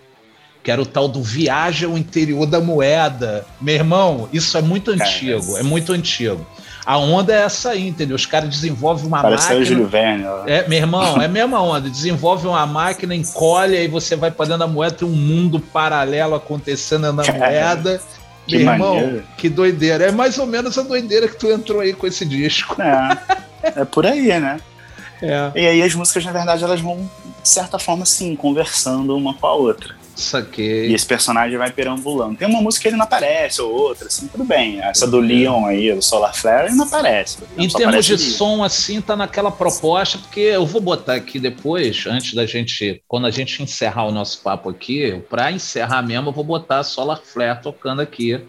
que 0.62 0.70
era 0.70 0.80
o 0.80 0.86
tal 0.86 1.08
do 1.08 1.22
Viagem 1.22 1.88
ao 1.88 1.98
Interior 1.98 2.46
da 2.46 2.60
Moeda. 2.60 3.44
Meu 3.60 3.74
irmão, 3.74 4.28
isso 4.32 4.56
é 4.56 4.62
muito 4.62 4.92
antigo, 4.92 5.56
é 5.56 5.62
muito 5.62 5.92
antigo. 5.92 6.46
A 6.84 6.98
onda 6.98 7.32
é 7.32 7.42
essa 7.42 7.70
aí, 7.70 7.86
entendeu? 7.86 8.16
Os 8.16 8.26
caras 8.26 8.48
desenvolvem 8.48 9.06
uma 9.06 9.22
Parece 9.22 9.44
máquina. 9.44 9.56
Parece 9.56 9.72
o 9.72 9.74
Júlio 9.74 9.88
Verne. 9.88 10.24
Ó. 10.26 10.44
É, 10.46 10.66
meu 10.66 10.78
irmão, 10.78 11.20
é 11.20 11.26
a 11.26 11.28
mesma 11.28 11.62
onda. 11.62 11.88
Desenvolve 11.88 12.46
uma 12.46 12.66
máquina, 12.66 13.14
encolhe, 13.14 13.76
aí 13.76 13.88
você 13.88 14.16
vai 14.16 14.30
para 14.30 14.46
dentro 14.46 14.60
da 14.60 14.66
moeda, 14.66 14.96
tem 14.96 15.08
um 15.08 15.12
mundo 15.12 15.60
paralelo 15.60 16.34
acontecendo 16.34 17.12
na 17.12 17.22
moeda. 17.32 18.00
Que 18.46 18.58
meu 18.58 18.72
irmão, 18.72 18.94
maneiro. 18.96 19.24
que 19.36 19.48
doideira. 19.48 20.06
É 20.06 20.10
mais 20.10 20.36
ou 20.38 20.46
menos 20.46 20.76
a 20.76 20.82
doideira 20.82 21.28
que 21.28 21.36
tu 21.36 21.48
entrou 21.48 21.80
aí 21.80 21.92
com 21.92 22.06
esse 22.06 22.24
disco. 22.24 22.80
É, 22.82 23.18
é 23.62 23.84
por 23.84 24.04
aí, 24.04 24.38
né? 24.40 24.58
É. 25.22 25.52
E 25.54 25.66
aí 25.66 25.82
as 25.82 25.94
músicas, 25.94 26.24
na 26.24 26.32
verdade, 26.32 26.64
elas 26.64 26.80
vão, 26.80 27.08
de 27.40 27.48
certa 27.48 27.78
forma, 27.78 28.04
sim, 28.04 28.34
conversando 28.34 29.16
uma 29.16 29.32
com 29.34 29.46
a 29.46 29.54
outra. 29.54 29.94
Saquei. 30.14 30.90
E 30.90 30.94
esse 30.94 31.06
personagem 31.06 31.56
vai 31.56 31.70
perambulando. 31.70 32.36
Tem 32.36 32.46
uma 32.46 32.60
música 32.60 32.82
que 32.82 32.88
ele 32.88 32.96
não 32.96 33.04
aparece, 33.04 33.60
ou 33.60 33.72
outra, 33.72 34.06
assim, 34.06 34.26
tudo 34.26 34.44
bem. 34.44 34.80
Essa 34.80 35.06
do 35.06 35.18
Leon 35.18 35.64
aí, 35.66 35.90
o 35.92 36.02
Solar 36.02 36.34
Flare, 36.34 36.68
ele 36.68 36.76
não 36.76 36.84
aparece. 36.84 37.38
Em 37.56 37.68
termos 37.68 38.04
de 38.04 38.18
som, 38.18 38.62
assim, 38.62 39.00
tá 39.00 39.16
naquela 39.16 39.50
proposta, 39.50 40.18
porque 40.18 40.40
eu 40.40 40.66
vou 40.66 40.80
botar 40.80 41.14
aqui 41.14 41.38
depois, 41.38 42.04
antes 42.06 42.34
da 42.34 42.46
gente, 42.46 43.02
quando 43.08 43.26
a 43.26 43.30
gente 43.30 43.62
encerrar 43.62 44.06
o 44.06 44.12
nosso 44.12 44.42
papo 44.42 44.68
aqui, 44.68 45.22
para 45.30 45.50
encerrar 45.50 46.02
mesmo, 46.02 46.28
eu 46.28 46.32
vou 46.32 46.44
botar 46.44 46.82
Solar 46.82 47.20
Flare 47.22 47.62
tocando 47.62 48.00
aqui 48.00 48.40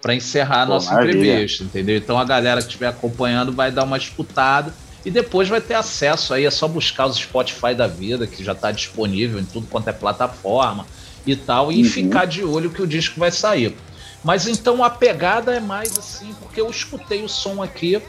para 0.00 0.14
encerrar 0.14 0.62
a 0.62 0.66
Pô, 0.66 0.72
nossa 0.72 0.92
maravilha. 0.92 1.18
entrevista, 1.18 1.62
entendeu? 1.62 1.96
Então 1.96 2.18
a 2.18 2.24
galera 2.24 2.60
que 2.60 2.66
estiver 2.66 2.88
acompanhando 2.88 3.52
vai 3.52 3.70
dar 3.70 3.84
uma 3.84 3.96
escutada 3.96 4.74
e 5.04 5.10
depois 5.10 5.48
vai 5.48 5.60
ter 5.60 5.74
acesso 5.74 6.34
aí, 6.34 6.44
é 6.44 6.50
só 6.50 6.66
buscar 6.66 7.06
os 7.06 7.16
Spotify 7.16 7.74
da 7.74 7.86
vida, 7.86 8.26
que 8.26 8.42
já 8.42 8.52
está 8.52 8.72
disponível 8.72 9.38
em 9.38 9.44
tudo 9.44 9.66
quanto 9.68 9.88
é 9.88 9.92
plataforma 9.92 10.86
e 11.26 11.36
tal, 11.36 11.70
e 11.70 11.82
uhum. 11.82 11.88
ficar 11.88 12.24
de 12.24 12.44
olho 12.44 12.70
que 12.70 12.82
o 12.82 12.86
disco 12.86 13.18
vai 13.18 13.30
sair. 13.30 13.76
Mas 14.24 14.46
então 14.46 14.82
a 14.84 14.90
pegada 14.90 15.52
é 15.52 15.60
mais 15.60 15.98
assim, 15.98 16.34
porque 16.40 16.60
eu 16.60 16.70
escutei 16.70 17.22
o 17.24 17.28
som 17.28 17.62
aqui 17.62 18.00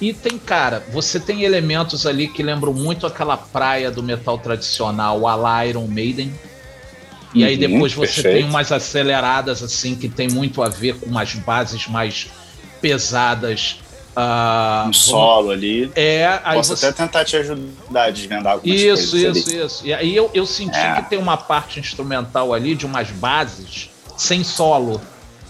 e 0.00 0.12
tem, 0.12 0.38
cara, 0.38 0.84
você 0.92 1.18
tem 1.18 1.42
elementos 1.42 2.06
ali 2.06 2.28
que 2.28 2.42
lembram 2.42 2.72
muito 2.72 3.06
aquela 3.06 3.36
praia 3.36 3.90
do 3.90 4.02
metal 4.02 4.38
tradicional, 4.38 5.26
a 5.26 5.66
Iron 5.66 5.86
Maiden. 5.86 6.32
E 7.32 7.44
aí 7.44 7.54
uhum, 7.54 7.60
depois 7.60 7.92
você 7.92 8.22
perfeito. 8.22 8.34
tem 8.34 8.44
umas 8.44 8.72
aceleradas 8.72 9.62
assim 9.62 9.94
que 9.94 10.08
tem 10.08 10.28
muito 10.28 10.62
a 10.62 10.68
ver 10.68 10.96
com 10.96 11.06
umas 11.06 11.34
bases 11.34 11.86
mais 11.86 12.28
pesadas 12.80 13.80
Uh, 14.16 14.88
um 14.88 14.92
solo 14.94 15.50
ali. 15.50 15.92
É, 15.94 16.38
Posso 16.54 16.74
você... 16.74 16.86
até 16.86 17.04
tentar 17.04 17.22
te 17.22 17.36
ajudar 17.36 18.04
a 18.04 18.10
desvendar 18.10 18.54
algumas 18.54 18.80
isso, 18.80 19.10
coisas. 19.10 19.36
Isso, 19.36 19.48
isso, 19.50 19.66
isso. 19.66 19.86
E 19.86 19.92
aí 19.92 20.16
eu, 20.16 20.30
eu 20.32 20.46
senti 20.46 20.78
é. 20.78 20.94
que 20.94 21.10
tem 21.10 21.18
uma 21.18 21.36
parte 21.36 21.78
instrumental 21.78 22.54
ali 22.54 22.74
de 22.74 22.86
umas 22.86 23.10
bases 23.10 23.90
sem 24.16 24.42
solo. 24.42 24.98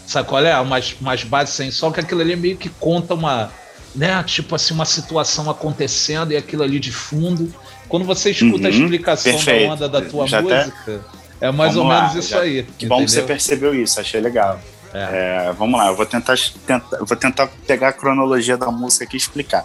Sabe 0.05 0.29
qual 0.29 0.45
é? 0.45 0.59
Umas, 0.59 0.97
umas 1.01 1.23
bases 1.23 1.55
sem 1.55 1.71
solo, 1.71 1.93
que 1.93 2.01
aquilo 2.01 2.21
ali 2.21 2.35
meio 2.35 2.57
que 2.57 2.69
conta 2.69 3.15
uma. 3.15 3.53
Né, 3.95 4.23
tipo 4.25 4.55
assim, 4.55 4.75
uma 4.75 4.85
situação 4.85 5.49
acontecendo 5.49 6.33
e 6.33 6.37
aquilo 6.37 6.63
ali 6.63 6.79
de 6.79 6.93
fundo. 6.93 7.55
Quando 7.89 8.05
você 8.05 8.31
escuta 8.31 8.59
uhum, 8.59 8.67
a 8.67 8.69
explicação 8.69 9.33
perfeito. 9.33 9.69
da 9.69 9.73
onda 9.73 9.89
da 9.89 10.03
tua 10.03 10.27
Já 10.27 10.43
música, 10.43 10.69
até... 10.83 11.47
é 11.47 11.51
mais 11.51 11.75
Vamos 11.75 11.77
ou 11.77 11.97
menos 11.97 12.15
lá, 12.15 12.19
isso 12.19 12.31
já... 12.31 12.41
aí. 12.41 12.67
Que 12.77 12.87
bom 12.87 12.99
que 12.99 13.11
você 13.11 13.23
percebeu 13.23 13.75
isso, 13.75 13.99
achei 13.99 14.21
legal. 14.21 14.61
É. 14.93 15.49
É, 15.49 15.53
vamos 15.53 15.79
lá, 15.79 15.89
eu 15.89 15.97
vou 15.97 16.07
tentar, 16.07 16.37
tentar, 16.67 16.99
vou 16.99 17.17
tentar 17.17 17.49
pegar 17.67 17.89
a 17.89 17.93
cronologia 17.93 18.57
da 18.57 18.71
música 18.71 19.05
aqui 19.05 19.17
e 19.17 19.19
explicar. 19.19 19.65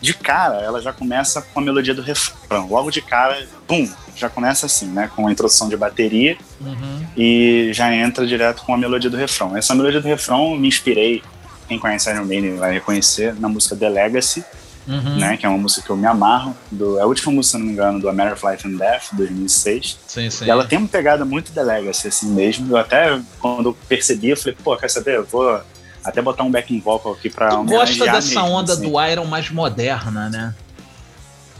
De 0.00 0.12
cara, 0.12 0.56
ela 0.56 0.82
já 0.82 0.92
começa 0.92 1.40
com 1.40 1.60
a 1.60 1.62
melodia 1.62 1.94
do 1.94 2.02
refrão. 2.02 2.68
Logo 2.68 2.90
de 2.90 3.00
cara, 3.00 3.46
pum, 3.66 3.90
já 4.14 4.28
começa 4.28 4.66
assim, 4.66 4.86
né? 4.86 5.10
Com 5.14 5.26
a 5.26 5.32
introdução 5.32 5.68
de 5.68 5.76
bateria 5.76 6.36
uhum. 6.60 7.06
e 7.16 7.70
já 7.72 7.94
entra 7.94 8.26
direto 8.26 8.62
com 8.64 8.74
a 8.74 8.76
melodia 8.76 9.08
do 9.08 9.16
refrão. 9.16 9.56
Essa 9.56 9.74
melodia 9.74 10.00
do 10.00 10.08
refrão 10.08 10.56
me 10.56 10.68
inspirei, 10.68 11.22
quem 11.66 11.78
conhece 11.78 12.10
Iron 12.10 12.24
Maiden 12.24 12.56
vai 12.56 12.72
reconhecer, 12.72 13.34
na 13.40 13.48
música 13.48 13.74
The 13.74 13.88
Legacy, 13.88 14.44
uhum. 14.86 15.18
né? 15.18 15.36
Que 15.36 15.46
é 15.46 15.48
uma 15.48 15.58
música 15.58 15.82
que 15.82 15.90
eu 15.90 15.96
me 15.96 16.06
amarro. 16.06 16.56
Do, 16.70 16.98
é 16.98 17.02
a 17.02 17.06
última 17.06 17.32
música, 17.32 17.56
se 17.56 17.58
não 17.58 17.66
me 17.66 17.72
engano, 17.72 18.00
do 18.00 18.08
American 18.08 18.50
Life 18.50 18.66
and 18.68 18.76
Death, 18.76 19.12
2006. 19.12 19.98
Sim, 20.06 20.30
sim. 20.30 20.44
E 20.44 20.50
ela 20.50 20.64
tem 20.64 20.78
uma 20.78 20.88
pegada 20.88 21.24
muito 21.24 21.52
The 21.52 21.62
Legacy, 21.62 22.08
assim 22.08 22.28
mesmo. 22.28 22.72
Eu 22.72 22.76
até, 22.76 23.20
quando 23.40 23.70
eu 23.70 23.76
percebi, 23.88 24.30
eu 24.30 24.36
falei, 24.36 24.56
pô, 24.62 24.76
quer 24.76 24.90
saber? 24.90 25.16
Eu 25.16 25.24
vou 25.24 25.60
até 26.04 26.20
botar 26.20 26.44
um 26.44 26.50
backing 26.50 26.80
vocal 26.80 27.12
aqui 27.12 27.30
pra 27.30 27.50
Tu 27.50 27.64
gosta 27.64 28.04
dessa 28.04 28.40
mesmo, 28.40 28.54
onda 28.54 28.72
assim. 28.74 28.90
do 28.90 29.02
Iron 29.06 29.24
mais 29.24 29.50
moderna, 29.50 30.28
né? 30.28 30.54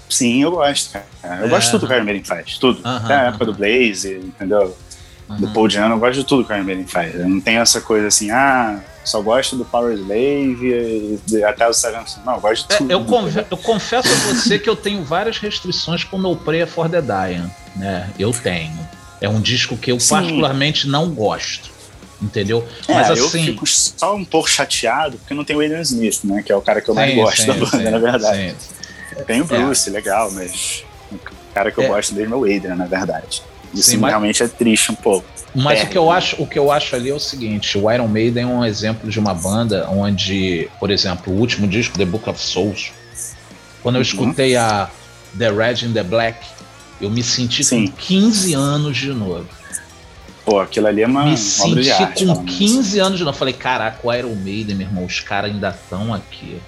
Sim, 0.08 0.42
eu 0.42 0.52
gosto, 0.52 0.92
cara. 0.92 1.06
Eu 1.40 1.46
é. 1.46 1.48
gosto 1.48 1.66
de 1.66 1.70
tudo 1.72 1.86
que 1.86 1.92
o 1.92 1.96
Iron 1.96 2.04
Maiden 2.04 2.24
faz. 2.24 2.58
Tudo. 2.58 2.78
Uh 2.80 2.82
-huh, 2.82 3.04
Até 3.04 3.14
a 3.14 3.22
época 3.22 3.44
uh 3.44 3.48
-huh. 3.48 3.52
do 3.52 3.58
Blaze, 3.58 4.16
entendeu? 4.16 4.76
Uh 5.28 5.34
-huh. 5.34 5.40
Do 5.40 5.48
Paul 5.48 5.66
Diano, 5.66 5.94
eu 5.94 5.98
gosto 5.98 6.20
de 6.20 6.24
tudo 6.24 6.44
que 6.44 6.52
o 6.52 6.56
Iron 6.56 6.64
Maiden 6.64 6.86
faz. 6.86 7.14
Eu 7.14 7.28
não 7.28 7.40
tenho 7.40 7.60
essa 7.60 7.80
coisa 7.80 8.06
assim, 8.06 8.30
ah, 8.30 8.80
só 9.04 9.20
gosto 9.20 9.56
do 9.56 9.64
Power 9.64 9.94
Slave 9.94 11.20
até 11.46 11.68
o 11.68 11.72
Seventh. 11.72 12.18
Não, 12.24 12.34
eu 12.34 12.40
gosto 12.40 12.68
de 12.68 12.74
é, 12.74 12.78
tudo. 12.78 12.90
É, 12.90 12.94
eu, 12.94 13.46
eu, 13.50 13.56
confesso 13.58 14.08
a 14.08 14.32
você 14.32 14.58
que 14.58 14.68
eu 14.68 14.74
tenho 14.74 15.04
várias 15.04 15.38
restrições 15.38 16.04
com 16.04 16.18
No 16.18 16.34
Prayer 16.34 16.66
for 16.66 16.88
the 16.88 17.02
Dying. 17.02 17.50
Né? 17.76 18.10
Eu 18.18 18.32
tenho. 18.32 18.78
É 19.20 19.28
um 19.28 19.40
disco 19.40 19.76
que 19.76 19.92
eu 19.92 20.00
Sim. 20.00 20.14
particularmente 20.14 20.88
não 20.88 21.10
gosto. 21.10 21.74
Entendeu? 22.20 22.66
É, 22.88 22.94
Mas 22.94 23.10
assim. 23.10 23.20
Eu 23.20 23.28
fico 23.28 23.66
só 23.66 24.14
um 24.14 24.24
pouco 24.24 24.48
chateado 24.48 25.18
porque 25.18 25.34
não 25.34 25.44
tem 25.44 25.54
o 25.54 25.58
William 25.58 25.80
Smith, 25.80 26.20
né? 26.24 26.42
Que 26.42 26.52
é 26.52 26.56
o 26.56 26.62
cara 26.62 26.80
que 26.80 26.88
eu 26.88 26.94
mais 26.94 27.10
sim, 27.10 27.16
gosto 27.16 27.40
sim, 27.40 27.46
da 27.46 27.54
banda, 27.54 27.68
sim, 27.68 27.90
na 27.90 27.98
verdade. 27.98 28.56
Tem 29.26 29.40
o 29.40 29.44
Bruce, 29.44 29.88
é. 29.88 29.92
legal, 29.92 30.30
mas 30.30 30.84
o 31.12 31.18
cara 31.52 31.70
que 31.70 31.78
eu 31.78 31.84
é. 31.84 31.88
gosto 31.88 32.14
mesmo 32.14 32.34
é 32.34 32.38
o 32.38 32.44
Adrian, 32.44 32.76
na 32.76 32.86
verdade. 32.86 33.42
Isso 33.74 33.90
Sim, 33.90 33.96
mas... 33.98 34.10
realmente 34.10 34.42
é 34.42 34.48
triste 34.48 34.92
um 34.92 34.94
pouco. 34.94 35.26
Mas 35.54 35.82
o 35.84 35.86
que, 35.86 35.96
eu 35.96 36.10
acho, 36.10 36.42
o 36.42 36.46
que 36.46 36.58
eu 36.58 36.72
acho 36.72 36.96
ali 36.96 37.10
é 37.10 37.14
o 37.14 37.20
seguinte: 37.20 37.78
o 37.78 37.90
Iron 37.90 38.08
Maiden 38.08 38.42
é 38.42 38.46
um 38.46 38.64
exemplo 38.64 39.08
de 39.08 39.20
uma 39.20 39.34
banda 39.34 39.88
onde, 39.88 40.68
por 40.80 40.90
exemplo, 40.90 41.32
o 41.32 41.36
último 41.38 41.68
disco, 41.68 41.96
The 41.96 42.04
Book 42.04 42.28
of 42.28 42.40
Souls, 42.40 42.92
quando 43.82 43.96
eu 43.96 43.98
uhum. 43.98 44.02
escutei 44.02 44.56
a 44.56 44.90
The 45.38 45.50
Red 45.50 45.86
and 45.86 45.92
the 45.92 46.02
Black, 46.02 46.38
eu 47.00 47.10
me 47.10 47.22
senti 47.22 47.62
Sim. 47.62 47.86
com 47.86 47.92
15 47.96 48.54
anos 48.54 48.96
de 48.96 49.12
novo. 49.12 49.46
Pô, 50.44 50.60
aquilo 50.60 50.86
ali 50.88 51.02
é 51.02 51.06
uma. 51.06 51.24
Me 51.24 51.36
senti 51.36 51.90
arte, 51.90 52.26
com 52.26 52.44
15 52.44 52.98
anos 52.98 53.18
de 53.18 53.24
novo. 53.24 53.36
Falei, 53.36 53.54
caraca, 53.54 53.98
o 54.02 54.12
Iron 54.12 54.34
Maiden, 54.34 54.76
meu 54.76 54.86
irmão, 54.86 55.04
os 55.04 55.20
caras 55.20 55.50
ainda 55.50 55.70
estão 55.70 56.12
aqui. 56.12 56.58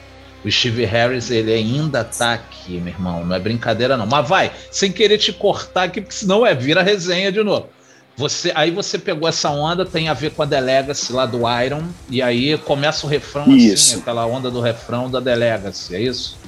O 0.47 0.51
Steve 0.53 0.85
Harris, 0.85 1.29
ele 1.29 1.53
ainda 1.53 2.05
tá 2.05 2.35
aqui, 2.35 2.79
meu 2.79 2.95
irmão. 2.95 3.27
Não 3.27 3.35
é 3.35 3.41
brincadeira, 3.41 3.97
não. 3.97 4.07
Mas 4.07 4.29
vai, 4.29 4.53
sem 4.71 4.93
querer 4.93 5.19
te 5.19 5.33
cortar 5.33 5.83
aqui, 5.83 6.01
porque 6.01 6.15
senão 6.15 6.47
é 6.47 6.55
vira 6.55 6.85
resenha 6.85 7.33
de 7.33 7.43
novo. 7.43 7.69
Você, 8.17 8.53
aí 8.55 8.71
você 8.71 8.97
pegou 8.97 9.29
essa 9.29 9.51
onda, 9.51 9.85
tem 9.85 10.09
a 10.09 10.15
ver 10.15 10.31
com 10.31 10.45
a 10.45 10.47
The 10.47 10.61
Legacy 10.61 11.13
lá 11.13 11.27
do 11.27 11.41
Iron, 11.65 11.83
e 12.09 12.23
aí 12.23 12.57
começa 12.59 13.05
o 13.05 13.11
refrão 13.11 13.43
assim, 13.43 13.57
isso. 13.57 13.91
assim, 13.91 14.01
aquela 14.01 14.25
onda 14.25 14.49
do 14.49 14.61
refrão 14.61 15.11
da 15.11 15.21
The 15.21 15.35
Legacy, 15.35 15.97
é 15.97 16.01
isso? 16.01 16.39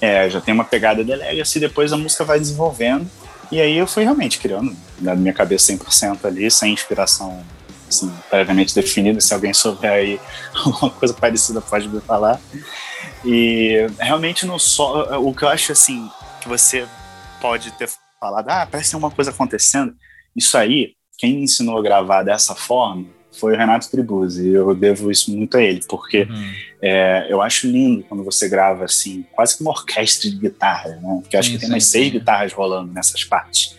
É, 0.00 0.30
já 0.30 0.40
tem 0.40 0.54
uma 0.54 0.64
pegada 0.64 1.04
The 1.04 1.16
Legacy, 1.16 1.58
depois 1.58 1.92
a 1.92 1.96
música 1.96 2.24
vai 2.24 2.38
desenvolvendo, 2.38 3.10
e 3.50 3.60
aí 3.60 3.76
eu 3.76 3.88
fui 3.88 4.04
realmente 4.04 4.38
criando 4.38 4.74
na 5.00 5.16
minha 5.16 5.34
cabeça 5.34 5.72
100% 5.72 6.24
ali, 6.24 6.48
sem 6.48 6.72
inspiração 6.72 7.44
assim, 7.88 8.12
previamente 8.28 8.74
definida, 8.74 9.20
se 9.20 9.32
alguém 9.32 9.52
souber 9.52 9.90
aí 9.90 10.20
alguma 10.54 10.90
coisa 10.90 11.14
parecida 11.14 11.60
pode 11.60 11.88
me 11.88 12.00
falar. 12.00 12.40
E 13.24 13.86
realmente 13.98 14.46
no 14.46 14.58
só 14.58 15.18
o 15.20 15.34
que 15.34 15.42
eu 15.44 15.48
acho 15.48 15.72
assim, 15.72 16.08
que 16.40 16.48
você 16.48 16.86
pode 17.40 17.70
ter 17.72 17.88
falado, 18.20 18.48
ah, 18.48 18.68
parece 18.70 18.90
ter 18.90 18.96
uma 18.96 19.10
coisa 19.10 19.30
acontecendo, 19.30 19.94
isso 20.36 20.56
aí 20.56 20.94
quem 21.18 21.34
me 21.34 21.42
ensinou 21.42 21.78
a 21.78 21.82
gravar 21.82 22.22
dessa 22.22 22.54
forma 22.54 23.06
foi 23.32 23.54
o 23.54 23.56
Renato 23.56 23.90
Tribuzzi. 23.90 24.48
Eu 24.48 24.74
devo 24.74 25.10
isso 25.10 25.36
muito 25.36 25.56
a 25.56 25.62
ele, 25.62 25.80
porque 25.88 26.22
uhum. 26.22 26.52
é, 26.80 27.26
eu 27.28 27.42
acho 27.42 27.66
lindo 27.66 28.04
quando 28.04 28.24
você 28.24 28.48
grava 28.48 28.84
assim, 28.84 29.24
quase 29.32 29.56
que 29.56 29.62
uma 29.62 29.70
orquestra 29.70 30.30
de 30.30 30.36
guitarra, 30.36 30.90
né? 30.90 31.18
Porque 31.20 31.36
eu 31.36 31.40
acho 31.40 31.48
sim, 31.48 31.54
que 31.54 31.60
tem 31.60 31.68
sim, 31.68 31.74
umas 31.74 31.84
seis 31.84 32.06
sim. 32.06 32.18
guitarras 32.18 32.52
rolando 32.52 32.92
nessas 32.92 33.24
partes. 33.24 33.76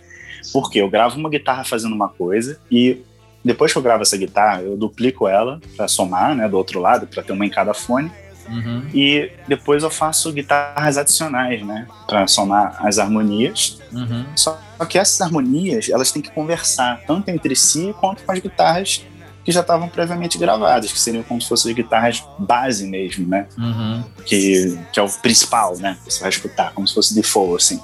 Porque 0.51 0.79
eu 0.79 0.89
gravo 0.89 1.17
uma 1.17 1.29
guitarra 1.29 1.63
fazendo 1.63 1.93
uma 1.93 2.09
coisa 2.09 2.59
e 2.71 3.01
depois 3.43 3.71
que 3.71 3.77
eu 3.77 3.81
gravo 3.81 4.01
essa 4.01 4.17
guitarra, 4.17 4.61
eu 4.61 4.75
duplico 4.75 5.27
ela 5.27 5.59
para 5.75 5.87
somar, 5.87 6.35
né, 6.35 6.47
do 6.47 6.57
outro 6.57 6.79
lado, 6.79 7.07
para 7.07 7.23
ter 7.23 7.31
uma 7.31 7.45
em 7.45 7.49
cada 7.49 7.73
fone. 7.73 8.11
Uhum. 8.49 8.87
E 8.93 9.31
depois 9.47 9.83
eu 9.83 9.91
faço 9.91 10.31
guitarras 10.33 10.97
adicionais, 10.97 11.63
né? 11.63 11.87
Para 12.07 12.25
somar 12.25 12.77
as 12.79 12.97
harmonias. 12.97 13.79
Uhum. 13.91 14.25
Só 14.35 14.59
que 14.89 14.97
essas 14.97 15.21
harmonias, 15.21 15.87
elas 15.89 16.11
têm 16.11 16.21
que 16.21 16.31
conversar 16.31 17.01
tanto 17.05 17.29
entre 17.29 17.55
si 17.55 17.93
quanto 17.99 18.23
com 18.23 18.31
as 18.31 18.39
guitarras 18.39 19.05
que 19.49 19.53
já 19.53 19.61
estavam 19.61 19.89
previamente 19.89 20.37
gravadas, 20.37 20.91
que 20.91 20.99
seriam 20.99 21.23
como 21.23 21.41
se 21.41 21.49
fossem 21.49 21.71
as 21.71 21.75
guitarras 21.75 22.23
base 22.37 22.85
mesmo, 22.85 23.27
né? 23.27 23.47
Uhum. 23.57 24.03
Que, 24.23 24.77
que 24.93 24.99
é 24.99 25.03
o 25.03 25.09
principal, 25.09 25.75
né? 25.75 25.97
Você 26.05 26.19
vai 26.19 26.29
escutar, 26.29 26.71
como 26.71 26.87
se 26.87 26.93
fosse 26.93 27.15
default, 27.15 27.55
assim. 27.55 27.81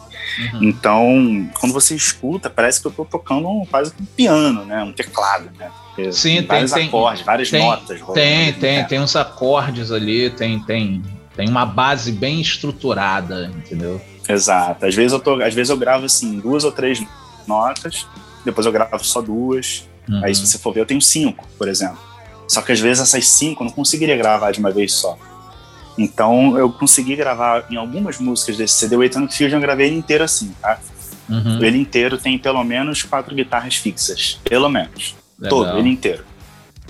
Uhum. 0.53 0.63
Então, 0.63 1.49
quando 1.59 1.73
você 1.73 1.95
escuta, 1.95 2.51
parece 2.51 2.79
que 2.79 2.85
eu 2.85 2.91
estou 2.91 3.03
tocando 3.03 3.47
quase 3.71 3.91
um 3.99 4.05
piano, 4.05 4.63
né? 4.63 4.83
Um 4.83 4.93
teclado, 4.93 5.49
né? 5.57 5.71
Sim, 6.11 6.35
tem, 6.35 6.45
vários 6.45 6.71
tem, 6.71 6.87
acordes, 6.87 7.25
várias 7.25 7.49
tem, 7.49 7.65
notas. 7.65 7.99
Tem, 8.13 8.53
tem, 8.53 8.85
tem 8.85 8.99
uns 8.99 9.15
acordes 9.15 9.91
ali, 9.91 10.29
tem, 10.29 10.59
tem, 10.59 11.01
tem 11.35 11.49
uma 11.49 11.65
base 11.65 12.11
bem 12.11 12.41
estruturada, 12.41 13.51
entendeu? 13.55 13.99
Exato. 14.29 14.85
Às 14.85 14.93
vezes 14.93 15.13
eu 15.13 15.19
tô, 15.19 15.41
às 15.41 15.53
vezes 15.55 15.71
eu 15.71 15.77
gravo 15.77 16.05
assim 16.05 16.39
duas 16.39 16.63
ou 16.63 16.71
três 16.71 17.03
notas, 17.47 18.05
depois 18.45 18.67
eu 18.67 18.71
gravo 18.71 19.03
só 19.03 19.19
duas. 19.19 19.87
Uhum. 20.09 20.23
Aí 20.23 20.33
se 20.33 20.45
você 20.45 20.57
for 20.57 20.73
ver, 20.73 20.81
eu 20.81 20.85
tenho 20.85 21.01
cinco, 21.01 21.47
por 21.57 21.67
exemplo. 21.67 21.97
Só 22.47 22.61
que 22.61 22.71
às 22.71 22.79
vezes 22.79 23.01
essas 23.01 23.27
cinco 23.27 23.63
eu 23.63 23.67
não 23.67 23.73
conseguiria 23.73 24.15
gravar 24.15 24.51
de 24.51 24.59
uma 24.59 24.71
vez 24.71 24.93
só. 24.93 25.17
Então 25.97 26.57
eu 26.57 26.71
consegui 26.71 27.15
gravar 27.15 27.65
em 27.69 27.75
algumas 27.75 28.19
músicas 28.19 28.57
desse 28.57 28.73
CD, 28.75 28.95
o 28.95 29.03
Ethan 29.03 29.27
Fusion, 29.27 29.57
eu 29.57 29.61
gravei 29.61 29.87
ele 29.87 29.97
inteiro 29.97 30.23
assim, 30.23 30.53
tá? 30.61 30.79
Uhum. 31.29 31.63
Ele 31.63 31.77
inteiro 31.77 32.17
tem 32.17 32.37
pelo 32.37 32.63
menos 32.63 33.03
quatro 33.03 33.33
guitarras 33.33 33.75
fixas. 33.75 34.39
Pelo 34.43 34.69
menos. 34.69 35.15
Legal. 35.39 35.59
Todo, 35.59 35.77
ele 35.79 35.89
inteiro. 35.89 36.23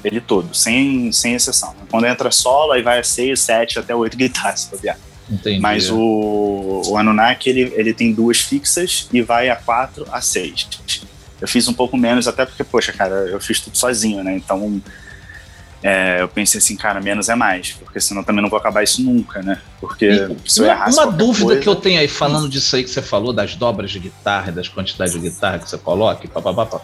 Ele 0.04 0.20
todo, 0.20 0.54
sem, 0.54 1.12
sem 1.12 1.34
exceção. 1.34 1.74
Quando 1.90 2.06
entra 2.06 2.30
solo, 2.32 2.74
aí 2.74 2.82
vai 2.82 3.00
a 3.00 3.04
6, 3.04 3.40
7, 3.40 3.80
até 3.80 3.96
8 3.96 4.16
guitarras, 4.18 4.62
se 4.62 4.72
bobear. 4.72 4.98
Entendi. 5.30 5.60
Mas 5.60 5.90
o, 5.90 6.82
o 6.86 6.98
Anunnaki, 6.98 7.50
ele, 7.50 7.74
ele 7.76 7.94
tem 7.94 8.14
duas 8.14 8.40
fixas 8.40 9.08
e 9.12 9.22
vai 9.22 9.50
a 9.50 9.56
4 9.56 10.06
a 10.12 10.22
6. 10.22 10.68
Eu 11.42 11.48
fiz 11.48 11.68
um 11.68 11.74
pouco 11.74 11.98
menos, 11.98 12.28
até 12.28 12.46
porque, 12.46 12.64
poxa, 12.64 12.94
cara, 12.94 13.16
eu 13.28 13.40
fiz 13.40 13.60
tudo 13.60 13.78
sozinho, 13.78 14.24
né? 14.24 14.36
Então, 14.36 14.82
é, 15.84 16.22
eu 16.22 16.28
pensei 16.28 16.58
assim, 16.58 16.76
cara, 16.76 17.00
menos 17.00 17.30
é 17.30 17.36
mais, 17.36 17.74
porque 17.74 18.00
senão 18.00 18.24
também 18.24 18.42
não 18.42 18.50
vou 18.50 18.58
acabar 18.58 18.84
isso 18.84 19.04
nunca, 19.04 19.42
né? 19.44 19.62
Porque 19.80 20.06
e, 20.08 20.50
se 20.50 20.62
eu 20.62 20.66
errar 20.66 20.90
Uma 20.90 21.08
dúvida 21.08 21.46
coisa, 21.46 21.62
que 21.62 21.70
eu 21.70 21.76
tenho 21.76 22.00
aí, 22.00 22.08
falando 22.08 22.50
disso 22.50 22.76
aí 22.76 22.84
que 22.84 22.90
você 22.90 23.02
falou, 23.02 23.32
das 23.32 23.56
dobras 23.56 23.92
de 23.92 24.00
guitarra, 24.00 24.52
das 24.52 24.68
quantidades 24.68 25.14
de 25.14 25.20
guitarra 25.20 25.60
que 25.60 25.70
você 25.70 25.78
coloca, 25.78 26.28
papapá. 26.28 26.82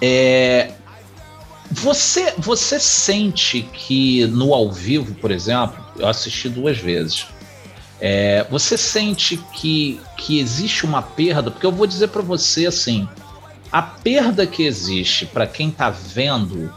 É, 0.00 0.72
você, 1.70 2.32
você 2.38 2.78
sente 2.78 3.62
que 3.62 4.26
no 4.28 4.54
ao 4.54 4.70
vivo, 4.70 5.14
por 5.16 5.30
exemplo, 5.30 5.84
eu 5.98 6.06
assisti 6.06 6.48
duas 6.48 6.78
vezes. 6.78 7.26
É, 8.00 8.46
você 8.50 8.76
sente 8.76 9.36
que, 9.52 10.00
que 10.16 10.38
existe 10.38 10.84
uma 10.84 11.02
perda? 11.02 11.50
Porque 11.50 11.66
eu 11.66 11.72
vou 11.72 11.86
dizer 11.86 12.08
para 12.08 12.22
você 12.22 12.66
assim: 12.66 13.08
a 13.74 13.82
perda 13.82 14.46
que 14.46 14.62
existe 14.62 15.26
para 15.26 15.48
quem 15.48 15.68
está 15.68 15.90
vendo, 15.90 16.72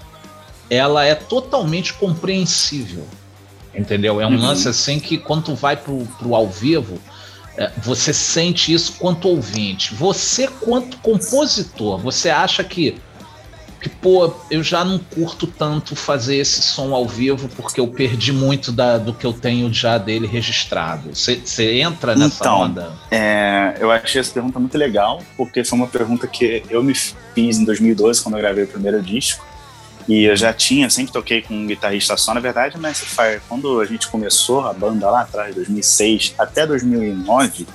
ela 0.67 1.05
é 1.05 1.13
totalmente 1.13 1.93
compreensível. 1.93 3.05
Entendeu? 3.71 4.19
É 4.19 4.25
um 4.25 4.31
uhum. 4.31 4.41
lance 4.41 4.67
assim 4.67 4.99
que 4.99 5.15
quando 5.15 5.43
tu 5.43 5.53
vai 5.53 5.77
pro, 5.77 6.07
pro 6.17 6.33
ao 6.33 6.49
vivo, 6.49 6.99
é, 7.55 7.71
você 7.77 8.11
sente 8.11 8.73
isso 8.73 8.93
quanto 8.93 9.27
ouvinte. 9.27 9.93
Você, 9.93 10.47
quanto 10.47 10.97
compositor, 10.97 11.99
você 11.99 12.31
acha 12.31 12.63
que 12.63 12.99
que, 13.87 13.95
pô, 13.95 14.33
eu 14.51 14.61
já 14.61 14.83
não 14.83 14.99
curto 14.99 15.47
tanto 15.47 15.95
fazer 15.95 16.37
esse 16.37 16.61
som 16.61 16.93
ao 16.93 17.07
vivo 17.07 17.47
porque 17.55 17.79
eu 17.79 17.87
perdi 17.87 18.33
muito 18.33 18.71
da, 18.71 18.97
do 18.97 19.13
que 19.13 19.25
eu 19.25 19.31
tenho 19.31 19.73
já 19.73 19.97
dele 19.97 20.27
registrado. 20.27 21.09
Você 21.13 21.79
entra 21.79 22.15
nessa 22.15 22.43
então, 22.43 22.61
onda? 22.61 22.91
É, 23.09 23.77
eu 23.79 23.89
achei 23.89 24.19
essa 24.19 24.33
pergunta 24.33 24.59
muito 24.59 24.77
legal, 24.77 25.23
porque 25.37 25.63
foi 25.63 25.79
uma 25.79 25.87
pergunta 25.87 26.27
que 26.27 26.63
eu 26.69 26.83
me 26.83 26.93
fiz 26.93 27.57
em 27.57 27.63
2012, 27.63 28.21
quando 28.21 28.35
eu 28.35 28.41
gravei 28.41 28.65
o 28.65 28.67
primeiro 28.67 29.01
disco. 29.01 29.45
E 30.07 30.23
eu 30.23 30.35
já 30.37 30.53
tinha, 30.53 30.89
sempre 30.89 31.11
toquei 31.11 31.41
com 31.41 31.53
um 31.53 31.67
guitarrista 31.67 32.15
só, 32.15 32.33
na 32.33 32.39
verdade, 32.39 32.77
mas 32.77 33.05
quando 33.49 33.81
a 33.81 33.85
gente 33.85 34.07
começou 34.07 34.65
a 34.65 34.73
banda 34.73 35.09
lá 35.09 35.21
atrás, 35.21 35.53
2006 35.53 36.33
até 36.37 36.65
2009, 36.65 37.67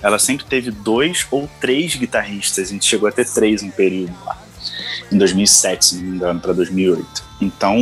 ela 0.00 0.18
sempre 0.18 0.46
teve 0.46 0.70
dois 0.70 1.26
ou 1.28 1.50
três 1.60 1.96
guitarristas, 1.96 2.68
a 2.68 2.72
gente 2.72 2.84
chegou 2.84 3.08
a 3.08 3.12
ter 3.12 3.28
três 3.28 3.64
um 3.64 3.70
período 3.70 4.14
lá 4.24 4.45
em 5.10 5.18
2007, 5.18 5.84
se 5.84 5.94
não 5.96 6.02
me 6.02 6.16
engano, 6.16 6.40
para 6.40 6.52
2008. 6.52 7.24
Então, 7.40 7.76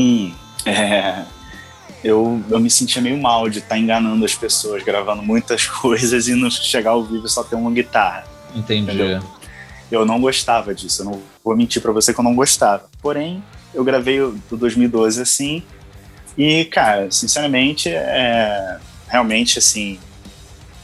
é, 0.65 1.25
eu, 2.03 2.43
eu 2.51 2.61
me 2.61 2.71
sentia 2.71 3.01
meio 3.01 3.21
mal 3.21 3.49
de 3.49 3.59
estar 3.59 3.71
tá 3.71 3.79
enganando 3.79 4.25
as 4.25 4.35
pessoas, 4.35 4.83
gravando 4.83 5.23
muitas 5.23 5.67
coisas 5.69 6.29
e 6.29 6.35
não 6.35 6.51
chegar 6.51 6.91
ao 6.91 7.05
vivo 7.05 7.29
só 7.29 7.43
ter 7.43 7.57
uma 7.57 7.71
guitarra. 7.71 8.25
Entendi. 8.55 8.83
Entendeu? 8.83 9.23
Eu 9.91 10.05
não 10.05 10.21
gostava 10.21 10.75
disso, 10.75 11.03
eu 11.03 11.07
não 11.07 11.23
vou 11.45 11.57
mentir 11.57 11.81
para 11.81 11.93
você 11.93 12.13
que 12.13 12.19
eu 12.19 12.25
não 12.25 12.35
gostava. 12.35 12.89
Porém, 13.01 13.43
eu 13.73 13.85
gravei 13.85 14.21
o 14.21 14.39
2012 14.51 15.21
assim, 15.21 15.63
e, 16.37 16.65
cara, 16.65 17.11
sinceramente, 17.11 17.89
é, 17.89 18.79
realmente, 19.09 19.59
assim, 19.59 19.99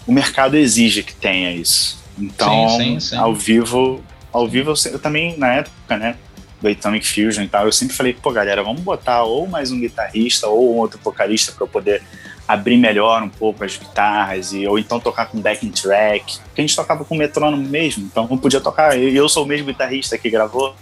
o 0.07 0.13
mercado 0.13 0.57
exige 0.57 1.03
que 1.03 1.15
tenha 1.15 1.53
isso. 1.53 1.99
Então, 2.19 2.69
sim, 2.71 2.79
sim, 2.79 3.01
sim. 3.01 3.17
ao 3.17 3.35
vivo, 3.35 4.03
ao 4.33 4.49
vivo 4.49 4.71
eu, 4.71 4.93
eu, 4.93 4.99
também, 4.99 5.37
na 5.39 5.55
época, 5.55 5.97
né, 5.97 6.17
do 6.61 6.69
Atomic 6.69 7.07
Fusion 7.07 7.43
e 7.43 7.49
tal, 7.49 7.67
eu 7.67 7.73
sempre 7.73 7.95
falei, 7.95 8.13
pô, 8.13 8.31
galera, 8.31 8.63
vamos 8.63 8.83
botar 8.83 9.23
ou 9.23 9.47
mais 9.47 9.73
um 9.73 9.81
guitarrista 9.81 10.47
ou 10.47 10.77
outro 10.77 11.01
vocalista 11.03 11.53
para 11.53 11.65
eu 11.65 11.69
poder 11.69 12.03
abrir 12.47 12.77
melhor 12.77 13.23
um 13.23 13.29
pouco 13.29 13.65
as 13.65 13.77
guitarras, 13.77 14.53
e, 14.53 14.67
ou 14.67 14.79
então 14.79 14.99
tocar 14.99 15.27
com 15.27 15.41
backing 15.41 15.71
track, 15.71 16.39
porque 16.41 16.61
a 16.61 16.67
gente 16.67 16.75
tocava 16.75 17.05
com 17.05 17.15
metrônomo 17.15 17.67
mesmo, 17.69 18.05
então 18.05 18.27
não 18.29 18.37
podia 18.37 18.61
tocar, 18.61 18.99
eu, 18.99 19.09
eu 19.09 19.29
sou 19.29 19.45
o 19.45 19.47
mesmo 19.47 19.67
guitarrista 19.67 20.19
que 20.19 20.29
gravou, 20.29 20.75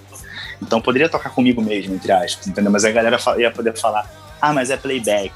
então 0.62 0.80
poderia 0.80 1.08
tocar 1.08 1.30
comigo 1.30 1.62
mesmo, 1.62 1.94
entre 1.94 2.10
aspas, 2.10 2.46
entendeu? 2.46 2.72
Mas 2.72 2.84
a 2.84 2.90
galera 2.90 3.18
ia 3.36 3.50
poder 3.50 3.76
falar, 3.76 4.10
ah, 4.40 4.52
mas 4.52 4.70
é 4.70 4.76
playback. 4.76 5.32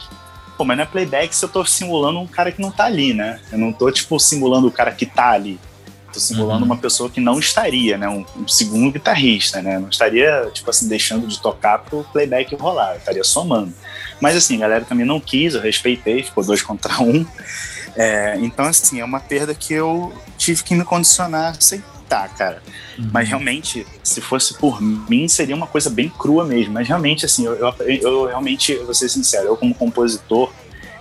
Pô, 0.57 0.65
mas 0.65 0.77
não 0.77 0.85
é 0.85 0.87
playback 0.87 1.35
se 1.35 1.45
eu 1.45 1.49
tô 1.49 1.65
simulando 1.65 2.21
um 2.21 2.27
cara 2.27 2.53
que 2.53 2.61
não 2.61 2.71
tá 2.71 2.85
ali, 2.85 3.15
né? 3.15 3.41
Eu 3.51 3.59
não 3.59 3.73
tô, 3.73 3.91
tipo, 3.91 4.19
simulando 4.19 4.67
o 4.67 4.73
cara 4.73 4.93
que 4.93 5.07
tá 5.07 5.31
ali. 5.31 5.59
Tô 6.13 6.21
simulando 6.21 6.61
uhum. 6.61 6.67
uma 6.67 6.77
pessoa 6.77 7.09
que 7.09 7.21
não 7.21 7.39
estaria, 7.39 7.97
né? 7.97 8.09
Um, 8.09 8.25
um, 8.37 8.47
segundo 8.47 8.93
guitarrista, 8.93 9.63
né? 9.63 9.79
Não 9.79 9.89
estaria, 9.89 10.51
tipo 10.53 10.69
assim, 10.69 10.89
deixando 10.89 11.27
de 11.27 11.41
tocar 11.41 11.79
pro 11.79 12.05
playback 12.13 12.55
rolar, 12.55 12.93
eu 12.93 12.99
estaria 12.99 13.25
somando. 13.25 13.73
Mas 14.21 14.37
assim, 14.37 14.57
a 14.57 14.61
galera 14.61 14.85
também 14.85 15.07
não 15.07 15.19
quis, 15.19 15.55
eu 15.55 15.61
respeitei, 15.61 16.23
ficou 16.23 16.45
dois 16.45 16.63
contra 16.63 17.03
um. 17.03 17.27
É, 17.97 18.37
então, 18.41 18.65
assim, 18.67 19.01
é 19.01 19.05
uma 19.05 19.21
perda 19.21 19.55
que 19.55 19.75
eu 19.75 20.13
tive 20.39 20.63
que 20.63 20.75
me 20.75 20.85
condicionar 20.85 21.47
a 21.47 21.51
aceitar, 21.51 22.29
cara. 22.35 22.63
Uhum. 22.99 23.11
Mas 23.13 23.29
realmente, 23.29 23.87
se 24.03 24.21
fosse 24.21 24.55
por 24.55 24.81
mim, 24.81 25.29
seria 25.29 25.55
uma 25.55 25.67
coisa 25.67 25.91
bem 25.91 26.09
crua 26.09 26.45
mesmo. 26.45 26.75
Mas 26.75 26.89
realmente, 26.89 27.25
assim, 27.25 27.47
eu, 27.47 27.55
eu, 27.55 27.75
eu 27.81 28.27
realmente, 28.27 28.75
vou 28.77 28.95
ser 28.95 29.09
sincero, 29.09 29.49
eu 29.49 29.57
como 29.57 29.75
compositor, 29.75 30.53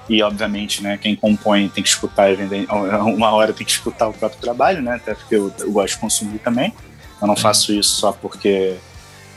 e 0.09 0.21
obviamente, 0.21 0.83
né, 0.83 0.97
quem 0.97 1.15
compõe 1.15 1.69
tem 1.69 1.83
que 1.83 1.89
escutar, 1.89 2.29
uma 3.05 3.31
hora 3.31 3.53
tem 3.53 3.65
que 3.65 3.71
escutar 3.71 4.07
o 4.07 4.13
próprio 4.13 4.41
trabalho, 4.41 4.81
né, 4.81 4.95
até 4.95 5.13
porque 5.13 5.35
eu, 5.35 5.53
eu 5.59 5.71
gosto 5.71 5.95
de 5.95 5.99
consumir 5.99 6.39
também. 6.39 6.73
Eu 7.21 7.27
não 7.27 7.35
faço 7.35 7.71
isso 7.71 7.91
só 7.97 8.11
porque 8.11 8.77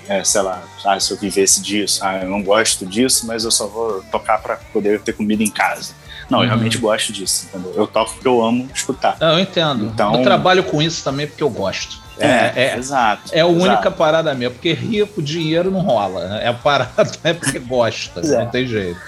é, 0.09 0.23
sei 0.23 0.43
lá, 0.43 0.63
ah, 0.85 0.99
se 0.99 1.13
eu 1.13 1.17
vivesse 1.17 1.63
disso, 1.63 2.01
ah, 2.03 2.19
eu 2.23 2.29
não 2.29 2.43
gosto 2.43 2.87
disso, 2.87 3.27
mas 3.27 3.45
eu 3.45 3.51
só 3.51 3.67
vou 3.67 4.03
tocar 4.11 4.39
para 4.39 4.57
poder 4.57 5.01
ter 5.01 5.13
comida 5.13 5.43
em 5.43 5.51
casa. 5.51 5.95
Não, 6.29 6.39
eu 6.39 6.45
uhum. 6.45 6.49
realmente 6.49 6.79
gosto 6.79 7.13
disso, 7.13 7.47
entendeu? 7.47 7.73
Eu 7.75 7.87
toco 7.87 8.13
porque 8.13 8.29
eu 8.29 8.43
amo 8.43 8.69
escutar. 8.75 9.17
Não, 9.21 9.35
eu 9.35 9.41
entendo. 9.41 9.85
Então, 9.87 10.15
eu 10.15 10.23
trabalho 10.23 10.65
com 10.65 10.81
isso 10.81 11.05
também 11.05 11.27
porque 11.27 11.43
eu 11.43 11.51
gosto. 11.51 12.03
É, 12.19 12.27
é, 12.27 12.53
é 12.57 12.77
exato. 12.79 13.31
É 13.33 13.41
a 13.41 13.47
única 13.47 13.91
parada 13.91 14.33
minha, 14.35 14.51
porque 14.51 14.73
rir 14.73 15.07
com 15.07 15.21
dinheiro 15.21 15.71
não 15.71 15.81
rola. 15.81 16.39
É 16.41 16.49
a 16.49 16.55
parada 16.55 17.13
é 17.25 17.33
porque 17.33 17.59
gosta, 17.59 18.23
não 18.23 18.41
é. 18.41 18.47
tem 18.47 18.67
jeito. 18.67 19.01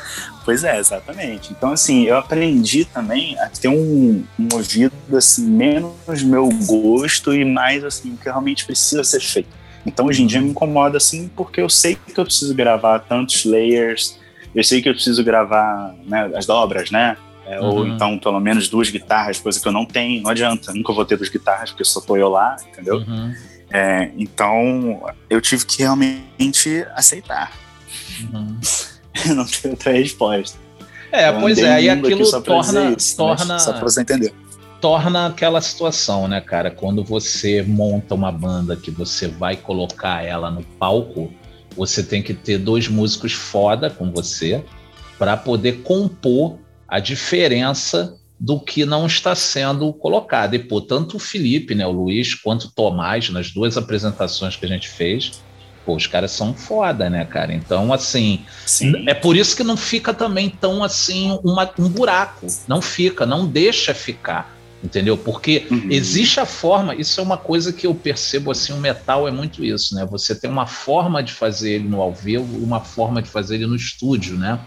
Pois 0.46 0.62
é, 0.62 0.78
exatamente. 0.78 1.50
Então, 1.50 1.72
assim, 1.72 2.04
eu 2.04 2.16
aprendi 2.16 2.84
também 2.84 3.36
a 3.40 3.48
ter 3.48 3.66
um, 3.66 4.24
um 4.38 4.48
ouvido, 4.54 4.94
assim, 5.16 5.44
menos 5.44 6.22
meu 6.22 6.48
gosto 6.64 7.34
e 7.34 7.44
mais, 7.44 7.82
assim, 7.82 8.12
o 8.12 8.16
que 8.16 8.26
realmente 8.26 8.64
precisa 8.64 9.02
ser 9.02 9.18
feito. 9.18 9.48
Então, 9.84 10.06
hoje 10.06 10.22
em 10.22 10.26
dia 10.26 10.40
me 10.40 10.50
incomoda, 10.50 10.98
assim, 10.98 11.28
porque 11.34 11.60
eu 11.60 11.68
sei 11.68 11.96
que 11.96 12.16
eu 12.16 12.24
preciso 12.24 12.54
gravar 12.54 13.00
tantos 13.00 13.44
layers, 13.44 14.20
eu 14.54 14.62
sei 14.62 14.80
que 14.80 14.88
eu 14.88 14.94
preciso 14.94 15.24
gravar 15.24 15.96
né, 16.04 16.30
as 16.36 16.46
dobras, 16.46 16.92
né? 16.92 17.16
É, 17.44 17.60
uhum. 17.60 17.66
Ou 17.66 17.86
então, 17.88 18.16
pelo 18.16 18.38
menos 18.38 18.68
duas 18.68 18.88
guitarras, 18.88 19.40
coisa 19.40 19.60
que 19.60 19.66
eu 19.66 19.72
não 19.72 19.84
tenho, 19.84 20.22
não 20.22 20.30
adianta, 20.30 20.72
nunca 20.72 20.92
vou 20.92 21.04
ter 21.04 21.16
duas 21.16 21.28
guitarras, 21.28 21.70
porque 21.70 21.84
só 21.84 22.00
tô 22.00 22.16
eu 22.16 22.28
lá, 22.28 22.54
entendeu? 22.70 22.98
Uhum. 22.98 23.34
É, 23.68 24.12
então, 24.16 25.04
eu 25.28 25.40
tive 25.40 25.66
que 25.66 25.82
realmente 25.82 26.86
aceitar. 26.94 27.50
Uhum. 28.32 28.60
não 29.34 29.44
tem 29.44 29.70
outra 29.70 29.92
resposta. 29.92 30.58
É, 31.12 31.28
eu 31.28 31.40
pois 31.40 31.58
é, 31.58 31.82
e 31.82 31.88
aquilo 31.88 32.42
torna. 32.42 32.90
Isso, 32.90 33.16
torna 33.16 33.58
só 33.58 33.72
pra 33.72 33.82
você 33.82 34.00
entender. 34.02 34.34
Torna 34.80 35.26
aquela 35.26 35.60
situação, 35.60 36.28
né, 36.28 36.40
cara? 36.40 36.70
Quando 36.70 37.02
você 37.02 37.62
monta 37.62 38.14
uma 38.14 38.30
banda 38.30 38.76
que 38.76 38.90
você 38.90 39.26
vai 39.26 39.56
colocar 39.56 40.22
ela 40.22 40.50
no 40.50 40.62
palco, 40.62 41.32
você 41.76 42.02
tem 42.02 42.22
que 42.22 42.34
ter 42.34 42.58
dois 42.58 42.88
músicos 42.88 43.32
foda 43.32 43.88
com 43.88 44.10
você 44.10 44.62
para 45.18 45.36
poder 45.36 45.82
compor 45.82 46.58
a 46.86 46.98
diferença 47.00 48.16
do 48.38 48.60
que 48.60 48.84
não 48.84 49.06
está 49.06 49.34
sendo 49.34 49.90
colocado. 49.94 50.54
E, 50.54 50.58
pô, 50.58 50.80
tanto 50.80 51.16
o 51.16 51.20
Felipe, 51.20 51.74
né, 51.74 51.86
o 51.86 51.90
Luiz, 51.90 52.34
quanto 52.34 52.64
o 52.64 52.70
Tomás, 52.70 53.30
nas 53.30 53.50
duas 53.50 53.78
apresentações 53.78 54.56
que 54.56 54.66
a 54.66 54.68
gente 54.68 54.88
fez, 54.88 55.40
Pô, 55.86 55.94
os 55.94 56.08
caras 56.08 56.32
são 56.32 56.52
foda, 56.52 57.08
né, 57.08 57.24
cara? 57.24 57.54
Então, 57.54 57.92
assim, 57.92 58.44
Sim. 58.66 59.08
é 59.08 59.14
por 59.14 59.36
isso 59.36 59.56
que 59.56 59.62
não 59.62 59.76
fica 59.76 60.12
também 60.12 60.50
tão 60.50 60.82
assim 60.82 61.38
uma, 61.44 61.70
um 61.78 61.88
buraco. 61.88 62.48
Não 62.66 62.82
fica, 62.82 63.24
não 63.24 63.46
deixa 63.46 63.94
ficar. 63.94 64.56
Entendeu? 64.82 65.16
Porque 65.16 65.66
uhum. 65.70 65.86
existe 65.90 66.38
a 66.38 66.44
forma, 66.44 66.94
isso 66.94 67.18
é 67.18 67.22
uma 67.22 67.38
coisa 67.38 67.72
que 67.72 67.86
eu 67.86 67.94
percebo 67.94 68.50
assim, 68.50 68.72
o 68.72 68.76
metal 68.76 69.26
é 69.26 69.30
muito 69.30 69.64
isso, 69.64 69.94
né? 69.94 70.04
Você 70.10 70.34
tem 70.34 70.50
uma 70.50 70.66
forma 70.66 71.22
de 71.22 71.32
fazer 71.32 71.74
ele 71.74 71.88
no 71.88 72.00
ao 72.00 72.12
vivo, 72.12 72.62
uma 72.62 72.80
forma 72.80 73.22
de 73.22 73.28
fazer 73.28 73.54
ele 73.54 73.66
no 73.66 73.74
estúdio, 73.74 74.36
né? 74.36 74.60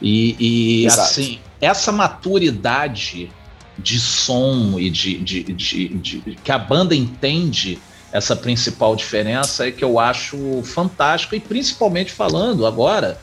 E, 0.00 0.82
e 0.82 0.86
assim, 0.86 1.38
essa 1.60 1.92
maturidade 1.92 3.30
de 3.78 4.00
som 4.00 4.78
e 4.78 4.90
de, 4.90 5.18
de, 5.18 5.42
de, 5.42 5.88
de, 5.88 6.38
que 6.42 6.52
a 6.52 6.58
banda 6.58 6.94
entende 6.94 7.78
essa 8.12 8.36
principal 8.36 8.94
diferença 8.94 9.66
é 9.66 9.70
que 9.70 9.82
eu 9.82 9.98
acho 9.98 10.62
fantástico, 10.62 11.34
e 11.34 11.40
principalmente 11.40 12.12
falando 12.12 12.66
agora, 12.66 13.18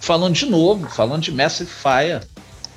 falando 0.00 0.34
de 0.34 0.46
novo, 0.46 0.88
falando 0.88 1.22
de 1.22 1.32
Massive 1.32 1.70
Fire, 1.70 2.20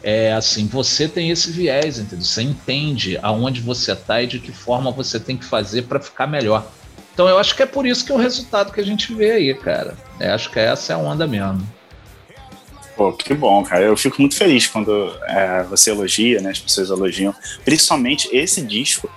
é 0.04 0.32
assim, 0.34 0.68
você 0.68 1.08
tem 1.08 1.32
esse 1.32 1.50
viés, 1.50 1.98
entendeu? 1.98 2.24
Você 2.24 2.44
entende 2.44 3.18
aonde 3.24 3.60
você 3.60 3.94
está 3.94 4.22
e 4.22 4.28
de 4.28 4.40
que 4.40 4.52
forma 4.52 4.92
você 4.92 5.20
tem 5.20 5.36
que 5.36 5.44
fazer 5.44 5.84
para 5.84 6.00
ficar 6.00 6.28
melhor. 6.28 6.68
Então 7.12 7.28
eu 7.28 7.40
acho 7.40 7.56
que 7.56 7.64
é 7.64 7.66
por 7.66 7.88
isso 7.88 8.06
que 8.06 8.12
é 8.12 8.16
o 8.16 8.20
resultado 8.20 8.72
que 8.72 8.80
a 8.80 8.86
gente 8.86 9.12
vê 9.16 9.32
aí, 9.32 9.54
cara. 9.56 9.98
Eu 10.20 10.34
acho 10.36 10.52
que 10.52 10.60
essa 10.60 10.94
é 10.94 10.96
a 10.96 11.00
onda 11.00 11.26
mesmo. 11.26 11.68
Pô, 12.96 13.12
que 13.12 13.34
bom, 13.34 13.64
cara. 13.64 13.84
Eu 13.84 13.98
fico 13.98 14.22
muito 14.22 14.36
feliz 14.36 14.68
quando 14.68 15.12
é, 15.24 15.64
você 15.64 15.90
elogia, 15.90 16.40
né? 16.40 16.52
As 16.52 16.60
pessoas 16.60 16.90
elogiam. 16.90 17.34
Principalmente 17.64 18.30
esse 18.32 18.62
disco 18.62 19.10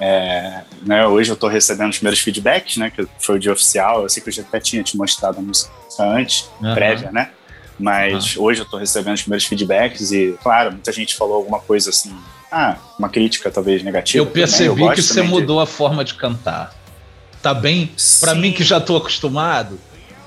é, 0.00 0.62
né, 0.82 1.06
hoje 1.06 1.30
eu 1.30 1.34
estou 1.34 1.48
recebendo 1.48 1.90
os 1.90 1.98
primeiros 1.98 2.20
feedbacks, 2.20 2.78
né, 2.78 2.90
que 2.90 3.06
foi 3.18 3.36
o 3.36 3.38
dia 3.38 3.52
oficial. 3.52 4.02
Eu 4.02 4.08
sei 4.08 4.22
que 4.22 4.30
eu 4.30 4.32
já 4.32 4.42
até 4.42 4.58
tinha 4.58 4.82
te 4.82 4.96
mostrado 4.96 5.38
a 5.38 5.42
música 5.42 5.70
antes, 5.98 6.50
uhum. 6.60 6.74
prévia, 6.74 7.12
né? 7.12 7.30
Mas 7.78 8.36
uhum. 8.36 8.44
hoje 8.44 8.60
eu 8.60 8.64
estou 8.64 8.80
recebendo 8.80 9.14
os 9.14 9.22
primeiros 9.22 9.46
feedbacks 9.46 10.10
e, 10.10 10.34
claro, 10.42 10.72
muita 10.72 10.90
gente 10.90 11.14
falou 11.14 11.36
alguma 11.36 11.60
coisa 11.60 11.90
assim, 11.90 12.14
ah, 12.50 12.76
uma 12.98 13.08
crítica 13.08 13.50
talvez 13.50 13.82
negativa. 13.82 14.22
Eu 14.22 14.26
percebi 14.26 14.82
eu 14.82 14.92
que 14.92 15.02
você 15.02 15.22
mudou 15.22 15.58
de... 15.58 15.62
a 15.62 15.66
forma 15.66 16.04
de 16.04 16.14
cantar. 16.14 16.74
Tá 17.42 17.54
bem? 17.54 17.90
Para 18.20 18.34
mim 18.34 18.52
que 18.52 18.64
já 18.64 18.78
estou 18.78 18.96
acostumado, 18.96 19.78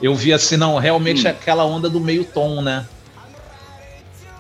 eu 0.02 0.16
vi 0.16 0.34
assim, 0.34 0.58
não, 0.58 0.78
realmente 0.78 1.26
hum. 1.26 1.28
é 1.28 1.32
aquela 1.32 1.66
onda 1.66 1.90
do 1.90 2.00
meio 2.00 2.24
tom, 2.24 2.62
né? 2.62 2.86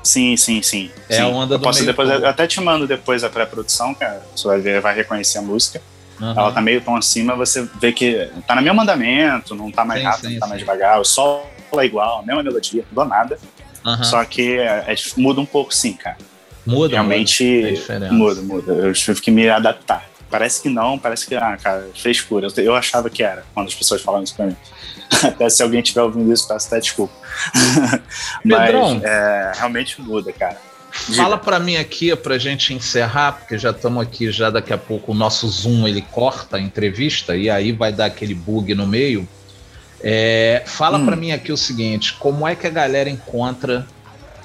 Sim, 0.03 0.35
sim, 0.35 0.61
sim. 0.61 0.91
É 1.07 1.15
sim. 1.15 1.21
a 1.21 1.27
onda 1.27 1.55
eu 1.55 1.57
do 1.57 1.63
posso 1.63 1.85
depois, 1.85 2.09
eu 2.09 2.27
até 2.27 2.45
te 2.45 2.59
mando 2.59 2.85
depois 2.85 3.23
a 3.23 3.29
pré-produção, 3.29 3.93
cara. 3.93 4.21
Você 4.35 4.47
vai 4.47 4.59
ver, 4.59 4.81
vai 4.81 4.93
reconhecer 4.93 5.37
a 5.37 5.41
música. 5.41 5.81
Uhum. 6.19 6.31
Ela 6.31 6.51
tá 6.51 6.61
meio 6.61 6.81
tom 6.81 6.95
acima, 6.95 7.35
você 7.35 7.67
vê 7.81 7.91
que 7.91 8.29
tá 8.47 8.55
no 8.55 8.61
mesmo 8.61 8.81
andamento, 8.81 9.55
não 9.55 9.71
tá 9.71 9.83
mais 9.83 10.01
sim, 10.01 10.05
rápido, 10.05 10.27
sim, 10.27 10.33
não 10.33 10.39
tá 10.41 10.47
mais 10.47 10.59
devagar, 10.59 10.99
o 10.99 11.03
solo 11.03 11.43
é 11.77 11.85
igual, 11.85 12.19
a 12.19 12.23
mesma 12.23 12.43
melodia, 12.43 12.85
não 12.91 13.05
nada. 13.05 13.39
Uhum. 13.85 14.03
Só 14.03 14.23
que 14.23 14.57
é, 14.57 14.85
é, 14.87 14.95
muda 15.17 15.41
um 15.41 15.45
pouco 15.45 15.73
sim, 15.73 15.93
cara. 15.93 16.17
Muda, 16.65 16.93
Realmente 16.93 17.77
muda, 17.87 18.11
muda, 18.11 18.41
muda. 18.41 18.73
Eu 18.73 18.93
tive 18.93 19.19
que 19.19 19.31
me 19.31 19.49
adaptar. 19.49 20.07
Parece 20.29 20.61
que 20.61 20.69
não, 20.69 20.97
parece 20.97 21.27
que, 21.27 21.35
ah, 21.35 21.57
cara, 21.61 21.89
frescura. 21.93 22.47
Eu, 22.47 22.63
eu 22.63 22.75
achava 22.75 23.09
que 23.09 23.21
era, 23.21 23.43
quando 23.53 23.67
as 23.67 23.75
pessoas 23.75 24.01
falavam 24.01 24.23
isso 24.23 24.35
pra 24.35 24.45
mim. 24.45 24.55
Até 25.23 25.49
se 25.49 25.61
alguém 25.61 25.81
estiver 25.81 26.01
ouvindo 26.01 26.31
isso, 26.31 26.47
peço 26.47 26.67
até 26.67 26.79
desculpa. 26.79 27.13
Pedrão, 28.43 28.95
Mas 28.95 29.03
é, 29.03 29.51
realmente 29.55 30.01
muda, 30.01 30.31
cara. 30.31 30.57
Fala 30.93 31.37
para 31.39 31.59
mim 31.59 31.75
aqui 31.75 32.15
pra 32.15 32.37
gente 32.37 32.73
encerrar, 32.73 33.33
porque 33.33 33.57
já 33.57 33.71
estamos 33.71 34.01
aqui, 34.01 34.31
já 34.31 34.51
daqui 34.51 34.71
a 34.71 34.77
pouco 34.77 35.11
o 35.11 35.15
nosso 35.15 35.47
Zoom 35.49 35.87
ele 35.87 36.01
corta 36.01 36.57
a 36.57 36.61
entrevista 36.61 37.35
e 37.35 37.49
aí 37.49 37.71
vai 37.71 37.91
dar 37.91 38.05
aquele 38.05 38.35
bug 38.35 38.75
no 38.75 38.85
meio. 38.85 39.27
É, 40.01 40.63
fala 40.65 40.99
hum. 40.99 41.05
para 41.05 41.15
mim 41.15 41.31
aqui 41.31 41.51
o 41.51 41.57
seguinte: 41.57 42.13
como 42.13 42.47
é 42.47 42.55
que 42.55 42.67
a 42.67 42.69
galera 42.69 43.09
encontra 43.09 43.87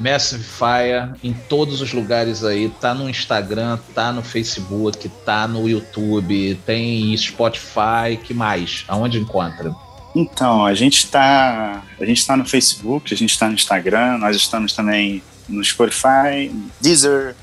Massive 0.01 0.43
Fire 0.43 1.13
em 1.23 1.35
todos 1.35 1.83
os 1.83 1.93
lugares 1.93 2.43
aí? 2.43 2.71
Tá 2.81 2.95
no 2.95 3.11
Instagram, 3.11 3.79
tá 3.95 4.11
no 4.11 4.23
Facebook, 4.23 5.09
tá 5.27 5.47
no 5.47 5.69
YouTube, 5.69 6.59
tem 6.65 7.15
Spotify, 7.17 8.17
que 8.23 8.33
mais? 8.33 8.85
Aonde 8.89 9.19
encontra? 9.19 9.75
Então, 10.21 10.67
a 10.67 10.75
gente 10.75 11.05
está 11.05 11.85
a 12.01 12.05
gente 12.05 12.27
tá 12.27 12.37
no 12.37 12.45
Facebook, 12.45 13.15
a 13.15 13.17
gente 13.17 13.31
está 13.31 13.47
no 13.47 13.55
Instagram, 13.55 14.19
nós 14.19 14.35
estamos 14.35 14.73
também 14.73 15.23
no 15.49 15.63
Spotify, 15.63 16.51
Deezer, 16.81 17.37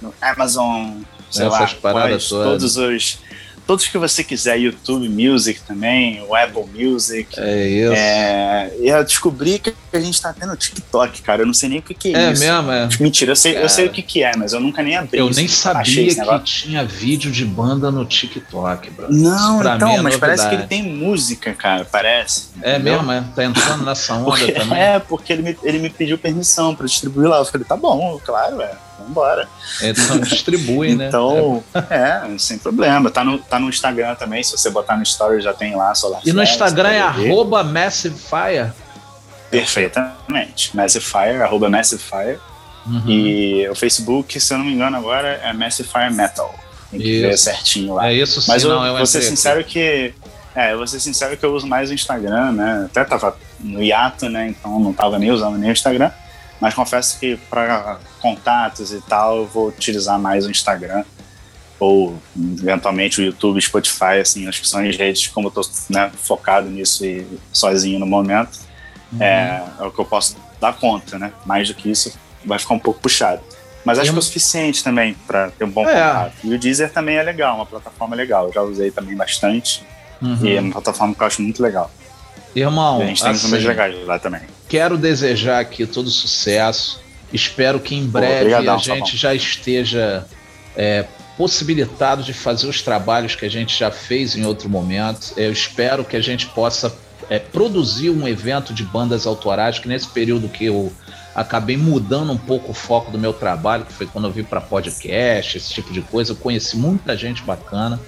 no 0.00 0.14
Amazon, 0.20 1.00
sei 1.28 1.46
Essas 1.46 1.72
lá, 1.72 1.78
paradas 1.82 2.28
todos 2.28 2.76
os 2.76 3.18
todos 3.66 3.86
que 3.86 3.98
você 3.98 4.22
quiser, 4.24 4.58
YouTube 4.58 5.08
Music 5.08 5.60
também, 5.62 6.22
o 6.28 6.34
Apple 6.34 6.64
Music. 6.74 7.28
É 7.38 7.68
isso. 7.68 7.92
É, 7.92 8.72
e 8.80 8.88
eu 8.88 9.04
descobri 9.04 9.58
que 9.58 9.74
a 9.92 10.00
gente 10.00 10.20
tá 10.20 10.32
tendo 10.32 10.56
TikTok, 10.56 11.22
cara. 11.22 11.42
Eu 11.42 11.46
não 11.46 11.54
sei 11.54 11.68
nem 11.68 11.78
o 11.78 11.82
que, 11.82 11.94
que 11.94 12.14
é, 12.14 12.28
é 12.28 12.32
isso. 12.32 12.42
É 12.42 12.46
mesmo, 12.46 12.70
é. 12.70 12.88
Mentira, 13.00 13.32
eu 13.32 13.36
sei, 13.36 13.56
eu 13.56 13.68
sei 13.68 13.86
o 13.86 13.90
que, 13.90 14.02
que 14.02 14.22
é, 14.22 14.36
mas 14.36 14.52
eu 14.52 14.60
nunca 14.60 14.82
nem 14.82 14.96
abri. 14.96 15.18
Eu 15.18 15.30
nem 15.30 15.48
sabia 15.48 16.14
que 16.14 16.44
tinha 16.44 16.84
vídeo 16.84 17.30
de 17.30 17.44
banda 17.44 17.90
no 17.90 18.04
TikTok, 18.04 18.90
bro. 18.90 19.06
Não, 19.10 19.60
então, 19.60 19.96
é 19.96 20.02
mas 20.02 20.16
parece 20.16 20.48
que 20.48 20.54
ele 20.54 20.66
tem 20.66 20.82
música, 20.82 21.52
cara, 21.52 21.84
parece. 21.84 22.48
É 22.62 22.74
entendeu? 22.74 23.02
mesmo, 23.02 23.12
é. 23.12 23.24
Tá 23.34 23.44
entrando 23.44 23.84
nessa 23.84 24.14
onda 24.14 24.24
porque, 24.24 24.52
também. 24.52 24.78
É, 24.78 24.98
porque 24.98 25.32
ele 25.32 25.42
me, 25.42 25.58
ele 25.62 25.78
me 25.78 25.90
pediu 25.90 26.18
permissão 26.18 26.74
pra 26.74 26.86
distribuir 26.86 27.28
lá. 27.28 27.38
Eu 27.38 27.44
falei, 27.44 27.66
tá 27.66 27.76
bom, 27.76 28.20
claro, 28.24 28.60
é 28.60 28.72
vambora. 29.02 29.48
Então 29.80 30.18
distribui, 30.20 30.94
né? 30.94 31.08
Então, 31.08 31.62
é. 31.90 32.32
é, 32.34 32.38
sem 32.38 32.58
problema. 32.58 33.10
Tá 33.10 33.24
no, 33.24 33.38
tá 33.38 33.58
no 33.58 33.68
Instagram 33.68 34.14
também, 34.14 34.42
se 34.42 34.52
você 34.52 34.70
botar 34.70 34.96
no 34.96 35.02
story 35.02 35.40
já 35.40 35.52
tem 35.52 35.74
lá 35.74 35.94
Solar 35.94 36.20
E 36.24 36.32
no 36.32 36.42
Instagram 36.42 36.90
é 36.90 37.00
arroba 37.00 37.62
Massive 37.62 38.18
Fire? 38.18 38.72
Perfeitamente. 39.50 40.74
Massive 40.76 41.04
Fire, 41.04 41.42
arroba 41.42 41.68
Massive 41.68 42.02
Fire. 42.02 42.38
Uhum. 42.86 43.02
E 43.06 43.68
o 43.68 43.74
Facebook, 43.74 44.40
se 44.40 44.52
eu 44.52 44.58
não 44.58 44.64
me 44.64 44.72
engano 44.72 44.96
agora, 44.96 45.28
é 45.42 45.52
Massive 45.52 45.88
Fire 45.88 46.12
Metal. 46.12 46.52
Tem 46.90 47.00
que 47.00 47.08
isso. 47.08 47.28
ver 47.28 47.38
certinho 47.38 47.94
lá. 47.94 48.08
É 48.08 48.14
isso 48.14 48.40
sim, 48.42 48.50
Mas 48.50 48.62
eu, 48.62 48.70
não, 48.70 48.84
eu 48.84 48.96
vou 48.96 49.06
ser 49.06 49.22
sincero 49.22 49.64
que 49.64 50.14
é, 50.54 50.72
eu 50.72 50.78
vou 50.78 50.86
ser 50.86 51.00
sincero 51.00 51.36
que 51.36 51.44
eu 51.44 51.54
uso 51.54 51.66
mais 51.66 51.90
o 51.90 51.94
Instagram, 51.94 52.52
né? 52.52 52.86
Até 52.90 53.04
tava 53.04 53.36
no 53.58 53.82
hiato, 53.82 54.28
né? 54.28 54.48
Então 54.48 54.78
não 54.78 54.92
tava 54.92 55.18
nem 55.18 55.30
usando 55.30 55.56
nem 55.56 55.70
o 55.70 55.72
Instagram. 55.72 56.10
Mas 56.60 56.74
confesso 56.74 57.18
que 57.18 57.36
para 57.50 57.98
contatos 58.22 58.92
e 58.92 59.00
tal, 59.02 59.38
eu 59.38 59.46
vou 59.46 59.68
utilizar 59.68 60.18
mais 60.18 60.46
o 60.46 60.50
Instagram 60.50 61.04
ou 61.82 62.16
eventualmente 62.60 63.20
o 63.20 63.24
YouTube, 63.24 63.60
Spotify, 63.60 64.20
assim, 64.20 64.46
acho 64.46 64.60
que 64.60 64.68
são 64.68 64.80
as 64.80 64.96
redes, 64.96 65.26
como 65.26 65.48
eu 65.48 65.50
tô 65.50 65.62
né, 65.90 66.12
focado 66.14 66.70
nisso 66.70 67.04
e 67.04 67.26
sozinho 67.52 67.98
no 67.98 68.06
momento, 68.06 68.60
uhum. 69.12 69.20
é, 69.20 69.64
é, 69.80 69.82
o 69.82 69.90
que 69.90 69.98
eu 69.98 70.04
posso 70.04 70.36
dar 70.60 70.72
conta, 70.74 71.18
né? 71.18 71.32
Mais 71.44 71.66
do 71.66 71.74
que 71.74 71.90
isso, 71.90 72.16
vai 72.44 72.56
ficar 72.56 72.74
um 72.74 72.78
pouco 72.78 73.00
puxado. 73.00 73.42
Mas 73.84 73.98
acho 73.98 74.12
que 74.12 74.16
é 74.16 74.18
o 74.20 74.22
suficiente 74.22 74.84
também 74.84 75.14
para 75.26 75.50
ter 75.50 75.64
um 75.64 75.70
bom 75.70 75.82
é. 75.82 75.92
contato. 75.92 76.34
E 76.44 76.54
o 76.54 76.58
Deezer 76.58 76.92
também 76.92 77.16
é 77.16 77.22
legal, 77.24 77.56
uma 77.56 77.66
plataforma 77.66 78.14
legal. 78.14 78.46
Eu 78.46 78.52
já 78.52 78.62
usei 78.62 78.92
também 78.92 79.16
bastante. 79.16 79.84
Uhum. 80.20 80.38
E 80.46 80.54
é 80.54 80.60
uma 80.60 80.70
plataforma 80.70 81.12
que 81.12 81.20
eu 81.20 81.26
acho 81.26 81.42
muito 81.42 81.60
legal. 81.60 81.90
Irmão, 82.54 83.02
a 83.02 83.06
gente 83.06 83.20
tem 83.20 83.32
assim, 83.32 83.44
números 83.46 83.64
legais 83.64 84.06
lá 84.06 84.20
também. 84.20 84.42
Quero 84.68 84.96
desejar 84.96 85.58
aqui 85.58 85.84
todo 85.84 86.08
sucesso. 86.08 87.02
Espero 87.32 87.80
que 87.80 87.94
em 87.94 88.06
breve 88.06 88.54
a 88.54 88.76
gente 88.76 89.16
já 89.16 89.34
esteja 89.34 90.26
é, 90.76 91.06
possibilitado 91.36 92.22
de 92.22 92.32
fazer 92.32 92.66
os 92.66 92.82
trabalhos 92.82 93.34
que 93.34 93.44
a 93.44 93.48
gente 93.48 93.78
já 93.78 93.90
fez 93.90 94.36
em 94.36 94.44
outro 94.44 94.68
momento. 94.68 95.32
Eu 95.36 95.50
espero 95.50 96.04
que 96.04 96.16
a 96.16 96.20
gente 96.20 96.46
possa 96.46 96.94
é, 97.30 97.38
produzir 97.38 98.10
um 98.10 98.28
evento 98.28 98.74
de 98.74 98.84
bandas 98.84 99.26
autorais, 99.26 99.78
que 99.78 99.88
nesse 99.88 100.08
período 100.08 100.48
que 100.48 100.66
eu 100.66 100.92
acabei 101.34 101.76
mudando 101.76 102.32
um 102.32 102.36
pouco 102.36 102.72
o 102.72 102.74
foco 102.74 103.10
do 103.10 103.18
meu 103.18 103.32
trabalho, 103.32 103.86
que 103.86 103.92
foi 103.92 104.06
quando 104.06 104.26
eu 104.26 104.32
vim 104.32 104.44
para 104.44 104.60
podcast, 104.60 105.56
esse 105.56 105.72
tipo 105.72 105.92
de 105.92 106.02
coisa, 106.02 106.32
eu 106.32 106.36
conheci 106.36 106.76
muita 106.76 107.16
gente 107.16 107.42
bacana. 107.42 107.98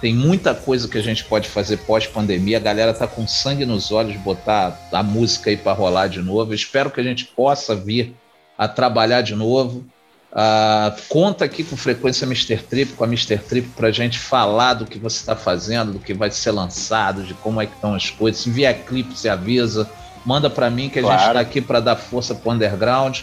Tem 0.00 0.14
muita 0.14 0.54
coisa 0.54 0.88
que 0.88 0.96
a 0.96 1.02
gente 1.02 1.24
pode 1.24 1.48
fazer 1.48 1.78
pós-pandemia. 1.78 2.56
A 2.56 2.60
galera 2.60 2.94
tá 2.94 3.06
com 3.06 3.26
sangue 3.26 3.66
nos 3.66 3.92
olhos 3.92 4.12
de 4.12 4.18
botar 4.18 4.88
a 4.90 5.02
música 5.02 5.50
aí 5.50 5.56
para 5.58 5.72
rolar 5.72 6.06
de 6.06 6.22
novo. 6.22 6.52
Eu 6.52 6.54
espero 6.54 6.90
que 6.90 7.00
a 7.00 7.04
gente 7.04 7.26
possa 7.26 7.76
vir 7.76 8.14
a 8.60 8.68
trabalhar 8.68 9.22
de 9.22 9.34
novo. 9.34 9.86
Uh, 10.30 10.94
conta 11.08 11.46
aqui 11.46 11.64
com 11.64 11.78
frequência 11.78 12.26
Mr. 12.26 12.58
Trip, 12.58 12.92
com 12.92 13.02
a 13.02 13.06
Mr. 13.06 13.38
Trip, 13.38 13.66
para 13.68 13.88
a 13.88 13.90
gente 13.90 14.18
falar 14.18 14.74
do 14.74 14.84
que 14.84 14.98
você 14.98 15.16
está 15.16 15.34
fazendo, 15.34 15.92
do 15.94 15.98
que 15.98 16.12
vai 16.12 16.30
ser 16.30 16.50
lançado, 16.50 17.22
de 17.22 17.32
como 17.32 17.58
é 17.62 17.64
que 17.64 17.74
estão 17.74 17.94
as 17.94 18.10
coisas. 18.10 18.42
Se 18.42 18.50
vier 18.50 18.84
clipe, 18.84 19.18
se 19.18 19.30
avisa, 19.30 19.90
manda 20.26 20.50
para 20.50 20.68
mim 20.68 20.90
que 20.90 20.98
a 20.98 21.02
claro. 21.02 21.18
gente 21.18 21.28
está 21.28 21.40
aqui 21.40 21.60
para 21.62 21.80
dar 21.80 21.96
força 21.96 22.34
para 22.34 22.50
o 22.50 22.54
underground. 22.54 23.20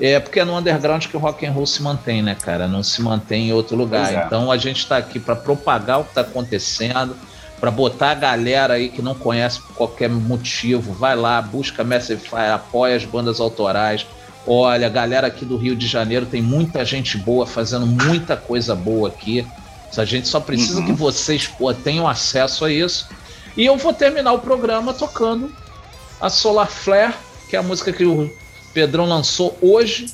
É 0.00 0.18
porque 0.18 0.40
é 0.40 0.44
no 0.44 0.58
underground 0.58 1.06
que 1.06 1.16
o 1.16 1.20
rock 1.20 1.46
and 1.46 1.52
roll 1.52 1.66
se 1.66 1.80
mantém, 1.82 2.20
né, 2.20 2.34
cara? 2.34 2.66
Não 2.66 2.82
se 2.82 3.00
mantém 3.00 3.50
em 3.50 3.52
outro 3.52 3.76
lugar. 3.76 4.12
É. 4.12 4.24
Então 4.26 4.50
a 4.50 4.56
gente 4.56 4.78
está 4.78 4.96
aqui 4.96 5.20
para 5.20 5.36
propagar 5.36 6.00
o 6.00 6.02
que 6.02 6.10
está 6.10 6.22
acontecendo, 6.22 7.16
para 7.60 7.70
botar 7.70 8.10
a 8.10 8.14
galera 8.14 8.74
aí 8.74 8.88
que 8.88 9.00
não 9.00 9.14
conhece 9.14 9.60
por 9.60 9.74
qualquer 9.74 10.10
motivo, 10.10 10.92
vai 10.94 11.14
lá, 11.14 11.40
busca 11.40 11.84
Massive 11.84 12.20
Fire, 12.20 12.50
apoia 12.52 12.96
as 12.96 13.04
bandas 13.04 13.38
autorais 13.38 14.04
Olha, 14.46 14.88
galera 14.88 15.26
aqui 15.26 15.44
do 15.44 15.56
Rio 15.56 15.76
de 15.76 15.86
Janeiro 15.86 16.26
tem 16.26 16.40
muita 16.40 16.84
gente 16.84 17.18
boa 17.18 17.46
fazendo 17.46 17.86
muita 17.86 18.36
coisa 18.36 18.74
boa 18.74 19.08
aqui. 19.08 19.46
A 19.96 20.04
gente 20.04 20.28
só 20.28 20.40
precisa 20.40 20.80
uhum. 20.80 20.86
que 20.86 20.92
vocês 20.92 21.46
pô, 21.46 21.72
tenham 21.74 22.08
acesso 22.08 22.64
a 22.64 22.72
isso. 22.72 23.08
E 23.56 23.66
eu 23.66 23.76
vou 23.76 23.92
terminar 23.92 24.32
o 24.32 24.38
programa 24.38 24.94
tocando 24.94 25.52
a 26.20 26.30
Solar 26.30 26.68
Flare, 26.68 27.14
que 27.48 27.56
é 27.56 27.58
a 27.58 27.62
música 27.62 27.92
que 27.92 28.04
o 28.04 28.30
Pedrão 28.72 29.06
lançou 29.06 29.56
hoje. 29.60 30.06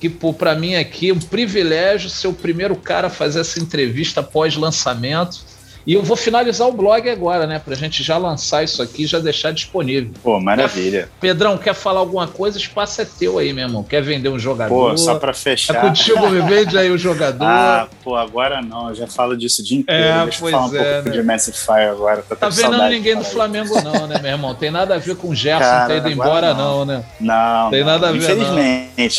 Que 0.00 0.08
para 0.08 0.54
mim 0.54 0.74
aqui 0.76 1.10
é 1.10 1.12
um 1.12 1.18
privilégio 1.18 2.08
ser 2.08 2.26
o 2.26 2.32
primeiro 2.32 2.74
cara 2.74 3.08
a 3.08 3.10
fazer 3.10 3.40
essa 3.40 3.60
entrevista 3.60 4.22
pós-lançamento. 4.22 5.44
E 5.86 5.94
eu 5.94 6.02
vou 6.02 6.16
finalizar 6.16 6.68
o 6.68 6.72
blog 6.72 7.08
agora, 7.08 7.46
né? 7.46 7.58
Pra 7.58 7.74
gente 7.74 8.02
já 8.02 8.16
lançar 8.18 8.62
isso 8.62 8.82
aqui 8.82 9.04
e 9.04 9.06
já 9.06 9.18
deixar 9.18 9.52
disponível. 9.52 10.12
Pô, 10.22 10.38
maravilha. 10.38 11.08
Pedrão, 11.20 11.56
quer 11.56 11.74
falar 11.74 12.00
alguma 12.00 12.26
coisa? 12.28 12.58
O 12.58 12.60
espaço 12.60 13.00
é 13.00 13.04
teu 13.04 13.38
aí, 13.38 13.52
meu 13.52 13.64
irmão. 13.66 13.82
Quer 13.82 14.02
vender 14.02 14.28
um 14.28 14.38
jogador? 14.38 14.90
Pô, 14.90 14.96
só 14.96 15.14
pra 15.16 15.32
fechar. 15.32 15.76
É 15.76 15.80
contigo, 15.80 16.28
me 16.28 16.40
vende 16.42 16.76
aí 16.76 16.90
o 16.90 16.98
jogador. 16.98 17.44
ah, 17.44 17.88
pô, 18.04 18.16
agora 18.16 18.60
não. 18.60 18.90
Eu 18.90 18.94
já 18.94 19.06
falo 19.06 19.36
disso 19.36 19.62
o 19.62 19.64
dia 19.64 19.78
inteiro. 19.78 20.02
É, 20.02 20.22
Deixa 20.24 20.44
eu 20.44 20.50
falar 20.50 20.66
um 20.66 20.76
é, 20.76 20.92
pouco 20.94 21.08
né? 21.08 21.16
de 21.16 21.22
Massive 21.22 21.56
Fire 21.56 21.88
agora. 21.90 22.22
Tá 22.38 22.48
vendo 22.48 22.88
ninguém 22.88 23.16
do 23.16 23.24
Flamengo, 23.24 23.80
não, 23.82 24.06
né, 24.06 24.18
meu 24.20 24.32
irmão? 24.32 24.54
Tem 24.54 24.70
nada 24.70 24.94
a 24.94 24.98
ver 24.98 25.16
com 25.16 25.28
o 25.28 25.34
Gerson 25.34 25.60
Cara, 25.60 25.86
ter 25.86 25.96
ido 25.98 26.10
embora, 26.10 26.54
não. 26.54 26.78
não, 26.78 26.84
né? 26.84 27.04
Não. 27.18 27.70
Tem 27.70 27.80
não. 27.80 27.86
nada 27.86 28.08
a 28.08 28.12
ver, 28.12 28.18
Infelizmente. 28.18 28.50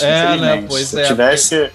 Não. 0.01 0.09
É, 0.09 0.25
infelizmente. 0.25 0.41
né? 0.41 0.65
Pois 0.67 0.87
Se 0.87 0.99
é. 1.01 1.03
tivesse 1.05 1.41
se 1.51 1.71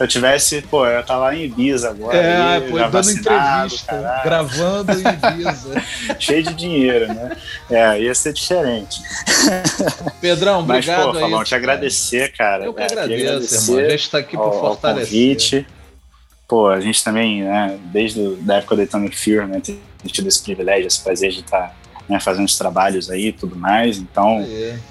eu 0.00 0.08
tivesse, 0.08 0.62
pô, 0.62 0.86
eu 0.86 1.04
tava 1.04 1.20
lá 1.24 1.36
em 1.36 1.44
Ibiza 1.44 1.90
agora. 1.90 2.16
É, 2.16 2.36
aí, 2.36 2.70
pô, 2.70 2.78
dando 2.78 3.10
entrevista, 3.10 3.86
caralho. 3.86 4.24
gravando 4.24 4.92
em 4.92 5.34
Ibiza. 5.34 5.84
Cheio 6.18 6.42
de 6.42 6.54
dinheiro, 6.54 7.12
né? 7.12 7.36
É, 7.70 8.00
ia 8.00 8.14
ser 8.14 8.32
diferente. 8.32 9.02
Pedrão, 10.18 10.60
obrigado. 10.60 11.06
Mas, 11.08 11.14
pô, 11.14 11.20
Falão, 11.20 11.44
te 11.44 11.54
agradecer, 11.54 12.32
cara. 12.32 12.64
Eu 12.64 12.72
que 12.72 12.80
é, 12.80 12.86
agradeço, 12.86 13.26
agradecer 13.26 13.72
irmão. 13.72 13.86
A 13.86 13.90
gente 13.90 14.10
tá 14.10 14.18
aqui 14.18 14.36
por 14.38 14.52
fortalecer. 14.52 15.10
Convite. 15.10 15.66
Pô, 16.48 16.68
a 16.68 16.80
gente 16.80 17.04
também, 17.04 17.42
né, 17.42 17.78
desde 17.92 18.38
a 18.48 18.54
época 18.54 18.76
do 18.76 18.82
Atomic 18.82 19.16
Fear, 19.16 19.46
né, 19.46 19.60
tem 19.60 19.78
tido 20.06 20.26
esse 20.26 20.42
privilégio, 20.42 20.86
esse 20.86 21.00
prazer 21.00 21.30
de 21.30 21.40
estar 21.40 21.68
tá, 21.68 21.74
né, 22.08 22.18
fazendo 22.18 22.46
os 22.46 22.56
trabalhos 22.56 23.10
aí 23.10 23.26
e 23.26 23.32
tudo 23.32 23.54
mais. 23.54 23.98
Então, 23.98 24.44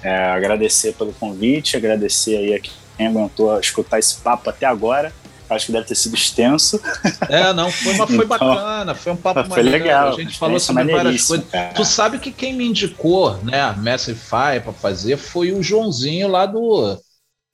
é, 0.04 0.14
agradecer 0.26 0.94
pelo 0.94 1.12
convite, 1.12 1.76
agradecer 1.76 2.36
aí 2.36 2.54
a 2.54 2.60
quem 3.00 3.06
aguentou 3.06 3.58
escutar 3.58 3.98
esse 3.98 4.16
papo 4.16 4.50
até 4.50 4.66
agora. 4.66 5.10
Acho 5.48 5.66
que 5.66 5.72
deve 5.72 5.86
ter 5.86 5.96
sido 5.96 6.14
extenso. 6.14 6.80
É, 7.28 7.52
não, 7.52 7.72
foi, 7.72 7.94
mas 7.94 8.08
foi 8.08 8.24
então, 8.24 8.26
bacana, 8.26 8.94
foi 8.94 9.12
um 9.12 9.16
papo 9.16 9.40
foi 9.40 9.64
maneiro. 9.64 9.70
legal. 9.70 10.08
A 10.10 10.12
gente 10.12 10.38
falou 10.38 10.60
sobre 10.60 10.84
várias 10.84 11.26
coisas. 11.26 11.46
Cara. 11.50 11.72
Tu 11.72 11.84
sabe 11.84 12.18
que 12.18 12.30
quem 12.30 12.54
me 12.54 12.66
indicou, 12.66 13.36
né, 13.42 13.74
Massify 13.78 14.60
para 14.62 14.72
fazer 14.72 15.16
foi 15.16 15.50
o 15.50 15.62
Joãozinho 15.62 16.28
lá 16.28 16.46
do 16.46 16.96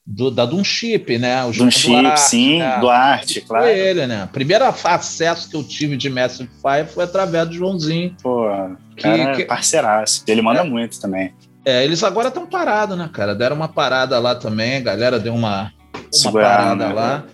do, 0.06 0.30
da 0.30 0.44
Dunchip, 0.44 1.18
né? 1.18 1.44
O 1.44 1.52
João 1.52 1.68
Dunchip, 1.68 2.00
Duarte, 2.00 2.20
sim, 2.20 2.58
né? 2.58 2.78
Duarte, 2.78 3.40
claro. 3.40 3.64
Foi 3.64 3.78
ele, 3.78 4.06
né? 4.06 4.28
Primeiro 4.32 4.64
acesso 4.64 5.48
que 5.48 5.56
eu 5.56 5.64
tive 5.64 5.96
de 5.96 6.08
Massify 6.08 6.86
foi 6.92 7.04
através 7.04 7.48
do 7.48 7.54
Joãozinho. 7.54 8.14
Pô, 8.22 8.46
que, 8.94 9.02
cara, 9.02 9.34
que... 9.34 9.44
parceiraço. 9.46 10.22
Ele 10.28 10.42
manda 10.42 10.60
é. 10.60 10.64
muito 10.64 11.00
também. 11.00 11.32
É, 11.66 11.82
eles 11.82 12.04
agora 12.04 12.28
estão 12.28 12.46
parados, 12.46 12.96
né, 12.96 13.10
cara? 13.12 13.34
Deram 13.34 13.56
uma 13.56 13.66
parada 13.66 14.16
lá 14.20 14.36
também, 14.36 14.76
a 14.76 14.80
galera 14.80 15.18
deu 15.18 15.34
uma, 15.34 15.72
uma 16.22 16.32
parada 16.32 16.86
né? 16.86 16.94
lá. 16.94 17.24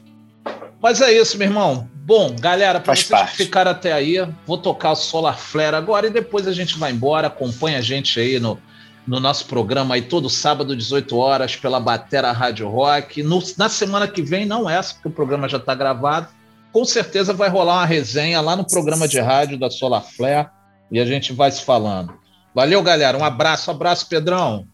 Mas 0.80 1.02
é 1.02 1.12
isso, 1.12 1.36
meu 1.36 1.48
irmão. 1.48 1.86
Bom, 1.94 2.34
galera, 2.40 2.80
para 2.80 2.96
vocês 2.96 3.08
parte. 3.08 3.32
que 3.32 3.44
ficaram 3.44 3.70
até 3.70 3.92
aí, 3.92 4.26
vou 4.46 4.56
tocar 4.56 4.92
o 4.92 4.96
Solar 4.96 5.38
Flare 5.38 5.76
agora 5.76 6.06
e 6.06 6.10
depois 6.10 6.48
a 6.48 6.52
gente 6.52 6.78
vai 6.78 6.92
embora. 6.92 7.26
Acompanha 7.26 7.76
a 7.76 7.82
gente 7.82 8.18
aí 8.18 8.40
no, 8.40 8.58
no 9.06 9.20
nosso 9.20 9.44
programa 9.44 9.96
aí 9.96 10.02
todo 10.02 10.30
sábado, 10.30 10.74
18 10.74 11.14
horas, 11.14 11.54
pela 11.54 11.78
Batera 11.78 12.32
Rádio 12.32 12.66
Rock. 12.70 13.22
No, 13.22 13.38
na 13.58 13.68
semana 13.68 14.08
que 14.08 14.22
vem, 14.22 14.46
não 14.46 14.68
essa, 14.68 14.94
porque 14.94 15.08
o 15.08 15.12
programa 15.12 15.46
já 15.46 15.58
está 15.58 15.74
gravado. 15.74 16.28
Com 16.72 16.86
certeza 16.86 17.34
vai 17.34 17.50
rolar 17.50 17.80
uma 17.80 17.86
resenha 17.86 18.40
lá 18.40 18.56
no 18.56 18.66
programa 18.66 19.06
de 19.06 19.20
rádio 19.20 19.60
da 19.60 19.68
Solar 19.68 20.02
Flare 20.02 20.48
e 20.90 20.98
a 20.98 21.04
gente 21.04 21.34
vai 21.34 21.50
se 21.50 21.62
falando. 21.62 22.21
Valeu, 22.54 22.82
galera. 22.82 23.16
Um 23.16 23.24
abraço, 23.24 23.70
abraço, 23.70 24.08
Pedrão. 24.08 24.66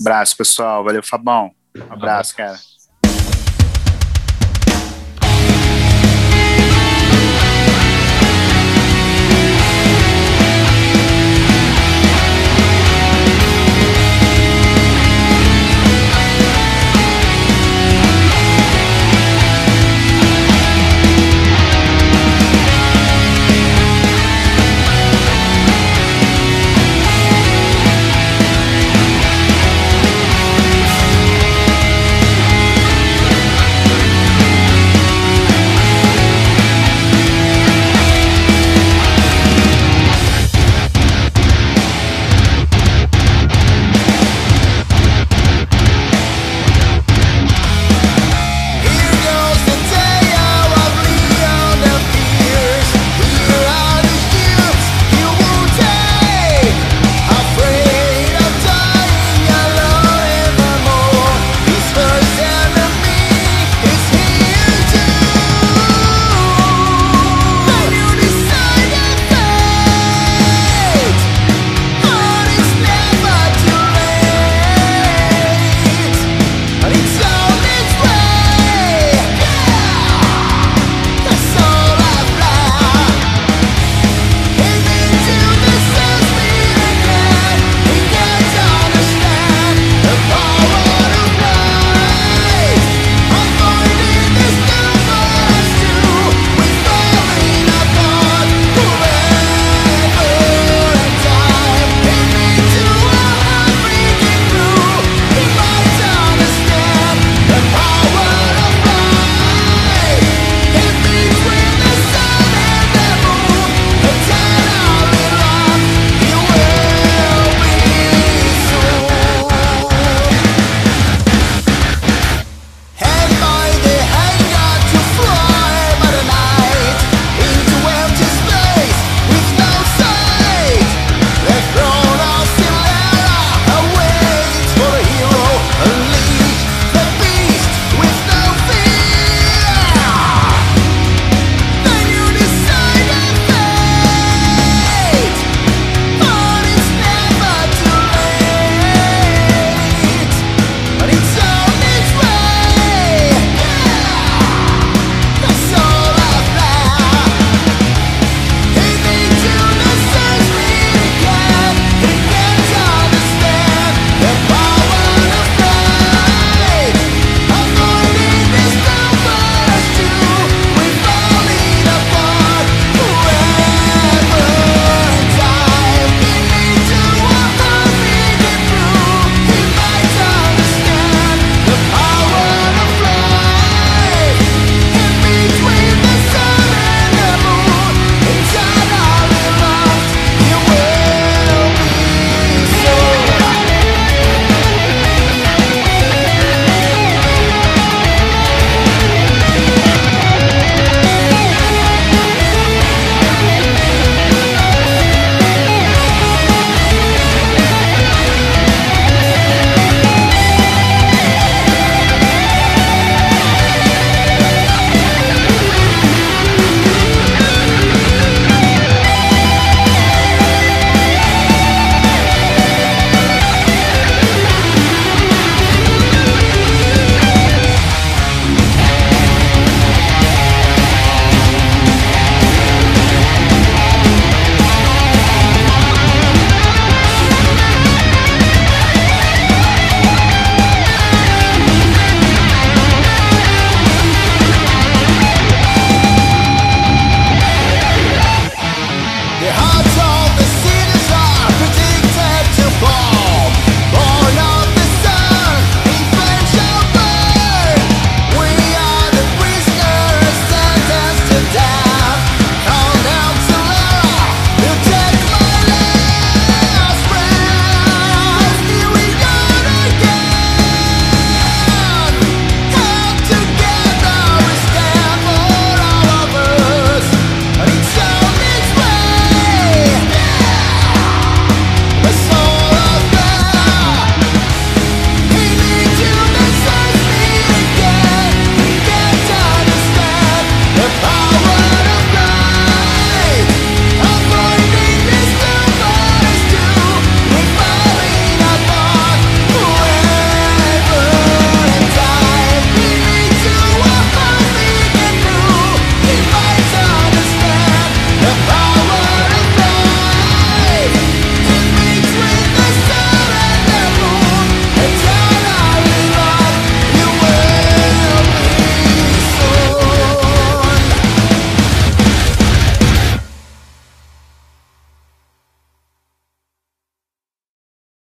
Abraço, 0.00 0.36
pessoal. 0.36 0.84
Valeu, 0.84 1.02
Fabão. 1.02 1.52
Um 1.76 1.92
abraço, 1.92 2.34
cara. 2.36 2.58